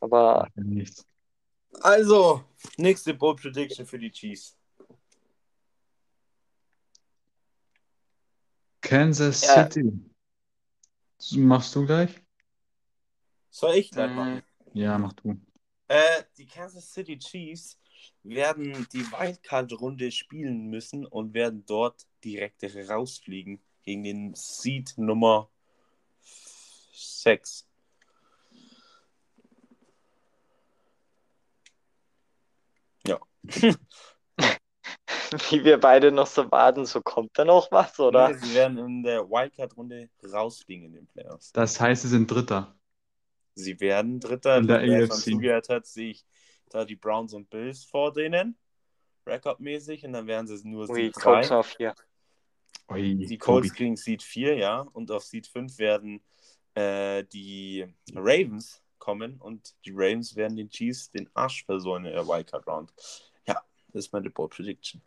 Aber 0.00 0.48
nichts. 0.54 1.06
Also, 1.80 2.44
nächste 2.76 3.14
Bold 3.14 3.40
Prediction 3.40 3.86
für 3.86 3.98
die 3.98 4.10
Chiefs. 4.10 4.56
Kansas 8.80 9.42
Ja. 9.42 9.64
City. 9.64 9.92
Machst 11.32 11.74
du 11.74 11.84
gleich? 11.84 12.22
Soll 13.50 13.74
ich 13.74 13.90
gleich 13.90 14.10
Mhm. 14.10 14.16
machen? 14.16 14.42
Ja, 14.72 14.98
mach 14.98 15.12
du. 15.14 15.36
Äh, 15.88 16.22
die 16.36 16.46
Kansas 16.46 16.92
City 16.92 17.18
Chiefs 17.18 17.78
werden 18.22 18.86
die 18.92 19.04
Wildcard-Runde 19.10 20.12
spielen 20.12 20.68
müssen 20.68 21.06
und 21.06 21.34
werden 21.34 21.64
dort 21.66 22.06
direkt 22.24 22.62
rausfliegen 22.88 23.60
gegen 23.82 24.04
den 24.04 24.34
Seed 24.34 24.94
Nummer 24.96 25.50
6. 26.92 27.66
Ja. 33.06 33.18
Wie 35.50 35.64
wir 35.64 35.78
beide 35.78 36.10
noch 36.12 36.26
so 36.26 36.50
warten, 36.50 36.86
so 36.86 37.00
kommt 37.00 37.30
da 37.34 37.44
noch 37.44 37.70
was, 37.70 37.98
oder? 38.00 38.28
Nee, 38.28 38.38
sie 38.38 38.54
werden 38.54 38.78
in 38.78 39.02
der 39.02 39.28
Wildcard-Runde 39.28 40.08
rausfliegen 40.32 40.86
in 40.86 40.92
den 40.92 41.06
Playoffs. 41.06 41.52
Das 41.52 41.80
heißt, 41.80 42.02
sie 42.02 42.08
sind 42.08 42.30
Dritter. 42.30 42.74
Sie 43.54 43.78
werden 43.80 44.20
Dritter. 44.20 44.58
In 44.58 44.66
der 44.66 44.80
AFC. 44.80 45.12
zugehört 45.12 45.68
hat, 45.68 45.86
sehe 45.86 46.10
ich 46.10 46.24
da 46.70 46.84
die 46.84 46.96
Browns 46.96 47.34
und 47.34 47.50
Bills 47.50 47.84
vor 47.84 48.12
denen. 48.12 48.56
Rekordmäßig. 49.26 50.04
Und 50.04 50.12
dann 50.12 50.26
werden 50.26 50.46
sie 50.46 50.66
nur 50.66 50.88
Ui, 50.88 51.04
Seed 51.04 51.14
Colts 51.14 51.48
3. 51.48 51.56
auf 51.56 51.66
4. 51.66 51.94
Ui, 52.90 53.26
Die 53.26 53.38
Colts 53.38 53.74
kriegen 53.74 53.96
Seed 53.96 54.22
4, 54.22 54.56
ja. 54.56 54.80
Und 54.80 55.10
auf 55.10 55.24
Seed 55.24 55.46
5 55.46 55.78
werden 55.78 56.22
äh, 56.74 57.24
die 57.24 57.86
Ravens 58.14 58.82
kommen. 58.98 59.36
Und 59.40 59.74
die 59.84 59.92
Ravens 59.92 60.36
werden 60.36 60.56
den 60.56 60.70
Chiefs 60.70 61.10
den 61.10 61.28
Arsch 61.34 61.64
versäumen 61.64 62.06
in 62.06 62.12
der 62.14 62.26
Wildcard 62.26 62.66
Round. 62.66 62.92
Das 63.92 64.06
ist 64.06 64.12
meine 64.12 64.30
Bold 64.30 64.50
Prediction. 64.52 65.00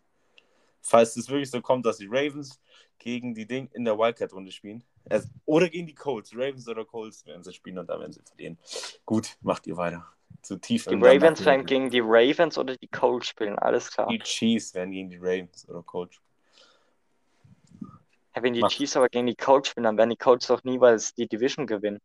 Falls 0.81 1.15
es 1.15 1.29
wirklich 1.29 1.51
so 1.51 1.61
kommt, 1.61 1.85
dass 1.85 1.97
die 1.97 2.07
Ravens 2.09 2.59
gegen 2.97 3.35
die 3.35 3.45
Ding 3.45 3.69
in 3.73 3.85
der 3.85 3.97
Wildcard-Runde 3.97 4.51
spielen. 4.51 4.83
Also, 5.09 5.27
oder 5.45 5.69
gegen 5.69 5.85
die 5.87 5.93
Colts. 5.95 6.31
Ravens 6.35 6.67
oder 6.67 6.85
Colts 6.85 7.25
werden 7.25 7.43
sie 7.43 7.53
spielen 7.53 7.77
und 7.77 7.87
da 7.87 7.99
werden 7.99 8.13
sie 8.13 8.21
verlieren. 8.21 8.57
Gut, 9.05 9.37
macht 9.41 9.67
ihr 9.67 9.77
weiter. 9.77 10.07
Zu 10.41 10.57
tief 10.57 10.85
Die 10.85 10.95
Ravens 10.95 11.45
werden 11.45 11.65
gegen 11.67 11.89
die 11.91 11.99
Ravens 12.03 12.57
oder 12.57 12.75
die 12.77 12.87
Colts 12.87 13.27
spielen, 13.27 13.59
alles 13.59 13.91
klar. 13.91 14.07
Die 14.07 14.17
Chiefs 14.19 14.73
werden 14.73 14.91
gegen 14.91 15.09
die 15.09 15.17
Ravens 15.17 15.67
oder 15.69 15.83
Colts 15.83 16.15
spielen. 16.15 16.27
Ja, 18.35 18.41
wenn 18.43 18.53
die 18.53 18.61
Macht- 18.61 18.71
Chiefs 18.75 18.95
aber 18.95 19.09
gegen 19.09 19.27
die 19.27 19.35
Colts 19.35 19.69
spielen, 19.69 19.83
dann 19.83 19.97
werden 19.97 20.09
die 20.09 20.15
Colts 20.15 20.47
doch 20.47 20.63
niemals 20.63 21.13
die 21.13 21.27
Division 21.27 21.67
gewinnen. 21.67 21.99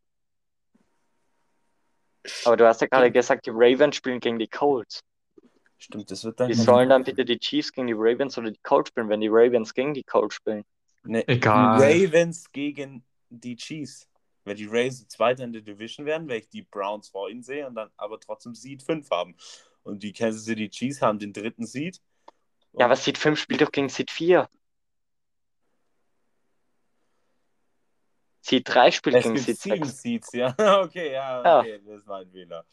Aber 2.44 2.57
du 2.57 2.66
hast 2.66 2.81
ja 2.81 2.89
gerade 2.89 3.11
gesagt, 3.12 3.47
die 3.47 3.51
Ravens 3.53 3.97
spielen 3.97 4.19
gegen 4.20 4.39
die 4.39 4.48
Colts. 4.48 5.01
Stimmt, 5.78 6.11
das 6.11 6.24
wird 6.24 6.40
dann. 6.40 6.48
Wie 6.48 6.55
sollen 6.55 6.89
dann 6.89 7.05
bitte 7.05 7.24
die 7.24 7.39
Chiefs 7.39 7.73
gegen 7.73 7.86
die 7.86 7.94
Ravens 7.94 8.36
oder 8.39 8.51
die 8.51 8.61
Colts 8.62 8.89
spielen, 8.89 9.09
wenn 9.09 9.20
die 9.20 9.28
Ravens 9.28 9.74
gegen 9.74 9.94
die 9.94 10.05
Colts 10.05 10.35
spielen? 10.36 10.65
Ne, 11.05 11.27
Egal. 11.28 11.78
Die 11.78 12.05
Ravens 12.07 12.51
gegen 12.51 13.05
die 13.28 13.57
Chiefs. 13.57 14.09
Wenn 14.44 14.57
die 14.57 14.66
Ravens 14.66 15.07
Zweiter 15.09 15.44
in 15.44 15.53
der 15.53 15.62
Division 15.62 16.07
werden, 16.07 16.28
weil 16.28 16.39
ich 16.39 16.48
die 16.48 16.62
Browns 16.62 17.09
vor 17.09 17.28
ihnen 17.28 17.43
sehe 17.43 17.66
und 17.66 17.74
dann 17.74 17.90
aber 17.97 18.19
trotzdem 18.20 18.55
Seed 18.55 18.82
5 18.82 19.11
haben. 19.11 19.36
Und 19.82 20.03
die 20.03 20.12
Kansas 20.12 20.44
City 20.44 20.69
Chiefs 20.69 21.03
haben 21.03 21.19
den 21.19 21.32
dritten 21.32 21.66
Seed. 21.66 22.01
Ja, 22.73 22.86
aber 22.86 22.97
Seed 22.97 23.19
5 23.19 23.39
spielt 23.39 23.61
doch 23.61 23.70
gegen 23.73 23.89
Seed 23.89 24.11
4. 24.11 24.48
Seed 28.40 28.69
3 28.69 28.90
spielt 28.93 29.16
es 29.16 29.24
gegen 29.24 29.39
Seed 29.39 29.59
sieben 29.59 29.85
6. 29.85 30.03
Seeds, 30.03 30.32
ja. 30.32 30.55
Okay, 30.85 31.12
ja, 31.12 31.43
Ja. 31.44 31.61
okay, 31.61 31.81
das 31.85 32.07
war 32.07 32.20
ein 32.20 32.31
Fehler. 32.31 32.65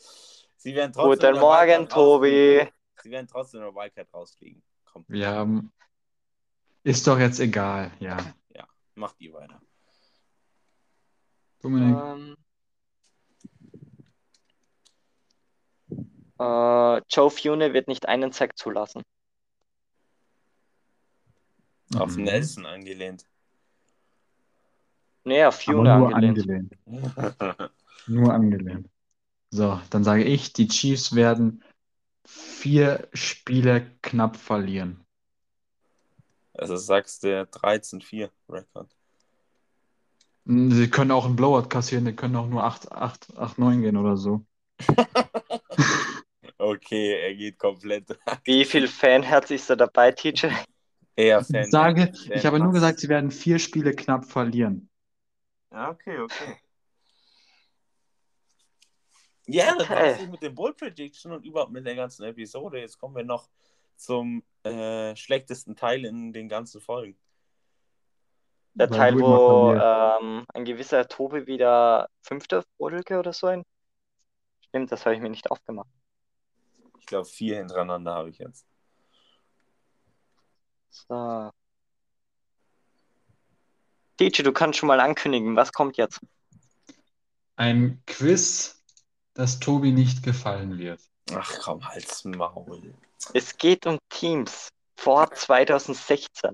Sie 0.58 0.76
werden 0.76 0.94
trotzdem 0.94 1.32
Guten 1.32 1.42
Morgen, 1.42 1.90
Tobi. 1.90 2.68
Sie 3.04 3.12
werden 3.12 3.28
trotzdem 3.28 3.60
in 3.60 3.66
der 3.66 3.76
Wildcard 3.76 4.14
rausfliegen. 4.14 4.64
Komm, 4.86 5.04
Wir 5.10 5.28
haben. 5.28 5.74
Ist 6.84 7.06
doch 7.06 7.20
jetzt 7.20 7.40
egal. 7.40 7.92
Ja. 8.00 8.18
macht 8.96 9.20
ihr 9.20 9.34
weiter. 9.34 9.60
Dominik. 11.62 11.98
Ähm, 11.98 12.38
äh, 16.40 17.02
Joe 17.10 17.30
Fune 17.32 17.74
wird 17.74 17.88
nicht 17.88 18.08
einen 18.08 18.32
Sack 18.32 18.56
zulassen. 18.58 19.02
Auf 21.96 22.16
Mhm. 22.16 22.24
Nelson 22.26 22.66
angelehnt. 22.68 23.26
Nee, 25.24 25.44
auf 25.44 25.60
Fune 25.62 25.98
nur 25.98 26.16
angelehnt. 26.16 26.72
angelehnt. 26.84 27.70
Nur 28.08 28.34
angelehnt. 28.34 28.90
So, 29.50 29.82
dann 29.90 30.04
sage 30.04 30.24
ich, 30.24 30.54
die 30.54 30.68
Chiefs 30.68 31.16
werden 31.16 31.64
vier 32.26 33.08
Spiele 33.14 33.92
knapp 34.02 34.38
verlieren. 34.38 35.06
also 36.54 36.78
sagst 36.78 37.24
du 37.24 37.46
13-4 37.46 38.32
Rekord. 38.50 38.90
Sie 40.46 40.90
können 40.90 41.12
auch 41.12 41.26
einen 41.26 41.36
Blowout 41.36 41.70
kassieren, 41.70 42.06
die 42.06 42.16
können 42.16 42.36
auch 42.36 42.48
nur 42.48 42.64
8, 42.64 42.92
8, 42.92 43.38
8, 43.38 43.58
9 43.60 43.82
gehen 43.82 43.98
oder 43.98 44.18
so. 44.18 44.46
Okay, 46.58 47.20
er 47.22 47.36
geht 47.36 47.58
komplett. 47.58 48.06
Wie 48.46 48.64
viel 48.66 48.88
Fanherz 48.88 49.52
ist 49.52 49.70
da 49.70 49.76
dabei, 49.76 50.12
TJ? 50.12 50.48
Eher 51.16 51.42
Ich 51.42 51.48
Fan. 51.48 51.70
sage, 51.72 52.12
Fan- 52.14 52.38
ich 52.38 52.46
habe 52.46 52.60
nur 52.60 52.72
gesagt, 52.74 53.00
sie 53.00 53.10
werden 53.10 53.32
vier 53.32 53.60
Spiele 53.60 53.94
knapp 53.94 54.26
verlieren. 54.26 54.90
Ja, 55.72 55.90
okay, 55.90 56.20
okay. 56.20 56.58
Ja, 59.48 59.76
das 59.76 59.90
Okay. 59.90 60.20
war's 60.20 60.28
mit 60.30 60.42
dem 60.42 60.56
Bull 60.56 60.74
Prediction 60.74 61.32
und 61.34 61.46
überhaupt 61.46 61.72
mit 61.72 61.86
der 61.86 61.96
ganzen 61.96 62.24
Episode. 62.24 62.80
Jetzt 62.80 62.98
kommen 62.98 63.16
wir 63.16 63.24
noch 63.24 63.50
zum 63.96 64.44
äh, 64.64 65.16
schlechtesten 65.16 65.76
Teil 65.76 66.06
in 66.06 66.32
den 66.32 66.48
ganzen 66.48 66.80
Folgen. 66.82 67.18
Der 68.76 68.90
Weil 68.90 68.98
Teil, 68.98 69.20
wo 69.20 69.72
ähm, 69.74 70.46
ein 70.54 70.66
gewisser 70.66 71.08
Tobi 71.08 71.46
wieder 71.46 72.10
fünfte 72.22 72.64
Folge 72.78 73.20
oder 73.20 73.34
so 73.34 73.48
ein. 73.48 73.64
Stimmt, 74.68 74.92
das 74.92 75.06
habe 75.06 75.16
ich 75.16 75.22
mir 75.22 75.30
nicht 75.30 75.52
aufgemacht. 75.52 75.90
Ich 77.00 77.06
glaube, 77.06 77.26
vier 77.26 77.58
hintereinander 77.58 78.14
habe 78.16 78.30
ich 78.30 78.40
jetzt. 78.40 78.66
So. 80.90 81.52
TJ, 84.18 84.44
du 84.44 84.54
kannst 84.54 84.80
schon 84.80 84.88
mal 84.88 85.00
ankündigen, 85.00 85.56
was 85.56 85.74
kommt 85.74 85.98
jetzt? 85.98 86.22
Ein 87.56 88.02
Quiz, 88.08 88.83
das 89.34 89.60
Tobi 89.60 89.92
nicht 89.92 90.24
gefallen 90.24 90.78
wird. 90.78 91.02
Ach 91.34 91.52
komm, 91.62 91.88
halt's 91.88 92.24
Maul. 92.26 92.94
Es 93.34 93.58
geht 93.58 93.86
um 93.86 93.98
Teams 94.10 94.70
vor 94.96 95.32
2016. 95.32 96.52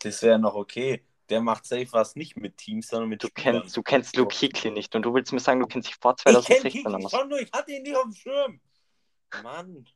Das 0.00 0.22
wäre 0.22 0.38
noch 0.38 0.54
okay. 0.54 1.02
Der 1.28 1.40
macht 1.40 1.64
safe 1.64 1.88
was 1.92 2.16
nicht 2.16 2.36
mit 2.36 2.56
Teams, 2.58 2.88
sondern 2.88 3.08
mit 3.08 3.22
Du 3.22 3.28
Spielern. 3.28 3.60
kennst, 3.60 3.76
du 3.76 3.82
kennst 3.82 4.16
Luke 4.16 4.34
Hickley 4.36 4.70
nicht 4.72 4.94
und 4.94 5.02
du 5.02 5.14
willst 5.14 5.32
mir 5.32 5.38
sagen, 5.40 5.60
du 5.60 5.66
kennst 5.66 5.88
dich 5.88 5.96
vor 5.96 6.14
Ich 6.18 6.24
kenn 6.24 6.34
2016 6.34 6.70
Kiki 6.70 6.86
aus. 7.04 7.10
schon 7.10 7.28
nur, 7.28 7.40
ich 7.40 7.50
hatte 7.52 7.72
ihn 7.72 7.82
nicht 7.82 7.96
auf 7.96 8.02
dem 8.02 8.12
Schirm. 8.12 8.60
Mann. 9.42 9.86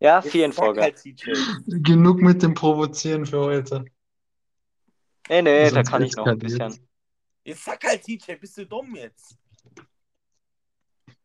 Ja, 0.00 0.20
Jetzt 0.20 0.32
sag 0.32 0.54
Folge. 0.54 0.80
Halt. 0.82 1.02
Genug 1.66 2.20
mit 2.20 2.42
dem 2.42 2.54
Provozieren 2.54 3.26
für 3.26 3.40
heute. 3.40 3.84
Nee, 5.28 5.42
nee, 5.42 5.64
da 5.64 5.70
Sonst 5.70 5.90
kann 5.90 6.02
ich 6.02 6.16
noch 6.16 6.26
ein 6.26 6.38
bisschen. 6.38 6.87
Jetzt 7.48 7.64
sag 7.64 7.82
halt, 7.82 8.02
TJ, 8.02 8.34
bist 8.34 8.58
du 8.58 8.66
dumm 8.66 8.94
jetzt? 8.94 9.38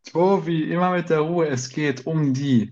Tobi, 0.06 0.72
immer 0.72 0.92
mit 0.92 1.10
der 1.10 1.20
Ruhe. 1.20 1.50
Es 1.50 1.68
geht 1.68 2.08
um 2.08 2.34
die 2.34 2.72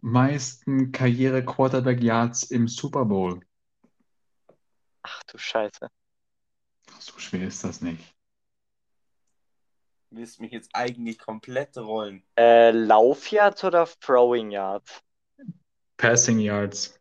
meisten 0.00 0.90
Karriere-Quarterback-Yards 0.90 2.50
im 2.50 2.66
Super 2.66 3.04
Bowl. 3.04 3.40
Ach 5.02 5.22
du 5.22 5.38
Scheiße. 5.38 5.88
So 6.98 7.16
schwer 7.20 7.46
ist 7.46 7.62
das 7.62 7.80
nicht. 7.80 8.12
Du 10.10 10.16
willst 10.16 10.40
mich 10.40 10.50
jetzt 10.50 10.70
eigentlich 10.72 11.20
komplett 11.20 11.76
rollen. 11.76 12.24
Äh, 12.36 12.72
Laufyards 12.72 13.62
oder 13.62 13.88
Throwing 14.00 14.50
Yards? 14.50 15.00
Passing 15.96 16.40
Yards. 16.40 17.00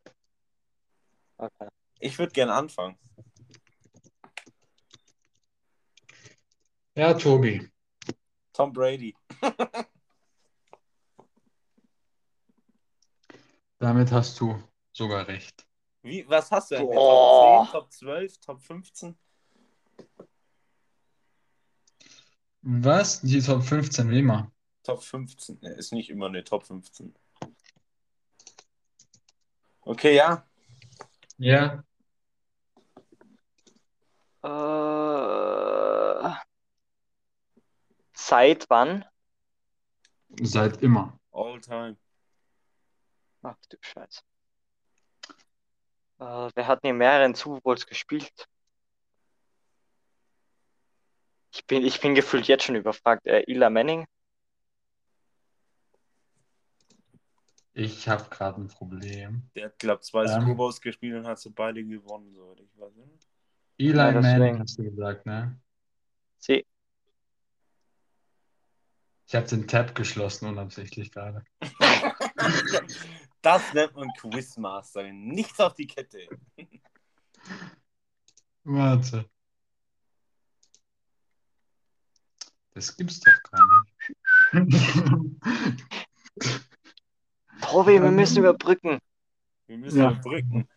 Okay. 1.37 1.67
Ich 1.97 2.19
würde 2.19 2.31
gern 2.31 2.51
anfangen. 2.51 2.95
Ja, 6.95 7.13
Tobi. 7.15 7.67
Tom 8.53 8.71
Brady. 8.71 9.15
Damit 13.79 14.11
hast 14.11 14.39
du 14.39 14.61
sogar 14.91 15.27
recht. 15.27 15.67
Wie, 16.03 16.23
was 16.29 16.51
hast 16.51 16.69
du 16.71 16.75
denn? 16.75 16.85
Boah. 16.85 17.67
Top 17.71 17.91
10, 17.91 18.01
Top 18.01 18.15
12, 18.15 18.37
Top 18.39 18.61
15? 18.61 19.17
Was? 22.61 23.21
Die 23.21 23.41
Top 23.41 23.63
15 23.63 24.09
wie 24.11 24.19
immer. 24.19 24.51
Top 24.83 25.01
15. 25.01 25.59
Ne, 25.61 25.69
ist 25.73 25.93
nicht 25.93 26.11
immer 26.11 26.27
eine 26.27 26.43
Top 26.43 26.63
15. 26.63 27.15
Okay, 29.81 30.15
ja. 30.15 30.45
Ja. 31.37 31.83
Äh, 34.43 35.62
seit 38.33 38.67
wann? 38.71 39.05
Seit 40.41 40.81
immer. 40.81 41.19
All 41.31 41.61
time. 41.61 41.95
Ach 43.43 43.55
du 43.69 43.77
Scheiße. 43.79 44.21
Äh, 46.19 46.49
wer 46.55 46.67
hat 46.67 46.83
in 46.83 46.97
mehreren 46.97 47.35
Super 47.35 47.61
Bowls 47.61 47.85
gespielt? 47.85 48.47
Ich 51.53 51.63
bin, 51.67 51.85
ich 51.85 52.01
bin 52.01 52.15
gefühlt 52.15 52.47
jetzt 52.47 52.63
schon 52.63 52.75
überfragt. 52.75 53.27
Äh, 53.27 53.43
Eli 53.45 53.69
Manning? 53.69 54.07
Ich 57.75 58.07
habe 58.09 58.27
gerade 58.31 58.61
ein 58.61 58.67
Problem. 58.67 59.43
Der 59.53 59.65
hat, 59.65 59.77
glaube 59.77 59.99
ich, 60.01 60.07
zwei 60.09 60.23
Ähm. 60.23 60.41
Super 60.41 60.55
Bowls 60.55 60.81
gespielt 60.81 61.15
und 61.17 61.27
hat 61.27 61.37
sie 61.37 61.51
beide 61.51 61.83
gewonnen, 61.85 62.33
soweit 62.33 62.61
ich 62.61 62.79
weiß. 62.79 62.95
ne? 62.95 63.03
Eli 63.77 63.95
Ja. 63.97 64.11
Manning 64.11 64.59
hast 64.59 64.79
du 64.79 64.83
gesagt, 64.85 65.23
ne? 65.27 65.59
Sie. 66.39 66.65
Ich 69.33 69.35
habe 69.35 69.47
den 69.47 69.67
Tab 69.67 69.95
geschlossen 69.95 70.47
unabsichtlich 70.47 71.11
gerade. 71.11 71.43
Das 73.41 73.73
nennt 73.73 73.95
man 73.95 74.07
Quizmaster. 74.19 75.11
Nichts 75.11 75.59
auf 75.59 75.73
die 75.73 75.87
Kette. 75.87 76.29
Warte. 78.63 79.27
Das 82.75 82.95
gibt's 82.95 83.19
doch 83.21 83.33
gar 83.51 83.65
nicht. 84.53 84.79
Tobi, 87.61 88.01
wir 88.01 88.11
müssen 88.11 88.37
überbrücken. 88.37 88.99
Wir 89.65 89.77
müssen 89.79 89.97
Ja. 89.97 90.11
überbrücken. 90.11 90.69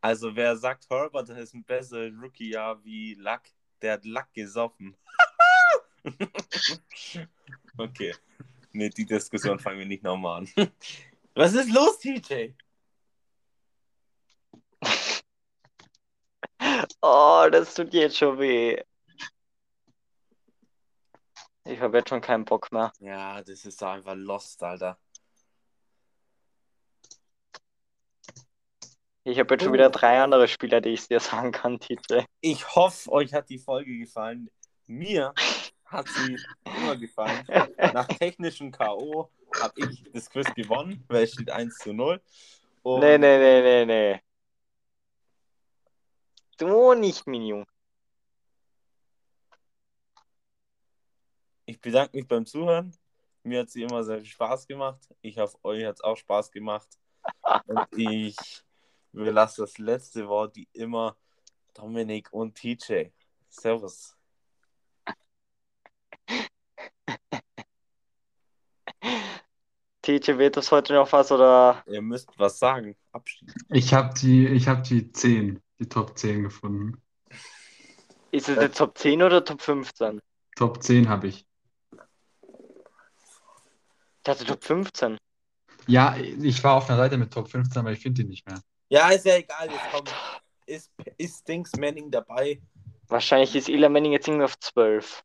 Also, 0.00 0.34
wer 0.36 0.56
sagt, 0.56 0.86
Herbert 0.88 1.28
ist 1.30 1.52
ein 1.52 1.64
besseres 1.64 2.14
Rookie-Jahr 2.22 2.82
wie 2.84 3.14
Luck, 3.14 3.42
der 3.82 3.94
hat 3.94 4.04
Luck 4.04 4.32
gesoffen. 4.32 4.96
okay. 7.78 8.14
Ne, 8.72 8.90
die 8.90 9.06
Diskussion 9.06 9.58
fangen 9.58 9.78
wir 9.78 9.86
nicht 9.86 10.02
nochmal 10.02 10.42
an. 10.42 10.48
Was 11.34 11.54
ist 11.54 11.70
los, 11.70 11.98
TJ? 11.98 12.52
Oh, 17.02 17.46
das 17.50 17.74
tut 17.74 17.92
jetzt 17.94 18.16
schon 18.16 18.38
weh. 18.38 18.82
Ich 21.64 21.80
habe 21.80 21.98
jetzt 21.98 22.08
schon 22.08 22.20
keinen 22.20 22.44
Bock 22.44 22.70
mehr. 22.72 22.92
Ja, 23.00 23.42
das 23.42 23.64
ist 23.64 23.82
doch 23.82 23.88
einfach 23.88 24.14
lost, 24.14 24.62
Alter. 24.62 24.98
Ich 29.24 29.40
habe 29.40 29.54
jetzt 29.54 29.64
schon 29.64 29.72
wieder 29.72 29.90
drei 29.90 30.22
andere 30.22 30.46
Spieler, 30.46 30.80
die 30.80 30.90
ich 30.90 31.08
dir 31.08 31.18
sagen 31.18 31.50
kann, 31.50 31.80
TJ. 31.80 32.22
Ich 32.40 32.76
hoffe, 32.76 33.10
euch 33.10 33.34
hat 33.34 33.48
die 33.50 33.58
Folge 33.58 33.98
gefallen. 33.98 34.48
Mir 34.86 35.34
hat 35.86 36.08
sie 36.08 36.38
immer 36.64 36.96
gefallen. 36.96 37.44
Nach 37.94 38.06
technischem 38.06 38.70
K.O. 38.70 39.30
habe 39.60 39.80
ich 39.80 40.04
das 40.12 40.28
Quiz 40.28 40.52
gewonnen, 40.54 41.04
weil 41.08 41.24
es 41.24 41.32
steht 41.32 41.50
1 41.50 41.78
zu 41.78 41.92
0. 41.92 42.20
Und 42.82 43.00
Nee, 43.00 43.18
nee, 43.18 43.38
nee, 43.38 43.62
nee, 43.62 43.84
nee. 43.86 44.20
Du 46.58 46.94
nicht, 46.94 47.26
Minion. 47.26 47.66
ich 51.66 51.80
bedanke 51.80 52.16
mich 52.16 52.26
beim 52.26 52.46
Zuhören. 52.46 52.96
Mir 53.42 53.60
hat 53.60 53.70
sie 53.70 53.82
immer 53.82 54.02
sehr 54.02 54.18
viel 54.18 54.26
Spaß 54.26 54.66
gemacht. 54.66 55.08
Ich 55.20 55.36
hoffe, 55.38 55.58
euch 55.62 55.84
hat 55.84 55.96
es 55.96 56.00
auch 56.00 56.16
Spaß 56.16 56.50
gemacht. 56.50 56.88
Und 57.66 57.86
ich 57.96 58.36
überlasse 59.12 59.62
das 59.62 59.76
letzte 59.78 60.26
Wort 60.28 60.56
wie 60.56 60.68
immer 60.72 61.16
Dominik 61.74 62.32
und 62.32 62.54
TJ. 62.54 63.10
Servus. 63.48 64.15
TJ, 70.06 70.38
wird 70.38 70.56
das 70.56 70.70
heute 70.70 70.92
noch 70.92 71.10
was 71.10 71.32
oder? 71.32 71.82
Ihr 71.88 72.00
müsst 72.00 72.30
was 72.36 72.60
sagen. 72.60 72.94
Abschied. 73.10 73.52
Ich 73.70 73.92
habe 73.92 74.14
die, 74.14 74.46
ich 74.46 74.68
hab 74.68 74.84
die 74.84 75.10
10, 75.10 75.60
die 75.80 75.88
Top 75.88 76.16
10 76.16 76.44
gefunden. 76.44 77.02
Ist 78.30 78.48
es 78.48 78.56
jetzt 78.56 78.78
Top 78.78 78.96
10 78.96 79.20
oder 79.24 79.44
Top 79.44 79.60
15? 79.60 80.20
Top 80.54 80.80
10 80.80 81.08
habe 81.08 81.26
ich. 81.26 81.44
Ich 81.90 81.98
dachte 84.22 84.44
Top 84.44 84.62
15. 84.62 85.18
Ja, 85.88 86.16
ich 86.16 86.62
war 86.62 86.74
auf 86.74 86.88
einer 86.88 86.98
Seite 86.98 87.18
mit 87.18 87.32
Top 87.32 87.48
15, 87.48 87.80
aber 87.80 87.90
ich 87.90 87.98
finde 87.98 88.22
die 88.22 88.28
nicht 88.28 88.46
mehr. 88.46 88.60
Ja, 88.88 89.10
ist 89.10 89.26
ja 89.26 89.34
egal. 89.38 89.68
Jetzt 89.68 89.90
kommt. 89.90 90.14
Ist, 90.66 90.92
ist 91.16 91.48
Dings 91.48 91.72
Manning 91.76 92.12
dabei? 92.12 92.62
Wahrscheinlich 93.08 93.56
ist 93.56 93.68
Eli 93.68 93.88
Manning 93.88 94.12
jetzt 94.12 94.28
irgendwie 94.28 94.44
auf 94.44 94.58
12. 94.60 95.24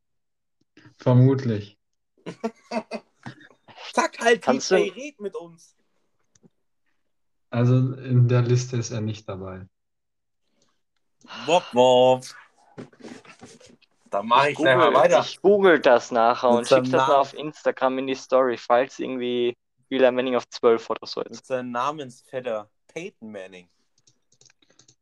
Vermutlich. 0.98 1.78
Sag 3.94 4.18
halt, 4.20 4.42
Kannst 4.42 4.68
TJ, 4.70 4.88
du- 4.90 4.94
red 4.94 5.20
mit 5.20 5.34
uns. 5.34 5.76
Also 7.50 7.74
in 7.94 8.28
der 8.28 8.42
Liste 8.42 8.76
ist 8.78 8.90
er 8.90 9.00
nicht 9.02 9.28
dabei. 9.28 9.66
Wop, 11.46 11.64
wop. 11.72 12.24
Dann 14.10 14.26
mache 14.26 14.50
ich 14.50 14.56
gleich 14.56 14.76
mal 14.76 14.86
Google, 14.86 15.00
weiter. 15.00 15.20
ich 15.20 15.40
google 15.40 15.80
das 15.80 16.10
nachher 16.10 16.50
Mit 16.50 16.58
und 16.58 16.64
schick 16.64 16.78
seinem 16.78 16.90
das 16.92 17.08
mal 17.08 17.16
auf 17.16 17.34
Instagram 17.34 17.98
in 17.98 18.06
die 18.06 18.14
Story, 18.14 18.56
falls 18.56 18.98
irgendwie 18.98 19.56
Eli 19.90 20.10
Manning 20.10 20.36
auf 20.36 20.48
12 20.48 20.88
oder 20.90 21.06
so 21.06 21.20
ist. 21.22 21.36
Mit 21.36 21.46
seinem 21.46 21.70
Namensvetter 21.72 22.70
Peyton 22.88 23.30
Manning. 23.30 23.68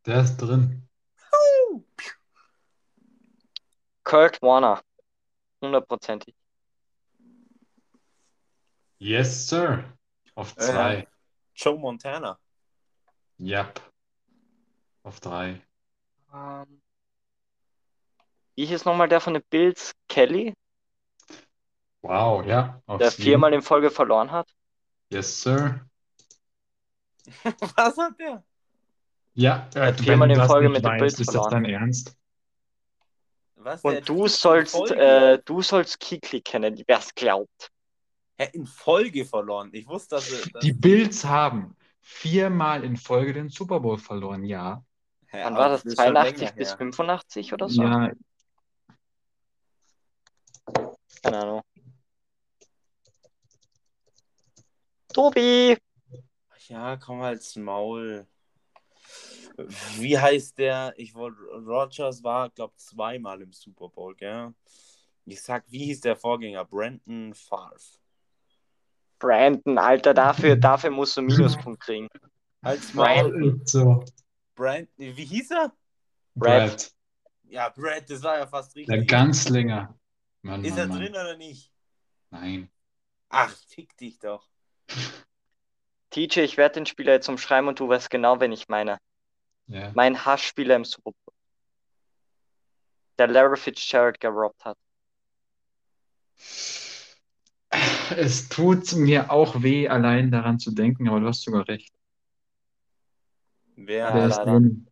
Der 0.06 0.22
ist 0.22 0.36
drin. 0.38 0.88
Kurt 4.04 4.42
Warner. 4.42 4.82
Hundertprozentig. 5.62 6.34
Yes, 9.00 9.48
sir. 9.48 9.84
Auf 10.34 10.54
Äh. 10.56 10.60
zwei. 10.60 11.08
Joe 11.54 11.78
Montana. 11.78 12.38
Yep. 13.38 13.80
Auf 15.02 15.20
drei. 15.20 15.60
Ähm, 16.32 16.82
wie 18.54 18.66
hieß 18.66 18.84
nochmal 18.84 19.08
der 19.08 19.20
von 19.20 19.34
den 19.34 19.42
Bills? 19.48 19.92
Kelly, 20.08 20.54
Wow, 22.02 22.44
ja. 22.46 22.80
Auf 22.86 22.98
der 22.98 23.10
sieben. 23.10 23.22
viermal 23.24 23.52
in 23.52 23.60
Folge 23.62 23.90
verloren 23.90 24.30
hat. 24.30 24.48
Yes, 25.10 25.42
sir. 25.42 25.80
Was 27.76 27.96
hat 27.98 28.18
der? 28.18 28.42
Ja, 29.34 29.68
äh, 29.74 29.80
hat 29.88 30.00
viermal 30.00 30.30
in 30.30 30.42
Folge 30.44 30.68
mit 30.70 30.84
den 30.84 30.96
Bills 30.98 31.18
ist 31.20 31.28
das 31.28 31.34
verloren. 31.34 31.64
dein 31.64 31.64
Ernst? 31.66 32.16
Was, 33.56 33.82
Und 33.82 34.08
du 34.08 34.26
sollst, 34.28 34.90
äh, 34.92 35.38
du 35.44 35.60
sollst 35.62 36.00
Kikli 36.00 36.40
kennen, 36.40 36.82
wer 36.86 36.98
es 36.98 37.14
glaubt. 37.14 37.70
Hä, 38.40 38.48
in 38.54 38.64
Folge 38.64 39.26
verloren. 39.26 39.68
Ich 39.74 39.86
wusste, 39.86 40.14
dass 40.14 40.32
er. 40.32 40.50
Dass, 40.50 40.62
Die 40.62 40.72
Bills 40.72 41.26
haben 41.26 41.76
viermal 42.00 42.84
in 42.84 42.96
Folge 42.96 43.34
den 43.34 43.50
Super 43.50 43.80
Bowl 43.80 43.98
verloren, 43.98 44.44
ja. 44.44 44.82
Wann 45.30 45.54
war 45.56 45.68
das? 45.68 45.84
ist 45.84 45.98
schon 45.98 46.14
82 46.14 46.40
länger 46.40 46.52
bis 46.56 46.70
her. 46.70 46.78
85 46.78 47.52
oder 47.52 47.68
so? 47.68 47.82
Ja, 47.82 48.10
Keine 51.22 51.38
Ahnung. 51.38 51.62
Tobi! 55.12 55.76
Ja, 56.68 56.96
komm 56.96 57.20
halt's 57.20 57.56
Maul. 57.56 58.26
Wie 59.98 60.18
heißt 60.18 60.56
der? 60.56 60.94
Ich 60.96 61.14
wollte. 61.14 61.42
Rogers 61.42 62.24
war, 62.24 62.48
glaube 62.48 62.74
zweimal 62.76 63.42
im 63.42 63.52
Super 63.52 63.90
Bowl, 63.90 64.14
gell? 64.14 64.54
Ich 65.26 65.42
sag, 65.42 65.70
wie 65.70 65.84
hieß 65.84 66.00
der 66.00 66.16
Vorgänger? 66.16 66.64
Brandon 66.64 67.34
Favre. 67.34 67.76
Brandon, 69.20 69.78
Alter, 69.78 70.12
dafür, 70.14 70.56
dafür 70.56 70.90
musst 70.90 71.16
du 71.16 71.20
einen 71.20 71.28
Minuspunkt 71.28 71.80
kriegen. 71.82 72.08
Maul. 72.62 73.30
Brandon. 73.30 73.62
so. 73.66 74.04
Brand, 74.56 74.88
wie 74.96 75.24
hieß 75.24 75.52
er? 75.52 75.72
Brad. 76.34 76.70
Brad, 76.70 76.92
Ja, 77.44 77.68
Brad, 77.68 78.10
das 78.10 78.22
war 78.22 78.38
ja 78.38 78.46
fast 78.46 78.74
richtig. 78.74 78.92
der 78.94 79.04
Ganzlinger. 79.04 79.96
Mann, 80.42 80.64
Ist 80.64 80.70
Mann, 80.70 80.78
er 80.78 80.86
Mann. 80.88 80.98
drin 80.98 81.12
oder 81.12 81.36
nicht? 81.36 81.70
Nein. 82.30 82.70
Ach, 83.28 83.54
fick 83.68 83.96
dich 83.96 84.18
doch. 84.18 84.48
TJ, 86.10 86.40
ich 86.40 86.56
werde 86.56 86.74
den 86.74 86.86
Spieler 86.86 87.12
jetzt 87.12 87.28
umschreiben 87.28 87.68
und 87.68 87.78
du 87.78 87.88
weißt 87.88 88.10
genau, 88.10 88.40
wen 88.40 88.50
ich 88.52 88.68
meine. 88.68 88.98
Ja. 89.68 89.92
Mein 89.94 90.24
Hassspieler 90.24 90.74
im 90.76 90.84
Super 90.84 91.12
Bowl. 91.12 91.34
Der 93.18 93.28
Larry 93.28 93.56
Fitzgerald 93.56 94.18
gerobbt 94.18 94.64
hat. 94.64 94.76
Es 98.16 98.48
tut 98.48 98.92
mir 98.94 99.30
auch 99.30 99.62
weh, 99.62 99.88
allein 99.88 100.30
daran 100.30 100.58
zu 100.58 100.72
denken, 100.72 101.08
aber 101.08 101.20
du 101.20 101.26
hast 101.26 101.42
sogar 101.42 101.66
recht. 101.68 101.92
Wer? 103.76 104.16
Ja, 104.16 104.26
ist 104.26 104.38
drin. 104.38 104.86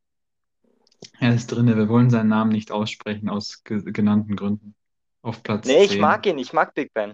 Er 1.20 1.34
ist 1.34 1.46
drin. 1.48 1.66
Wir 1.66 1.88
wollen 1.88 2.10
seinen 2.10 2.28
Namen 2.28 2.52
nicht 2.52 2.70
aussprechen 2.70 3.28
aus 3.28 3.62
ge 3.64 3.82
genannten 3.92 4.36
Gründen. 4.36 4.74
Auf 5.22 5.42
Platz 5.42 5.66
Nee, 5.66 5.84
ich 5.84 5.90
10. 5.92 6.00
mag 6.00 6.24
ihn, 6.26 6.38
ich 6.38 6.52
mag 6.52 6.74
Big 6.74 6.92
Ben. 6.94 7.12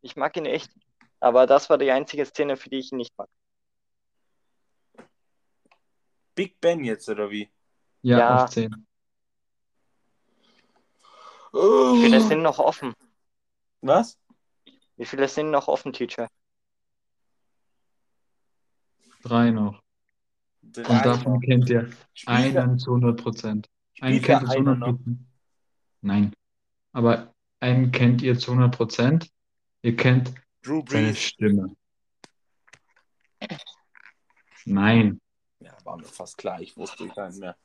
Ich 0.00 0.16
mag 0.16 0.36
ihn 0.36 0.46
echt. 0.46 0.70
Aber 1.20 1.46
das 1.46 1.70
war 1.70 1.78
die 1.78 1.90
einzige 1.90 2.24
Szene, 2.26 2.56
für 2.56 2.68
die 2.68 2.78
ich 2.78 2.90
ihn 2.92 2.98
nicht 2.98 3.16
mag. 3.16 3.28
Big 6.34 6.60
Ben 6.60 6.82
jetzt, 6.82 7.08
oder 7.08 7.30
wie? 7.30 7.50
Ja, 8.02 8.18
Ja. 8.18 8.44
auf 8.44 8.50
10. 8.50 8.86
Wie 11.52 12.00
viele 12.00 12.20
sind 12.22 12.42
noch 12.42 12.58
offen? 12.58 12.94
Was? 13.82 14.18
Wie 14.96 15.04
viele 15.06 15.28
sind 15.28 15.50
noch 15.50 15.68
offen, 15.68 15.92
Teacher? 15.92 16.28
Drei 19.22 19.50
noch. 19.50 19.80
Und 20.62 20.76
Drei 20.76 21.02
davon 21.02 21.34
noch. 21.34 21.40
kennt 21.40 21.68
ihr 21.70 21.92
Spielt 22.14 22.54
er- 22.54 22.62
einen 22.64 22.78
zu 22.78 22.90
100 22.92 23.20
Prozent. 23.20 23.68
Einen 24.00 24.20
kennt 24.22 24.42
ihr 24.42 24.48
zu 24.48 24.52
einer 24.58 24.72
100 24.72 24.78
noch? 24.78 24.86
Prozent. 24.96 25.18
Nein. 26.00 26.32
Aber 26.92 27.34
einen 27.60 27.92
kennt 27.92 28.22
ihr 28.22 28.38
zu 28.38 28.52
100 28.52 28.76
Prozent. 28.76 29.30
Ihr 29.82 29.96
kennt 29.96 30.32
Drew 30.62 30.82
seine 30.88 31.08
Brees. 31.08 31.18
Stimme. 31.20 31.76
Nein. 34.64 35.20
Ja, 35.60 35.76
war 35.84 35.96
mir 35.96 36.04
fast 36.04 36.36
klar, 36.38 36.60
ich 36.60 36.76
wusste 36.76 37.08
keinen 37.08 37.38
mehr. 37.38 37.56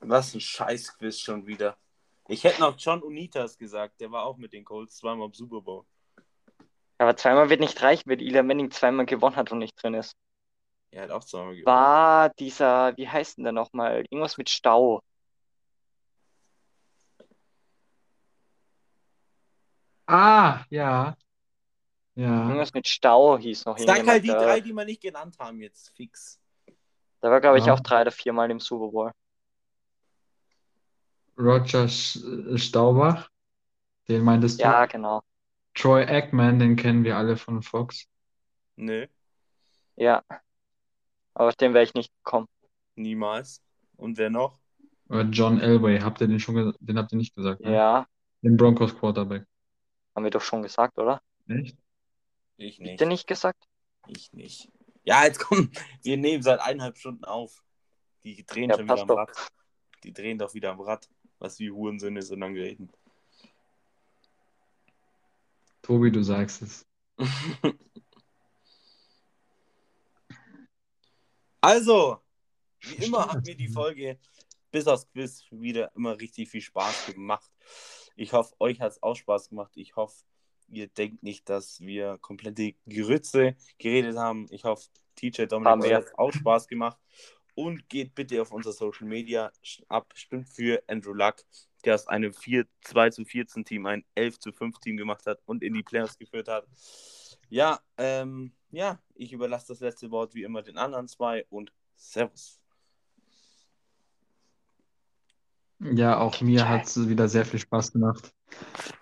Was 0.00 0.34
ein 0.34 0.40
Scheißquiz 0.40 1.18
schon 1.18 1.46
wieder. 1.46 1.76
Ich 2.28 2.44
hätte 2.44 2.60
noch 2.60 2.76
John 2.78 3.02
Unitas 3.02 3.56
gesagt, 3.56 4.00
der 4.00 4.10
war 4.10 4.24
auch 4.24 4.36
mit 4.36 4.52
den 4.52 4.64
Colts 4.64 4.96
zweimal 4.96 5.26
im 5.28 5.34
Super 5.34 5.60
Bowl. 5.60 5.84
Aber 6.98 7.16
zweimal 7.16 7.50
wird 7.50 7.60
nicht 7.60 7.80
reichen, 7.82 8.08
wenn 8.08 8.20
Eli 8.20 8.42
Manning 8.42 8.70
zweimal 8.70 9.06
gewonnen 9.06 9.36
hat 9.36 9.52
und 9.52 9.58
nicht 9.58 9.80
drin 9.80 9.94
ist. 9.94 10.16
Er 10.90 11.02
hat 11.04 11.10
auch 11.10 11.24
zweimal 11.24 11.52
gewonnen. 11.54 11.66
War 11.66 12.30
dieser, 12.30 12.96
wie 12.96 13.08
heißt 13.08 13.36
denn 13.36 13.44
der 13.44 13.52
nochmal? 13.52 14.04
Irgendwas 14.10 14.38
mit 14.38 14.48
Stau. 14.48 15.02
Ah, 20.06 20.64
ja. 20.70 21.16
Ja. 22.14 22.42
Irgendwas 22.48 22.72
mit 22.72 22.88
Stau 22.88 23.36
hieß 23.38 23.66
noch 23.66 23.76
Sag 23.78 23.88
halt 24.06 24.24
die 24.24 24.28
irgendjemand. 24.28 24.42
drei, 24.42 24.60
die 24.60 24.72
wir 24.72 24.84
nicht 24.84 25.02
genannt 25.02 25.36
haben 25.38 25.60
jetzt, 25.60 25.90
fix. 25.96 26.40
der 27.22 27.30
war, 27.30 27.40
glaube 27.40 27.58
ich, 27.58 27.66
Ja. 27.66 27.74
auch 27.74 27.80
drei 27.80 28.02
oder 28.02 28.12
viermal 28.12 28.50
im 28.50 28.60
Super 28.60 28.88
Bowl. 28.88 29.12
Roger 31.38 31.84
Sch- 31.84 32.58
Staubach, 32.58 33.28
den 34.08 34.22
meintest 34.24 34.58
du? 34.58 34.64
Ja, 34.64 34.86
genau. 34.86 35.22
Troy 35.74 36.04
Aikman, 36.04 36.58
den 36.58 36.76
kennen 36.76 37.04
wir 37.04 37.16
alle 37.16 37.36
von 37.36 37.62
Fox. 37.62 38.06
Nö, 38.76 39.06
Ja. 39.96 40.22
Aber 41.34 41.48
auf 41.48 41.56
den 41.56 41.74
wäre 41.74 41.84
ich 41.84 41.92
nicht 41.94 42.12
gekommen. 42.24 42.48
niemals. 42.94 43.60
Und 43.96 44.16
wer 44.16 44.30
noch? 44.30 44.58
Oder 45.08 45.22
John 45.24 45.60
Elway, 45.60 46.00
habt 46.00 46.20
ihr 46.20 46.28
den 46.28 46.40
schon 46.40 46.74
den 46.80 46.98
habt 46.98 47.12
ihr 47.12 47.18
nicht 47.18 47.34
gesagt, 47.34 47.60
ne? 47.60 47.74
Ja, 47.74 48.06
Den 48.42 48.56
Broncos 48.56 48.94
Quarterback. 48.98 49.46
haben 50.14 50.24
wir 50.24 50.30
doch 50.30 50.40
schon 50.42 50.62
gesagt, 50.62 50.98
oder? 50.98 51.20
Echt? 51.48 51.76
Ich 52.56 52.76
Habt 52.78 52.86
nicht. 52.86 53.00
ihr 53.02 53.06
nicht 53.06 53.26
gesagt? 53.26 53.62
Ich 54.08 54.32
nicht. 54.32 54.70
Ja, 55.04 55.24
jetzt 55.24 55.38
komm, 55.40 55.70
wir 56.02 56.16
nehmen 56.16 56.42
seit 56.42 56.60
eineinhalb 56.60 56.96
Stunden 56.96 57.24
auf. 57.24 57.62
Die 58.24 58.44
drehen 58.44 58.70
Ja, 58.70 58.76
schon 58.76 58.84
wieder 58.86 59.00
am 59.02 59.06
doch. 59.08 59.16
Rad. 59.18 59.52
Die 60.04 60.12
drehen 60.12 60.38
doch 60.38 60.54
wieder 60.54 60.70
am 60.72 60.80
Rad. 60.80 61.08
Was 61.38 61.58
wie 61.58 61.70
Hurensöhne 61.70 62.22
so 62.22 62.34
lange 62.34 62.60
reden. 62.60 62.90
Tobi, 65.82 66.10
du 66.10 66.22
sagst 66.22 66.62
es. 66.62 66.86
Also, 71.58 72.18
wie 72.78 73.06
immer 73.06 73.26
hat 73.26 73.44
mir 73.44 73.56
die. 73.56 73.66
Folge 73.66 74.20
bis 74.70 74.86
aufs 74.86 75.08
Quiz 75.10 75.42
wieder 75.50 75.90
immer 75.96 76.20
richtig 76.20 76.50
viel 76.50 76.60
Spaß 76.60 77.06
gemacht. 77.06 77.50
Ich 78.14 78.32
hoffe, 78.32 78.54
euch 78.60 78.80
hat 78.80 78.92
es 78.92 79.02
auch 79.02 79.16
Spaß 79.16 79.48
gemacht. 79.48 79.72
Ich 79.74 79.96
hoffe, 79.96 80.14
ihr 80.68 80.86
denkt 80.86 81.22
nicht, 81.22 81.48
dass 81.48 81.80
wir 81.80 82.18
komplette 82.18 82.74
Grütze 82.88 83.56
geredet 83.78 84.16
haben. 84.16 84.46
Ich 84.50 84.64
hoffe, 84.64 84.88
Teacher 85.14 85.44
Haben 85.44 85.64
Dominik 85.64 85.94
hat 85.94 86.04
es 86.04 86.18
auch 86.18 86.32
Spaß 86.32 86.68
gemacht. 86.68 86.98
Und 87.56 87.88
geht 87.88 88.14
bitte 88.14 88.40
auf 88.40 88.52
unser 88.52 88.70
Social 88.70 89.08
Media 89.08 89.50
ab. 89.88 90.12
Stimmt 90.14 90.48
für 90.48 90.80
Andrew 90.86 91.12
Luck, 91.12 91.42
der 91.84 91.96
aus 91.96 92.06
einem 92.06 92.32
4, 92.32 92.66
2 92.82 93.10
zu 93.10 93.24
14 93.24 93.64
Team 93.64 93.86
ein 93.86 94.04
11 94.14 94.38
zu 94.38 94.52
5 94.52 94.78
Team 94.78 94.96
gemacht 94.96 95.26
hat 95.26 95.40
und 95.46 95.64
in 95.64 95.74
die 95.74 95.82
Playoffs 95.82 96.16
geführt 96.16 96.46
hat. 96.46 96.68
Ja, 97.48 97.80
ähm, 97.96 98.52
ja, 98.70 99.00
ich 99.14 99.32
überlasse 99.32 99.68
das 99.68 99.80
letzte 99.80 100.10
Wort 100.10 100.34
wie 100.34 100.42
immer 100.42 100.62
den 100.62 100.78
anderen 100.78 101.08
zwei 101.08 101.44
und 101.48 101.72
Servus. 101.96 102.60
Ja, 105.78 106.18
auch 106.18 106.40
mir 106.40 106.68
hat 106.68 106.84
es 106.86 107.08
wieder 107.08 107.28
sehr 107.28 107.44
viel 107.44 107.60
Spaß 107.60 107.92
gemacht. 107.92 108.32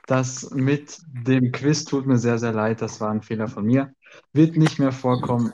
Das 0.07 0.51
mit 0.51 0.99
dem 1.07 1.53
Quiz 1.53 1.85
tut 1.85 2.07
mir 2.07 2.19
sehr, 2.19 2.39
sehr 2.39 2.53
leid. 2.53 2.83
Das 2.83 3.01
war 3.01 3.11
ein 3.11 3.23
Fehler 3.23 3.49
von 3.49 3.65
mir. 3.65 3.95
Wird 4.33 4.57
nicht 4.57 4.79
mehr 4.79 4.93
vorkommen. 4.93 5.53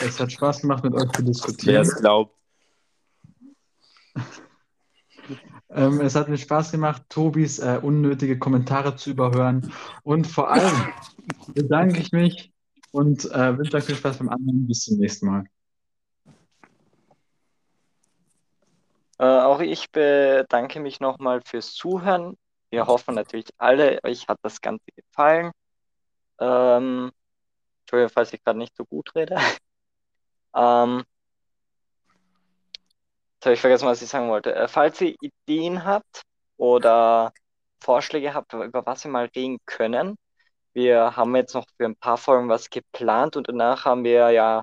Es 0.00 0.18
hat 0.18 0.32
Spaß 0.32 0.62
gemacht, 0.62 0.82
mit 0.82 0.94
euch 0.94 1.10
zu 1.12 1.18
Wer 1.18 1.24
diskutieren. 1.24 1.82
es 1.82 1.94
glaubt. 1.96 2.36
Ähm, 5.74 6.00
es 6.00 6.14
hat 6.14 6.28
mir 6.28 6.36
Spaß 6.36 6.72
gemacht, 6.72 7.02
Tobis 7.08 7.58
äh, 7.58 7.78
unnötige 7.80 8.38
Kommentare 8.38 8.96
zu 8.96 9.10
überhören. 9.10 9.72
Und 10.02 10.26
vor 10.26 10.50
allem 10.50 10.92
bedanke 11.54 12.00
ich 12.00 12.12
mich 12.12 12.52
und 12.90 13.24
äh, 13.30 13.56
wünsche 13.56 13.76
euch 13.76 13.84
viel 13.84 13.94
Spaß 13.94 14.18
beim 14.18 14.28
Anhören. 14.28 14.66
Bis 14.66 14.84
zum 14.84 14.98
nächsten 14.98 15.26
Mal. 15.26 15.44
Äh, 19.18 19.24
auch 19.24 19.60
ich 19.60 19.90
bedanke 19.90 20.80
mich 20.80 21.00
nochmal 21.00 21.40
fürs 21.42 21.72
Zuhören. 21.74 22.36
Wir 22.70 22.86
hoffen 22.86 23.14
natürlich 23.14 23.48
alle, 23.58 24.02
euch 24.02 24.28
hat 24.28 24.38
das 24.42 24.60
Ganze 24.60 24.86
gefallen. 24.96 25.52
Ähm, 26.40 27.12
Entschuldigung, 27.82 28.12
falls 28.12 28.32
ich 28.32 28.42
gerade 28.42 28.58
nicht 28.58 28.76
so 28.76 28.84
gut 28.84 29.14
rede. 29.14 29.36
Ähm, 30.54 31.02
jetzt 33.42 33.46
habe 33.46 33.54
ich 33.54 33.60
vergessen, 33.60 33.86
was 33.86 34.02
ich 34.02 34.08
sagen 34.08 34.28
wollte. 34.28 34.54
Äh, 34.54 34.68
falls 34.68 35.00
ihr 35.00 35.16
Ideen 35.20 35.84
habt 35.84 36.22
oder 36.58 37.32
Vorschläge 37.82 38.34
habt, 38.34 38.52
über 38.52 38.86
was 38.86 39.02
wir 39.02 39.10
mal 39.10 39.28
reden 39.34 39.58
können, 39.66 40.16
wir 40.74 41.16
haben 41.16 41.34
jetzt 41.34 41.54
noch 41.54 41.66
für 41.76 41.86
ein 41.86 41.96
paar 41.96 42.16
Folgen 42.16 42.48
was 42.48 42.70
geplant 42.70 43.36
und 43.36 43.48
danach 43.48 43.84
haben 43.84 44.04
wir 44.04 44.30
ja, 44.30 44.62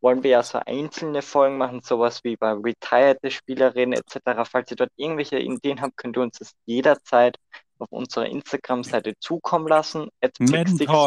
wollen 0.00 0.24
wir 0.24 0.30
ja 0.32 0.42
so 0.42 0.58
einzelne 0.66 1.22
Folgen 1.22 1.56
machen, 1.56 1.82
sowas 1.82 2.24
wie 2.24 2.36
bei 2.36 2.52
retired 2.52 3.20
Spielerinnen 3.32 4.00
etc. 4.00 4.42
Falls 4.50 4.72
ihr 4.72 4.76
dort 4.76 4.90
irgendwelche 4.96 5.38
Ideen 5.38 5.80
habt, 5.80 5.96
könnt 5.96 6.16
ihr 6.16 6.22
uns 6.22 6.38
das 6.38 6.52
jederzeit 6.66 7.36
auf 7.78 7.92
unserer 7.92 8.26
Instagram-Seite 8.26 9.14
zukommen 9.20 9.68
lassen. 9.68 10.08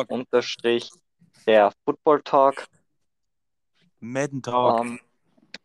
Unterstrich 0.10 0.90
der 1.46 1.74
Football 1.84 2.22
Talk. 2.24 2.66
Madden 4.00 4.42
Talk. 4.42 4.86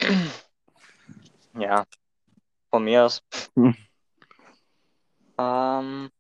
Ähm, 0.01 0.31
ja, 1.55 1.85
von 2.71 2.85
mir 2.85 3.07
aus. 3.07 3.23
Hm. 3.55 3.77
Ähm, 5.39 6.11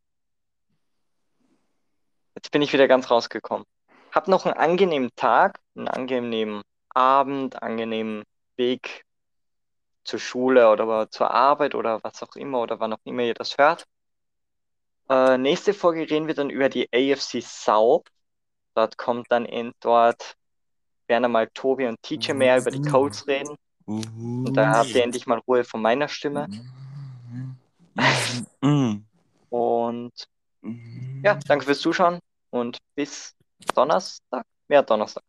jetzt 2.34 2.50
bin 2.50 2.62
ich 2.62 2.72
wieder 2.72 2.88
ganz 2.88 3.10
rausgekommen. 3.10 3.66
Hab 4.12 4.28
noch 4.28 4.46
einen 4.46 4.54
angenehmen 4.56 5.10
Tag, 5.16 5.58
einen 5.74 5.88
angenehmen 5.88 6.62
Abend, 6.90 7.62
angenehmen 7.62 8.24
Weg 8.56 9.04
zur 10.04 10.18
Schule 10.18 10.70
oder 10.70 11.10
zur 11.10 11.30
Arbeit 11.30 11.74
oder 11.74 12.02
was 12.02 12.22
auch 12.22 12.34
immer 12.36 12.62
oder 12.62 12.80
wann 12.80 12.94
auch 12.94 13.04
immer 13.04 13.22
ihr 13.22 13.34
das 13.34 13.58
hört. 13.58 13.84
Äh, 15.08 15.38
nächste 15.38 15.74
Folge 15.74 16.10
reden 16.10 16.26
wir 16.26 16.34
dann 16.34 16.50
über 16.50 16.68
die 16.68 16.88
AFC 16.92 17.42
South. 17.42 18.04
Dort 18.74 18.96
kommt 18.96 19.26
dann 19.30 19.44
in 19.44 19.72
dort 19.80 20.36
werden 21.08 21.24
einmal 21.24 21.48
Tobi 21.48 21.86
und 21.86 22.00
TJ 22.02 22.32
mehr 22.34 22.58
über 22.58 22.70
die 22.70 22.82
Colts 22.82 23.26
reden. 23.26 23.56
Und 23.88 24.52
da 24.54 24.74
habt 24.74 24.90
ihr 24.90 25.02
endlich 25.02 25.26
mal 25.26 25.38
Ruhe 25.38 25.64
von 25.64 25.80
meiner 25.80 26.08
Stimme. 26.08 26.46
Mm. 28.60 28.96
Und 29.48 30.12
ja, 31.22 31.38
danke 31.46 31.64
fürs 31.64 31.80
Zuschauen 31.80 32.18
und 32.50 32.78
bis 32.94 33.34
Donnerstag. 33.74 34.44
Ja, 34.68 34.82
Donnerstag. 34.82 35.22